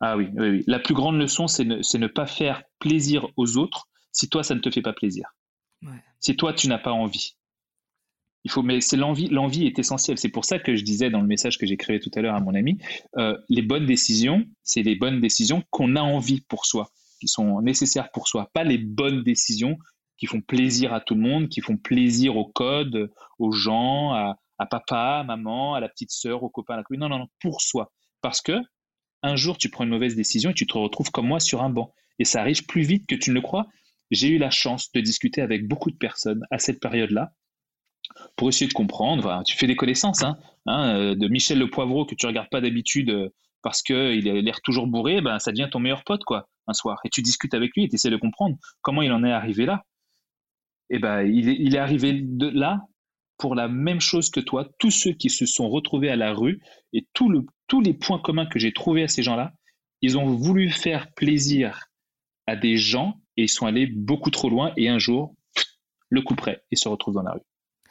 Ah 0.00 0.16
oui, 0.16 0.28
oui, 0.34 0.50
oui. 0.50 0.64
La 0.66 0.80
plus 0.80 0.92
grande 0.92 1.16
leçon, 1.18 1.46
c'est 1.46 1.64
ne, 1.64 1.76
ne, 1.76 2.06
pas 2.08 2.26
faire 2.26 2.64
plaisir 2.80 3.28
aux 3.36 3.56
autres 3.56 3.86
si 4.10 4.28
toi, 4.28 4.42
ça 4.42 4.56
ne 4.56 4.60
te 4.60 4.70
fait 4.70 4.82
pas 4.82 4.92
plaisir. 4.92 5.28
Si 6.18 6.36
toi, 6.36 6.52
tu 6.52 6.66
n'as 6.66 6.78
pas 6.78 6.90
envie. 6.90 7.36
Il 8.44 8.50
faut, 8.50 8.62
mais 8.62 8.80
c'est 8.80 8.96
l'envie. 8.96 9.28
L'envie 9.28 9.66
est 9.66 9.78
essentielle. 9.78 10.18
C'est 10.18 10.30
pour 10.30 10.44
ça 10.44 10.58
que 10.58 10.74
je 10.74 10.82
disais 10.82 11.08
dans 11.08 11.20
le 11.20 11.28
message 11.28 11.58
que 11.58 11.66
j'ai 11.66 11.76
créé 11.76 12.00
tout 12.00 12.10
à 12.16 12.20
l'heure 12.22 12.34
à 12.34 12.40
mon 12.40 12.54
ami, 12.54 12.78
euh, 13.18 13.38
les 13.48 13.62
bonnes 13.62 13.86
décisions, 13.86 14.44
c'est 14.64 14.82
les 14.82 14.96
bonnes 14.96 15.20
décisions 15.20 15.62
qu'on 15.70 15.94
a 15.94 16.00
envie 16.00 16.40
pour 16.40 16.66
soi, 16.66 16.90
qui 17.20 17.28
sont 17.28 17.62
nécessaires 17.62 18.10
pour 18.10 18.26
soi, 18.26 18.50
pas 18.52 18.64
les 18.64 18.78
bonnes 18.78 19.22
décisions 19.22 19.78
qui 20.20 20.26
font 20.26 20.42
plaisir 20.42 20.92
à 20.92 21.00
tout 21.00 21.14
le 21.14 21.22
monde, 21.22 21.48
qui 21.48 21.62
font 21.62 21.78
plaisir 21.78 22.36
au 22.36 22.44
code, 22.44 23.10
aux 23.38 23.52
gens, 23.52 24.12
à, 24.12 24.66
papa, 24.66 25.20
à 25.20 25.24
maman, 25.24 25.74
à 25.74 25.80
la 25.80 25.88
petite 25.88 26.10
sœur, 26.10 26.42
au 26.42 26.50
copain, 26.50 26.74
à 26.74 26.76
la. 26.76 26.84
Non, 26.90 27.08
non, 27.08 27.18
non, 27.18 27.26
pour 27.40 27.62
soi. 27.62 27.90
Parce 28.20 28.42
que 28.42 28.60
un 29.22 29.34
jour, 29.34 29.56
tu 29.56 29.70
prends 29.70 29.84
une 29.84 29.90
mauvaise 29.90 30.14
décision 30.14 30.50
et 30.50 30.54
tu 30.54 30.66
te 30.66 30.76
retrouves 30.76 31.10
comme 31.10 31.26
moi 31.26 31.40
sur 31.40 31.62
un 31.62 31.70
banc. 31.70 31.92
Et 32.18 32.24
ça 32.24 32.40
arrive 32.42 32.66
plus 32.66 32.82
vite 32.82 33.06
que 33.06 33.14
tu 33.14 33.30
ne 33.30 33.34
le 33.34 33.40
crois. 33.40 33.66
j'ai 34.10 34.28
eu 34.28 34.38
la 34.38 34.50
chance 34.50 34.92
de 34.92 35.00
discuter 35.00 35.40
avec 35.40 35.66
beaucoup 35.66 35.90
de 35.90 35.96
personnes 35.96 36.42
à 36.50 36.58
cette 36.58 36.80
période-là 36.80 37.32
pour 38.36 38.48
essayer 38.48 38.68
de 38.68 38.74
comprendre. 38.74 39.42
tu 39.46 39.56
fais 39.56 39.66
des 39.66 39.76
connaissances 39.76 40.22
hein, 40.22 40.36
hein, 40.66 40.96
euh, 40.96 41.14
de 41.14 41.28
Michel 41.28 41.58
Le 41.58 41.70
Poivreau 41.70 42.04
que 42.04 42.14
tu 42.14 42.26
regardes 42.26 42.50
pas 42.50 42.60
d'habitude 42.60 43.10
euh, 43.10 43.28
parce 43.62 43.82
qu'il 43.82 44.28
a 44.28 44.40
l'air 44.40 44.60
toujours 44.62 44.86
bourré, 44.86 45.20
ben, 45.20 45.38
ça 45.38 45.52
devient 45.52 45.68
ton 45.70 45.80
meilleur 45.80 46.02
pote 46.04 46.24
quoi, 46.24 46.48
un 46.66 46.72
soir. 46.72 46.98
Et 47.04 47.10
tu 47.10 47.22
discutes 47.22 47.54
avec 47.54 47.72
lui 47.76 47.84
et 47.84 47.88
tu 47.88 47.94
essaies 47.94 48.10
de 48.10 48.16
comprendre 48.16 48.56
comment 48.82 49.02
il 49.02 49.12
en 49.12 49.22
est 49.24 49.32
arrivé 49.32 49.64
là. 49.64 49.84
Et 50.90 50.98
ben, 50.98 51.22
il 51.22 51.48
est, 51.48 51.56
il 51.58 51.74
est 51.74 51.78
arrivé 51.78 52.12
de 52.12 52.48
là 52.48 52.82
pour 53.38 53.54
la 53.54 53.68
même 53.68 54.00
chose 54.00 54.28
que 54.28 54.40
toi. 54.40 54.68
Tous 54.78 54.90
ceux 54.90 55.12
qui 55.12 55.30
se 55.30 55.46
sont 55.46 55.70
retrouvés 55.70 56.10
à 56.10 56.16
la 56.16 56.34
rue 56.34 56.60
et 56.92 57.06
tout 57.12 57.28
le, 57.30 57.46
tous 57.68 57.80
les 57.80 57.94
points 57.94 58.18
communs 58.18 58.46
que 58.46 58.58
j'ai 58.58 58.72
trouvés 58.72 59.04
à 59.04 59.08
ces 59.08 59.22
gens-là, 59.22 59.52
ils 60.02 60.18
ont 60.18 60.26
voulu 60.26 60.70
faire 60.70 61.12
plaisir 61.14 61.86
à 62.46 62.56
des 62.56 62.76
gens 62.76 63.20
et 63.36 63.44
ils 63.44 63.48
sont 63.48 63.66
allés 63.66 63.86
beaucoup 63.86 64.30
trop 64.30 64.50
loin 64.50 64.72
et 64.76 64.88
un 64.88 64.98
jour, 64.98 65.34
le 66.08 66.22
coup 66.22 66.34
près, 66.34 66.64
ils 66.70 66.78
se 66.78 66.88
retrouvent 66.88 67.14
dans 67.14 67.22
la 67.22 67.32
rue. 67.32 67.40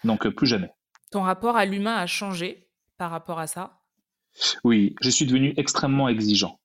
Donc 0.03 0.25
euh, 0.25 0.31
plus 0.31 0.47
jamais. 0.47 0.69
Ton 1.11 1.21
rapport 1.21 1.55
à 1.55 1.65
l'humain 1.65 1.95
a 1.95 2.05
changé 2.05 2.67
par 2.97 3.09
rapport 3.09 3.39
à 3.39 3.47
ça? 3.47 3.79
Oui, 4.63 4.95
je 5.01 5.09
suis 5.09 5.25
devenu 5.25 5.53
extrêmement 5.57 6.09
exigeant. 6.09 6.59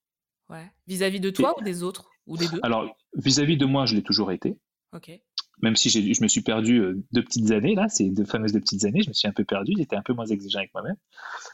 Ouais. 0.51 0.71
Vis-à-vis 0.87 1.21
de 1.21 1.31
toi 1.31 1.55
ou 1.59 1.63
des 1.63 1.83
autres 1.83 2.11
ou 2.27 2.37
des 2.37 2.49
deux? 2.49 2.61
Alors, 2.63 2.95
vis-à-vis 3.15 3.57
de 3.57 3.65
moi, 3.65 3.87
je 3.87 3.95
l'ai 3.95 4.03
toujours 4.03 4.33
été. 4.33 4.57
Ok. 4.93 5.11
Même 5.63 5.77
si 5.77 5.89
je 5.89 6.23
me 6.23 6.29
suis 6.29 6.43
perdu 6.43 6.81
euh, 6.81 7.03
deux 7.13 7.23
petites 7.23 7.51
années, 7.53 7.75
là, 7.75 7.89
ces 7.89 8.11
deux 8.11 8.25
fameuses 8.25 8.53
deux 8.53 8.61
petites 8.61 8.85
années, 8.85 9.03
je 9.03 9.09
me 9.09 9.15
suis 9.15 9.29
un 9.29 9.33
peu 9.33 9.45
perdu, 9.45 9.73
j'étais 9.77 9.97
un 9.97 10.03
peu 10.03 10.13
moins 10.13 10.27
exigeant 10.27 10.59
avec 10.59 10.75
moi-même. 10.75 10.97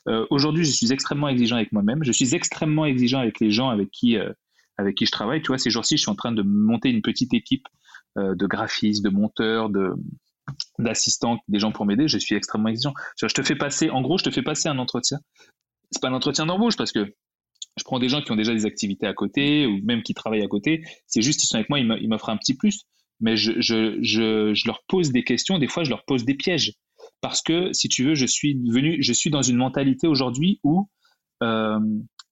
Euh, 0.08 0.26
aujourd'hui, 0.30 0.64
je 0.64 0.70
suis 0.70 0.92
extrêmement 0.92 1.28
exigeant 1.28 1.56
avec 1.56 1.72
moi-même. 1.72 2.02
Je 2.02 2.12
suis 2.12 2.34
extrêmement 2.34 2.86
exigeant 2.86 3.20
avec 3.20 3.40
les 3.40 3.50
gens 3.50 3.68
avec 3.68 3.90
qui, 3.90 4.16
avec 4.78 4.96
qui 4.96 5.06
je 5.06 5.12
travaille. 5.12 5.42
Tu 5.42 5.48
vois, 5.48 5.58
ces 5.58 5.70
jours-ci, 5.70 5.96
je 5.96 6.02
suis 6.02 6.10
en 6.10 6.16
train 6.16 6.32
de 6.32 6.42
monter 6.42 6.90
une 6.90 7.02
petite 7.02 7.34
équipe 7.34 7.66
de 8.16 8.46
graphistes, 8.46 9.04
de 9.04 9.10
monteurs, 9.10 9.70
de, 9.70 9.94
d'assistants, 10.78 11.38
des 11.48 11.58
gens 11.58 11.72
pour 11.72 11.86
m'aider, 11.86 12.08
je 12.08 12.18
suis 12.18 12.34
extrêmement 12.34 12.68
exigeant. 12.68 12.94
Je 13.16 13.26
te 13.26 13.42
fais 13.42 13.56
passer, 13.56 13.90
en 13.90 14.02
gros, 14.02 14.18
je 14.18 14.24
te 14.24 14.30
fais 14.30 14.42
passer 14.42 14.68
un 14.68 14.78
entretien. 14.78 15.18
C'est 15.90 16.00
pas 16.00 16.08
un 16.08 16.14
entretien 16.14 16.46
d'embauche 16.46 16.76
parce 16.76 16.92
que 16.92 17.14
je 17.76 17.84
prends 17.84 17.98
des 17.98 18.08
gens 18.08 18.20
qui 18.22 18.32
ont 18.32 18.36
déjà 18.36 18.52
des 18.52 18.66
activités 18.66 19.06
à 19.06 19.14
côté 19.14 19.66
ou 19.66 19.80
même 19.84 20.02
qui 20.02 20.14
travaillent 20.14 20.42
à 20.42 20.48
côté. 20.48 20.84
C'est 21.06 21.22
juste, 21.22 21.42
ils 21.44 21.46
sont 21.46 21.56
avec 21.56 21.68
moi, 21.68 21.78
ils 21.78 22.08
m'offrent 22.08 22.28
un 22.28 22.36
petit 22.36 22.54
plus. 22.54 22.84
Mais 23.20 23.36
je, 23.36 24.66
leur 24.66 24.82
pose 24.88 25.12
des 25.12 25.24
questions, 25.24 25.58
des 25.58 25.68
fois 25.68 25.84
je 25.84 25.90
leur 25.90 26.04
pose 26.04 26.24
des 26.24 26.34
pièges. 26.34 26.74
Parce 27.20 27.42
que, 27.42 27.72
si 27.72 27.88
tu 27.88 28.04
veux, 28.04 28.14
je 28.14 28.26
suis 28.26 28.54
venu, 28.70 29.02
je 29.02 29.12
suis 29.12 29.30
dans 29.30 29.42
une 29.42 29.56
mentalité 29.56 30.06
aujourd'hui 30.06 30.58
où 30.62 30.88
euh, 31.42 31.78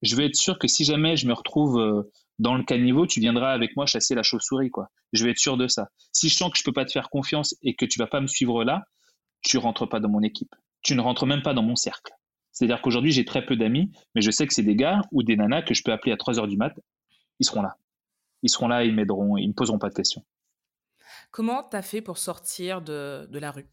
je 0.02 0.16
veux 0.16 0.24
être 0.24 0.36
sûr 0.36 0.58
que 0.58 0.68
si 0.68 0.84
jamais 0.84 1.16
je 1.16 1.26
me 1.26 1.32
retrouve 1.32 1.78
euh, 1.78 2.02
dans 2.38 2.54
le 2.54 2.62
caniveau, 2.62 3.06
tu 3.06 3.20
viendras 3.20 3.52
avec 3.52 3.76
moi 3.76 3.86
chasser 3.86 4.14
la 4.14 4.22
chauve-souris, 4.22 4.70
quoi. 4.70 4.88
Je 5.12 5.24
vais 5.24 5.32
être 5.32 5.38
sûr 5.38 5.56
de 5.56 5.66
ça. 5.66 5.88
Si 6.12 6.28
je 6.28 6.36
sens 6.36 6.52
que 6.52 6.58
je 6.58 6.64
peux 6.64 6.72
pas 6.72 6.84
te 6.84 6.92
faire 6.92 7.10
confiance 7.10 7.54
et 7.62 7.74
que 7.74 7.84
tu 7.84 7.98
vas 7.98 8.06
pas 8.06 8.20
me 8.20 8.26
suivre 8.26 8.64
là, 8.64 8.84
tu 9.42 9.58
rentres 9.58 9.88
pas 9.88 10.00
dans 10.00 10.08
mon 10.08 10.22
équipe. 10.22 10.54
Tu 10.82 10.94
ne 10.94 11.00
rentres 11.00 11.26
même 11.26 11.42
pas 11.42 11.54
dans 11.54 11.62
mon 11.62 11.76
cercle. 11.76 12.12
C'est-à-dire 12.52 12.80
qu'aujourd'hui, 12.82 13.12
j'ai 13.12 13.24
très 13.24 13.44
peu 13.44 13.56
d'amis, 13.56 13.90
mais 14.14 14.20
je 14.20 14.30
sais 14.30 14.46
que 14.46 14.54
c'est 14.54 14.62
des 14.62 14.76
gars 14.76 15.00
ou 15.12 15.22
des 15.22 15.36
nanas 15.36 15.62
que 15.62 15.74
je 15.74 15.82
peux 15.82 15.92
appeler 15.92 16.12
à 16.12 16.16
3 16.16 16.38
heures 16.38 16.48
du 16.48 16.56
mat. 16.56 16.74
Ils 17.40 17.46
seront 17.46 17.62
là. 17.62 17.76
Ils 18.42 18.50
seront 18.50 18.68
là, 18.68 18.84
ils 18.84 18.94
m'aideront, 18.94 19.36
ils 19.36 19.48
me 19.48 19.52
poseront 19.52 19.78
pas 19.78 19.88
de 19.88 19.94
questions. 19.94 20.24
Comment 21.30 21.62
tu 21.62 21.76
as 21.76 21.82
fait 21.82 22.00
pour 22.00 22.18
sortir 22.18 22.82
de, 22.82 23.26
de, 23.30 23.38
la 23.38 23.50
rue, 23.50 23.68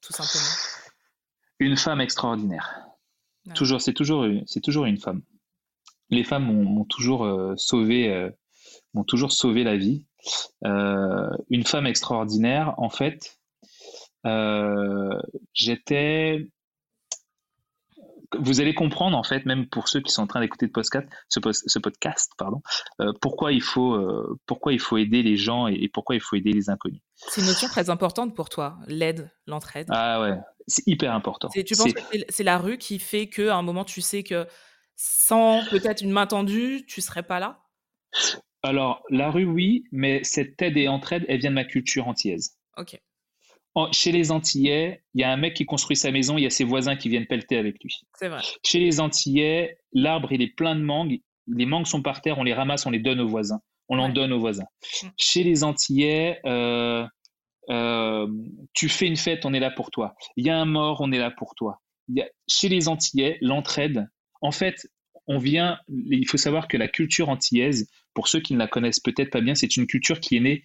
tout 0.00 0.12
simplement? 0.12 0.44
Une 1.58 1.76
femme 1.76 2.00
extraordinaire. 2.00 2.80
Toujours, 3.54 3.80
c'est 3.80 3.92
toujours, 3.92 4.26
c'est 4.46 4.60
toujours 4.60 4.86
une 4.86 4.98
femme 4.98 5.22
les 6.10 6.24
femmes 6.24 6.44
m'ont 6.44 6.84
toujours 6.84 7.24
euh, 7.24 7.54
sauvé, 7.56 8.12
euh, 8.12 8.30
m'ont 8.94 9.04
toujours 9.04 9.32
sauvé 9.32 9.64
la 9.64 9.76
vie. 9.76 10.06
Euh, 10.64 11.30
une 11.50 11.64
femme 11.64 11.86
extraordinaire, 11.86 12.74
en 12.78 12.90
fait, 12.90 13.38
j'étais 15.52 16.48
vous 18.38 18.60
allez 18.60 18.74
comprendre 18.74 19.16
en 19.16 19.22
fait, 19.22 19.46
même 19.46 19.66
pour 19.66 19.88
ceux 19.88 20.00
qui 20.00 20.12
sont 20.12 20.22
en 20.22 20.26
train 20.26 20.40
d'écouter 20.40 20.70
ce, 21.28 21.40
ce, 21.52 21.78
podcast, 21.78 22.32
pardon, 22.38 22.62
pourquoi 23.20 23.52
il 23.52 23.62
faut 23.62 23.98
pourquoi 24.46 24.72
il 24.72 24.80
faut 24.80 24.96
aider 24.96 25.22
les 25.22 25.36
gens 25.36 25.66
et, 25.66 25.88
pourquoi 25.88 26.14
il 26.14 26.20
faut 26.20 26.36
aider 26.36 26.52
les 26.52 26.70
inconnus. 26.70 27.00
C'est 27.14 27.40
une 27.40 27.46
notion 27.46 27.68
très 27.68 27.90
importante 27.90 28.34
pour 28.34 28.48
toi, 28.48 28.78
l'aide, 28.86 29.30
l'entraide. 29.46 29.88
Ah 29.90 30.20
ouais, 30.20 30.36
c'est 30.66 30.86
hyper 30.86 31.12
important. 31.12 31.48
Tu 31.48 31.76
penses 31.76 31.92
que 31.92 32.00
c'est 32.28 32.44
la 32.44 32.58
rue 32.58 32.78
qui 32.78 32.98
fait 32.98 33.28
que 33.28 33.48
à 33.48 33.56
un 33.56 33.62
moment 33.62 33.84
tu 33.84 34.00
sais 34.00 34.22
que 34.22 34.46
sans 34.96 35.64
peut-être 35.70 36.02
une 36.02 36.10
main 36.10 36.26
tendue, 36.26 36.84
tu 36.86 37.00
serais 37.00 37.22
pas 37.22 37.40
là? 37.40 37.60
Alors, 38.62 39.02
la 39.10 39.30
rue, 39.30 39.44
oui, 39.44 39.84
mais 39.92 40.24
cette 40.24 40.60
aide 40.62 40.76
et 40.76 40.88
entraide, 40.88 41.24
elle 41.28 41.40
vient 41.40 41.50
de 41.50 41.54
ma 41.54 41.64
culture 41.64 42.08
antillaise. 42.08 42.56
Ok. 42.76 42.98
Chez 43.92 44.12
les 44.12 44.30
Antillais, 44.30 45.02
il 45.14 45.20
y 45.20 45.24
a 45.24 45.32
un 45.32 45.36
mec 45.36 45.54
qui 45.54 45.66
construit 45.66 45.96
sa 45.96 46.10
maison, 46.10 46.38
il 46.38 46.42
y 46.42 46.46
a 46.46 46.50
ses 46.50 46.64
voisins 46.64 46.96
qui 46.96 47.08
viennent 47.08 47.26
pelleter 47.26 47.56
avec 47.56 47.82
lui. 47.82 47.94
C'est 48.18 48.28
vrai. 48.28 48.40
Chez 48.64 48.78
les 48.78 49.00
Antillais, 49.00 49.78
l'arbre, 49.92 50.32
il 50.32 50.42
est 50.42 50.54
plein 50.54 50.76
de 50.76 50.82
mangues. 50.82 51.20
Les 51.48 51.66
mangues 51.66 51.86
sont 51.86 52.02
par 52.02 52.20
terre, 52.20 52.38
on 52.38 52.44
les 52.44 52.54
ramasse, 52.54 52.86
on 52.86 52.90
les 52.90 53.00
donne 53.00 53.20
aux 53.20 53.28
voisins. 53.28 53.60
On 53.88 53.96
l'en 53.96 54.08
donne 54.08 54.32
aux 54.32 54.38
voisins. 54.38 54.66
Mm. 55.02 55.06
Chez 55.18 55.42
les 55.42 55.64
Antillais, 55.64 56.40
euh, 56.46 57.06
euh, 57.70 58.26
tu 58.72 58.88
fais 58.88 59.06
une 59.06 59.16
fête, 59.16 59.44
on 59.44 59.52
est 59.52 59.60
là 59.60 59.70
pour 59.70 59.90
toi. 59.90 60.14
Il 60.36 60.46
y 60.46 60.50
a 60.50 60.56
un 60.56 60.64
mort, 60.64 61.00
on 61.00 61.12
est 61.12 61.18
là 61.18 61.30
pour 61.30 61.54
toi. 61.54 61.80
chez 62.48 62.68
les 62.68 62.88
Antillais, 62.88 63.38
l'entraide, 63.40 64.08
en 64.40 64.52
fait, 64.52 64.86
on 65.26 65.38
vient, 65.38 65.78
il 65.88 66.28
faut 66.28 66.36
savoir 66.36 66.68
que 66.68 66.76
la 66.76 66.88
culture 66.88 67.28
antillaise, 67.28 67.88
pour 68.12 68.28
ceux 68.28 68.40
qui 68.40 68.52
ne 68.52 68.58
la 68.58 68.68
connaissent 68.68 69.00
peut-être 69.00 69.30
pas 69.30 69.40
bien, 69.40 69.54
c'est 69.54 69.76
une 69.76 69.86
culture 69.86 70.20
qui 70.20 70.36
est 70.36 70.40
née 70.40 70.64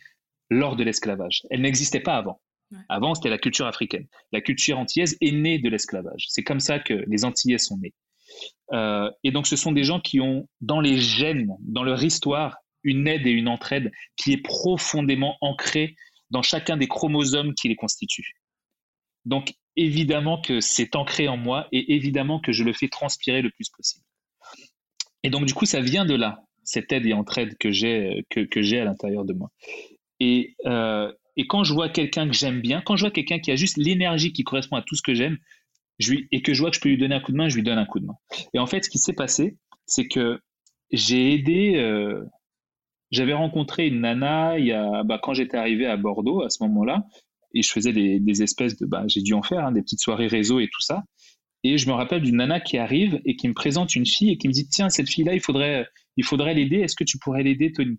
lors 0.50 0.76
de 0.76 0.84
l'esclavage. 0.84 1.44
Elle 1.50 1.62
n'existait 1.62 2.02
pas 2.02 2.18
avant. 2.18 2.42
Avant, 2.88 3.16
c'était 3.16 3.30
la 3.30 3.38
culture 3.38 3.66
africaine. 3.66 4.08
La 4.32 4.42
culture 4.42 4.78
antillaise 4.78 5.18
est 5.22 5.32
née 5.32 5.60
de 5.60 5.70
l'esclavage. 5.70 6.26
C'est 6.30 6.44
comme 6.44 6.60
ça 6.60 6.80
que 6.80 6.94
les 7.08 7.26
Antillais 7.26 7.58
sont 7.58 7.78
nés. 7.78 7.94
Euh, 8.74 9.10
et 9.24 9.32
donc, 9.32 9.48
ce 9.48 9.56
sont 9.56 9.72
des 9.72 9.84
gens 9.84 10.00
qui 10.00 10.22
ont, 10.22 10.48
dans 10.62 10.80
les 10.80 11.00
gènes, 11.00 11.56
dans 11.62 11.84
leur 11.84 12.04
histoire, 12.04 12.58
une 12.84 13.08
aide 13.08 13.26
et 13.26 13.32
une 13.32 13.48
entraide 13.48 13.92
qui 14.16 14.34
est 14.34 14.42
profondément 14.42 15.36
ancrée 15.42 15.96
dans 16.30 16.42
chacun 16.42 16.78
des 16.78 16.88
chromosomes 16.88 17.54
qui 17.56 17.68
les 17.68 17.76
constituent. 17.76 18.36
Donc, 19.26 19.54
évidemment 19.76 20.42
que 20.42 20.60
c'est 20.60 20.96
ancré 20.96 21.28
en 21.28 21.38
moi 21.38 21.68
et 21.72 21.96
évidemment 21.96 22.40
que 22.40 22.52
je 22.52 22.64
le 22.64 22.74
fais 22.74 22.88
transpirer 22.88 23.42
le 23.42 23.50
plus 23.50 23.70
possible. 23.70 24.06
Et 25.24 25.30
donc, 25.30 25.46
du 25.46 25.54
coup, 25.54 25.66
ça 25.66 25.82
vient 25.82 26.06
de 26.06 26.16
là, 26.16 26.44
cette 26.64 26.92
aide 26.92 27.06
et 27.06 27.14
entraide 27.14 27.58
que 27.58 27.72
j'ai 27.72 28.26
que, 28.30 28.42
que 28.42 28.62
j'ai 28.62 28.80
à 28.80 28.86
l'intérieur 28.86 29.26
de 29.26 29.34
moi. 29.34 29.50
Et, 30.20 30.56
euh, 30.66 31.12
et 31.40 31.48
quand 31.48 31.64
je 31.64 31.74
vois 31.74 31.88
quelqu'un 31.88 32.28
que 32.28 32.36
j'aime 32.36 32.60
bien, 32.60 32.82
quand 32.82 32.98
je 32.98 33.06
vois 33.06 33.12
quelqu'un 33.12 33.40
qui 33.40 33.50
a 33.50 33.56
juste 33.56 33.78
l'énergie 33.78 34.34
qui 34.34 34.44
correspond 34.44 34.76
à 34.76 34.82
tout 34.82 34.96
ce 34.96 35.02
que 35.02 35.14
j'aime, 35.14 35.38
et 36.32 36.42
que 36.42 36.54
je 36.54 36.60
vois 36.60 36.70
que 36.70 36.76
je 36.76 36.82
peux 36.82 36.90
lui 36.90 36.98
donner 36.98 37.16
un 37.16 37.22
coup 37.22 37.32
de 37.32 37.38
main, 37.38 37.48
je 37.48 37.56
lui 37.56 37.64
donne 37.64 37.78
un 37.78 37.86
coup 37.86 38.02
de 38.02 38.06
main. 38.06 38.16
Et 38.54 38.60
en 38.60 38.66
fait, 38.66 38.84
ce 38.84 38.90
qui 38.90 38.98
s'est 38.98 39.14
passé, 39.14 39.56
c'est 39.86 40.10
que 40.10 40.42
j'ai 40.92 41.34
aidé. 41.34 41.78
Euh, 41.78 42.26
j'avais 43.12 43.32
rencontré 43.32 43.88
une 43.88 44.02
nana 44.02 44.60
il 44.60 44.66
y 44.66 44.74
a, 44.74 45.04
bah, 45.04 45.18
quand 45.24 45.34
j'étais 45.34 45.56
arrivé 45.56 45.86
à 45.86 45.96
Bordeaux 45.96 46.44
à 46.44 46.50
ce 46.50 46.62
moment-là, 46.64 47.06
et 47.54 47.62
je 47.62 47.72
faisais 47.72 47.94
des, 47.94 48.20
des 48.20 48.44
espèces 48.44 48.76
de, 48.78 48.86
bah, 48.86 49.06
j'ai 49.08 49.22
dû 49.22 49.34
en 49.34 49.42
faire, 49.42 49.66
hein, 49.66 49.72
des 49.72 49.82
petites 49.82 50.02
soirées 50.02 50.28
réseau 50.28 50.60
et 50.60 50.68
tout 50.68 50.82
ça. 50.82 51.06
Et 51.64 51.78
je 51.78 51.88
me 51.88 51.94
rappelle 51.94 52.22
d'une 52.22 52.36
nana 52.36 52.60
qui 52.60 52.78
arrive 52.78 53.22
et 53.24 53.38
qui 53.38 53.48
me 53.48 53.54
présente 53.54 53.96
une 53.96 54.06
fille 54.06 54.32
et 54.32 54.38
qui 54.38 54.50
me 54.50 54.54
dit 54.54 54.68
Tiens, 54.68 54.90
cette 54.90 55.08
fille-là, 55.08 55.36
il 55.36 55.42
faudrait 55.42 55.88
il 56.18 56.26
faudrait 56.26 56.54
l'aider. 56.54 56.82
Est-ce 56.82 56.98
que 56.98 57.06
tu 57.06 57.18
pourrais 57.18 57.44
l'aider, 57.44 57.72
Tony? 57.72 57.98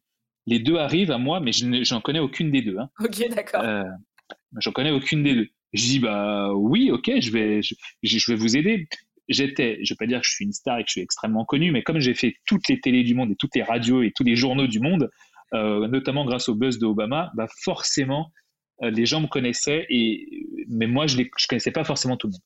Les 0.51 0.59
deux 0.59 0.77
arrivent 0.77 1.13
à 1.13 1.19
moi, 1.19 1.39
mais 1.41 1.53
je 1.53 1.95
n'en 1.95 2.01
connais 2.01 2.19
aucune 2.19 2.51
des 2.51 2.61
deux. 2.61 2.77
Hein. 2.77 2.91
Ok, 2.99 3.23
d'accord. 3.31 3.63
Euh, 3.63 3.85
j'en 4.59 4.73
connais 4.73 4.91
aucune 4.91 5.23
des 5.23 5.35
deux. 5.35 5.49
Je 5.73 5.83
dis 5.83 5.99
Bah 6.01 6.53
oui, 6.53 6.91
ok, 6.91 7.09
je 7.21 7.31
vais, 7.31 7.63
je, 7.63 7.75
je 8.03 8.33
vais 8.33 8.37
vous 8.37 8.57
aider. 8.57 8.89
J'étais, 9.29 9.79
je 9.85 9.95
vais 9.95 9.97
pas 9.97 10.07
dire 10.07 10.21
que 10.21 10.27
je 10.27 10.33
suis 10.33 10.45
une 10.45 10.53
star 10.53 10.81
et 10.81 10.83
que 10.83 10.89
je 10.89 10.95
suis 10.95 11.01
extrêmement 11.03 11.45
connu, 11.45 11.71
mais 11.71 11.85
comme 11.85 12.01
j'ai 12.01 12.15
fait 12.15 12.35
toutes 12.47 12.69
les 12.69 12.81
télés 12.81 13.05
du 13.05 13.15
monde 13.15 13.31
et 13.31 13.37
toutes 13.37 13.55
les 13.55 13.63
radios 13.63 14.03
et 14.03 14.11
tous 14.15 14.25
les 14.25 14.35
journaux 14.35 14.67
du 14.67 14.81
monde, 14.81 15.09
euh, 15.55 15.87
notamment 15.87 16.25
grâce 16.25 16.49
au 16.49 16.57
buzz 16.57 16.81
de 16.81 16.87
Obama, 16.87 17.31
bah 17.37 17.47
forcément, 17.63 18.33
euh, 18.83 18.91
les 18.91 19.07
gens 19.07 19.21
me 19.21 19.29
connaissaient, 19.29 19.87
et, 19.89 20.47
mais 20.69 20.89
moi, 20.89 21.07
je 21.07 21.17
ne 21.17 21.25
connaissais 21.49 21.71
pas 21.71 21.85
forcément 21.85 22.17
tout 22.17 22.27
le 22.27 22.33
monde. 22.33 22.43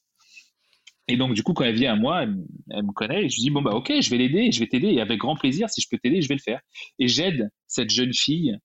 Et 1.06 1.16
donc, 1.16 1.34
du 1.34 1.42
coup, 1.42 1.52
quand 1.52 1.64
elle 1.64 1.74
vient 1.74 1.92
à 1.92 1.96
moi, 1.96 2.22
elle, 2.22 2.82
me 2.82 2.92
connaît 2.92 3.26
et 3.26 3.28
je 3.28 3.36
dis, 3.36 3.50
bon, 3.50 3.60
bah, 3.60 3.72
ok, 3.72 3.92
je 4.00 4.10
vais 4.10 4.16
l'aider, 4.16 4.50
je 4.52 4.60
vais 4.60 4.66
t'aider 4.66 4.88
et 4.88 5.00
avec 5.00 5.18
grand 5.18 5.36
plaisir, 5.36 5.68
si 5.68 5.82
je 5.82 5.88
peux 5.90 5.98
t'aider, 5.98 6.22
je 6.22 6.28
vais 6.28 6.34
le 6.34 6.40
faire. 6.40 6.60
Et 6.98 7.08
j'aide 7.08 7.50
cette 7.74 7.90
jeune 7.90 8.12
fille 8.12 8.58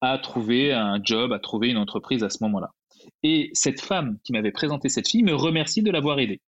à 0.00 0.18
trouver 0.18 0.72
un 0.72 1.00
job, 1.02 1.32
à 1.32 1.38
trouver 1.38 1.68
une 1.68 1.76
entreprise 1.76 2.24
à 2.24 2.30
ce 2.30 2.42
moment-là. 2.44 2.70
Et 3.22 3.50
cette 3.54 3.80
femme 3.80 4.18
qui 4.24 4.32
m'avait 4.32 4.52
présenté 4.52 4.88
cette 4.88 5.08
fille 5.08 5.22
me 5.22 5.34
remercie 5.34 5.82
de 5.82 5.90
l'avoir 5.90 6.18
aidée. 6.18 6.40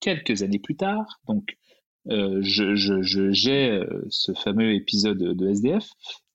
Quelques 0.00 0.42
années 0.42 0.58
plus 0.58 0.76
tard, 0.76 1.20
donc, 1.28 1.56
euh, 2.08 2.40
je, 2.42 2.74
j'ai 3.32 3.70
euh, 3.70 4.06
ce 4.08 4.32
fameux 4.32 4.74
épisode 4.74 5.18
de 5.18 5.48
SDF 5.48 5.86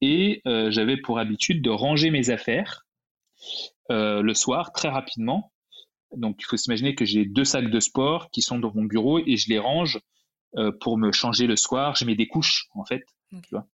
et 0.01 0.41
euh, 0.45 0.69
j'avais 0.69 0.97
pour 0.97 1.17
habitude 1.17 1.61
de 1.61 1.69
ranger 1.69 2.11
mes 2.11 2.29
affaires 2.29 2.85
le 3.89 4.33
soir 4.33 4.71
très 4.71 4.89
rapidement 4.89 5.51
donc, 6.17 6.37
il 6.39 6.45
faut 6.45 6.57
s'imaginer 6.57 6.95
que 6.95 7.05
j'ai 7.05 7.25
deux 7.25 7.45
sacs 7.45 7.69
de 7.69 7.79
sport 7.79 8.29
qui 8.31 8.41
sont 8.41 8.59
dans 8.59 8.73
mon 8.73 8.83
bureau 8.83 9.19
et 9.19 9.37
je 9.37 9.49
les 9.49 9.59
range 9.59 9.99
euh, 10.57 10.71
pour 10.81 10.97
me 10.97 11.11
changer 11.11 11.47
le 11.47 11.55
soir. 11.55 11.95
Je 11.95 12.05
mets 12.05 12.15
des 12.15 12.27
couches, 12.27 12.67
en 12.73 12.85
fait. 12.85 13.03
Tu 13.31 13.49
vois. 13.51 13.67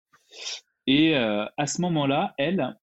Et 0.88 1.14
euh, 1.14 1.44
à 1.58 1.66
ce 1.66 1.82
moment-là, 1.82 2.32
elle, 2.38 2.74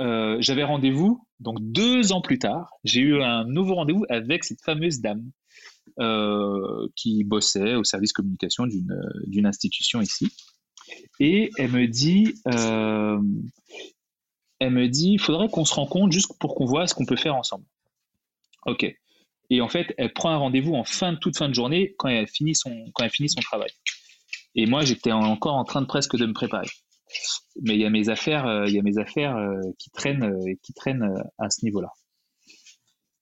euh, 0.00 0.36
j'avais 0.38 0.62
rendez-vous, 0.62 1.26
donc 1.40 1.56
deux 1.60 2.12
ans 2.12 2.20
plus 2.20 2.38
tard, 2.38 2.70
j'ai 2.84 3.00
eu 3.00 3.20
un 3.20 3.44
nouveau 3.46 3.74
rendez-vous 3.74 4.04
avec 4.08 4.44
cette 4.44 4.62
fameuse 4.62 5.00
dame 5.00 5.28
euh, 5.98 6.86
qui 6.94 7.24
bossait 7.24 7.74
au 7.74 7.82
service 7.82 8.12
communication 8.12 8.64
d'une 9.26 9.44
institution 9.44 10.00
ici. 10.00 10.28
Et 11.18 11.50
elle 11.58 11.72
me 11.72 11.88
dit, 11.88 12.32
elle 14.60 14.70
me 14.70 14.86
dit, 14.86 15.14
il 15.14 15.20
faudrait 15.20 15.48
qu'on 15.48 15.64
se 15.64 15.74
rencontre 15.74 16.12
juste 16.12 16.38
pour 16.38 16.54
qu'on 16.54 16.64
voit 16.64 16.86
ce 16.86 16.94
qu'on 16.94 17.06
peut 17.06 17.16
faire 17.16 17.34
ensemble. 17.34 17.64
Ok. 18.66 18.86
Et 19.50 19.60
en 19.60 19.68
fait, 19.68 19.92
elle 19.98 20.12
prend 20.12 20.30
un 20.30 20.36
rendez-vous 20.36 20.74
en 20.74 20.84
fin 20.84 21.12
de 21.12 21.18
toute 21.18 21.36
fin 21.36 21.48
de 21.48 21.54
journée 21.54 21.96
quand 21.98 22.06
elle 22.06 22.28
finit 22.28 22.54
son, 22.54 22.84
quand 22.94 23.02
elle 23.02 23.10
finit 23.10 23.30
son 23.30 23.40
travail. 23.40 23.70
Et 24.54 24.66
moi, 24.66 24.84
j'étais 24.84 25.10
encore 25.10 25.56
en 25.56 25.64
train 25.64 25.80
de 25.80 25.86
presque 25.86 26.16
de 26.16 26.24
me 26.24 26.34
préparer. 26.34 26.68
Mais 27.62 27.74
il 27.74 27.80
y 27.80 27.84
a 27.84 27.90
mes 27.90 28.08
affaires, 28.08 28.46
euh, 28.46 28.68
il 28.68 28.82
mes 28.82 28.98
affaires 28.98 29.36
euh, 29.36 29.60
qui 29.78 29.90
traînent, 29.90 30.24
euh, 30.24 30.54
qui 30.62 30.72
traînent 30.72 31.12
à 31.38 31.50
ce 31.50 31.64
niveau-là. 31.64 31.90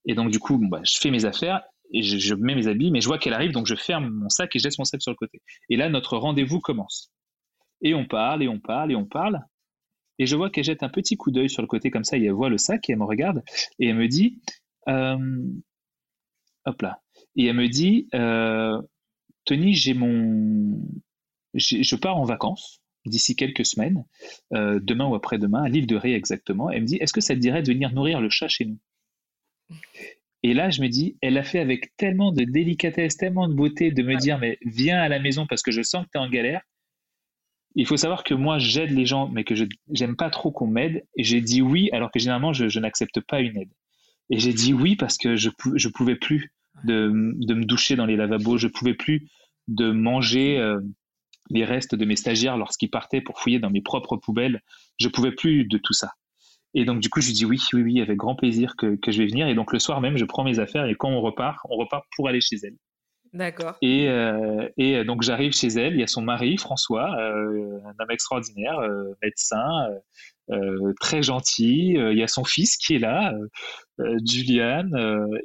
Et 0.04 0.14
donc 0.14 0.30
du 0.30 0.38
coup, 0.38 0.58
bah, 0.58 0.80
je 0.84 0.98
fais 0.98 1.10
mes 1.10 1.24
affaires 1.24 1.62
et 1.92 2.02
je, 2.02 2.34
mets 2.34 2.54
mes 2.54 2.66
habits, 2.66 2.90
mais 2.90 3.00
je 3.00 3.06
vois 3.06 3.18
qu'elle 3.18 3.32
arrive, 3.32 3.52
donc 3.52 3.66
je 3.66 3.74
ferme 3.74 4.08
mon 4.08 4.28
sac 4.28 4.54
et 4.54 4.58
je 4.58 4.64
laisse 4.64 4.78
mon 4.78 4.84
sac 4.84 5.00
sur 5.00 5.12
le 5.12 5.16
côté. 5.16 5.40
Et 5.70 5.76
là, 5.76 5.88
notre 5.88 6.16
rendez-vous 6.16 6.60
commence. 6.60 7.12
Et 7.80 7.94
on 7.94 8.06
parle, 8.06 8.42
et 8.42 8.48
on 8.48 8.58
parle, 8.58 8.92
et 8.92 8.96
on 8.96 9.06
parle. 9.06 9.40
Et 10.18 10.26
je 10.26 10.34
vois 10.34 10.50
qu'elle 10.50 10.64
jette 10.64 10.82
un 10.82 10.88
petit 10.88 11.16
coup 11.16 11.30
d'œil 11.30 11.50
sur 11.50 11.62
le 11.62 11.68
côté 11.68 11.90
comme 11.90 12.04
ça, 12.04 12.16
et 12.16 12.24
elle 12.24 12.32
voit 12.32 12.48
le 12.48 12.58
sac, 12.58 12.88
et 12.88 12.92
elle 12.92 12.98
me 12.98 13.04
regarde, 13.04 13.42
et 13.78 13.88
elle 13.88 13.96
me 13.96 14.08
dit, 14.08 14.40
hop 14.86 16.82
là, 16.82 17.02
et 17.36 17.46
elle 17.46 17.56
me 17.56 17.68
dit, 17.68 18.08
Tony, 19.44 19.74
j'ai 19.74 19.94
mon, 19.94 20.80
je 21.54 21.96
pars 21.96 22.16
en 22.16 22.24
vacances 22.24 22.80
d'ici 23.06 23.36
quelques 23.36 23.64
semaines, 23.64 24.04
euh, 24.52 24.80
demain 24.82 25.06
ou 25.06 25.14
après-demain, 25.14 25.64
à 25.64 25.68
l'île 25.68 25.86
de 25.86 25.96
Ré 25.96 26.14
exactement. 26.14 26.70
Elle 26.70 26.82
me 26.82 26.86
dit, 26.86 26.96
est-ce 26.96 27.12
que 27.12 27.20
ça 27.20 27.34
te 27.34 27.40
dirait 27.40 27.62
de 27.62 27.72
venir 27.72 27.92
nourrir 27.92 28.20
le 28.20 28.30
chat 28.30 28.48
chez 28.48 28.64
nous? 28.64 28.78
Et 30.42 30.54
là, 30.54 30.70
je 30.70 30.80
me 30.80 30.88
dis, 30.88 31.16
elle 31.22 31.38
a 31.38 31.42
fait 31.42 31.58
avec 31.58 31.96
tellement 31.96 32.30
de 32.32 32.44
délicatesse, 32.44 33.16
tellement 33.16 33.48
de 33.48 33.54
beauté 33.54 33.90
de 33.90 34.02
me 34.02 34.16
dire, 34.16 34.38
mais 34.38 34.58
viens 34.64 34.98
à 34.98 35.08
la 35.08 35.18
maison 35.18 35.46
parce 35.46 35.62
que 35.62 35.72
je 35.72 35.82
sens 35.82 36.04
que 36.04 36.10
tu 36.12 36.18
es 36.18 36.20
en 36.20 36.28
galère. 36.28 36.60
Il 37.74 37.86
faut 37.86 37.96
savoir 37.96 38.24
que 38.24 38.32
moi, 38.32 38.58
j'aide 38.58 38.90
les 38.90 39.06
gens, 39.06 39.28
mais 39.28 39.44
que 39.44 39.54
je 39.54 39.64
n'aime 39.90 40.16
pas 40.16 40.30
trop 40.30 40.50
qu'on 40.50 40.66
m'aide. 40.66 41.04
Et 41.16 41.24
j'ai 41.24 41.40
dit 41.40 41.62
oui, 41.62 41.90
alors 41.92 42.10
que 42.10 42.18
généralement, 42.18 42.52
je, 42.52 42.78
n'accepte 42.78 43.20
pas 43.20 43.40
une 43.40 43.56
aide. 43.56 43.72
Et 44.30 44.38
j'ai 44.38 44.52
dit 44.52 44.72
oui 44.72 44.96
parce 44.96 45.18
que 45.18 45.36
je 45.36 45.48
ne 45.48 45.92
pouvais 45.92 46.16
plus 46.16 46.52
de, 46.84 47.08
me 47.08 47.64
doucher 47.64 47.96
dans 47.96 48.06
les 48.06 48.16
lavabos, 48.16 48.56
je 48.56 48.68
pouvais 48.68 48.94
plus 48.94 49.28
de 49.68 49.90
manger. 49.90 50.58
Euh, 50.58 50.80
les 51.50 51.64
restes 51.64 51.94
de 51.94 52.04
mes 52.04 52.16
stagiaires 52.16 52.56
lorsqu'ils 52.56 52.90
partaient 52.90 53.20
pour 53.20 53.40
fouiller 53.40 53.58
dans 53.58 53.70
mes 53.70 53.82
propres 53.82 54.16
poubelles. 54.16 54.62
Je 54.98 55.08
pouvais 55.08 55.32
plus 55.32 55.64
de 55.64 55.78
tout 55.78 55.92
ça. 55.92 56.12
Et 56.74 56.84
donc, 56.84 57.00
du 57.00 57.08
coup, 57.08 57.22
je 57.22 57.28
lui 57.28 57.32
dis 57.32 57.46
oui, 57.46 57.58
oui, 57.72 57.82
oui, 57.82 58.00
avec 58.02 58.18
grand 58.18 58.34
plaisir 58.34 58.76
que, 58.76 58.98
je 59.06 59.18
vais 59.18 59.26
venir. 59.26 59.48
Et 59.48 59.54
donc, 59.54 59.72
le 59.72 59.78
soir 59.78 60.02
même, 60.02 60.18
je 60.18 60.26
prends 60.26 60.44
mes 60.44 60.58
affaires 60.58 60.84
et 60.84 60.94
quand 60.94 61.08
on 61.08 61.22
repart, 61.22 61.58
on 61.70 61.76
repart 61.76 62.04
pour 62.14 62.28
aller 62.28 62.42
chez 62.42 62.56
elle. 62.62 62.76
D'accord. 63.32 63.76
Et, 63.80 64.08
euh, 64.08 64.68
et 64.76 65.02
donc, 65.04 65.22
j'arrive 65.22 65.52
chez 65.52 65.68
elle. 65.68 65.94
Il 65.94 66.00
y 66.00 66.02
a 66.02 66.06
son 66.06 66.20
mari, 66.20 66.58
François, 66.58 67.14
euh, 67.18 67.78
un 67.84 67.94
homme 67.98 68.10
extraordinaire, 68.10 68.78
euh, 68.78 69.14
médecin, 69.22 69.88
très 71.00 71.22
gentil. 71.22 71.96
il 71.96 72.16
y 72.16 72.22
a 72.22 72.28
son 72.28 72.44
fils 72.44 72.76
qui 72.76 72.94
est 72.94 72.98
là, 72.98 73.34
Julian. 74.24 74.88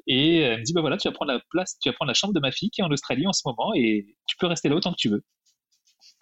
et 0.06 0.40
elle 0.40 0.60
me 0.60 0.64
dit 0.64 0.74
bah 0.74 0.82
voilà, 0.82 0.98
tu 0.98 1.08
vas 1.08 1.14
prendre 1.14 1.32
la 1.32 1.42
place, 1.50 1.78
tu 1.82 1.90
vas 1.90 1.94
prendre 1.94 2.10
la 2.10 2.14
chambre 2.14 2.34
de 2.34 2.40
ma 2.40 2.52
fille 2.52 2.70
qui 2.70 2.82
est 2.82 2.84
en 2.84 2.92
Australie 2.92 3.26
en 3.26 3.34
ce 3.34 3.42
moment 3.46 3.72
et 3.74 4.16
tu 4.28 4.36
peux 4.38 4.46
rester 4.46 4.70
là 4.70 4.76
autant 4.76 4.92
que 4.92 4.98
tu 5.00 5.10
veux. 5.10 5.24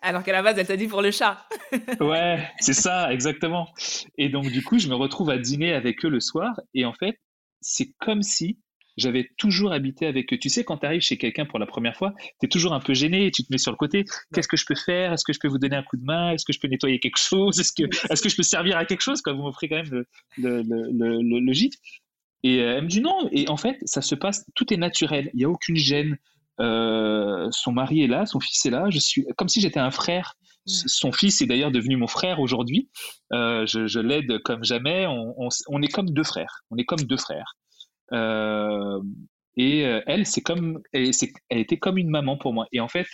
Alors 0.02 0.24
qu'à 0.24 0.32
la 0.32 0.42
base, 0.42 0.58
elle 0.58 0.68
t'a 0.68 0.78
dit 0.78 0.88
pour 0.88 1.02
le 1.02 1.12
chat. 1.12 1.46
ouais, 2.00 2.48
c'est 2.60 2.74
ça, 2.74 3.12
exactement. 3.12 3.68
Et 4.18 4.30
donc, 4.30 4.50
du 4.50 4.64
coup, 4.64 4.80
je 4.80 4.88
me 4.88 4.96
retrouve 4.96 5.30
à 5.30 5.38
dîner 5.38 5.74
avec 5.74 6.06
eux 6.06 6.10
le 6.10 6.20
soir. 6.20 6.60
Et 6.74 6.86
en 6.86 6.94
fait, 6.94 7.20
c'est 7.62 7.94
comme 8.00 8.22
si 8.22 8.60
j'avais 9.00 9.30
toujours 9.38 9.72
habité 9.72 10.06
avec 10.06 10.32
eux. 10.34 10.38
Tu 10.38 10.50
sais, 10.50 10.64
quand 10.64 10.78
tu 10.78 10.86
arrives 10.86 11.02
chez 11.02 11.18
quelqu'un 11.18 11.46
pour 11.46 11.58
la 11.58 11.66
première 11.66 11.96
fois, 11.96 12.14
tu 12.40 12.46
es 12.46 12.50
toujours 12.50 12.74
un 12.74 12.80
peu 12.80 12.94
gêné, 12.94 13.32
tu 13.32 13.44
te 13.44 13.52
mets 13.52 13.58
sur 13.58 13.72
le 13.72 13.78
côté. 13.78 14.06
Qu'est-ce 14.34 14.48
que 14.48 14.58
je 14.58 14.66
peux 14.66 14.76
faire? 14.76 15.14
Est-ce 15.14 15.24
que 15.24 15.34
je 15.34 15.40
peux 15.40 15.48
vous 15.48 15.58
donner 15.58 15.76
un 15.76 15.84
coup 15.84 15.98
de 15.98 16.04
main? 16.04 16.32
Est-ce 16.32 16.46
que 16.46 16.54
je 16.54 16.60
peux 16.60 16.68
nettoyer 16.68 17.00
quelque 17.00 17.20
chose? 17.20 17.60
Est-ce 17.60 17.72
que, 17.72 17.84
est 18.14 18.22
que 18.22 18.30
je 18.30 18.36
peux 18.36 18.44
servir 18.44 18.78
à 18.78 18.86
quelque 18.86 19.02
chose? 19.02 19.22
Vous 19.26 19.34
m'offrez 19.34 19.70
quand 19.70 19.78
même 19.78 20.06
le, 20.38 20.62
le, 20.62 21.40
le, 21.40 21.54
gîte. 21.54 21.76
Et 22.44 22.60
euh, 22.60 22.78
elle 22.78 22.84
me 22.84 22.90
dit 22.90 23.02
non. 23.02 23.30
Et 23.32 23.50
en 23.50 23.58
fait, 23.58 23.78
ça 23.86 24.02
se 24.02 24.16
passe, 24.16 24.46
tout 24.56 24.74
est 24.74 24.78
naturel. 24.78 25.30
Il 25.34 25.38
n'y 25.38 25.46
a 25.46 25.50
aucune 25.50 25.78
gêne. 25.78 26.18
Euh, 26.62 27.48
son 27.52 27.72
mari 27.72 28.04
est 28.04 28.08
là, 28.08 28.26
son 28.26 28.40
fils 28.40 28.66
est 28.66 28.70
là. 28.70 28.86
Je 28.90 29.00
suis 29.00 29.26
comme 29.38 29.48
si 29.48 29.62
j'étais 29.62 29.80
un 29.80 29.92
frère. 29.92 30.36
Son 30.66 31.12
fils 31.12 31.42
est 31.42 31.48
d'ailleurs 31.48 31.72
devenu 31.72 31.98
mon 31.98 32.08
frère 32.08 32.40
aujourd'hui. 32.40 32.90
Euh, 33.34 33.66
je, 33.66 34.00
l'aide 34.00 34.40
comme 34.44 34.64
jamais. 34.64 35.08
On, 35.08 35.82
est 35.82 35.88
comme 35.88 36.12
deux 36.12 36.24
frères. 36.24 36.62
On 36.70 36.78
est 36.78 36.86
comme 36.86 37.02
deux 37.02 37.18
frères. 37.18 37.56
Euh, 38.12 39.00
et 39.58 39.80
elle, 39.80 40.26
c'est 40.26 40.42
comme, 40.42 40.80
elle, 40.94 41.10
elle, 41.50 41.60
était 41.60 41.78
comme 41.78 41.98
une 41.98 42.10
maman 42.10 42.38
pour 42.38 42.54
moi. 42.54 42.68
Et 42.72 42.80
en 42.80 42.88
fait, 42.88 43.08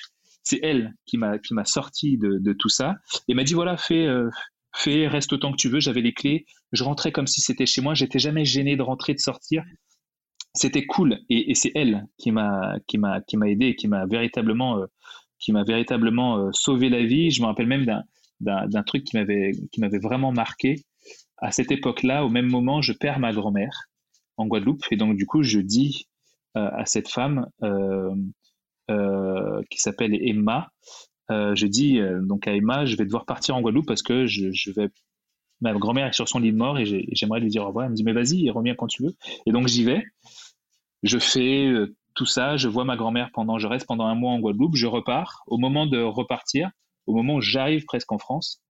c'est 0.44 0.60
elle 0.64 0.94
qui 1.06 1.18
m'a 1.18 1.40
qui 1.40 1.54
m'a 1.54 1.66
sorti 1.66 2.18
de, 2.18 2.54
tout 2.54 2.70
ça 2.70 2.96
et 3.28 3.34
m'a 3.34 3.44
dit 3.44 3.54
voilà, 3.54 3.78
fais 3.78 4.08
fais, 4.76 5.08
reste 5.08 5.32
autant 5.32 5.52
que 5.52 5.58
tu 5.58 5.70
veux. 5.70 5.80
J'avais 5.80 6.02
les 6.02 6.14
clés. 6.14 6.46
Je 6.74 6.84
rentrais 6.84 7.12
comme 7.12 7.28
si 7.28 7.40
c'était 7.40 7.66
chez 7.66 7.82
moi. 7.82 7.94
J'étais 7.94 8.20
jamais 8.20 8.44
gêné 8.44 8.76
de 8.76 8.82
rentrer, 8.82 9.14
de 9.14 9.20
sortir 9.20 9.64
c'était 10.56 10.86
cool 10.86 11.20
et, 11.30 11.54
c'est 11.54 11.72
elle 11.76 12.08
qui 12.18 12.32
m'a 12.32 12.78
qui 12.88 12.98
m'a 12.98 13.22
qui 13.22 13.38
m'a 13.38 13.50
aidé 13.50 13.76
qui 13.76 13.88
m'a 13.88 14.06
véritablement 14.06 14.80
euh, 14.80 14.86
qui 15.40 15.52
m'a 15.52 15.64
véritablement 15.64 16.38
euh, 16.38 16.50
sauvé 16.54 16.90
la 16.90 17.04
vie. 17.04 17.30
Je 17.32 17.42
me 17.42 17.48
rappelle 17.48 17.68
même 17.68 17.86
d'un 17.86 18.68
d'un 18.68 18.84
truc 18.84 19.04
qui 19.04 19.18
m'avait 19.18 19.52
qui 19.72 19.82
m'avait 19.82 20.00
vraiment 20.00 20.32
marqué. 20.32 20.84
À 21.38 21.52
cette 21.52 21.72
époque-là, 21.72 22.26
au 22.26 22.30
même 22.30 22.48
moment, 22.48 22.82
je 22.82 22.94
perds 22.94 23.20
ma 23.20 23.34
grand-mère 23.34 23.90
en 24.38 24.48
Guadeloupe 24.48 24.84
et 24.92 24.98
donc 24.98 25.18
du 25.18 25.26
coup, 25.26 25.44
je 25.44 25.60
dis 25.60 26.08
euh, 26.58 26.70
à 26.74 26.86
cette 26.86 27.10
femme 27.10 27.48
qui 29.70 29.80
s'appelle 29.80 30.16
Emma, 30.22 30.70
je 31.30 31.66
dis 31.66 32.00
donc 32.22 32.48
à 32.48 32.54
Emma, 32.54 32.86
je 32.86 32.96
vais 32.96 33.06
devoir 33.06 33.26
partir 33.26 33.56
en 33.56 33.62
Guadeloupe 33.62 33.88
parce 33.88 34.04
que 34.04 34.26
je, 34.26 34.52
je 34.52 34.72
vais 34.72 34.90
ma 35.62 35.74
grand-mère 35.74 36.08
est 36.08 36.14
sur 36.14 36.28
son 36.28 36.40
lit 36.40 36.52
de 36.52 36.58
mort 36.58 36.78
et 36.78 36.86
j'aimerais 37.12 37.40
lui 37.40 37.50
dire 37.50 37.64
au 37.64 37.68
revoir. 37.68 37.86
Elle 37.86 37.92
me 37.92 37.96
dit 37.96 38.04
mais 38.04 38.14
vas-y, 38.14 38.50
reviens 38.50 38.76
quand 38.76 38.88
tu 38.88 39.04
veux. 39.04 39.16
Et 39.46 39.52
donc 39.52 39.68
j'y 39.68 39.84
vais 39.84 40.04
je 41.06 41.20
fais 41.20 41.68
euh, 41.68 41.96
tout 42.16 42.26
ça, 42.26 42.58
je 42.58 42.68
vois 42.68 42.84
ma 42.84 42.98
grand-mère 42.98 43.30
pendant, 43.34 43.60
je 43.60 43.68
reste 43.68 43.86
pendant 43.86 44.06
un 44.06 44.16
mois 44.16 44.32
en 44.32 44.40
Guadeloupe, 44.40 44.76
je 44.76 44.88
repars. 44.88 45.44
Au 45.48 45.58
moment 45.58 45.86
de 45.86 46.02
repartir, 46.02 46.72
au 47.08 47.14
moment 47.14 47.36
où 47.36 47.42
j'arrive 47.42 47.86
presque 47.86 48.12
en 48.12 48.18
France, 48.18 48.62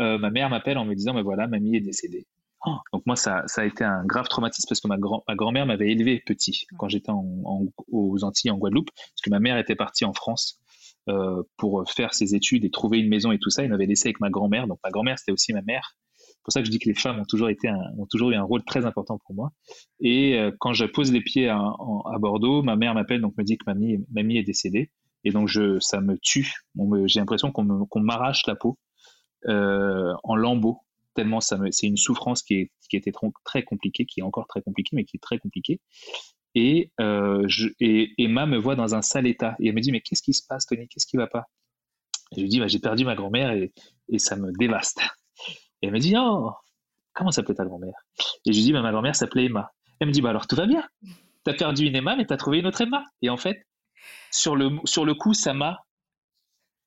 euh, 0.00 0.18
ma 0.18 0.30
mère 0.30 0.48
m'appelle 0.48 0.78
en 0.78 0.84
me 0.84 0.94
disant, 0.94 1.12
mais 1.12 1.22
voilà, 1.22 1.46
mamie 1.46 1.76
est 1.76 1.80
décédée. 1.80 2.26
Oh. 2.66 2.76
donc 2.92 3.04
moi, 3.06 3.16
ça, 3.16 3.44
a 3.56 3.64
été 3.64 3.84
un 3.84 4.04
grave 4.04 4.28
traumatisme 4.28 4.68
parce 4.68 4.80
que 4.80 4.88
ma 4.88 5.34
grand-mère 5.34 5.64
m'avait 5.64 5.92
élevé 5.92 6.22
petit 6.26 6.66
quand 6.76 6.88
j'étais 6.88 7.10
aux 7.10 8.24
Antilles, 8.24 8.50
en 8.50 8.58
Guadeloupe, 8.58 8.90
parce 8.94 9.22
que 9.24 9.30
ma 9.30 9.40
mère 9.40 9.56
était 9.56 9.76
partie 9.76 10.04
en 10.04 10.12
France 10.12 10.60
euh, 11.08 11.42
pour 11.56 11.90
faire 11.90 12.12
ses 12.12 12.34
études 12.34 12.66
et 12.66 12.70
trouver 12.70 12.98
une 12.98 13.08
maison 13.08 13.32
et 13.32 13.38
tout 13.38 13.48
ça. 13.48 13.64
Il 13.64 13.70
m'avait 13.70 13.86
laissé 13.86 14.08
avec 14.08 14.20
ma 14.20 14.28
grand-mère. 14.28 14.66
Donc 14.66 14.78
ma 14.84 14.90
grand-mère, 14.90 15.18
c'était 15.18 15.32
aussi 15.32 15.54
ma 15.54 15.62
mère. 15.62 15.96
Pour 16.50 16.54
ça 16.54 16.62
que 16.62 16.66
je 16.66 16.72
dis 16.72 16.80
que 16.80 16.88
les 16.88 16.96
femmes 16.96 17.20
ont 17.20 17.24
toujours, 17.24 17.48
été 17.48 17.70
ont 17.70 18.06
toujours 18.06 18.32
eu 18.32 18.34
un 18.34 18.42
rôle 18.42 18.64
très 18.64 18.84
important 18.84 19.20
pour 19.24 19.36
moi. 19.36 19.52
Et 20.00 20.36
euh, 20.36 20.50
quand 20.58 20.72
je 20.72 20.84
pose 20.84 21.12
les 21.12 21.20
pieds 21.20 21.48
à, 21.48 21.62
Bordeaux, 22.18 22.64
ma 22.64 22.74
mère 22.74 22.92
m'appelle, 22.92 23.20
donc 23.20 23.38
me 23.38 23.44
dit 23.44 23.56
que 23.56 23.62
mamie, 23.68 23.98
mamie 24.10 24.36
est 24.36 24.42
décédée. 24.42 24.90
Et 25.22 25.30
donc 25.30 25.46
je, 25.46 25.78
ça 25.78 26.00
me 26.00 26.18
tue. 26.18 26.52
J'ai 27.04 27.20
l'impression 27.20 27.52
qu'on 27.52 28.00
m'arrache 28.00 28.48
la 28.48 28.56
peau 28.56 28.80
euh, 29.46 30.12
en 30.24 30.34
lambeaux, 30.34 30.80
tellement 31.14 31.38
c'est 31.40 31.86
une 31.86 31.96
souffrance 31.96 32.42
qui, 32.42 32.68
était 32.92 33.12
très 33.44 33.62
compliquée, 33.62 34.06
qui 34.06 34.18
est 34.18 34.24
encore 34.24 34.48
très 34.48 34.60
compliquée, 34.60 34.96
mais 34.96 35.04
qui 35.04 35.18
est 35.18 35.22
très 35.22 35.38
compliquée. 35.38 35.80
Et, 36.56 36.90
euh, 37.00 37.46
Emma 37.78 38.46
me 38.46 38.56
voit 38.56 38.74
dans 38.74 38.96
un 38.96 39.02
sale 39.02 39.28
état. 39.28 39.54
Et 39.60 39.68
elle 39.68 39.74
me 39.76 39.80
dit, 39.80 39.92
mais 39.92 40.00
qu'est-ce 40.00 40.22
qui 40.24 40.34
se 40.34 40.44
passe, 40.48 40.66
Tony? 40.66 40.88
Qu'est-ce 40.88 41.06
qui 41.06 41.16
va 41.16 41.28
pas? 41.28 41.44
Et 42.32 42.38
je 42.38 42.40
lui 42.40 42.48
dis, 42.48 42.58
bah, 42.58 42.66
j'ai 42.66 42.80
perdu 42.80 43.04
ma 43.04 43.14
grand-mère 43.14 43.52
et 43.52 44.18
ça 44.18 44.34
me 44.34 44.50
dévaste. 44.58 45.00
Et 45.82 45.86
elle 45.86 45.92
me 45.92 45.98
dit, 45.98 46.14
oh, 46.16 46.52
comment 47.12 47.30
s'appelait 47.30 47.54
ta 47.54 47.64
grand-mère? 47.64 47.94
Et 48.46 48.52
je 48.52 48.58
lui 48.58 48.64
dis, 48.64 48.72
bah, 48.72 48.82
ma 48.82 48.92
grand-mère 48.92 49.16
s'appelait 49.16 49.46
Emma. 49.46 49.72
Elle 50.00 50.08
me 50.08 50.12
dit, 50.12 50.22
bah 50.22 50.30
alors 50.30 50.46
tout 50.46 50.56
va 50.56 50.66
bien. 50.66 50.86
Tu 51.44 51.50
as 51.50 51.54
perdu 51.54 51.84
une 51.84 51.96
Emma, 51.96 52.16
mais 52.16 52.26
tu 52.26 52.32
as 52.32 52.36
trouvé 52.36 52.58
une 52.58 52.66
autre 52.66 52.80
Emma. 52.80 53.04
Et 53.22 53.28
en 53.28 53.36
fait, 53.36 53.66
sur 54.30 54.56
le, 54.56 54.70
sur 54.84 55.04
le 55.04 55.14
coup, 55.14 55.34
ça 55.34 55.52
m'a 55.52 55.84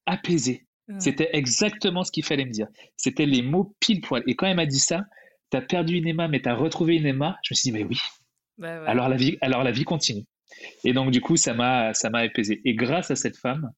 apaisé. 0.05 0.65
C'était 0.99 1.29
exactement 1.33 2.03
ce 2.03 2.11
qu'il 2.11 2.25
fallait 2.25 2.45
me 2.45 2.51
dire. 2.51 2.67
C'était 2.97 3.25
les 3.25 3.41
mots 3.41 3.73
pile 3.79 4.01
poil. 4.01 4.21
Et 4.27 4.35
quand 4.35 4.47
elle 4.47 4.57
m'a 4.57 4.65
dit 4.65 4.79
ça, 4.79 5.03
tu 5.49 5.57
as 5.57 5.61
perdu 5.61 5.95
une 5.95 6.07
Emma, 6.07 6.27
mais 6.27 6.41
tu 6.41 6.49
as 6.49 6.55
retrouvé 6.55 6.95
une 6.97 7.05
Emma, 7.05 7.37
je 7.43 7.53
me 7.53 7.55
suis 7.55 7.71
dit, 7.71 7.77
mais 7.77 7.83
oui. 7.85 7.97
Bah 8.57 8.83
alors, 8.85 9.07
la 9.07 9.15
vie, 9.15 9.37
alors 9.41 9.63
la 9.63 9.71
vie 9.71 9.85
continue. 9.85 10.25
Et 10.83 10.93
donc, 10.93 11.11
du 11.11 11.21
coup, 11.21 11.37
ça 11.37 11.53
m'a, 11.53 11.93
ça 11.93 12.09
m'a 12.09 12.19
apaisé. 12.19 12.61
Et 12.65 12.75
grâce 12.75 13.11
à 13.11 13.15
cette 13.15 13.37
femme 13.37 13.71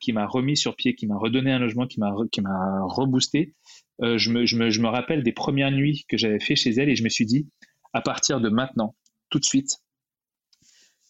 qui 0.00 0.12
m'a 0.12 0.26
remis 0.26 0.56
sur 0.56 0.76
pied, 0.76 0.94
qui 0.94 1.06
m'a 1.06 1.16
redonné 1.16 1.52
un 1.52 1.58
logement, 1.58 1.86
qui 1.86 2.00
m'a, 2.00 2.12
qui 2.30 2.40
reboosté, 2.44 3.54
euh, 4.02 4.18
je, 4.18 4.30
me, 4.30 4.86
rappelle 4.86 5.22
des 5.22 5.32
premières 5.32 5.70
nuits 5.70 6.04
que 6.08 6.16
j'avais 6.16 6.40
fait 6.40 6.56
chez 6.56 6.70
elle 6.70 6.88
et 6.88 6.96
je 6.96 7.02
me 7.02 7.08
suis 7.08 7.26
dit, 7.26 7.48
à 7.92 8.00
partir 8.00 8.40
de 8.40 8.48
maintenant, 8.48 8.94
tout 9.30 9.38
de 9.38 9.44
suite, 9.44 9.78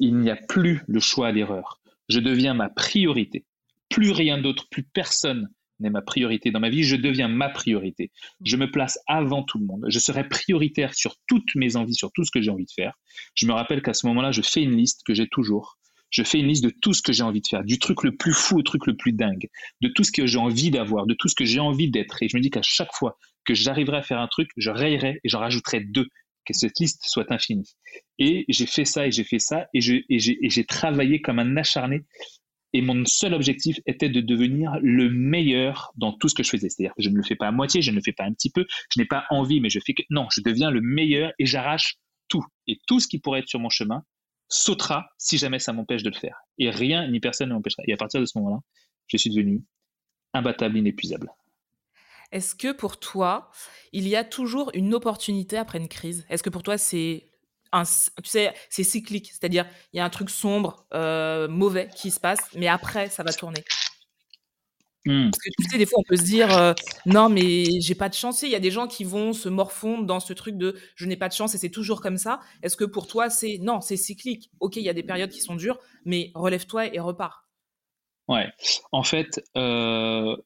il 0.00 0.16
n'y 0.16 0.30
a 0.30 0.36
plus 0.36 0.82
le 0.86 1.00
choix 1.00 1.28
à 1.28 1.32
l'erreur. 1.32 1.80
Je 2.08 2.20
deviens 2.20 2.54
ma 2.54 2.68
priorité. 2.68 3.44
Plus 3.88 4.12
rien 4.12 4.38
d'autre, 4.38 4.68
plus 4.70 4.84
personne 4.84 5.48
n'est 5.80 5.90
ma 5.90 6.02
priorité 6.02 6.50
dans 6.50 6.60
ma 6.60 6.70
vie, 6.70 6.82
je 6.82 6.96
deviens 6.96 7.28
ma 7.28 7.48
priorité. 7.48 8.10
Je 8.44 8.56
me 8.56 8.70
place 8.70 8.98
avant 9.06 9.42
tout 9.44 9.58
le 9.58 9.66
monde. 9.66 9.84
Je 9.88 9.98
serai 9.98 10.28
prioritaire 10.28 10.94
sur 10.94 11.14
toutes 11.26 11.54
mes 11.54 11.76
envies, 11.76 11.94
sur 11.94 12.10
tout 12.12 12.24
ce 12.24 12.30
que 12.30 12.40
j'ai 12.40 12.50
envie 12.50 12.66
de 12.66 12.72
faire. 12.72 12.94
Je 13.34 13.46
me 13.46 13.52
rappelle 13.52 13.82
qu'à 13.82 13.94
ce 13.94 14.06
moment-là, 14.06 14.32
je 14.32 14.42
fais 14.42 14.62
une 14.62 14.76
liste 14.76 15.02
que 15.06 15.14
j'ai 15.14 15.28
toujours. 15.28 15.77
Je 16.10 16.22
fais 16.22 16.38
une 16.38 16.46
liste 16.46 16.64
de 16.64 16.70
tout 16.70 16.92
ce 16.92 17.02
que 17.02 17.12
j'ai 17.12 17.22
envie 17.22 17.40
de 17.40 17.46
faire, 17.46 17.64
du 17.64 17.78
truc 17.78 18.02
le 18.02 18.16
plus 18.16 18.32
fou 18.32 18.58
au 18.58 18.62
truc 18.62 18.86
le 18.86 18.96
plus 18.96 19.12
dingue, 19.12 19.48
de 19.80 19.88
tout 19.88 20.04
ce 20.04 20.12
que 20.12 20.26
j'ai 20.26 20.38
envie 20.38 20.70
d'avoir, 20.70 21.06
de 21.06 21.14
tout 21.14 21.28
ce 21.28 21.34
que 21.34 21.44
j'ai 21.44 21.60
envie 21.60 21.90
d'être. 21.90 22.22
Et 22.22 22.28
je 22.28 22.36
me 22.36 22.42
dis 22.42 22.50
qu'à 22.50 22.62
chaque 22.62 22.92
fois 22.94 23.18
que 23.44 23.54
j'arriverai 23.54 23.98
à 23.98 24.02
faire 24.02 24.20
un 24.20 24.28
truc, 24.28 24.50
je 24.56 24.70
rayerai 24.70 25.20
et 25.22 25.28
j'en 25.28 25.40
rajouterai 25.40 25.80
deux, 25.80 26.08
que 26.44 26.54
cette 26.54 26.78
liste 26.80 27.02
soit 27.04 27.30
infinie. 27.30 27.74
Et 28.18 28.44
j'ai 28.48 28.66
fait 28.66 28.84
ça 28.84 29.06
et 29.06 29.12
j'ai 29.12 29.24
fait 29.24 29.38
ça 29.38 29.66
et 29.74 29.80
j'ai 29.80 30.64
travaillé 30.64 31.20
comme 31.20 31.38
un 31.38 31.56
acharné 31.56 32.04
et 32.72 32.82
mon 32.82 33.04
seul 33.06 33.34
objectif 33.34 33.80
était 33.86 34.08
de 34.08 34.20
devenir 34.20 34.72
le 34.82 35.10
meilleur 35.10 35.92
dans 35.96 36.12
tout 36.12 36.28
ce 36.28 36.34
que 36.34 36.42
je 36.42 36.50
faisais. 36.50 36.68
C'est-à-dire 36.68 36.94
que 36.94 37.02
je 37.02 37.08
ne 37.08 37.16
le 37.16 37.22
fais 37.22 37.36
pas 37.36 37.48
à 37.48 37.52
moitié, 37.52 37.80
je 37.80 37.90
ne 37.90 37.96
le 37.96 38.02
fais 38.02 38.12
pas 38.12 38.24
un 38.24 38.32
petit 38.32 38.50
peu, 38.50 38.66
je 38.94 39.00
n'ai 39.00 39.06
pas 39.06 39.24
envie, 39.30 39.60
mais 39.60 39.70
je 39.70 39.80
fais 39.84 39.94
que 39.94 40.02
non, 40.10 40.26
je 40.30 40.42
deviens 40.42 40.70
le 40.70 40.80
meilleur 40.80 41.32
et 41.38 41.46
j'arrache 41.46 41.96
tout. 42.28 42.44
Et 42.66 42.78
tout 42.86 43.00
ce 43.00 43.08
qui 43.08 43.18
pourrait 43.18 43.40
être 43.40 43.48
sur 43.48 43.60
mon 43.60 43.70
chemin 43.70 44.02
sautera 44.48 45.10
si 45.18 45.38
jamais 45.38 45.58
ça 45.58 45.72
m'empêche 45.72 46.02
de 46.02 46.10
le 46.10 46.16
faire. 46.16 46.36
Et 46.58 46.70
rien 46.70 47.08
ni 47.08 47.20
personne 47.20 47.50
ne 47.50 47.54
m'empêchera. 47.54 47.82
Et 47.86 47.92
à 47.92 47.96
partir 47.96 48.20
de 48.20 48.26
ce 48.26 48.38
moment-là, 48.38 48.58
je 49.06 49.16
suis 49.16 49.30
devenu 49.30 49.64
imbattable, 50.34 50.76
inépuisable. 50.76 51.30
Est-ce 52.30 52.54
que 52.54 52.72
pour 52.72 52.98
toi, 52.98 53.50
il 53.92 54.06
y 54.06 54.16
a 54.16 54.24
toujours 54.24 54.70
une 54.74 54.94
opportunité 54.94 55.56
après 55.56 55.78
une 55.78 55.88
crise? 55.88 56.26
Est-ce 56.28 56.42
que 56.42 56.50
pour 56.50 56.62
toi, 56.62 56.76
c'est 56.76 57.24
tu 57.72 58.30
sais, 58.30 58.54
c'est 58.70 58.84
cyclique, 58.84 59.30
c'est-à-dire 59.30 59.66
il 59.92 59.98
y 59.98 60.00
a 60.00 60.04
un 60.04 60.10
truc 60.10 60.30
sombre, 60.30 60.86
euh, 60.94 61.48
mauvais 61.48 61.90
qui 61.94 62.10
se 62.10 62.18
passe, 62.18 62.40
mais 62.54 62.66
après 62.66 63.10
ça 63.10 63.22
va 63.22 63.32
tourner. 63.32 63.62
Mmh. 65.06 65.30
Parce 65.30 65.42
que 65.42 65.50
tu 65.56 65.70
sais, 65.70 65.78
des 65.78 65.86
fois 65.86 66.00
on 66.00 66.08
peut 66.08 66.16
se 66.16 66.24
dire 66.24 66.56
euh, 66.56 66.74
non, 67.06 67.28
mais 67.28 67.80
j'ai 67.80 67.94
pas 67.94 68.08
de 68.08 68.14
chance. 68.14 68.42
Il 68.42 68.50
y 68.50 68.54
a 68.54 68.60
des 68.60 68.70
gens 68.70 68.86
qui 68.86 69.04
vont 69.04 69.32
se 69.32 69.48
morfondre 69.48 70.04
dans 70.04 70.20
ce 70.20 70.32
truc 70.32 70.56
de 70.56 70.76
je 70.96 71.06
n'ai 71.06 71.16
pas 71.16 71.28
de 71.28 71.34
chance 71.34 71.54
et 71.54 71.58
c'est 71.58 71.70
toujours 71.70 72.00
comme 72.00 72.18
ça. 72.18 72.40
Est-ce 72.62 72.76
que 72.76 72.84
pour 72.84 73.06
toi 73.06 73.30
c'est 73.30 73.58
non, 73.62 73.80
c'est 73.80 73.96
cyclique? 73.96 74.50
Ok, 74.60 74.76
il 74.76 74.82
y 74.82 74.88
a 74.88 74.94
des 74.94 75.02
périodes 75.02 75.30
qui 75.30 75.40
sont 75.40 75.54
dures, 75.54 75.78
mais 76.04 76.30
relève-toi 76.34 76.94
et 76.94 76.98
repars. 76.98 77.48
Ouais, 78.28 78.46
en 78.92 79.02
fait, 79.02 79.40
euh, 79.56 80.36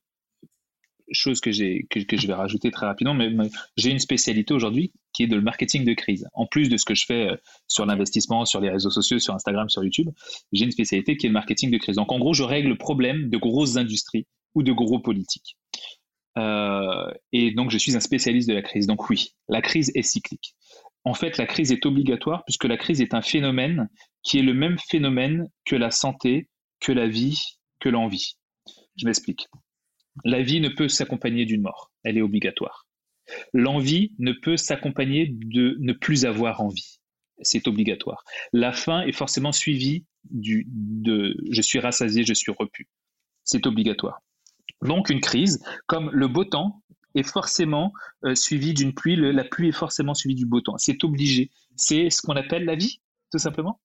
chose 1.10 1.40
que, 1.40 1.50
j'ai, 1.50 1.86
que, 1.90 2.16
je 2.16 2.26
vais 2.26 2.32
rajouter 2.34 2.70
très 2.70 2.86
rapidement, 2.86 3.14
mais, 3.14 3.30
j'ai 3.76 3.90
une 3.90 3.98
spécialité 3.98 4.54
aujourd'hui 4.54 4.92
qui 5.12 5.24
est 5.24 5.26
de 5.26 5.36
le 5.36 5.42
marketing 5.42 5.84
de 5.84 5.92
crise. 5.92 6.26
En 6.32 6.46
plus 6.46 6.68
de 6.68 6.76
ce 6.76 6.84
que 6.84 6.94
je 6.94 7.04
fais 7.04 7.30
euh, 7.30 7.36
sur 7.66 7.84
l'investissement, 7.84 8.44
sur 8.44 8.60
les 8.60 8.70
réseaux 8.70 8.90
sociaux, 8.90 9.18
sur 9.18 9.34
Instagram, 9.34 9.68
sur 9.68 9.82
YouTube, 9.82 10.08
j'ai 10.52 10.64
une 10.64 10.70
spécialité 10.70 11.16
qui 11.16 11.26
est 11.26 11.28
le 11.28 11.34
marketing 11.34 11.70
de 11.70 11.78
crise. 11.78 11.96
Donc 11.96 12.12
en 12.12 12.18
gros, 12.18 12.34
je 12.34 12.44
règle 12.44 12.68
le 12.68 12.78
problème 12.78 13.28
de 13.28 13.36
grosses 13.36 13.76
industries 13.76 14.26
ou 14.54 14.62
de 14.62 14.72
gros 14.72 15.00
politiques. 15.00 15.56
Euh, 16.38 17.12
et 17.32 17.50
donc 17.52 17.70
je 17.70 17.78
suis 17.78 17.96
un 17.96 18.00
spécialiste 18.00 18.48
de 18.48 18.54
la 18.54 18.62
crise. 18.62 18.86
Donc 18.86 19.08
oui, 19.10 19.34
la 19.48 19.62
crise 19.62 19.90
est 19.94 20.02
cyclique. 20.02 20.54
En 21.04 21.14
fait, 21.14 21.36
la 21.36 21.46
crise 21.46 21.72
est 21.72 21.84
obligatoire 21.84 22.44
puisque 22.44 22.64
la 22.64 22.76
crise 22.76 23.00
est 23.00 23.14
un 23.14 23.22
phénomène 23.22 23.88
qui 24.22 24.38
est 24.38 24.42
le 24.42 24.54
même 24.54 24.78
phénomène 24.78 25.48
que 25.64 25.76
la 25.76 25.90
santé, 25.90 26.48
que 26.80 26.92
la 26.92 27.08
vie, 27.08 27.40
que 27.80 27.88
l'envie. 27.88 28.36
Je 28.96 29.06
m'explique. 29.06 29.48
La 30.24 30.42
vie 30.42 30.60
ne 30.60 30.68
peut 30.68 30.88
s'accompagner 30.88 31.44
d'une 31.44 31.62
mort, 31.62 31.90
elle 32.04 32.18
est 32.18 32.22
obligatoire. 32.22 32.86
L'envie 33.52 34.12
ne 34.18 34.32
peut 34.32 34.56
s'accompagner 34.56 35.28
de 35.30 35.76
ne 35.80 35.92
plus 35.92 36.26
avoir 36.26 36.60
envie, 36.60 37.00
c'est 37.40 37.66
obligatoire. 37.66 38.24
La 38.52 38.72
faim 38.72 39.02
est 39.02 39.12
forcément 39.12 39.52
suivie 39.52 40.04
de 40.30 41.36
je 41.50 41.62
suis 41.62 41.78
rassasié, 41.78 42.24
je 42.24 42.34
suis 42.34 42.52
repu, 42.52 42.88
c'est 43.42 43.66
obligatoire. 43.66 44.20
Donc 44.82 45.10
une 45.10 45.20
crise, 45.20 45.64
comme 45.86 46.10
le 46.10 46.28
beau 46.28 46.44
temps, 46.44 46.82
est 47.14 47.22
forcément 47.22 47.92
euh, 48.24 48.34
suivi 48.34 48.74
d'une 48.74 48.94
pluie, 48.94 49.16
la 49.16 49.44
pluie 49.44 49.68
est 49.68 49.72
forcément 49.72 50.14
suivie 50.14 50.34
du 50.34 50.46
beau 50.46 50.60
temps. 50.60 50.78
C'est 50.78 51.04
obligé. 51.04 51.50
C'est 51.76 52.10
ce 52.10 52.22
qu'on 52.22 52.36
appelle 52.36 52.64
la 52.64 52.74
vie, 52.74 53.00
tout 53.30 53.38
simplement. 53.38 53.80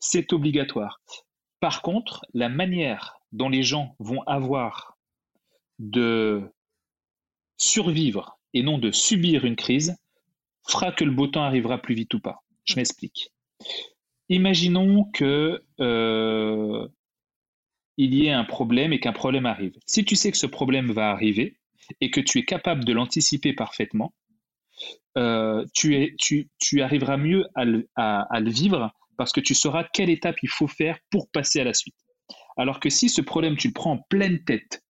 C'est 0.00 0.32
obligatoire. 0.32 1.00
Par 1.60 1.82
contre, 1.82 2.24
la 2.34 2.48
manière 2.48 3.20
dont 3.30 3.48
les 3.48 3.62
gens 3.62 3.94
vont 3.98 4.22
avoir 4.22 4.96
de 5.78 6.42
survivre 7.56 8.38
et 8.54 8.62
non 8.62 8.78
de 8.78 8.90
subir 8.90 9.44
une 9.44 9.56
crise 9.56 9.96
fera 10.68 10.92
que 10.92 11.04
le 11.04 11.10
beau 11.10 11.26
temps 11.26 11.42
arrivera 11.42 11.78
plus 11.78 11.94
vite 11.94 12.12
ou 12.14 12.20
pas. 12.20 12.42
Je 12.64 12.76
m'explique. 12.76 13.32
Imaginons 14.28 15.04
que 15.12 15.62
euh, 15.80 16.88
il 17.96 18.14
y 18.14 18.26
ait 18.26 18.32
un 18.32 18.44
problème 18.44 18.92
et 18.92 19.00
qu'un 19.00 19.12
problème 19.12 19.46
arrive. 19.46 19.74
Si 19.86 20.04
tu 20.04 20.16
sais 20.16 20.30
que 20.30 20.38
ce 20.38 20.46
problème 20.46 20.90
va 20.92 21.10
arriver 21.10 21.58
et 22.00 22.10
que 22.10 22.20
tu 22.20 22.38
es 22.38 22.44
capable 22.44 22.84
de 22.84 22.92
l'anticiper 22.92 23.52
parfaitement, 23.52 24.14
euh, 25.18 25.64
tu, 25.74 26.48
arriveras 26.80 27.16
mieux 27.16 27.44
à 27.54 27.64
le 27.64 28.50
vivre 28.50 28.92
parce 29.16 29.32
que 29.32 29.40
tu 29.40 29.54
sauras 29.54 29.84
quelle 29.92 30.10
étape 30.10 30.36
il 30.42 30.48
faut 30.48 30.66
faire 30.66 30.98
pour 31.10 31.30
passer 31.30 31.60
à 31.60 31.64
la 31.64 31.74
suite. 31.74 31.96
Alors 32.56 32.80
que 32.80 32.90
si 32.90 33.08
ce 33.08 33.20
problème, 33.20 33.56
tu 33.56 33.68
le 33.68 33.72
prends 33.72 33.92
en 33.92 33.98
pleine 33.98 34.42
tête 34.44 34.82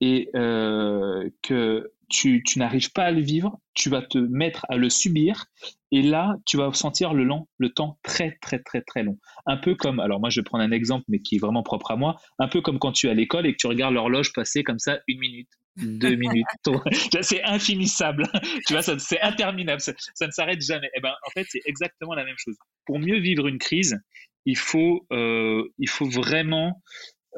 et 0.00 0.30
euh, 0.34 1.28
que 1.42 1.92
tu, 2.10 2.42
n'arrives 2.56 2.92
pas 2.92 3.04
à 3.04 3.10
le 3.10 3.20
vivre, 3.20 3.58
tu 3.74 3.88
vas 3.88 4.02
te 4.02 4.18
mettre 4.18 4.66
à 4.68 4.76
le 4.76 4.90
subir 4.90 5.46
et 5.92 6.02
là, 6.02 6.36
tu 6.44 6.56
vas 6.56 6.72
sentir 6.72 7.14
le, 7.14 7.24
long, 7.24 7.48
le 7.58 7.70
temps 7.70 7.98
très, 8.02 8.36
très, 8.42 8.58
très, 8.58 8.82
très 8.82 9.02
long. 9.02 9.18
Un 9.46 9.56
peu 9.56 9.74
comme, 9.74 10.00
alors 10.00 10.20
moi 10.20 10.28
je 10.28 10.40
vais 10.40 10.44
prendre 10.44 10.64
un 10.64 10.72
exemple, 10.72 11.04
mais 11.08 11.20
qui 11.20 11.36
est 11.36 11.38
vraiment 11.38 11.62
propre 11.62 11.92
à 11.92 11.96
moi, 11.96 12.16
un 12.38 12.48
peu 12.48 12.60
comme 12.60 12.78
quand 12.78 12.92
tu 12.92 13.06
es 13.06 13.10
à 13.10 13.14
l'école 13.14 13.46
et 13.46 13.52
que 13.52 13.56
tu 13.58 13.66
regardes 13.66 13.94
l'horloge 13.94 14.32
passer 14.32 14.62
comme 14.64 14.78
ça 14.78 14.98
une 15.06 15.20
minute, 15.20 15.48
deux 15.76 16.16
minutes. 16.16 16.46
c'est 17.22 17.42
infinissable. 17.44 18.28
tu 18.66 18.74
vois, 18.74 18.82
c'est 18.82 19.20
interminable. 19.20 19.80
Ça, 19.80 19.92
ne 20.26 20.32
s'arrête 20.32 20.60
jamais. 20.60 20.88
Et 20.88 20.98
eh 20.98 21.00
ben, 21.00 21.12
en 21.26 21.30
fait, 21.30 21.46
c'est 21.48 21.62
exactement 21.64 22.14
la 22.14 22.24
même 22.24 22.36
chose. 22.38 22.56
Pour 22.86 22.98
mieux 22.98 23.18
vivre 23.18 23.46
une 23.46 23.58
crise, 23.58 23.98
il 24.46 24.56
faut, 24.56 25.06
euh, 25.12 25.64
il 25.78 25.88
faut 25.88 26.08
vraiment 26.08 26.82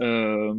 euh, 0.01 0.55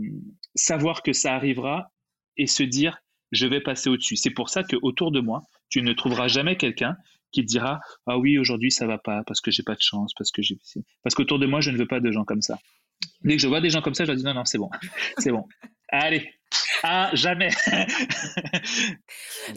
savoir 0.56 1.02
que 1.02 1.14
ça 1.14 1.34
arrivera 1.34 1.92
et 2.38 2.48
se 2.48 2.64
dire 2.64 3.03
je 3.34 3.46
vais 3.48 3.60
passer 3.60 3.90
au-dessus. 3.90 4.16
C'est 4.16 4.30
pour 4.30 4.50
ça 4.50 4.64
qu'autour 4.64 5.12
de 5.12 5.20
moi, 5.20 5.42
tu 5.70 5.82
ne 5.82 5.92
trouveras 5.94 6.28
jamais 6.28 6.56
quelqu'un 6.56 6.96
qui 7.32 7.42
te 7.42 7.48
dira 7.48 7.82
ah 8.06 8.18
oui 8.18 8.38
aujourd'hui 8.38 8.72
ça 8.72 8.86
va 8.86 9.00
pas 9.00 9.24
parce 9.26 9.42
que 9.42 9.52
j'ai 9.52 9.64
pas 9.64 9.74
de 9.74 9.82
chance 9.82 10.14
parce 10.16 10.32
que 10.32 10.42
j'ai 10.42 10.58
parce 11.02 11.16
qu'autour 11.16 11.40
de 11.40 11.48
moi 11.48 11.62
je 11.62 11.72
ne 11.72 11.78
veux 11.78 11.88
pas 11.88 12.00
de 12.00 12.12
gens 12.12 12.24
comme 12.24 12.42
ça. 12.42 12.60
Dès 13.24 13.36
que 13.36 13.42
je 13.42 13.48
vois 13.48 13.60
des 13.60 13.72
gens 13.72 13.82
comme 13.82 13.96
ça, 13.96 14.06
je 14.06 14.12
leur 14.12 14.18
dis 14.18 14.24
non 14.24 14.36
non 14.36 14.46
c'est 14.46 14.60
bon 14.60 14.70
c'est 15.18 15.32
bon 15.32 15.46
allez 15.90 16.30
ah 16.84 17.10
jamais. 17.14 17.50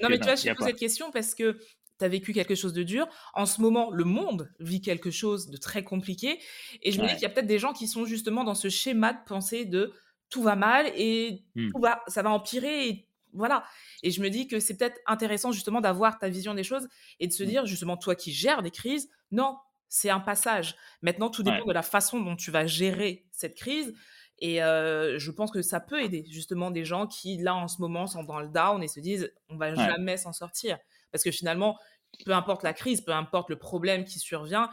non 0.03 0.09
mais 0.09 0.18
tu 0.18 0.24
vois 0.24 0.37
je 0.37 0.55
pose 0.55 0.66
cette 0.66 0.79
question 0.79 1.11
parce 1.12 1.35
que 1.35 1.59
tu 1.99 2.05
as 2.05 2.09
vécu 2.09 2.33
quelque 2.33 2.55
chose 2.55 2.72
de 2.72 2.83
dur. 2.83 3.07
En 3.35 3.47
ce 3.47 3.61
moment, 3.61 3.91
le 3.91 4.05
monde 4.05 4.51
vit 4.61 4.81
quelque 4.81 5.11
chose 5.11 5.49
de 5.49 5.57
très 5.57 5.83
compliqué. 5.83 6.39
Et 6.83 6.93
je 6.93 7.01
me 7.01 7.07
dis 7.07 7.14
qu'il 7.14 7.22
y 7.22 7.27
a 7.27 7.31
peut-être 7.31 7.47
des 7.47 7.59
gens 7.59 7.72
qui 7.72 7.89
sont 7.89 8.05
justement 8.05 8.45
dans 8.45 8.55
ce 8.55 8.68
schéma 8.68 9.14
de 9.14 9.18
pensée 9.27 9.64
de 9.64 9.93
tout 10.29 10.43
va 10.43 10.57
mal 10.57 10.93
et 10.95 11.45
mmh. 11.55 11.70
tout 11.70 11.81
va, 11.81 12.03
ça 12.09 12.22
va 12.22 12.31
empirer. 12.31 12.89
Et 12.89 13.06
voilà. 13.37 13.64
Et 14.03 14.11
je 14.11 14.20
me 14.20 14.30
dis 14.30 14.49
que 14.49 14.59
c'est 14.59 14.76
peut-être 14.76 15.01
intéressant 15.07 15.53
justement 15.53 15.80
d'avoir 15.80 16.18
ta 16.18 16.28
vision 16.28 16.55
des 16.55 16.64
choses 16.64 16.89
et 17.20 17.26
de 17.26 17.32
se 17.32 17.43
mmh. 17.43 17.47
dire 17.47 17.66
justement, 17.66 17.97
toi 17.97 18.14
qui 18.14 18.32
gères 18.32 18.62
des 18.62 18.70
crises, 18.70 19.09
non, 19.30 19.57
c'est 19.89 20.11
un 20.11 20.20
passage. 20.20 20.76
Maintenant, 21.03 21.30
tout 21.30 21.43
dépend 21.43 21.64
de 21.64 21.72
la 21.72 21.82
façon 21.82 22.20
dont 22.20 22.37
tu 22.37 22.51
vas 22.51 22.66
gérer 22.66 23.26
cette 23.30 23.55
crise. 23.55 23.95
Et 24.39 24.57
je 24.57 25.30
pense 25.30 25.51
que 25.51 25.62
ça 25.62 25.80
peut 25.80 26.03
aider 26.03 26.24
justement 26.28 26.70
des 26.70 26.84
gens 26.84 27.07
qui, 27.07 27.39
là, 27.39 27.55
en 27.55 27.68
ce 27.68 27.80
moment, 27.80 28.07
sont 28.07 28.24
dans 28.24 28.41
le 28.41 28.49
down 28.49 28.82
et 28.82 28.89
se 28.89 29.01
disent, 29.01 29.32
on 29.49 29.57
va 29.57 29.74
jamais 29.74 30.16
s'en 30.16 30.32
sortir. 30.32 30.78
Parce 31.12 31.22
que 31.24 31.30
finalement, 31.30 31.78
peu 32.24 32.32
importe 32.32 32.62
la 32.62 32.72
crise, 32.72 33.01
peu 33.01 33.12
importe 33.12 33.49
le 33.49 33.57
problème 33.57 34.05
qui 34.05 34.18
survient, 34.18 34.68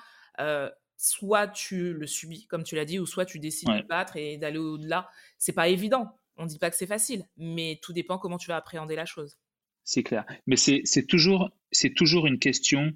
soit 0.98 1.48
tu 1.48 1.94
le 1.94 2.08
subis, 2.08 2.48
comme 2.48 2.64
tu 2.64 2.76
l'as 2.76 2.86
dit, 2.86 3.00
ou 3.00 3.06
soit 3.06 3.26
tu 3.26 3.40
décides 3.40 3.70
de 3.70 3.88
battre 3.88 4.18
et 4.18 4.38
d'aller 4.38 4.58
au-delà. 4.58 5.10
C'est 5.38 5.54
pas 5.54 5.68
évident. 5.68 6.18
On 6.38 6.46
dit 6.46 6.60
pas 6.60 6.70
que 6.70 6.76
c'est 6.76 6.88
facile, 6.88 7.26
mais 7.38 7.80
tout 7.82 7.94
dépend 7.94 8.18
comment 8.18 8.38
tu 8.38 8.48
vas 8.48 8.58
appréhender 8.58 8.96
la 8.96 9.06
chose. 9.06 9.38
C'est 9.84 10.04
clair. 10.04 10.26
Mais 10.48 10.56
c'est 10.56 11.06
toujours, 11.08 11.50
toujours 11.96 12.26
une 12.26 12.40
question 12.40 12.94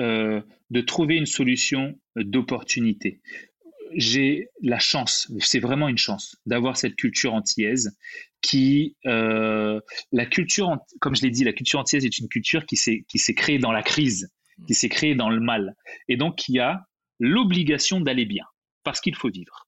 euh, 0.00 0.40
de 0.70 0.80
trouver 0.80 1.16
une 1.16 1.26
solution 1.26 1.98
euh, 2.16 2.22
d'opportunité. 2.24 3.20
J'ai 3.94 4.48
la 4.62 4.78
chance, 4.78 5.32
c'est 5.40 5.58
vraiment 5.58 5.88
une 5.88 5.98
chance, 5.98 6.36
d'avoir 6.46 6.76
cette 6.76 6.94
culture 6.94 7.34
antillaise 7.34 7.96
qui, 8.42 8.96
euh, 9.06 9.80
la 10.12 10.26
culture, 10.26 10.76
comme 11.00 11.16
je 11.16 11.22
l'ai 11.22 11.30
dit, 11.30 11.42
la 11.42 11.52
culture 11.52 11.80
antillaise 11.80 12.04
est 12.04 12.18
une 12.18 12.28
culture 12.28 12.64
qui 12.66 12.76
s'est 12.76 13.34
créée 13.34 13.58
dans 13.58 13.72
la 13.72 13.82
crise, 13.82 14.30
qui 14.66 14.74
s'est 14.74 14.88
créée 14.88 15.14
dans 15.14 15.30
le 15.30 15.40
mal. 15.40 15.74
Et 16.06 16.16
donc, 16.16 16.48
y 16.48 16.60
a 16.60 16.86
l'obligation 17.18 18.00
d'aller 18.00 18.26
bien, 18.26 18.44
parce 18.84 19.00
qu'il 19.00 19.16
faut 19.16 19.30
vivre. 19.30 19.66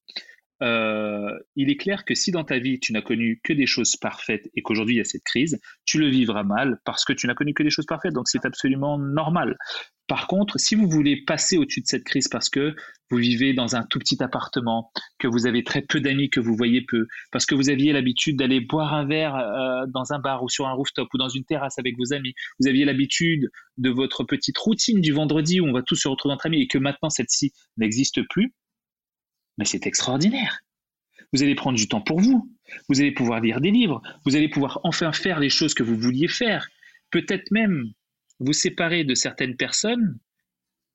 Euh, 0.61 1.37
il 1.55 1.69
est 1.69 1.77
clair 1.77 2.05
que 2.05 2.13
si 2.13 2.31
dans 2.31 2.43
ta 2.43 2.59
vie 2.59 2.79
tu 2.79 2.93
n'as 2.93 3.01
connu 3.01 3.41
que 3.43 3.53
des 3.53 3.65
choses 3.65 3.95
parfaites 3.95 4.49
et 4.55 4.61
qu'aujourd'hui 4.61 4.95
il 4.95 4.97
y 4.99 5.01
a 5.01 5.05
cette 5.05 5.23
crise, 5.23 5.59
tu 5.85 5.99
le 5.99 6.07
vivras 6.07 6.43
mal 6.43 6.79
parce 6.85 7.03
que 7.05 7.13
tu 7.13 7.27
n'as 7.27 7.33
connu 7.33 7.53
que 7.53 7.63
des 7.63 7.69
choses 7.69 7.85
parfaites. 7.85 8.13
Donc 8.13 8.27
c'est 8.27 8.45
absolument 8.45 8.97
normal. 8.99 9.57
Par 10.07 10.27
contre, 10.27 10.59
si 10.59 10.75
vous 10.75 10.89
voulez 10.89 11.23
passer 11.23 11.57
au-dessus 11.57 11.81
de 11.81 11.87
cette 11.87 12.03
crise 12.03 12.27
parce 12.27 12.49
que 12.49 12.75
vous 13.09 13.17
vivez 13.17 13.53
dans 13.53 13.77
un 13.77 13.83
tout 13.83 13.97
petit 13.97 14.21
appartement, 14.21 14.91
que 15.19 15.27
vous 15.27 15.47
avez 15.47 15.63
très 15.63 15.81
peu 15.81 16.01
d'amis, 16.01 16.29
que 16.29 16.41
vous 16.41 16.53
voyez 16.53 16.81
peu, 16.81 17.07
parce 17.31 17.45
que 17.45 17.55
vous 17.55 17.69
aviez 17.69 17.93
l'habitude 17.93 18.37
d'aller 18.37 18.59
boire 18.59 18.93
un 18.93 19.05
verre 19.05 19.35
euh, 19.35 19.85
dans 19.87 20.11
un 20.11 20.19
bar 20.19 20.43
ou 20.43 20.49
sur 20.49 20.67
un 20.67 20.73
rooftop 20.73 21.07
ou 21.13 21.17
dans 21.17 21.29
une 21.29 21.45
terrasse 21.45 21.79
avec 21.79 21.95
vos 21.97 22.13
amis, 22.13 22.33
vous 22.59 22.67
aviez 22.67 22.83
l'habitude 22.83 23.49
de 23.77 23.89
votre 23.89 24.25
petite 24.25 24.57
routine 24.57 24.99
du 24.99 25.13
vendredi 25.13 25.61
où 25.61 25.65
on 25.65 25.71
va 25.71 25.81
tous 25.81 25.95
se 25.95 26.09
retrouver 26.09 26.33
entre 26.33 26.47
amis 26.47 26.61
et 26.61 26.67
que 26.67 26.77
maintenant 26.77 27.09
cette-ci 27.09 27.53
n'existe 27.77 28.21
plus, 28.29 28.53
mais 29.61 29.65
c'est 29.65 29.85
extraordinaire. 29.85 30.61
Vous 31.33 31.43
allez 31.43 31.53
prendre 31.53 31.77
du 31.77 31.87
temps 31.87 32.01
pour 32.01 32.19
vous, 32.19 32.51
vous 32.89 32.99
allez 32.99 33.11
pouvoir 33.11 33.39
lire 33.41 33.61
des 33.61 33.69
livres, 33.69 34.01
vous 34.25 34.35
allez 34.35 34.49
pouvoir 34.49 34.79
enfin 34.83 35.11
faire 35.11 35.39
les 35.39 35.49
choses 35.49 35.75
que 35.75 35.83
vous 35.83 35.95
vouliez 35.95 36.27
faire, 36.27 36.67
peut-être 37.11 37.51
même 37.51 37.91
vous 38.39 38.53
séparer 38.53 39.03
de 39.03 39.13
certaines 39.13 39.55
personnes 39.55 40.17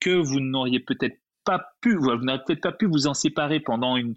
que 0.01 0.11
vous 0.11 0.41
n'auriez 0.41 0.81
peut-être 0.81 1.17
pas 1.45 1.65
pu, 1.81 1.95
vous 1.95 2.17
n'auriez 2.17 2.43
peut-être 2.45 2.61
pas 2.61 2.73
pu 2.73 2.87
vous 2.87 3.07
en 3.07 3.15
séparer 3.15 3.61
pendant 3.61 3.97
une, 3.97 4.17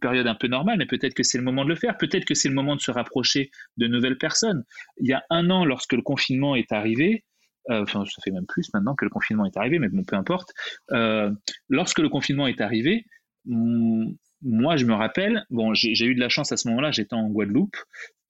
période 0.00 0.28
un 0.28 0.36
peu 0.36 0.46
normale, 0.46 0.78
mais 0.78 0.86
peut-être 0.86 1.14
que 1.14 1.24
c'est 1.24 1.36
le 1.36 1.42
moment 1.42 1.64
de 1.64 1.68
le 1.68 1.74
faire, 1.74 1.98
peut-être 1.98 2.24
que 2.24 2.34
c'est 2.34 2.48
le 2.48 2.54
moment 2.54 2.76
de 2.76 2.80
se 2.80 2.92
rapprocher 2.92 3.50
de 3.76 3.88
nouvelles 3.88 4.18
personnes. 4.18 4.64
Il 4.98 5.08
y 5.08 5.12
a 5.12 5.24
un 5.30 5.50
an, 5.50 5.64
lorsque 5.64 5.94
le 5.94 6.02
confinement 6.02 6.54
est 6.54 6.70
arrivé, 6.70 7.24
euh, 7.70 7.82
enfin 7.82 8.04
ça 8.06 8.22
fait 8.24 8.30
même 8.30 8.46
plus 8.46 8.72
maintenant 8.72 8.94
que 8.94 9.04
le 9.04 9.10
confinement 9.10 9.46
est 9.46 9.56
arrivé, 9.56 9.80
mais 9.80 9.88
bon, 9.88 10.04
peu 10.04 10.14
importe, 10.16 10.52
euh, 10.92 11.30
lorsque 11.68 11.98
le 11.98 12.08
confinement 12.08 12.46
est 12.46 12.60
arrivé, 12.60 13.04
moi 13.46 14.76
je 14.76 14.84
me 14.84 14.94
rappelle, 14.94 15.44
bon 15.50 15.74
j'ai 15.74 16.04
eu 16.04 16.14
de 16.14 16.20
la 16.20 16.28
chance 16.28 16.52
à 16.52 16.56
ce 16.56 16.68
moment-là, 16.68 16.90
j'étais 16.90 17.14
en 17.14 17.28
Guadeloupe, 17.28 17.76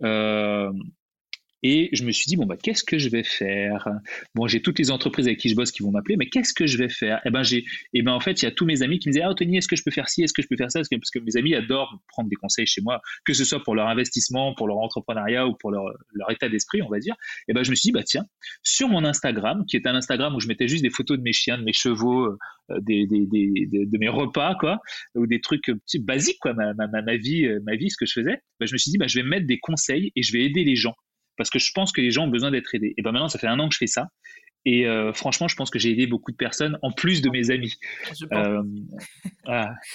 euh, 0.02 0.72
et 1.62 1.90
je 1.92 2.04
me 2.04 2.12
suis 2.12 2.26
dit, 2.26 2.36
bon, 2.36 2.46
bah, 2.46 2.56
qu'est-ce 2.60 2.84
que 2.84 2.98
je 2.98 3.08
vais 3.08 3.22
faire? 3.22 3.86
Bon, 4.34 4.46
j'ai 4.46 4.62
toutes 4.62 4.78
les 4.78 4.90
entreprises 4.90 5.26
avec 5.26 5.38
qui 5.38 5.48
je 5.48 5.54
bosse 5.54 5.72
qui 5.72 5.82
vont 5.82 5.90
m'appeler, 5.90 6.16
mais 6.16 6.26
qu'est-ce 6.26 6.54
que 6.54 6.66
je 6.66 6.78
vais 6.78 6.88
faire? 6.88 7.20
Eh 7.26 7.30
ben, 7.30 7.42
j'ai, 7.42 7.64
eh 7.92 8.02
ben, 8.02 8.12
en 8.12 8.20
fait, 8.20 8.40
il 8.40 8.44
y 8.46 8.48
a 8.48 8.50
tous 8.50 8.64
mes 8.64 8.82
amis 8.82 8.98
qui 8.98 9.08
me 9.08 9.12
disaient, 9.12 9.24
ah, 9.24 9.34
Tony, 9.34 9.58
est-ce 9.58 9.68
que 9.68 9.76
je 9.76 9.82
peux 9.82 9.90
faire 9.90 10.08
ci? 10.08 10.22
Est-ce 10.22 10.32
que 10.32 10.42
je 10.42 10.48
peux 10.48 10.56
faire 10.56 10.70
ça? 10.70 10.80
Parce 10.80 11.10
que, 11.10 11.18
mes 11.18 11.36
amis 11.36 11.54
adorent 11.54 12.00
prendre 12.08 12.30
des 12.30 12.36
conseils 12.36 12.66
chez 12.66 12.80
moi, 12.80 13.00
que 13.24 13.34
ce 13.34 13.44
soit 13.44 13.62
pour 13.62 13.74
leur 13.74 13.88
investissement, 13.88 14.54
pour 14.54 14.68
leur 14.68 14.78
entrepreneuriat 14.78 15.46
ou 15.46 15.54
pour 15.54 15.70
leur, 15.70 15.84
leur 16.12 16.30
état 16.30 16.48
d'esprit, 16.48 16.82
on 16.82 16.88
va 16.88 16.98
dire. 16.98 17.14
Eh 17.48 17.52
ben, 17.52 17.62
je 17.62 17.70
me 17.70 17.74
suis 17.74 17.88
dit, 17.88 17.92
bah, 17.92 18.04
tiens, 18.04 18.24
sur 18.62 18.88
mon 18.88 19.04
Instagram, 19.04 19.64
qui 19.66 19.76
est 19.76 19.86
un 19.86 19.94
Instagram 19.94 20.34
où 20.34 20.40
je 20.40 20.48
mettais 20.48 20.68
juste 20.68 20.82
des 20.82 20.90
photos 20.90 21.18
de 21.18 21.22
mes 21.22 21.32
chiens, 21.32 21.58
de 21.58 21.64
mes 21.64 21.72
chevaux, 21.72 22.26
euh, 22.26 22.80
des, 22.80 23.06
des, 23.06 23.26
des, 23.26 23.66
de 23.86 23.98
mes 23.98 24.08
repas, 24.08 24.54
quoi, 24.54 24.80
ou 25.14 25.26
des 25.26 25.40
trucs 25.40 25.68
euh, 25.68 25.78
basiques, 26.00 26.38
quoi, 26.40 26.54
ma, 26.54 26.72
ma, 26.74 26.86
ma, 26.88 27.16
vie, 27.16 27.46
euh, 27.46 27.60
ma 27.64 27.76
vie, 27.76 27.90
ce 27.90 27.96
que 27.96 28.06
je 28.06 28.12
faisais, 28.12 28.38
bah, 28.58 28.66
je 28.66 28.72
me 28.72 28.78
suis 28.78 28.90
dit, 28.90 28.98
bah, 28.98 29.06
je 29.08 29.20
vais 29.20 29.26
mettre 29.26 29.46
des 29.46 29.58
conseils 29.58 30.12
et 30.16 30.22
je 30.22 30.32
vais 30.32 30.44
aider 30.44 30.64
les 30.64 30.76
gens 30.76 30.94
parce 31.40 31.48
que 31.48 31.58
je 31.58 31.72
pense 31.72 31.90
que 31.90 32.02
les 32.02 32.10
gens 32.10 32.24
ont 32.24 32.28
besoin 32.28 32.50
d'être 32.50 32.74
aidés. 32.74 32.92
Et 32.98 33.02
ben 33.02 33.12
maintenant, 33.12 33.30
ça 33.30 33.38
fait 33.38 33.46
un 33.46 33.58
an 33.60 33.66
que 33.66 33.72
je 33.72 33.78
fais 33.78 33.86
ça. 33.86 34.08
Et 34.66 34.86
euh, 34.86 35.14
franchement, 35.14 35.48
je 35.48 35.56
pense 35.56 35.70
que 35.70 35.78
j'ai 35.78 35.90
aidé 35.90 36.06
beaucoup 36.06 36.32
de 36.32 36.36
personnes 36.36 36.78
en 36.82 36.92
plus 36.92 37.22
de 37.22 37.30
mes 37.30 37.50
amis. 37.50 37.72
Je 38.14 38.26
pense. 38.26 38.46
Euh, 38.46 38.62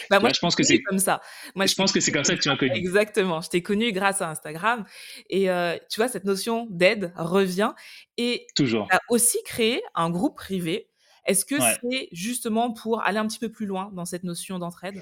bah, 0.10 0.20
moi, 0.20 0.32
je 0.34 0.40
pense 0.40 0.56
que 0.56 0.64
c'est 0.64 0.82
comme 0.82 0.98
ça. 0.98 1.22
Moi, 1.54 1.68
je, 1.68 1.76
pense 1.76 1.92
que 1.92 2.00
c'est 2.00 2.12
comme 2.12 2.24
ça 2.24 2.36
que 2.36 2.42
tu 2.42 2.50
m'as 2.50 2.58
connu. 2.58 2.72
Exactement. 2.74 3.42
Je 3.42 3.50
t'ai 3.50 3.62
connu 3.62 3.92
grâce 3.92 4.24
à 4.24 4.30
Instagram. 4.32 4.86
Et 5.30 5.52
euh, 5.52 5.78
tu 5.92 6.00
vois, 6.00 6.08
cette 6.08 6.24
notion 6.24 6.66
d'aide 6.72 7.14
revient. 7.16 7.74
Et 8.18 8.48
toujours. 8.56 8.88
Tu 8.90 8.96
as 8.96 9.02
aussi 9.10 9.38
créé 9.46 9.84
un 9.94 10.10
groupe 10.10 10.36
privé. 10.36 10.90
Est-ce 11.28 11.46
que 11.46 11.58
c'est 11.60 12.10
justement 12.12 12.74
pour 12.74 13.04
aller 13.04 13.20
un 13.20 13.28
petit 13.28 13.38
peu 13.38 13.52
plus 13.52 13.68
loin 13.68 13.92
dans 13.94 14.06
cette 14.06 14.24
notion 14.24 14.58
d'entraide? 14.58 15.00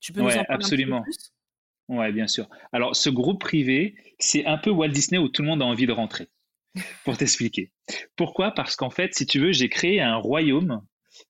Tu 0.00 0.12
peux 0.12 0.20
nous 0.20 0.28
en 0.28 0.44
parler 0.44 0.46
absolument. 0.50 0.98
un 0.98 1.00
petit 1.00 1.16
peu 1.16 1.16
plus? 1.16 1.32
Ouais, 1.88 2.12
bien 2.12 2.26
sûr. 2.26 2.48
Alors, 2.72 2.94
ce 2.94 3.08
groupe 3.08 3.40
privé, 3.40 3.94
c'est 4.18 4.44
un 4.44 4.58
peu 4.58 4.70
Walt 4.70 4.88
Disney 4.88 5.18
où 5.18 5.28
tout 5.28 5.42
le 5.42 5.48
monde 5.48 5.62
a 5.62 5.64
envie 5.64 5.86
de 5.86 5.92
rentrer, 5.92 6.28
pour 7.04 7.16
t'expliquer. 7.16 7.72
Pourquoi? 8.16 8.52
Parce 8.52 8.76
qu'en 8.76 8.90
fait, 8.90 9.14
si 9.14 9.26
tu 9.26 9.40
veux, 9.40 9.52
j'ai 9.52 9.68
créé 9.70 10.00
un 10.00 10.16
royaume 10.16 10.82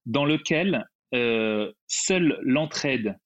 dans 0.07 0.25
lequel 0.25 0.87
euh, 1.15 1.73
seule 1.87 2.39
l'entraide, 2.43 3.17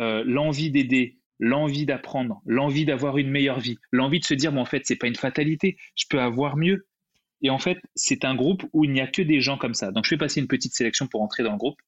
euh, 0.00 0.24
l'envie 0.26 0.70
d'aider, 0.70 1.18
l'envie 1.38 1.84
d'apprendre, 1.84 2.40
l'envie 2.46 2.86
d'avoir 2.86 3.18
une 3.18 3.30
meilleure 3.30 3.60
vie, 3.60 3.78
l'envie 3.92 4.20
de 4.20 4.24
se 4.24 4.34
dire, 4.34 4.52
bon, 4.52 4.62
en 4.62 4.66
fait, 4.66 4.82
c'est 4.86 4.96
pas 4.96 5.06
une 5.08 5.14
fatalité, 5.14 5.76
je 5.94 6.06
peux 6.08 6.20
avoir 6.20 6.56
mieux, 6.56 6.87
et 7.42 7.50
en 7.50 7.58
fait, 7.58 7.78
c'est 7.94 8.24
un 8.24 8.34
groupe 8.34 8.64
où 8.72 8.84
il 8.84 8.92
n'y 8.92 9.00
a 9.00 9.06
que 9.06 9.22
des 9.22 9.40
gens 9.40 9.56
comme 9.56 9.74
ça. 9.74 9.92
Donc, 9.92 10.04
je 10.04 10.10
vais 10.10 10.18
passer 10.18 10.40
une 10.40 10.48
petite 10.48 10.74
sélection 10.74 11.06
pour 11.06 11.22
entrer 11.22 11.42
dans 11.42 11.52
le 11.52 11.58
groupe, 11.58 11.80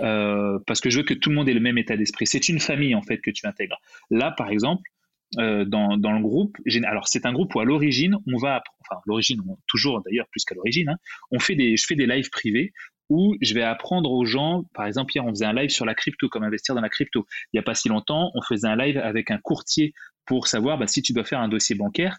euh, 0.00 0.58
parce 0.66 0.80
que 0.80 0.90
je 0.90 0.98
veux 0.98 1.04
que 1.04 1.14
tout 1.14 1.30
le 1.30 1.36
monde 1.36 1.48
ait 1.48 1.54
le 1.54 1.60
même 1.60 1.78
état 1.78 1.96
d'esprit. 1.96 2.26
C'est 2.26 2.48
une 2.48 2.60
famille, 2.60 2.94
en 2.94 3.02
fait, 3.02 3.18
que 3.18 3.30
tu 3.30 3.46
intègres. 3.46 3.80
Là, 4.10 4.30
par 4.30 4.48
exemple, 4.48 4.90
euh, 5.38 5.64
dans, 5.64 5.96
dans, 5.96 6.12
le 6.12 6.20
groupe, 6.20 6.56
alors 6.84 7.08
c'est 7.08 7.26
un 7.26 7.32
groupe 7.32 7.54
où 7.54 7.60
à 7.60 7.64
l'origine, 7.64 8.16
on 8.32 8.38
va, 8.38 8.62
enfin, 8.80 9.00
l'origine, 9.04 9.42
toujours 9.66 10.00
d'ailleurs 10.02 10.28
plus 10.28 10.44
qu'à 10.44 10.54
l'origine, 10.54 10.90
hein, 10.90 10.96
on 11.32 11.40
fait 11.40 11.56
des, 11.56 11.76
je 11.76 11.84
fais 11.86 11.96
des 11.96 12.06
lives 12.06 12.30
privés 12.30 12.72
où 13.10 13.36
je 13.40 13.54
vais 13.54 13.62
apprendre 13.62 14.10
aux 14.10 14.24
gens, 14.24 14.64
par 14.74 14.86
exemple, 14.86 15.12
hier, 15.14 15.24
on 15.24 15.30
faisait 15.30 15.44
un 15.44 15.52
live 15.52 15.70
sur 15.70 15.84
la 15.84 15.94
crypto, 15.94 16.28
comme 16.28 16.42
investir 16.42 16.74
dans 16.74 16.80
la 16.80 16.88
crypto. 16.88 17.26
Il 17.52 17.56
n'y 17.56 17.60
a 17.60 17.62
pas 17.62 17.74
si 17.74 17.88
longtemps, 17.88 18.30
on 18.34 18.42
faisait 18.42 18.68
un 18.68 18.76
live 18.76 18.98
avec 18.98 19.30
un 19.30 19.38
courtier 19.38 19.92
pour 20.26 20.46
savoir 20.46 20.78
bah, 20.78 20.86
si 20.86 21.02
tu 21.02 21.12
dois 21.12 21.24
faire 21.24 21.40
un 21.40 21.48
dossier 21.48 21.76
bancaire. 21.76 22.16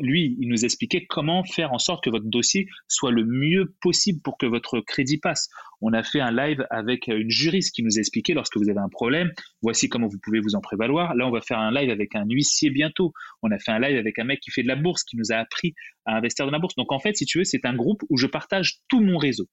Lui, 0.00 0.36
il 0.40 0.48
nous 0.48 0.64
expliquait 0.64 1.06
comment 1.06 1.44
faire 1.44 1.72
en 1.72 1.78
sorte 1.78 2.02
que 2.02 2.10
votre 2.10 2.26
dossier 2.26 2.66
soit 2.88 3.10
le 3.10 3.24
mieux 3.24 3.74
possible 3.80 4.20
pour 4.22 4.38
que 4.38 4.46
votre 4.46 4.80
crédit 4.80 5.18
passe. 5.18 5.48
On 5.80 5.92
a 5.92 6.02
fait 6.02 6.20
un 6.20 6.32
live 6.32 6.66
avec 6.70 7.08
une 7.08 7.30
juriste 7.30 7.74
qui 7.74 7.82
nous 7.82 7.98
expliquait 7.98 8.32
lorsque 8.32 8.56
vous 8.56 8.68
avez 8.70 8.80
un 8.80 8.88
problème, 8.88 9.30
voici 9.62 9.88
comment 9.88 10.08
vous 10.08 10.18
pouvez 10.22 10.40
vous 10.40 10.54
en 10.54 10.60
prévaloir. 10.60 11.14
Là, 11.14 11.26
on 11.26 11.30
va 11.30 11.40
faire 11.40 11.58
un 11.58 11.70
live 11.70 11.90
avec 11.90 12.14
un 12.14 12.24
huissier 12.28 12.70
bientôt. 12.70 13.12
On 13.42 13.50
a 13.50 13.58
fait 13.58 13.72
un 13.72 13.78
live 13.78 13.96
avec 13.96 14.18
un 14.18 14.24
mec 14.24 14.40
qui 14.40 14.50
fait 14.50 14.62
de 14.62 14.68
la 14.68 14.76
bourse, 14.76 15.04
qui 15.04 15.16
nous 15.16 15.30
a 15.30 15.36
appris 15.36 15.74
à 16.06 16.16
investir 16.16 16.46
dans 16.46 16.52
la 16.52 16.58
bourse. 16.58 16.74
Donc 16.76 16.90
en 16.92 16.98
fait, 16.98 17.16
si 17.16 17.26
tu 17.26 17.38
veux, 17.38 17.44
c'est 17.44 17.64
un 17.66 17.74
groupe 17.74 18.02
où 18.08 18.16
je 18.16 18.26
partage 18.26 18.78
tout 18.88 19.00
mon 19.00 19.18
réseau. 19.18 19.46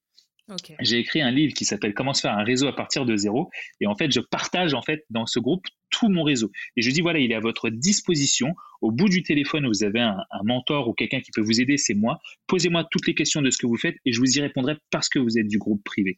J'ai 0.81 0.97
écrit 0.99 1.21
un 1.21 1.31
livre 1.31 1.53
qui 1.53 1.63
s'appelle 1.65 1.93
Comment 1.93 2.13
se 2.13 2.21
faire 2.21 2.37
un 2.37 2.43
réseau 2.43 2.67
à 2.67 2.75
partir 2.75 3.05
de 3.05 3.15
zéro. 3.15 3.49
Et 3.79 3.87
en 3.87 3.95
fait, 3.95 4.11
je 4.11 4.19
partage 4.19 4.73
en 4.73 4.81
fait 4.81 5.05
dans 5.09 5.25
ce 5.25 5.39
groupe 5.39 5.65
tout 5.89 6.09
mon 6.09 6.23
réseau. 6.23 6.51
Et 6.75 6.81
je 6.81 6.91
dis 6.91 7.01
voilà, 7.01 7.19
il 7.19 7.31
est 7.31 7.35
à 7.35 7.39
votre 7.39 7.69
disposition. 7.69 8.53
Au 8.81 8.91
bout 8.91 9.07
du 9.07 9.23
téléphone, 9.23 9.67
vous 9.67 9.83
avez 9.83 10.01
un, 10.01 10.17
mentor 10.43 10.89
ou 10.89 10.93
quelqu'un 10.93 11.21
qui 11.21 11.31
peut 11.31 11.41
vous 11.41 11.61
aider, 11.61 11.77
c'est 11.77 11.93
moi. 11.93 12.19
Posez-moi 12.47 12.85
toutes 12.91 13.07
les 13.07 13.15
questions 13.15 13.41
de 13.41 13.49
ce 13.49 13.57
que 13.57 13.67
vous 13.67 13.77
faites 13.77 13.95
et 14.05 14.11
je 14.11 14.19
vous 14.19 14.37
y 14.37 14.41
répondrai 14.41 14.75
parce 14.91 15.07
que 15.07 15.19
vous 15.19 15.37
êtes 15.37 15.47
du 15.47 15.57
groupe 15.57 15.83
privé. 15.83 16.17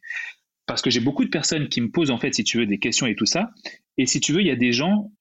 Parce 0.66 0.82
que 0.82 0.90
j'ai 0.90 1.00
beaucoup 1.00 1.24
de 1.24 1.30
personnes 1.30 1.68
qui 1.68 1.80
me 1.80 1.90
posent 1.90 2.10
en 2.10 2.18
fait, 2.18 2.34
si 2.34 2.42
tu 2.42 2.58
veux, 2.58 2.66
des 2.66 2.78
questions 2.78 3.06
et 3.06 3.14
tout 3.14 3.26
ça. 3.26 3.50
Et 3.98 4.06
si 4.06 4.18
tu 4.18 4.32
veux, 4.32 4.40
il 4.40 4.48
y 4.48 4.50
a 4.50 4.56
des 4.56 4.72
gens. 4.72 5.12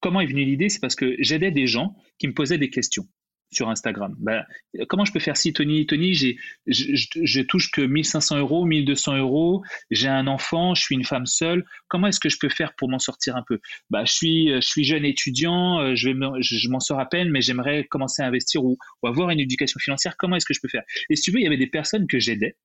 comment 0.00 0.20
est 0.22 0.26
venue 0.26 0.44
l'idée? 0.44 0.70
C'est 0.70 0.80
parce 0.80 0.94
que 0.94 1.14
j'aidais 1.18 1.50
des 1.50 1.66
gens 1.66 1.94
qui 2.18 2.28
me 2.28 2.32
posaient 2.32 2.58
des 2.58 2.70
questions 2.70 3.06
sur 3.52 3.68
Instagram. 3.68 4.14
Bah, 4.18 4.44
comment 4.88 5.04
je 5.04 5.12
peux 5.12 5.20
faire 5.20 5.36
si 5.36 5.52
Tony 5.52 5.86
Tony, 5.86 6.14
j'ai, 6.14 6.36
je, 6.66 7.40
touche 7.42 7.70
que 7.70 7.82
1500 7.82 8.38
euros, 8.38 8.64
1200 8.64 9.16
euros, 9.18 9.62
j'ai 9.90 10.08
un 10.08 10.26
enfant, 10.26 10.74
je 10.74 10.82
suis 10.82 10.94
une 10.94 11.04
femme 11.04 11.26
seule. 11.26 11.64
Comment 11.88 12.08
est-ce 12.08 12.20
que 12.20 12.28
je 12.28 12.38
peux 12.38 12.48
faire 12.48 12.74
pour 12.74 12.88
m'en 12.88 12.98
sortir 12.98 13.36
un 13.36 13.42
peu? 13.46 13.60
Bah, 13.90 14.04
je 14.04 14.12
suis, 14.12 14.48
je 14.48 14.60
suis 14.60 14.84
jeune 14.84 15.04
étudiant, 15.04 15.80
euh, 15.80 15.94
je, 15.94 16.08
vais, 16.08 16.14
je, 16.40 16.68
m'en 16.68 16.80
sors 16.80 16.98
à 16.98 17.08
peine, 17.08 17.30
mais 17.30 17.40
j'aimerais 17.40 17.84
commencer 17.84 18.22
à 18.22 18.26
investir 18.26 18.64
ou, 18.64 18.78
avoir 19.04 19.30
une 19.30 19.40
éducation 19.40 19.78
financière. 19.78 20.16
Comment 20.16 20.36
est-ce 20.36 20.46
que 20.46 20.54
je 20.54 20.60
peux 20.60 20.68
faire? 20.68 20.84
Et 21.10 21.16
si 21.16 21.22
tu 21.22 21.30
veux, 21.30 21.40
il 21.40 21.44
y 21.44 21.46
avait 21.46 21.56
des 21.56 21.66
personnes 21.66 22.06
que 22.06 22.18
j'aidais. 22.18 22.56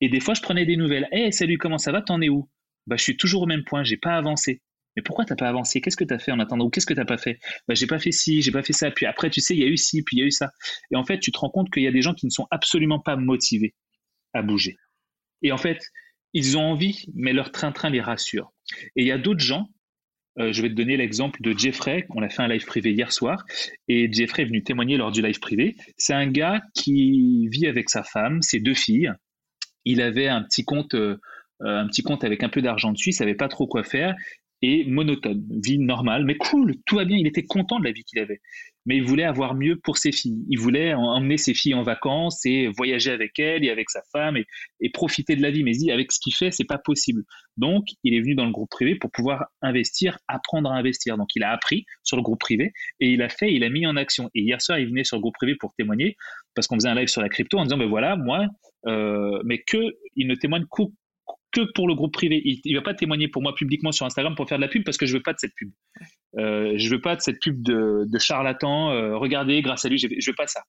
Et 0.00 0.08
des 0.08 0.20
fois, 0.20 0.34
je 0.34 0.40
prenais 0.40 0.64
des 0.64 0.76
nouvelles. 0.76 1.08
Hé, 1.12 1.30
salut, 1.32 1.58
comment 1.58 1.78
ça 1.78 1.92
va? 1.92 2.02
T'en 2.02 2.20
es 2.20 2.28
où? 2.28 2.48
Bah, 2.86 2.96
Je 2.96 3.02
suis 3.02 3.16
toujours 3.16 3.42
au 3.42 3.46
même 3.46 3.64
point, 3.64 3.84
j'ai 3.84 3.96
pas 3.96 4.16
avancé. 4.16 4.62
Mais 4.96 5.02
pourquoi 5.02 5.24
t'as 5.24 5.36
pas 5.36 5.48
avancé? 5.48 5.80
Qu'est-ce 5.80 5.96
que 5.96 6.04
tu 6.04 6.14
as 6.14 6.18
fait 6.18 6.32
en 6.32 6.40
attendant? 6.40 6.66
Ou 6.66 6.70
qu'est-ce 6.70 6.86
que 6.86 6.94
t'as 6.94 7.04
pas 7.04 7.18
fait? 7.18 7.38
Bah, 7.68 7.74
J'ai 7.74 7.86
pas 7.86 7.98
fait 7.98 8.12
ci, 8.12 8.42
j'ai 8.42 8.50
pas 8.50 8.62
fait 8.62 8.72
ça. 8.72 8.90
Puis 8.90 9.06
après, 9.06 9.30
tu 9.30 9.40
sais, 9.40 9.54
il 9.54 9.60
y 9.60 9.64
a 9.64 9.68
eu 9.68 9.76
ci, 9.76 10.02
puis 10.02 10.16
il 10.16 10.20
y 10.20 10.22
a 10.22 10.26
eu 10.26 10.30
ça. 10.30 10.50
Et 10.90 10.96
en 10.96 11.04
fait, 11.04 11.20
tu 11.20 11.30
te 11.30 11.38
rends 11.38 11.50
compte 11.50 11.70
qu'il 11.70 11.82
y 11.82 11.86
a 11.86 11.92
des 11.92 12.02
gens 12.02 12.14
qui 12.14 12.26
ne 12.26 12.30
sont 12.30 12.46
absolument 12.50 12.98
pas 12.98 13.16
motivés 13.16 13.74
à 14.34 14.42
bouger. 14.42 14.76
Et 15.42 15.52
en 15.52 15.58
fait, 15.58 15.80
ils 16.32 16.56
ont 16.56 16.62
envie, 16.62 17.04
mais 17.14 17.32
leur 17.32 17.50
train-train 17.50 17.90
les 17.90 18.00
rassure. 18.00 18.52
Et 18.96 19.02
il 19.02 19.06
y 19.06 19.12
a 19.12 19.18
d'autres 19.18 19.40
gens, 19.40 19.68
euh, 20.38 20.52
je 20.52 20.62
vais 20.62 20.68
te 20.68 20.74
donner 20.74 20.96
l'exemple 20.96 21.42
de 21.42 21.56
Jeffrey, 21.56 22.06
on 22.10 22.22
a 22.22 22.28
fait 22.28 22.42
un 22.42 22.48
live 22.48 22.64
privé 22.64 22.92
hier 22.92 23.12
soir, 23.12 23.44
et 23.88 24.08
Jeffrey 24.12 24.42
est 24.42 24.46
venu 24.46 24.62
témoigner 24.62 24.96
lors 24.96 25.10
du 25.10 25.22
live 25.22 25.40
privé. 25.40 25.76
C'est 25.96 26.14
un 26.14 26.28
gars 26.28 26.60
qui 26.74 27.48
vit 27.48 27.66
avec 27.66 27.90
sa 27.90 28.04
femme, 28.04 28.42
ses 28.42 28.60
deux 28.60 28.74
filles. 28.74 29.12
Il 29.84 30.00
avait 30.02 30.28
un 30.28 30.42
petit 30.42 30.64
compte... 30.64 30.94
Euh, 30.94 31.18
un 31.62 31.86
petit 31.88 32.02
compte 32.02 32.24
avec 32.24 32.42
un 32.42 32.48
peu 32.48 32.62
d'argent 32.62 32.90
dessus, 32.90 33.10
il 33.10 33.12
savait 33.12 33.34
pas 33.34 33.48
trop 33.48 33.66
quoi 33.66 33.84
faire 33.84 34.14
et 34.62 34.84
monotone, 34.84 35.46
vie 35.62 35.78
normale, 35.78 36.24
mais 36.24 36.36
cool, 36.36 36.76
tout 36.86 36.96
va 36.96 37.04
bien, 37.04 37.16
il 37.16 37.26
était 37.26 37.44
content 37.44 37.78
de 37.78 37.84
la 37.84 37.92
vie 37.92 38.04
qu'il 38.04 38.18
avait. 38.18 38.40
Mais 38.86 38.96
il 38.96 39.04
voulait 39.04 39.24
avoir 39.24 39.54
mieux 39.54 39.76
pour 39.76 39.98
ses 39.98 40.10
filles. 40.10 40.44
Il 40.48 40.58
voulait 40.58 40.94
emmener 40.94 41.36
ses 41.36 41.52
filles 41.52 41.74
en 41.74 41.82
vacances 41.82 42.44
et 42.46 42.68
voyager 42.68 43.10
avec 43.10 43.38
elles 43.38 43.62
et 43.62 43.70
avec 43.70 43.90
sa 43.90 44.00
femme 44.10 44.36
et, 44.38 44.90
profiter 44.90 45.36
de 45.36 45.42
la 45.42 45.50
vie. 45.50 45.62
Mais 45.64 45.72
il 45.72 45.78
dit, 45.78 45.90
avec 45.92 46.10
ce 46.12 46.18
qu'il 46.18 46.34
fait, 46.34 46.50
c'est 46.50 46.64
pas 46.64 46.78
possible. 46.78 47.22
Donc, 47.58 47.84
il 48.04 48.14
est 48.14 48.20
venu 48.20 48.34
dans 48.34 48.46
le 48.46 48.52
groupe 48.52 48.70
privé 48.70 48.94
pour 48.94 49.10
pouvoir 49.10 49.44
investir, 49.60 50.18
apprendre 50.28 50.70
à 50.70 50.76
investir. 50.76 51.18
Donc, 51.18 51.28
il 51.36 51.42
a 51.42 51.52
appris 51.52 51.84
sur 52.02 52.16
le 52.16 52.22
groupe 52.22 52.40
privé 52.40 52.72
et 53.00 53.10
il 53.10 53.20
a 53.22 53.28
fait, 53.28 53.52
il 53.52 53.64
a 53.64 53.68
mis 53.68 53.86
en 53.86 53.96
action. 53.96 54.30
Et 54.34 54.40
hier 54.40 54.60
soir, 54.62 54.78
il 54.78 54.88
venait 54.88 55.04
sur 55.04 55.16
le 55.16 55.20
groupe 55.20 55.34
privé 55.34 55.56
pour 55.56 55.74
témoigner 55.74 56.16
parce 56.54 56.66
qu'on 56.66 56.76
faisait 56.76 56.88
un 56.88 56.94
live 56.94 57.08
sur 57.08 57.20
la 57.20 57.28
crypto 57.28 57.58
en 57.58 57.64
disant, 57.64 57.78
ben 57.78 57.88
voilà, 57.88 58.16
moi, 58.16 58.46
euh, 58.86 59.40
mais 59.44 59.58
que 59.58 59.94
il 60.16 60.26
ne 60.26 60.34
témoigne 60.34 60.64
que 61.52 61.72
pour 61.74 61.88
le 61.88 61.94
groupe 61.94 62.12
privé. 62.12 62.40
Il, 62.44 62.72
ne 62.72 62.78
va 62.78 62.82
pas 62.82 62.94
témoigner 62.94 63.28
pour 63.28 63.42
moi 63.42 63.54
publiquement 63.54 63.92
sur 63.92 64.06
Instagram 64.06 64.34
pour 64.34 64.48
faire 64.48 64.58
de 64.58 64.62
la 64.62 64.68
pub 64.68 64.84
parce 64.84 64.96
que 64.96 65.06
je 65.06 65.14
veux 65.14 65.22
pas 65.22 65.32
de 65.32 65.38
cette 65.38 65.54
pub. 65.54 65.70
Euh, 66.38 66.74
je 66.76 66.88
veux 66.90 67.00
pas 67.00 67.16
de 67.16 67.20
cette 67.20 67.40
pub 67.40 67.62
de, 67.62 68.04
de 68.06 68.18
charlatan. 68.18 68.90
Euh, 68.90 69.16
regardez, 69.16 69.60
grâce 69.62 69.84
à 69.84 69.88
lui, 69.88 69.98
je, 69.98 70.08
je 70.18 70.30
veux 70.30 70.36
pas 70.36 70.46
ça. 70.46 70.62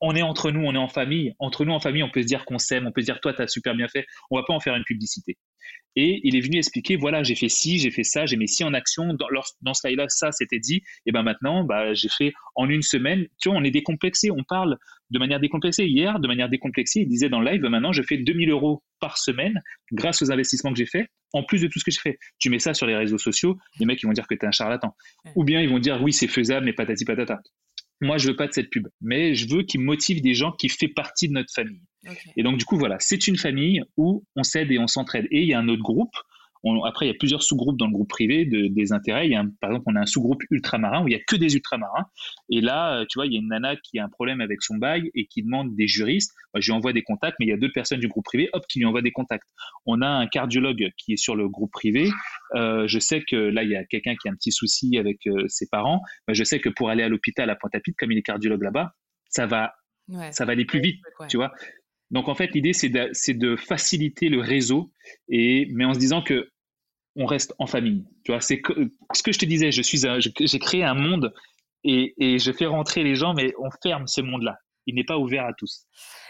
On 0.00 0.14
est 0.14 0.22
entre 0.22 0.50
nous, 0.50 0.60
on 0.64 0.74
est 0.74 0.78
en 0.78 0.88
famille. 0.88 1.34
Entre 1.38 1.64
nous, 1.64 1.72
en 1.72 1.80
famille, 1.80 2.02
on 2.02 2.10
peut 2.10 2.22
se 2.22 2.26
dire 2.26 2.44
qu'on 2.44 2.58
s'aime, 2.58 2.86
on 2.86 2.92
peut 2.92 3.02
se 3.02 3.06
dire 3.06 3.20
toi, 3.20 3.34
tu 3.34 3.42
as 3.42 3.48
super 3.48 3.74
bien 3.74 3.88
fait. 3.88 4.06
On 4.30 4.36
va 4.36 4.44
pas 4.46 4.54
en 4.54 4.60
faire 4.60 4.74
une 4.76 4.84
publicité. 4.84 5.36
Et 5.96 6.20
il 6.24 6.36
est 6.36 6.40
venu 6.40 6.58
expliquer, 6.58 6.96
voilà, 6.96 7.22
j'ai 7.22 7.34
fait 7.34 7.48
ci, 7.48 7.78
j'ai 7.78 7.90
fait 7.90 8.02
ça, 8.02 8.26
j'ai 8.26 8.36
mis 8.36 8.48
ci 8.48 8.64
en 8.64 8.74
action. 8.74 9.14
Dans, 9.14 9.26
dans 9.62 9.74
ce 9.74 9.86
live-là, 9.86 10.06
ça, 10.08 10.32
c'était 10.32 10.58
dit. 10.58 10.82
Et 11.06 11.12
ben 11.12 11.22
maintenant, 11.22 11.64
bah, 11.64 11.94
j'ai 11.94 12.08
fait 12.08 12.32
en 12.54 12.68
une 12.68 12.82
semaine. 12.82 13.26
Tu 13.40 13.48
vois, 13.48 13.58
on 13.58 13.64
est 13.64 13.70
décomplexé. 13.70 14.30
On 14.30 14.42
parle 14.42 14.76
de 15.14 15.18
manière 15.18 15.40
décomplexée. 15.40 15.86
Hier, 15.86 16.18
de 16.18 16.26
manière 16.26 16.48
décomplexée, 16.48 17.00
il 17.00 17.08
disait 17.08 17.28
dans 17.28 17.40
le 17.40 17.50
live, 17.50 17.62
maintenant, 17.62 17.92
je 17.92 18.02
fais 18.02 18.18
2000 18.18 18.50
euros 18.50 18.82
par 19.00 19.16
semaine 19.16 19.62
grâce 19.92 20.20
aux 20.22 20.32
investissements 20.32 20.72
que 20.72 20.78
j'ai 20.78 20.86
fait, 20.86 21.06
en 21.32 21.44
plus 21.44 21.62
de 21.62 21.68
tout 21.68 21.78
ce 21.78 21.84
que 21.84 21.92
je 21.92 22.00
fais. 22.00 22.18
Tu 22.38 22.50
mets 22.50 22.58
ça 22.58 22.74
sur 22.74 22.86
les 22.86 22.96
réseaux 22.96 23.18
sociaux, 23.18 23.56
les 23.78 23.86
mecs, 23.86 24.02
ils 24.02 24.06
vont 24.06 24.12
dire 24.12 24.26
que 24.26 24.34
tu 24.34 24.44
es 24.44 24.48
un 24.48 24.52
charlatan. 24.52 24.94
Ou 25.36 25.44
bien 25.44 25.62
ils 25.62 25.68
vont 25.68 25.78
dire, 25.78 26.02
oui, 26.02 26.12
c'est 26.12 26.28
faisable, 26.28 26.66
mais 26.66 26.72
patati 26.72 27.04
patata. 27.04 27.40
Moi, 28.00 28.18
je 28.18 28.28
veux 28.28 28.36
pas 28.36 28.48
de 28.48 28.52
cette 28.52 28.70
pub, 28.70 28.88
mais 29.00 29.34
je 29.34 29.48
veux 29.48 29.62
qu'il 29.62 29.80
motive 29.80 30.20
des 30.20 30.34
gens 30.34 30.50
qui 30.52 30.68
font 30.68 30.88
partie 30.94 31.28
de 31.28 31.32
notre 31.32 31.52
famille. 31.54 31.80
Et 32.36 32.42
donc, 32.42 32.58
du 32.58 32.64
coup, 32.64 32.76
voilà, 32.76 32.96
c'est 32.98 33.28
une 33.28 33.36
famille 33.36 33.82
où 33.96 34.24
on 34.36 34.42
s'aide 34.42 34.70
et 34.72 34.78
on 34.78 34.88
s'entraide. 34.88 35.26
Et 35.30 35.42
il 35.42 35.48
y 35.48 35.54
a 35.54 35.58
un 35.58 35.68
autre 35.68 35.82
groupe 35.82 36.12
après, 36.84 37.06
il 37.06 37.08
y 37.08 37.12
a 37.12 37.16
plusieurs 37.18 37.42
sous-groupes 37.42 37.76
dans 37.76 37.86
le 37.86 37.92
groupe 37.92 38.08
privé 38.08 38.46
de, 38.46 38.68
des 38.68 38.92
intérêts. 38.92 39.26
Il 39.26 39.32
y 39.32 39.36
a 39.36 39.44
par 39.60 39.70
exemple, 39.70 39.84
on 39.88 39.96
a 39.96 40.00
un 40.00 40.06
sous-groupe 40.06 40.42
ultramarin 40.50 41.04
où 41.04 41.08
il 41.08 41.12
y 41.12 41.14
a 41.14 41.20
que 41.20 41.36
des 41.36 41.54
ultramarins. 41.54 42.06
Et 42.50 42.60
là, 42.60 43.00
euh, 43.00 43.04
tu 43.08 43.18
vois, 43.18 43.26
il 43.26 43.32
y 43.32 43.36
a 43.36 43.40
une 43.40 43.48
nana 43.48 43.76
qui 43.76 43.98
a 43.98 44.04
un 44.04 44.08
problème 44.08 44.40
avec 44.40 44.62
son 44.62 44.76
bail 44.76 45.10
et 45.14 45.26
qui 45.26 45.42
demande 45.42 45.74
des 45.76 45.86
juristes. 45.86 46.32
Moi, 46.54 46.60
je 46.60 46.70
lui 46.70 46.76
envoie 46.76 46.92
des 46.92 47.02
contacts, 47.02 47.36
mais 47.38 47.46
il 47.46 47.50
y 47.50 47.52
a 47.52 47.56
deux 47.56 47.70
personnes 47.70 48.00
du 48.00 48.08
groupe 48.08 48.24
privé, 48.24 48.48
hop, 48.52 48.64
qui 48.68 48.78
lui 48.78 48.86
envoient 48.86 49.02
des 49.02 49.12
contacts. 49.12 49.46
On 49.84 50.00
a 50.00 50.08
un 50.08 50.26
cardiologue 50.26 50.88
qui 50.96 51.12
est 51.12 51.16
sur 51.16 51.36
le 51.36 51.48
groupe 51.48 51.72
privé. 51.72 52.08
Euh, 52.54 52.86
je 52.88 52.98
sais 52.98 53.22
que 53.22 53.36
là, 53.36 53.62
il 53.62 53.70
y 53.70 53.76
a 53.76 53.84
quelqu'un 53.84 54.14
qui 54.16 54.28
a 54.28 54.32
un 54.32 54.34
petit 54.34 54.52
souci 54.52 54.96
avec 54.96 55.26
euh, 55.26 55.44
ses 55.48 55.66
parents. 55.70 56.00
je 56.28 56.44
sais 56.44 56.60
que 56.60 56.70
pour 56.70 56.88
aller 56.88 57.02
à 57.02 57.08
l'hôpital 57.08 57.50
à 57.50 57.56
Pointe-à-Pitre, 57.56 57.96
comme 57.98 58.12
il 58.12 58.18
est 58.18 58.22
cardiologue 58.22 58.62
là-bas, 58.62 58.94
ça 59.28 59.46
va, 59.46 59.74
ça 60.30 60.44
va 60.44 60.52
aller 60.52 60.64
plus 60.64 60.80
vite, 60.80 61.00
tu 61.28 61.36
vois. 61.36 61.52
Donc 62.10 62.28
en 62.28 62.34
fait, 62.34 62.52
l'idée 62.54 62.72
c'est 62.72 62.88
de, 62.88 63.10
de, 63.32 63.56
faciliter 63.56 64.28
le 64.28 64.38
réseau, 64.38 64.92
et 65.28 65.66
mais 65.72 65.84
en 65.84 65.94
se 65.94 65.98
disant 65.98 66.22
que 66.22 66.48
on 67.16 67.26
reste 67.26 67.54
en 67.58 67.66
famille. 67.66 68.04
Tu 68.24 68.32
vois, 68.32 68.40
c'est 68.40 68.60
ce 69.12 69.22
que 69.22 69.32
je 69.32 69.38
te 69.38 69.44
disais. 69.44 69.72
Je 69.72 69.82
suis, 69.82 70.02
j'ai 70.18 70.58
créé 70.58 70.84
un 70.84 70.94
monde 70.94 71.32
et, 71.84 72.38
je 72.38 72.52
fais 72.52 72.66
rentrer 72.66 73.02
les 73.02 73.14
gens, 73.14 73.34
mais 73.34 73.52
on 73.58 73.70
ferme 73.82 74.06
ce 74.06 74.20
monde-là. 74.20 74.58
Il 74.86 74.96
n'est 74.96 75.04
pas 75.04 75.16
ouvert 75.16 75.46
à 75.46 75.54
tous. 75.54 75.86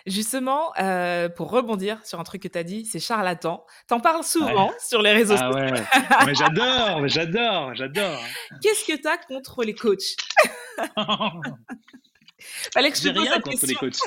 Justement, 0.06 0.72
euh, 0.78 1.28
pour 1.28 1.50
rebondir 1.50 2.04
sur 2.06 2.20
un 2.20 2.24
truc 2.24 2.42
que 2.42 2.48
tu 2.48 2.58
as 2.58 2.62
dit, 2.62 2.84
c'est 2.84 3.00
charlatan. 3.00 3.64
T'en 3.88 3.98
parles 3.98 4.22
souvent 4.22 4.70
sur 4.78 5.02
les 5.02 5.12
réseaux 5.12 5.34
ah 5.36 5.50
sociaux. 5.50 5.74
Ouais. 5.74 5.82
mais 6.26 6.34
j'adore, 6.34 7.08
j'adore, 7.08 7.74
j'adore. 7.74 8.20
Qu'est-ce 8.62 8.84
que 8.84 9.00
tu 9.00 9.08
as 9.08 9.16
contre 9.16 9.64
les 9.64 9.74
coachs? 9.74 10.16
j'ai 13.02 13.10
rien 13.10 13.40
contre 13.40 13.66
les 13.66 13.74
coachs. 13.74 13.98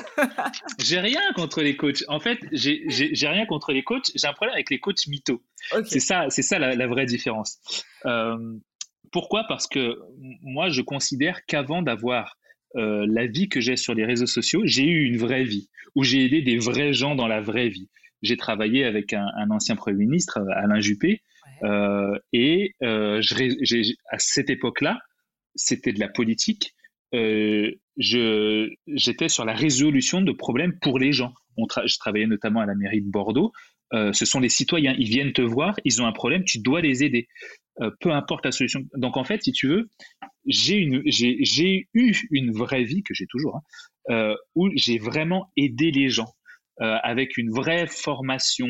j'ai 0.78 1.00
rien 1.00 1.32
contre 1.34 1.62
les 1.62 1.76
coachs. 1.76 2.04
En 2.08 2.20
fait, 2.20 2.38
j'ai 2.52 3.28
rien 3.28 3.46
contre 3.46 3.72
les 3.72 3.82
coachs. 3.82 4.10
J'ai 4.14 4.26
un 4.26 4.32
problème 4.32 4.54
avec 4.54 4.70
les 4.70 4.78
coachs 4.78 5.06
mythos. 5.06 5.42
C'est 5.84 6.00
ça, 6.00 6.26
c'est 6.30 6.42
ça 6.42 6.58
la, 6.58 6.86
vraie 6.86 7.06
différence. 7.06 7.58
Euh, 8.06 8.36
pourquoi? 9.12 9.44
Parce 9.48 9.66
que 9.66 9.98
moi, 10.42 10.68
je 10.68 10.82
considère 10.82 11.44
qu'avant 11.46 11.82
d'avoir 11.82 12.36
euh, 12.76 13.06
la 13.08 13.26
vie 13.26 13.48
que 13.48 13.60
j'ai 13.60 13.76
sur 13.76 13.94
les 13.94 14.04
réseaux 14.04 14.26
sociaux, 14.26 14.62
j'ai 14.64 14.84
eu 14.84 15.04
une 15.04 15.18
vraie 15.18 15.44
vie 15.44 15.68
où 15.94 16.04
j'ai 16.04 16.24
aidé 16.24 16.42
des 16.42 16.58
vrais 16.58 16.92
gens 16.92 17.14
dans 17.14 17.26
la 17.26 17.40
vraie 17.40 17.68
vie. 17.68 17.88
J'ai 18.22 18.36
travaillé 18.36 18.84
avec 18.84 19.12
un, 19.12 19.50
ancien 19.50 19.76
premier 19.76 20.04
ministre, 20.04 20.40
Alain 20.56 20.80
Juppé, 20.80 21.22
euh, 21.62 22.18
et 22.32 22.74
à 22.82 24.18
cette 24.18 24.50
époque-là, 24.50 24.98
c'était 25.54 25.92
de 25.92 26.00
la 26.00 26.08
politique 26.08 26.74
euh, 27.14 27.72
j'étais 27.96 29.28
sur 29.28 29.44
la 29.44 29.54
résolution 29.54 30.20
de 30.20 30.32
problèmes 30.32 30.78
pour 30.80 30.98
les 30.98 31.12
gens. 31.12 31.32
Je 31.56 31.98
travaillais 31.98 32.26
notamment 32.26 32.60
à 32.60 32.66
la 32.66 32.74
mairie 32.74 33.02
de 33.02 33.10
Bordeaux. 33.10 33.52
Euh, 33.94 34.12
ce 34.12 34.26
sont 34.26 34.38
les 34.38 34.50
citoyens, 34.50 34.94
ils 34.98 35.08
viennent 35.08 35.32
te 35.32 35.40
voir, 35.40 35.80
ils 35.84 36.02
ont 36.02 36.06
un 36.06 36.12
problème, 36.12 36.44
tu 36.44 36.58
dois 36.58 36.82
les 36.82 37.04
aider, 37.04 37.26
euh, 37.80 37.90
peu 38.00 38.12
importe 38.12 38.44
la 38.44 38.52
solution. 38.52 38.82
Donc 38.94 39.16
en 39.16 39.24
fait, 39.24 39.42
si 39.42 39.52
tu 39.52 39.66
veux, 39.66 39.88
j'ai, 40.46 40.82
eu 41.94 42.14
une 42.30 42.52
vraie 42.52 42.84
vie 42.84 43.02
que 43.02 43.14
j'ai 43.14 43.26
toujours, 43.26 43.60
hein, 44.10 44.34
où 44.54 44.68
j'ai 44.74 44.98
vraiment 44.98 45.50
aidé 45.56 45.90
les 45.90 46.10
gens. 46.10 46.34
Euh, 46.80 46.96
avec 47.02 47.36
une 47.36 47.50
vraie 47.50 47.88
formation, 47.88 48.68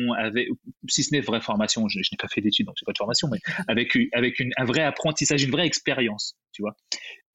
si 0.87 1.03
ce 1.03 1.13
n'est 1.13 1.21
vraie 1.21 1.41
formation, 1.41 1.87
je, 1.87 1.99
n'ai 1.99 2.17
pas 2.17 2.27
fait 2.27 2.41
d'études, 2.41 2.65
donc 2.65 2.75
c'est 2.79 2.85
pas 2.85 2.91
de 2.91 2.97
formation, 2.97 3.27
mais 3.31 3.37
avec, 3.67 3.95
avec 4.13 4.39
une, 4.39 4.51
un 4.57 4.65
vrai 4.65 4.81
apprentissage, 4.81 5.43
une 5.43 5.51
vraie 5.51 5.67
expérience, 5.67 6.35
tu 6.51 6.63
vois. 6.63 6.75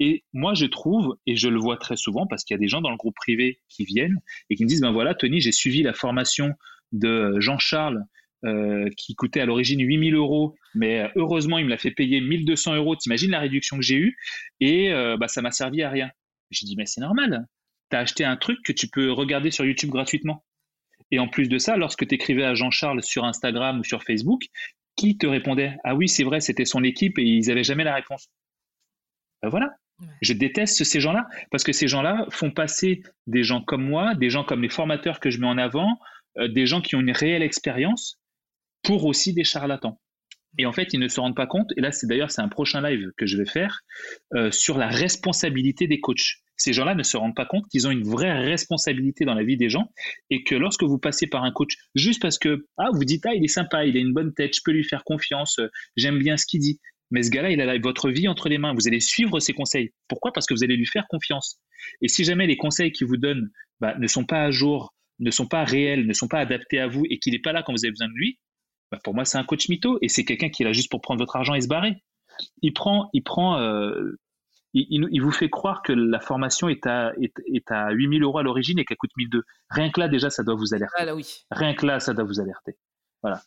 Et 0.00 0.24
moi, 0.32 0.54
je 0.54 0.66
trouve, 0.66 1.16
et 1.26 1.36
je 1.36 1.48
le 1.48 1.60
vois 1.60 1.76
très 1.76 1.96
souvent, 1.96 2.26
parce 2.26 2.42
qu'il 2.42 2.54
y 2.54 2.58
a 2.58 2.58
des 2.58 2.66
gens 2.66 2.80
dans 2.80 2.90
le 2.90 2.96
groupe 2.96 3.14
privé 3.14 3.60
qui 3.68 3.84
viennent 3.84 4.18
et 4.50 4.56
qui 4.56 4.64
me 4.64 4.68
disent, 4.68 4.80
ben 4.80 4.90
voilà, 4.90 5.14
Tony, 5.14 5.40
j'ai 5.40 5.52
suivi 5.52 5.82
la 5.82 5.92
formation 5.92 6.52
de 6.90 7.36
Jean-Charles, 7.38 8.02
euh, 8.44 8.90
qui 8.98 9.14
coûtait 9.14 9.40
à 9.40 9.46
l'origine 9.46 9.80
8000 9.80 10.14
euros, 10.16 10.54
mais 10.74 11.10
heureusement, 11.16 11.56
il 11.56 11.64
me 11.64 11.70
l'a 11.70 11.78
fait 11.78 11.92
payer 11.92 12.20
1200 12.20 12.74
euros. 12.74 12.94
T'imagines 12.94 13.30
la 13.30 13.40
réduction 13.40 13.76
que 13.76 13.82
j'ai 13.82 13.96
eue? 13.96 14.18
Et 14.60 14.92
euh, 14.92 15.16
bah, 15.16 15.28
ça 15.28 15.40
m'a 15.40 15.50
servi 15.50 15.82
à 15.82 15.88
rien. 15.88 16.10
J'ai 16.50 16.66
dit, 16.66 16.74
mais 16.76 16.84
c'est 16.84 17.00
normal. 17.00 17.46
Tu 17.90 17.96
as 17.96 18.00
acheté 18.00 18.24
un 18.24 18.36
truc 18.36 18.58
que 18.62 18.72
tu 18.72 18.88
peux 18.88 19.10
regarder 19.12 19.50
sur 19.50 19.64
YouTube 19.64 19.88
gratuitement. 19.88 20.44
Et 21.10 21.18
en 21.18 21.28
plus 21.28 21.48
de 21.48 21.58
ça, 21.58 21.76
lorsque 21.76 22.06
tu 22.06 22.14
écrivais 22.14 22.44
à 22.44 22.54
Jean-Charles 22.54 23.02
sur 23.02 23.24
Instagram 23.24 23.80
ou 23.80 23.84
sur 23.84 24.02
Facebook, 24.02 24.44
qui 24.96 25.18
te 25.18 25.26
répondait? 25.26 25.76
Ah 25.84 25.94
oui, 25.94 26.08
c'est 26.08 26.24
vrai, 26.24 26.40
c'était 26.40 26.64
son 26.64 26.82
équipe 26.84 27.18
et 27.18 27.22
ils 27.22 27.48
n'avaient 27.48 27.64
jamais 27.64 27.84
la 27.84 27.94
réponse. 27.94 28.28
Ben 29.42 29.48
voilà. 29.48 29.74
Je 30.22 30.32
déteste 30.32 30.82
ces 30.82 31.00
gens-là 31.00 31.26
parce 31.50 31.62
que 31.62 31.72
ces 31.72 31.86
gens-là 31.86 32.26
font 32.30 32.50
passer 32.50 33.02
des 33.26 33.44
gens 33.44 33.60
comme 33.60 33.84
moi, 33.84 34.14
des 34.14 34.28
gens 34.28 34.44
comme 34.44 34.62
les 34.62 34.68
formateurs 34.68 35.20
que 35.20 35.30
je 35.30 35.38
mets 35.38 35.46
en 35.46 35.58
avant, 35.58 35.98
euh, 36.38 36.48
des 36.48 36.66
gens 36.66 36.80
qui 36.80 36.96
ont 36.96 37.00
une 37.00 37.12
réelle 37.12 37.42
expérience 37.42 38.18
pour 38.82 39.04
aussi 39.04 39.32
des 39.34 39.44
charlatans. 39.44 40.00
Et 40.58 40.66
en 40.66 40.72
fait, 40.72 40.92
ils 40.92 41.00
ne 41.00 41.08
se 41.08 41.20
rendent 41.20 41.36
pas 41.36 41.46
compte, 41.46 41.70
et 41.76 41.80
là, 41.80 41.90
c'est 41.90 42.06
d'ailleurs, 42.06 42.30
c'est 42.30 42.42
un 42.42 42.48
prochain 42.48 42.80
live 42.80 43.10
que 43.16 43.26
je 43.26 43.36
vais 43.36 43.46
faire, 43.46 43.80
euh, 44.34 44.50
sur 44.50 44.78
la 44.78 44.88
responsabilité 44.88 45.86
des 45.86 46.00
coachs. 46.00 46.43
Ces 46.56 46.72
gens-là 46.72 46.94
ne 46.94 47.02
se 47.02 47.16
rendent 47.16 47.34
pas 47.34 47.46
compte 47.46 47.68
qu'ils 47.68 47.86
ont 47.86 47.90
une 47.90 48.04
vraie 48.04 48.32
responsabilité 48.32 49.24
dans 49.24 49.34
la 49.34 49.44
vie 49.44 49.56
des 49.56 49.68
gens, 49.68 49.90
et 50.30 50.44
que 50.44 50.54
lorsque 50.54 50.84
vous 50.84 50.98
passez 50.98 51.26
par 51.26 51.44
un 51.44 51.52
coach, 51.52 51.76
juste 51.94 52.22
parce 52.22 52.38
que, 52.38 52.66
ah, 52.78 52.90
vous 52.92 53.04
dites, 53.04 53.26
ah, 53.26 53.34
il 53.34 53.44
est 53.44 53.48
sympa, 53.48 53.84
il 53.84 53.96
a 53.96 54.00
une 54.00 54.12
bonne 54.12 54.32
tête, 54.32 54.56
je 54.56 54.60
peux 54.64 54.72
lui 54.72 54.84
faire 54.84 55.04
confiance, 55.04 55.58
euh, 55.58 55.68
j'aime 55.96 56.18
bien 56.18 56.36
ce 56.36 56.46
qu'il 56.46 56.60
dit. 56.60 56.78
Mais 57.10 57.22
ce 57.22 57.30
gars-là, 57.30 57.50
il 57.50 57.60
a 57.60 57.78
votre 57.78 58.10
vie 58.10 58.28
entre 58.28 58.48
les 58.48 58.58
mains. 58.58 58.74
Vous 58.74 58.88
allez 58.88 58.98
suivre 58.98 59.38
ses 59.38 59.52
conseils. 59.52 59.90
Pourquoi? 60.08 60.32
Parce 60.32 60.46
que 60.46 60.54
vous 60.54 60.64
allez 60.64 60.76
lui 60.76 60.86
faire 60.86 61.06
confiance. 61.08 61.60
Et 62.00 62.08
si 62.08 62.24
jamais 62.24 62.46
les 62.46 62.56
conseils 62.56 62.92
qu'il 62.92 63.06
vous 63.06 63.18
donne 63.18 63.50
bah, 63.80 63.94
ne 63.98 64.06
sont 64.06 64.24
pas 64.24 64.42
à 64.42 64.50
jour, 64.50 64.94
ne 65.20 65.30
sont 65.30 65.46
pas 65.46 65.64
réels, 65.64 66.06
ne 66.06 66.12
sont 66.12 66.28
pas 66.28 66.40
adaptés 66.40 66.80
à 66.80 66.88
vous, 66.88 67.04
et 67.10 67.18
qu'il 67.18 67.32
n'est 67.32 67.40
pas 67.40 67.52
là 67.52 67.62
quand 67.62 67.72
vous 67.72 67.84
avez 67.84 67.92
besoin 67.92 68.08
de 68.08 68.14
lui, 68.14 68.38
bah, 68.90 68.98
pour 69.04 69.14
moi, 69.14 69.24
c'est 69.24 69.38
un 69.38 69.44
coach 69.44 69.68
mytho 69.68 69.98
et 70.02 70.08
c'est 70.08 70.24
quelqu'un 70.24 70.48
qui 70.48 70.62
est 70.62 70.66
là 70.66 70.72
juste 70.72 70.90
pour 70.90 71.00
prendre 71.00 71.20
votre 71.20 71.36
argent 71.36 71.54
et 71.54 71.60
se 71.60 71.68
barrer. 71.68 71.96
Il 72.62 72.72
prend, 72.72 73.10
il 73.12 73.22
prend, 73.22 73.58
euh, 73.58 74.18
il, 74.74 75.22
vous 75.22 75.30
fait 75.30 75.48
croire 75.48 75.82
que 75.82 75.92
la 75.92 76.20
formation 76.20 76.68
est 76.68 76.86
à, 76.86 77.12
est, 77.20 77.70
à 77.70 77.90
8000 77.92 78.22
euros 78.22 78.38
à 78.38 78.42
l'origine 78.42 78.78
et 78.78 78.84
qu'elle 78.84 78.96
coûte 78.96 79.12
1002. 79.16 79.42
Rien 79.70 79.90
que 79.90 80.00
là, 80.00 80.08
déjà, 80.08 80.30
ça 80.30 80.42
doit 80.42 80.56
vous 80.56 80.74
alerter. 80.74 80.94
Ah, 80.98 81.14
oui. 81.14 81.44
Rien 81.50 81.74
que 81.74 81.86
là, 81.86 82.00
ça 82.00 82.12
doit 82.12 82.24
vous 82.24 82.40
alerter. 82.40 82.72
Voilà. 83.22 83.40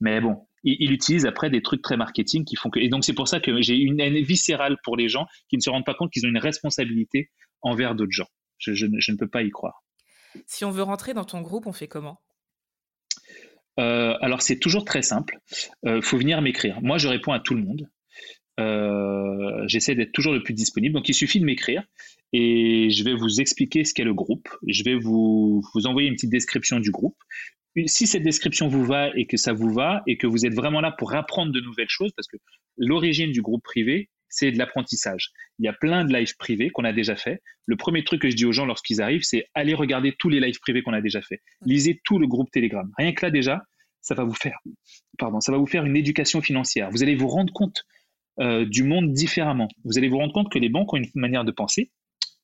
Mais 0.00 0.20
bon, 0.20 0.46
il, 0.62 0.92
utilise 0.92 1.24
après 1.26 1.50
des 1.50 1.62
trucs 1.62 1.82
très 1.82 1.96
marketing 1.96 2.44
qui 2.44 2.56
font 2.56 2.70
que. 2.70 2.78
Et 2.78 2.88
donc, 2.88 3.04
c'est 3.04 3.14
pour 3.14 3.28
ça 3.28 3.40
que 3.40 3.62
j'ai 3.62 3.76
une 3.76 4.00
haine 4.00 4.20
viscérale 4.22 4.76
pour 4.84 4.96
les 4.96 5.08
gens 5.08 5.26
qui 5.48 5.56
ne 5.56 5.62
se 5.62 5.70
rendent 5.70 5.86
pas 5.86 5.94
compte 5.94 6.10
qu'ils 6.12 6.26
ont 6.26 6.30
une 6.30 6.38
responsabilité 6.38 7.30
envers 7.62 7.94
d'autres 7.94 8.12
gens. 8.12 8.28
je 8.58 8.84
ne 8.86 9.16
peux 9.16 9.28
pas 9.28 9.42
y 9.42 9.50
croire. 9.50 9.82
Si 10.46 10.64
on 10.64 10.70
veut 10.70 10.82
rentrer 10.82 11.14
dans 11.14 11.24
ton 11.24 11.40
groupe, 11.40 11.66
on 11.66 11.72
fait 11.72 11.88
comment? 11.88 12.20
Euh, 13.80 14.14
alors 14.20 14.42
c'est 14.42 14.58
toujours 14.58 14.84
très 14.84 15.02
simple. 15.02 15.38
Il 15.82 15.88
euh, 15.88 16.00
faut 16.00 16.16
venir 16.16 16.40
m'écrire. 16.42 16.80
Moi, 16.82 16.98
je 16.98 17.08
réponds 17.08 17.32
à 17.32 17.40
tout 17.40 17.54
le 17.54 17.62
monde. 17.62 17.88
Euh, 18.60 19.64
j'essaie 19.66 19.94
d'être 19.94 20.12
toujours 20.12 20.32
le 20.32 20.42
plus 20.42 20.54
disponible. 20.54 20.94
Donc 20.94 21.08
il 21.08 21.14
suffit 21.14 21.40
de 21.40 21.44
m'écrire 21.44 21.82
et 22.32 22.88
je 22.90 23.04
vais 23.04 23.14
vous 23.14 23.40
expliquer 23.40 23.84
ce 23.84 23.94
qu'est 23.94 24.04
le 24.04 24.14
groupe. 24.14 24.48
Je 24.66 24.84
vais 24.84 24.94
vous, 24.94 25.62
vous 25.74 25.86
envoyer 25.86 26.08
une 26.08 26.14
petite 26.14 26.30
description 26.30 26.80
du 26.80 26.90
groupe. 26.90 27.16
Si 27.86 28.06
cette 28.06 28.22
description 28.22 28.68
vous 28.68 28.84
va 28.84 29.10
et 29.16 29.26
que 29.26 29.36
ça 29.36 29.52
vous 29.52 29.72
va 29.72 30.02
et 30.06 30.16
que 30.16 30.28
vous 30.28 30.46
êtes 30.46 30.54
vraiment 30.54 30.80
là 30.80 30.92
pour 30.92 31.14
apprendre 31.14 31.52
de 31.52 31.60
nouvelles 31.60 31.88
choses, 31.88 32.12
parce 32.16 32.28
que 32.28 32.36
l'origine 32.76 33.32
du 33.32 33.42
groupe 33.42 33.64
privé, 33.64 34.10
c'est 34.28 34.52
de 34.52 34.58
l'apprentissage. 34.58 35.30
Il 35.58 35.64
y 35.64 35.68
a 35.68 35.72
plein 35.72 36.04
de 36.04 36.12
lives 36.12 36.36
privés 36.36 36.70
qu'on 36.70 36.84
a 36.84 36.92
déjà 36.92 37.16
fait. 37.16 37.40
Le 37.66 37.76
premier 37.76 38.04
truc 38.04 38.22
que 38.22 38.30
je 38.30 38.36
dis 38.36 38.44
aux 38.44 38.52
gens 38.52 38.66
lorsqu'ils 38.66 39.00
arrivent, 39.00 39.22
c'est 39.22 39.46
allez 39.54 39.74
regarder 39.74 40.14
tous 40.16 40.28
les 40.28 40.40
lives 40.40 40.60
privés 40.60 40.82
qu'on 40.82 40.92
a 40.92 41.00
déjà 41.00 41.20
fait. 41.22 41.40
Lisez 41.62 42.00
tout 42.04 42.18
le 42.18 42.26
groupe 42.26 42.50
Telegram. 42.50 42.88
Rien 42.96 43.12
que 43.12 43.24
là 43.24 43.30
déjà, 43.30 43.64
ça 44.00 44.14
va 44.14 44.24
vous 44.24 44.34
faire, 44.34 44.58
pardon, 45.18 45.40
ça 45.40 45.50
va 45.50 45.58
vous 45.58 45.66
faire 45.66 45.84
une 45.84 45.96
éducation 45.96 46.42
financière. 46.42 46.90
Vous 46.90 47.02
allez 47.02 47.14
vous 47.14 47.28
rendre 47.28 47.52
compte 47.52 47.84
euh, 48.40 48.64
du 48.64 48.82
monde 48.82 49.12
différemment. 49.12 49.68
Vous 49.84 49.98
allez 49.98 50.08
vous 50.08 50.18
rendre 50.18 50.32
compte 50.32 50.50
que 50.50 50.58
les 50.58 50.68
banques 50.68 50.92
ont 50.92 50.96
une 50.96 51.08
manière 51.14 51.44
de 51.44 51.52
penser, 51.52 51.90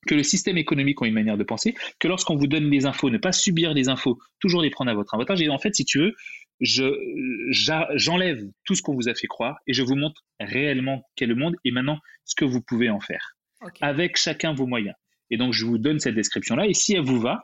que 0.07 0.15
le 0.15 0.23
système 0.23 0.57
économique 0.57 1.01
a 1.01 1.05
une 1.05 1.13
manière 1.13 1.37
de 1.37 1.43
penser, 1.43 1.75
que 1.99 2.07
lorsqu'on 2.07 2.35
vous 2.35 2.47
donne 2.47 2.69
les 2.69 2.85
infos, 2.85 3.09
ne 3.09 3.17
pas 3.17 3.31
subir 3.31 3.73
les 3.73 3.89
infos, 3.89 4.17
toujours 4.39 4.61
les 4.61 4.69
prendre 4.69 4.91
à 4.91 4.93
votre 4.93 5.13
avantage. 5.13 5.41
Et 5.41 5.49
en 5.49 5.59
fait, 5.59 5.75
si 5.75 5.85
tu 5.85 5.99
veux, 5.99 6.15
j'enlève 6.59 8.43
tout 8.65 8.75
ce 8.75 8.81
qu'on 8.81 8.93
vous 8.93 9.09
a 9.09 9.15
fait 9.15 9.27
croire 9.27 9.57
et 9.67 9.73
je 9.73 9.83
vous 9.83 9.95
montre 9.95 10.23
réellement 10.39 11.03
quel 11.15 11.29
est 11.29 11.33
le 11.33 11.39
monde 11.39 11.55
et 11.65 11.71
maintenant 11.71 11.99
ce 12.25 12.35
que 12.35 12.45
vous 12.45 12.61
pouvez 12.61 12.89
en 12.89 12.99
faire 12.99 13.35
avec 13.81 14.17
chacun 14.17 14.53
vos 14.53 14.65
moyens. 14.65 14.95
Et 15.29 15.37
donc, 15.37 15.53
je 15.53 15.65
vous 15.65 15.77
donne 15.77 15.99
cette 15.99 16.15
description-là. 16.15 16.67
Et 16.67 16.73
si 16.73 16.93
elle 16.93 17.03
vous 17.03 17.19
va, 17.19 17.41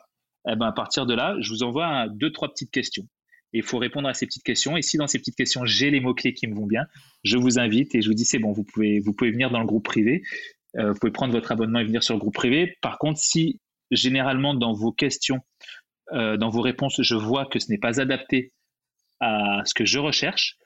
eh 0.50 0.56
ben, 0.56 0.68
à 0.68 0.72
partir 0.72 1.06
de 1.06 1.14
là, 1.14 1.36
je 1.40 1.50
vous 1.50 1.64
envoie 1.64 2.08
deux, 2.10 2.32
trois 2.32 2.50
petites 2.50 2.72
questions. 2.72 3.08
Il 3.54 3.64
faut 3.64 3.78
répondre 3.78 4.08
à 4.08 4.14
ces 4.14 4.26
petites 4.26 4.44
questions. 4.44 4.78
Et 4.78 4.82
si 4.82 4.98
dans 4.98 5.08
ces 5.08 5.20
petites 5.20 5.36
questions, 5.36 5.66
j'ai 5.66 5.90
les 5.90 6.00
mots-clés 6.00 6.34
qui 6.34 6.48
me 6.48 6.56
vont 6.56 6.66
bien, 6.66 6.86
je 7.24 7.38
vous 7.38 7.60
invite 7.60 7.96
et 7.96 8.02
je 8.02 8.10
vous 8.10 8.14
dis, 8.14 8.26
c'est 8.26 8.40
bon, 8.40 8.52
vous 8.52 8.64
pouvez, 8.64 9.00
vous 9.00 9.14
pouvez 9.14 9.32
venir 9.32 9.50
dans 9.50 9.60
le 9.60 9.66
groupe 9.66 9.86
privé. 9.86 10.22
Euh, 10.78 10.92
vous 10.92 11.00
pouvez 11.00 11.12
prendre 11.12 11.34
votre 11.34 11.52
abonnement 11.52 11.80
et 11.80 11.86
venir 11.86 12.04
sur 12.04 12.14
le 12.14 12.20
groupe 12.20 12.36
privé. 12.36 12.78
Par 12.82 12.98
contre, 12.98 13.20
si 13.20 13.60
généralement 13.92 14.54
dans 14.54 14.74
vos 14.74 14.92
questions, 14.92 15.40
euh, 16.14 16.38
dans 16.38 16.50
vos 16.50 16.62
réponses, 16.62 17.02
je 17.02 17.16
vois 17.16 17.46
que 17.46 17.60
ce 17.60 17.72
n'est 17.72 17.78
pas 17.78 18.00
adapté 18.02 18.52
à 19.20 19.62
ce 19.66 19.74
que 19.74 19.86
je 19.86 20.00
recherche. 20.00 20.58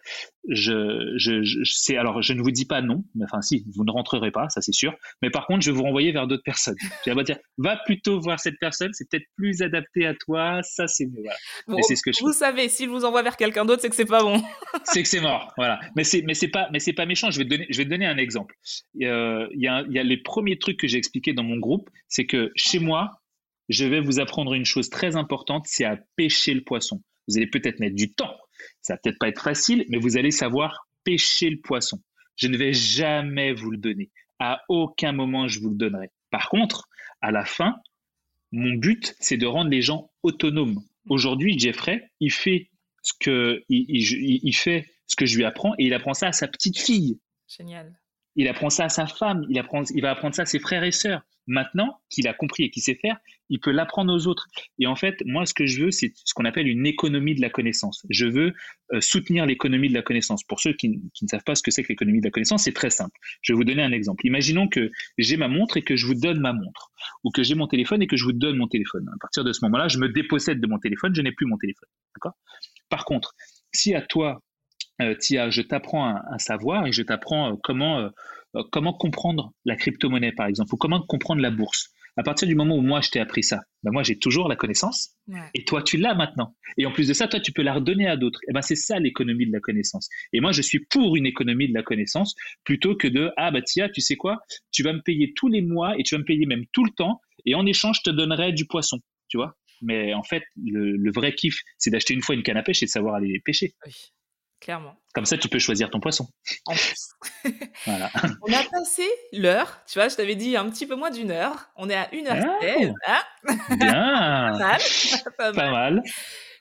Je, 0.50 1.14
je, 1.18 1.44
je 1.44 1.96
alors 1.96 2.22
je 2.24 2.34
ne 2.34 2.42
vous 2.42 2.50
dis 2.50 2.66
pas 2.66 2.82
non, 2.82 3.04
mais 3.14 3.26
enfin 3.26 3.42
si, 3.42 3.64
vous 3.76 3.84
ne 3.84 3.92
rentrerez 3.92 4.32
pas, 4.32 4.50
ça 4.50 4.60
c'est 4.60 4.72
sûr. 4.72 4.94
Mais 5.22 5.30
par 5.30 5.46
contre, 5.46 5.62
je 5.62 5.72
vais 5.72 5.78
vous 5.78 5.84
renvoyer 5.84 6.12
vers 6.12 6.28
d'autres 6.28 6.44
personnes. 6.44 6.76
Je 7.06 7.12
vais 7.12 7.24
dire, 7.24 7.38
va 7.58 7.78
plutôt 7.86 8.20
voir 8.20 8.40
cette 8.40 8.58
personne, 8.60 8.92
c'est 8.94 9.08
peut-être 9.10 9.28
plus 9.36 9.62
adapté 9.62 10.08
à 10.08 10.16
toi, 10.16 10.62
ça 10.64 10.88
c'est 10.88 11.06
mieux. 11.06 11.24
Voilà. 11.68 11.84
c'est 11.84 11.96
ce 11.96 12.02
que 12.02 12.12
je 12.12 12.20
vous 12.22 12.34
savez, 12.34 12.70
s'il 12.70 12.90
vous 12.90 13.06
envoie 13.06 13.22
vers 13.22 13.38
quelqu'un 13.38 13.66
d'autre, 13.66 13.82
c'est 13.82 13.90
que 13.90 13.96
c'est 13.96 14.06
pas 14.06 14.24
bon. 14.24 14.42
c'est 14.86 15.04
que 15.04 15.08
c'est 15.08 15.22
mort, 15.22 15.54
voilà. 15.58 15.80
Mais 15.96 16.04
c'est 16.04 16.24
mais 16.24 16.34
c'est 16.34 16.50
pas 16.50 16.68
mais 16.72 16.80
c'est 16.80 16.94
pas 16.94 17.06
méchant. 17.06 17.30
Je 17.30 17.38
vais 17.38 17.46
te 17.46 17.50
donner 17.50 17.68
je 17.70 17.78
vais 17.78 17.86
te 17.86 17.90
donner 17.90 18.08
un 18.08 18.18
exemple. 18.18 18.56
Euh, 19.04 19.48
il 19.54 19.62
y 19.62 19.68
a 19.68 19.84
il 19.88 19.94
y 19.94 20.00
a 20.00 20.04
les 20.04 20.18
premiers 20.18 20.58
trucs 20.58 20.78
que 20.78 20.88
j'ai 20.88 20.98
expliqués 20.98 21.34
dans 21.34 21.44
mon 21.44 21.58
groupe, 21.58 21.90
c'est 22.08 22.26
que 22.26 22.52
chez 22.56 22.80
moi, 22.80 23.22
je 23.70 23.86
vais 23.86 24.02
vous 24.02 24.20
apprendre 24.20 24.54
une 24.54 24.66
chose 24.66 24.90
très 24.90 25.16
importante, 25.16 25.66
c'est 25.68 25.86
à 25.86 25.98
pêcher 26.16 26.54
le 26.54 26.62
poisson. 26.62 27.02
Vous 27.32 27.38
allez 27.38 27.48
peut-être 27.48 27.80
mettre 27.80 27.96
du 27.96 28.12
temps. 28.12 28.36
Ça 28.82 28.94
va 28.94 29.00
peut-être 29.04 29.20
pas 29.20 29.30
être 29.30 29.42
facile, 29.42 29.86
mais 29.90 29.98
vous 29.98 30.18
allez 30.18 30.32
savoir 30.32 30.88
pêcher 31.04 31.50
le 31.50 31.60
poisson. 31.60 32.00
Je 32.36 32.48
ne 32.48 32.58
vais 32.58 32.74
jamais 32.74 33.54
vous 33.54 33.72
le 33.72 33.78
donner. 33.78 34.12
À 34.40 34.62
aucun 34.70 35.12
moment 35.12 35.48
je 35.48 35.60
vous 35.60 35.70
le 35.70 35.76
donnerai. 35.76 36.10
Par 36.30 36.50
contre, 36.50 36.88
à 37.22 37.32
la 37.32 37.46
fin, 37.46 37.76
mon 38.52 38.74
but, 38.74 39.16
c'est 39.20 39.38
de 39.38 39.46
rendre 39.46 39.70
les 39.70 39.82
gens 39.82 40.12
autonomes. 40.24 40.82
Aujourd'hui, 41.10 41.58
Jeffrey, 41.58 42.12
il 42.20 42.32
fait 42.32 42.70
ce 43.04 43.14
que 43.20 43.64
il, 43.70 44.54
fait 44.54 44.86
ce 45.08 45.16
que 45.16 45.26
je 45.26 45.38
lui 45.38 45.46
apprends 45.46 45.74
et 45.78 45.86
il 45.86 45.94
apprend 45.94 46.14
ça 46.14 46.28
à 46.28 46.32
sa 46.32 46.48
petite 46.48 46.78
fille. 46.78 47.20
Génial. 47.48 48.00
Il 48.36 48.48
apprend 48.48 48.70
ça 48.70 48.86
à 48.86 48.90
sa 48.90 49.06
femme. 49.06 49.46
Il 49.50 49.60
apprend, 49.60 49.84
il 49.94 50.02
va 50.02 50.12
apprendre 50.12 50.36
ça 50.36 50.44
à 50.44 50.46
ses 50.46 50.60
frères 50.60 50.84
et 50.84 50.92
sœurs. 50.92 51.22
Maintenant 51.48 52.00
qu'il 52.10 52.28
a 52.28 52.34
compris 52.34 52.64
et 52.64 52.70
qu'il 52.70 52.84
sait 52.84 52.96
faire, 52.96 53.18
il 53.50 53.60
peut 53.60 53.72
l'apprendre 53.72 54.14
aux 54.14 54.28
autres. 54.28 54.48
Et 54.80 54.88
en 54.88 54.96
fait, 54.96 55.22
moi, 55.26 55.46
ce 55.46 55.54
que 55.54 55.66
je 55.66 55.84
veux, 55.84 55.92
c'est 55.92 56.14
ce 56.24 56.34
qu'on 56.34 56.46
appelle 56.46 56.68
une 56.68 56.86
économie 56.86 57.36
de 57.36 57.42
la 57.42 57.50
connaissance. 57.50 58.06
Je 58.10 58.26
veux 58.26 58.54
euh, 58.94 59.02
soutenir 59.02 59.46
l'économie 59.46 59.90
de 59.90 59.94
la 59.94 60.04
connaissance. 60.04 60.44
Pour 60.44 60.60
ceux 60.60 60.74
qui, 60.74 60.90
ne 60.90 61.28
savent 61.28 61.44
pas 61.44 61.56
ce 61.56 61.64
que 61.64 61.72
c'est 61.72 61.84
que 61.84 61.90
l'économie 61.90 62.22
de 62.22 62.26
la 62.26 62.32
connaissance, 62.32 62.64
c'est 62.64 62.74
très 62.74 62.92
simple. 62.92 63.18
Je 63.42 63.52
vais 63.52 63.58
vous 63.58 63.64
donner 63.64 63.82
un 63.82 63.92
exemple. 63.92 64.26
Imaginons 64.26 64.68
que 64.68 64.92
j'ai 65.18 65.36
ma 65.36 65.48
montre 65.48 65.78
et 65.78 65.82
que 65.82 65.96
je 65.96 66.06
vous 66.06 66.16
donne 66.16 66.40
ma 66.40 66.54
montre, 66.54 66.92
ou 67.24 67.32
que 67.32 67.44
j'ai 67.44 67.56
mon 67.56 67.68
téléphone 67.68 68.02
et 68.02 68.08
que 68.08 68.16
je 68.16 68.24
vous 68.24 68.34
donne 68.34 68.58
mon 68.58 68.68
téléphone. 68.68 69.10
À 69.14 69.18
partir 69.20 69.44
de 69.44 69.52
ce 69.52 69.66
moment-là, 69.66 69.88
je 69.88 69.98
me 69.98 70.10
dépossède 70.10 70.62
de 70.62 70.68
mon 70.68 70.80
téléphone, 70.80 71.14
je 71.16 71.22
n'ai 71.22 71.32
plus 71.32 71.48
mon 71.48 71.58
téléphone. 71.58 71.90
D'accord? 72.16 72.38
Par 72.90 73.04
contre, 73.04 73.34
si 73.74 73.96
à 73.96 74.02
toi, 74.02 74.42
Tia, 75.20 75.50
je 75.50 75.62
t'apprends 75.62 76.08
un, 76.08 76.38
savoir 76.38 76.88
et 76.88 76.92
je 76.92 77.02
t'apprends 77.02 77.52
euh, 77.52 77.56
comment 77.64 78.00
euh, 78.00 78.10
comment 78.72 78.94
comprendre 78.94 79.54
la 79.66 79.76
crypto-monnaie, 79.76 80.34
par 80.34 80.48
exemple, 80.48 80.74
ou 80.74 80.78
comment 80.78 81.02
comprendre 81.02 81.42
la 81.42 81.52
bourse. 81.52 81.90
À 82.18 82.24
partir 82.24 82.46
du 82.46 82.56
moment 82.56 82.76
où 82.76 82.82
moi, 82.82 83.00
je 83.00 83.10
t'ai 83.10 83.22
appris 83.22 83.42
ça, 83.42 83.62
ben 83.84 83.92
moi, 83.92 84.04
j'ai 84.04 84.20
toujours 84.20 84.50
la 84.50 84.58
connaissance, 84.58 85.16
et 85.54 85.64
toi, 85.64 85.82
tu 85.82 85.96
l'as 85.96 86.14
maintenant. 86.14 86.58
Et 86.78 86.86
en 86.86 86.92
plus 86.92 87.08
de 87.08 87.14
ça, 87.14 87.30
toi, 87.30 87.40
tu 87.40 87.54
peux 87.54 87.62
la 87.62 87.74
redonner 87.74 88.08
à 88.08 88.18
d'autres. 88.18 88.42
Et 88.50 88.54
ben, 88.54 88.62
c'est 88.62 88.76
ça 88.76 89.00
l'économie 89.00 89.48
de 89.48 89.54
la 89.54 89.62
connaissance. 89.62 90.10
Et 90.34 90.42
moi, 90.42 90.52
je 90.52 90.62
suis 90.62 90.80
pour 90.90 91.16
une 91.16 91.26
économie 91.26 91.70
de 91.70 91.74
la 91.74 91.84
connaissance 91.84 92.36
plutôt 92.66 92.98
que 92.98 93.08
de 93.08 93.32
ah 93.38 93.52
bah 93.52 93.62
tiens, 93.62 93.88
tu 93.88 94.02
sais 94.02 94.18
quoi, 94.18 94.42
tu 94.72 94.84
vas 94.84 94.92
me 94.92 95.02
payer 95.02 95.32
tous 95.36 95.48
les 95.48 95.62
mois 95.62 95.98
et 95.98 96.04
tu 96.04 96.16
vas 96.16 96.20
me 96.20 96.26
payer 96.26 96.46
même 96.46 96.66
tout 96.74 96.84
le 96.84 96.92
temps, 96.92 97.22
et 97.46 97.56
en 97.56 97.66
échange, 97.66 98.00
je 98.04 98.12
te 98.12 98.16
donnerai 98.16 98.52
du 98.52 98.66
poisson, 98.66 99.00
tu 99.30 99.38
vois? 99.38 99.56
Mais 99.82 100.14
en 100.14 100.24
fait, 100.24 100.44
le, 100.62 101.12
vrai 101.12 101.34
kiff, 101.34 101.60
c'est 101.78 101.90
d'acheter 101.90 102.14
une 102.14 102.22
fois 102.22 102.36
une 102.36 102.44
canne 102.44 102.58
à 102.58 102.64
pêche 102.64 102.84
et 102.84 102.86
de 102.86 102.92
savoir 102.92 103.16
aller 103.16 103.42
pêcher. 103.44 103.74
Oui. 103.86 103.94
Clairement. 104.62 104.96
Comme 105.16 105.26
ça, 105.26 105.38
tu 105.40 105.50
peux 105.50 105.58
choisir 105.58 105.90
ton 105.90 106.00
poisson. 106.00 106.30
En 106.68 106.76
plus. 106.76 107.10
voilà. 107.86 108.12
On 108.48 108.54
a 108.54 108.64
passé 108.64 109.10
l'heure. 109.34 109.82
Tu 109.88 109.98
vois, 109.98 110.08
je 110.08 110.16
t'avais 110.16 110.36
dit 110.36 110.56
un 110.56 110.70
petit 110.70 110.86
peu 110.86 110.96
moins 110.96 111.10
d'une 111.10 111.32
heure. 111.32 111.72
On 111.76 111.90
est 111.90 111.96
à 111.96 112.14
une 112.14 112.28
heure 112.28 112.60
ah, 113.08 113.24
Bien. 113.76 114.52
pas, 115.38 115.52
mal. 115.52 116.04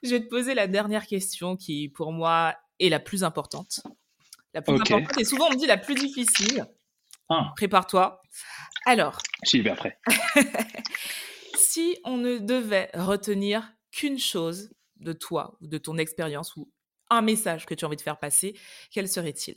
Je 0.02 0.10
vais 0.10 0.20
te 0.20 0.28
poser 0.28 0.54
la 0.54 0.66
dernière 0.66 1.06
question 1.06 1.56
qui, 1.56 1.90
pour 1.90 2.10
moi, 2.10 2.56
est 2.78 2.88
la 2.88 3.00
plus 3.00 3.22
importante. 3.22 3.80
La 4.54 4.62
plus 4.62 4.80
importante 4.80 5.18
et 5.18 5.24
souvent 5.24 5.48
on 5.48 5.50
me 5.50 5.56
dit 5.56 5.66
la 5.66 5.76
plus 5.76 5.94
difficile. 5.94 6.66
Ah. 7.28 7.52
Prépare-toi. 7.54 8.22
Alors. 8.86 9.20
J'y 9.44 9.60
vais 9.60 9.70
après. 9.70 9.98
si 11.54 11.98
on 12.04 12.16
ne 12.16 12.38
devait 12.38 12.90
retenir 12.94 13.70
qu'une 13.92 14.18
chose 14.18 14.70
de 14.96 15.12
toi 15.12 15.56
ou 15.60 15.66
de 15.66 15.78
ton 15.78 15.98
expérience 15.98 16.56
ou 16.56 16.70
un 17.10 17.22
message 17.22 17.66
que 17.66 17.74
tu 17.74 17.84
as 17.84 17.88
envie 17.88 17.96
de 17.96 18.02
faire 18.02 18.18
passer, 18.18 18.56
quel 18.90 19.08
serait-il? 19.08 19.56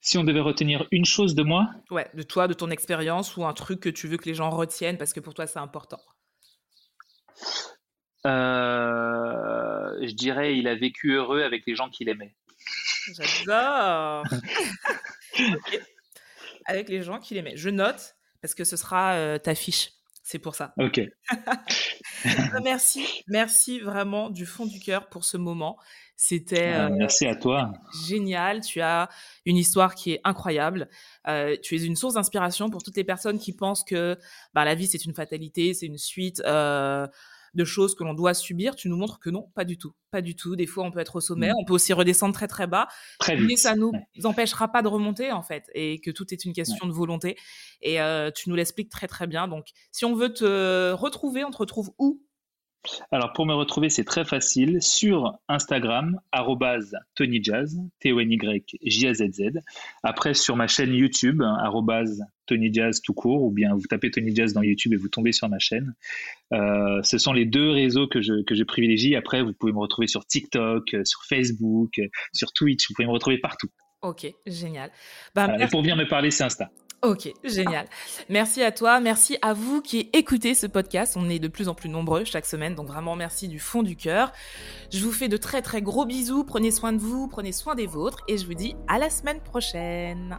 Si 0.00 0.18
on 0.18 0.24
devait 0.24 0.40
retenir 0.40 0.86
une 0.92 1.04
chose 1.04 1.34
de 1.34 1.42
moi? 1.42 1.68
Ouais, 1.90 2.08
de 2.14 2.22
toi, 2.22 2.48
de 2.48 2.54
ton 2.54 2.70
expérience 2.70 3.36
ou 3.36 3.44
un 3.44 3.52
truc 3.52 3.80
que 3.80 3.88
tu 3.88 4.08
veux 4.08 4.16
que 4.16 4.26
les 4.26 4.34
gens 4.34 4.50
retiennent 4.50 4.98
parce 4.98 5.12
que 5.12 5.20
pour 5.20 5.34
toi 5.34 5.46
c'est 5.46 5.58
important? 5.58 6.00
Euh, 8.26 10.06
je 10.06 10.12
dirais 10.14 10.56
il 10.56 10.68
a 10.68 10.74
vécu 10.74 11.12
heureux 11.12 11.42
avec 11.42 11.64
les 11.66 11.74
gens 11.74 11.90
qu'il 11.90 12.08
aimait. 12.08 12.34
J'adore. 13.14 14.24
Avec 16.68 16.88
les 16.88 17.02
gens 17.02 17.20
qu'il 17.20 17.36
aimait. 17.36 17.56
Je 17.56 17.70
note 17.70 18.16
parce 18.42 18.54
que 18.54 18.64
ce 18.64 18.76
sera 18.76 19.14
euh, 19.14 19.38
ta 19.38 19.54
fiche. 19.54 19.92
C'est 20.22 20.40
pour 20.40 20.56
ça. 20.56 20.74
Ok. 20.78 21.00
Merci, 22.62 23.06
merci 23.28 23.80
vraiment 23.80 24.30
du 24.30 24.46
fond 24.46 24.66
du 24.66 24.80
cœur 24.80 25.08
pour 25.08 25.24
ce 25.24 25.36
moment. 25.36 25.76
C'était. 26.16 26.72
Ah, 26.72 26.86
euh, 26.86 26.90
merci 26.90 27.26
à 27.26 27.36
toi. 27.36 27.72
Génial. 28.06 28.60
Tu 28.60 28.80
as 28.80 29.08
une 29.44 29.56
histoire 29.56 29.94
qui 29.94 30.12
est 30.12 30.20
incroyable. 30.24 30.88
Euh, 31.28 31.56
tu 31.62 31.76
es 31.76 31.84
une 31.84 31.96
source 31.96 32.14
d'inspiration 32.14 32.70
pour 32.70 32.82
toutes 32.82 32.96
les 32.96 33.04
personnes 33.04 33.38
qui 33.38 33.52
pensent 33.52 33.84
que 33.84 34.18
bah, 34.54 34.64
la 34.64 34.74
vie 34.74 34.86
c'est 34.86 35.04
une 35.04 35.14
fatalité, 35.14 35.74
c'est 35.74 35.86
une 35.86 35.98
suite. 35.98 36.42
Euh, 36.46 37.06
de 37.56 37.64
choses 37.64 37.94
que 37.94 38.04
l'on 38.04 38.14
doit 38.14 38.34
subir, 38.34 38.76
tu 38.76 38.88
nous 38.88 38.96
montres 38.96 39.18
que 39.18 39.30
non, 39.30 39.50
pas 39.54 39.64
du 39.64 39.78
tout. 39.78 39.92
Pas 40.10 40.20
du 40.20 40.36
tout. 40.36 40.54
Des 40.54 40.66
fois, 40.66 40.84
on 40.84 40.90
peut 40.90 41.00
être 41.00 41.16
au 41.16 41.20
sommet, 41.20 41.48
mmh. 41.48 41.56
on 41.60 41.64
peut 41.64 41.72
aussi 41.74 41.92
redescendre 41.92 42.34
très 42.34 42.46
très 42.46 42.66
bas. 42.66 42.86
Très 43.18 43.36
mais 43.36 43.56
ça 43.56 43.74
nous 43.74 43.92
empêchera 44.24 44.68
pas 44.68 44.82
de 44.82 44.88
remonter, 44.88 45.32
en 45.32 45.42
fait, 45.42 45.70
et 45.74 46.00
que 46.00 46.10
tout 46.10 46.32
est 46.32 46.44
une 46.44 46.52
question 46.52 46.86
de 46.86 46.92
volonté. 46.92 47.36
Et 47.82 48.00
euh, 48.00 48.30
tu 48.30 48.48
nous 48.48 48.56
l'expliques 48.56 48.90
très 48.90 49.08
très 49.08 49.26
bien. 49.26 49.48
Donc, 49.48 49.68
si 49.90 50.04
on 50.04 50.14
veut 50.14 50.32
te 50.32 50.92
retrouver, 50.92 51.44
on 51.44 51.50
te 51.50 51.58
retrouve 51.58 51.92
où? 51.98 52.22
Alors 53.10 53.32
pour 53.32 53.46
me 53.46 53.54
retrouver, 53.54 53.88
c'est 53.88 54.04
très 54.04 54.24
facile 54.24 54.82
sur 54.82 55.38
Instagram 55.48 56.18
@tonyjazz, 57.14 57.80
T 58.00 58.12
O 58.12 58.20
N 58.20 58.32
Y 58.32 58.78
J 58.82 59.08
A 59.08 59.14
Z 59.14 59.32
Z. 59.32 59.42
Après 60.02 60.34
sur 60.34 60.56
ma 60.56 60.66
chaîne 60.66 60.94
YouTube 60.94 61.42
@tonyjazz 62.46 63.00
tout 63.02 63.14
court 63.14 63.42
ou 63.42 63.50
bien 63.50 63.74
vous 63.74 63.86
tapez 63.88 64.10
Tony 64.10 64.34
Jazz 64.34 64.52
dans 64.52 64.62
YouTube 64.62 64.92
et 64.92 64.96
vous 64.96 65.08
tombez 65.08 65.32
sur 65.32 65.48
ma 65.48 65.58
chaîne. 65.58 65.94
Euh, 66.52 67.02
ce 67.02 67.18
sont 67.18 67.32
les 67.32 67.44
deux 67.44 67.70
réseaux 67.70 68.06
que 68.06 68.20
je 68.20 68.42
que 68.44 68.54
je 68.54 68.64
privilégie. 68.64 69.16
Après, 69.16 69.42
vous 69.42 69.52
pouvez 69.52 69.72
me 69.72 69.78
retrouver 69.78 70.06
sur 70.06 70.24
TikTok, 70.24 70.94
euh, 70.94 71.04
sur 71.04 71.24
Facebook, 71.24 71.98
euh, 71.98 72.06
sur 72.32 72.52
Twitch. 72.52 72.88
Vous 72.88 72.94
pouvez 72.94 73.06
me 73.06 73.12
retrouver 73.12 73.38
partout. 73.38 73.68
Ok, 74.02 74.26
génial. 74.46 74.90
Bah, 75.34 75.56
et 75.58 75.66
pour 75.66 75.80
venir 75.80 75.96
me 75.96 76.06
parler, 76.06 76.30
c'est 76.30 76.44
Insta. 76.44 76.70
Ok, 77.02 77.30
génial. 77.44 77.86
Merci 78.28 78.62
à 78.62 78.72
toi, 78.72 79.00
merci 79.00 79.36
à 79.42 79.52
vous 79.52 79.82
qui 79.82 80.08
écoutez 80.12 80.54
ce 80.54 80.66
podcast. 80.66 81.16
On 81.16 81.28
est 81.28 81.38
de 81.38 81.48
plus 81.48 81.68
en 81.68 81.74
plus 81.74 81.88
nombreux 81.88 82.24
chaque 82.24 82.46
semaine, 82.46 82.74
donc 82.74 82.88
vraiment 82.88 83.16
merci 83.16 83.48
du 83.48 83.58
fond 83.58 83.82
du 83.82 83.96
cœur. 83.96 84.32
Je 84.90 85.04
vous 85.04 85.12
fais 85.12 85.28
de 85.28 85.36
très 85.36 85.62
très 85.62 85.82
gros 85.82 86.06
bisous, 86.06 86.44
prenez 86.44 86.70
soin 86.70 86.92
de 86.92 86.98
vous, 86.98 87.28
prenez 87.28 87.52
soin 87.52 87.74
des 87.74 87.86
vôtres 87.86 88.24
et 88.28 88.38
je 88.38 88.46
vous 88.46 88.54
dis 88.54 88.74
à 88.88 88.98
la 88.98 89.10
semaine 89.10 89.40
prochaine. 89.40 90.38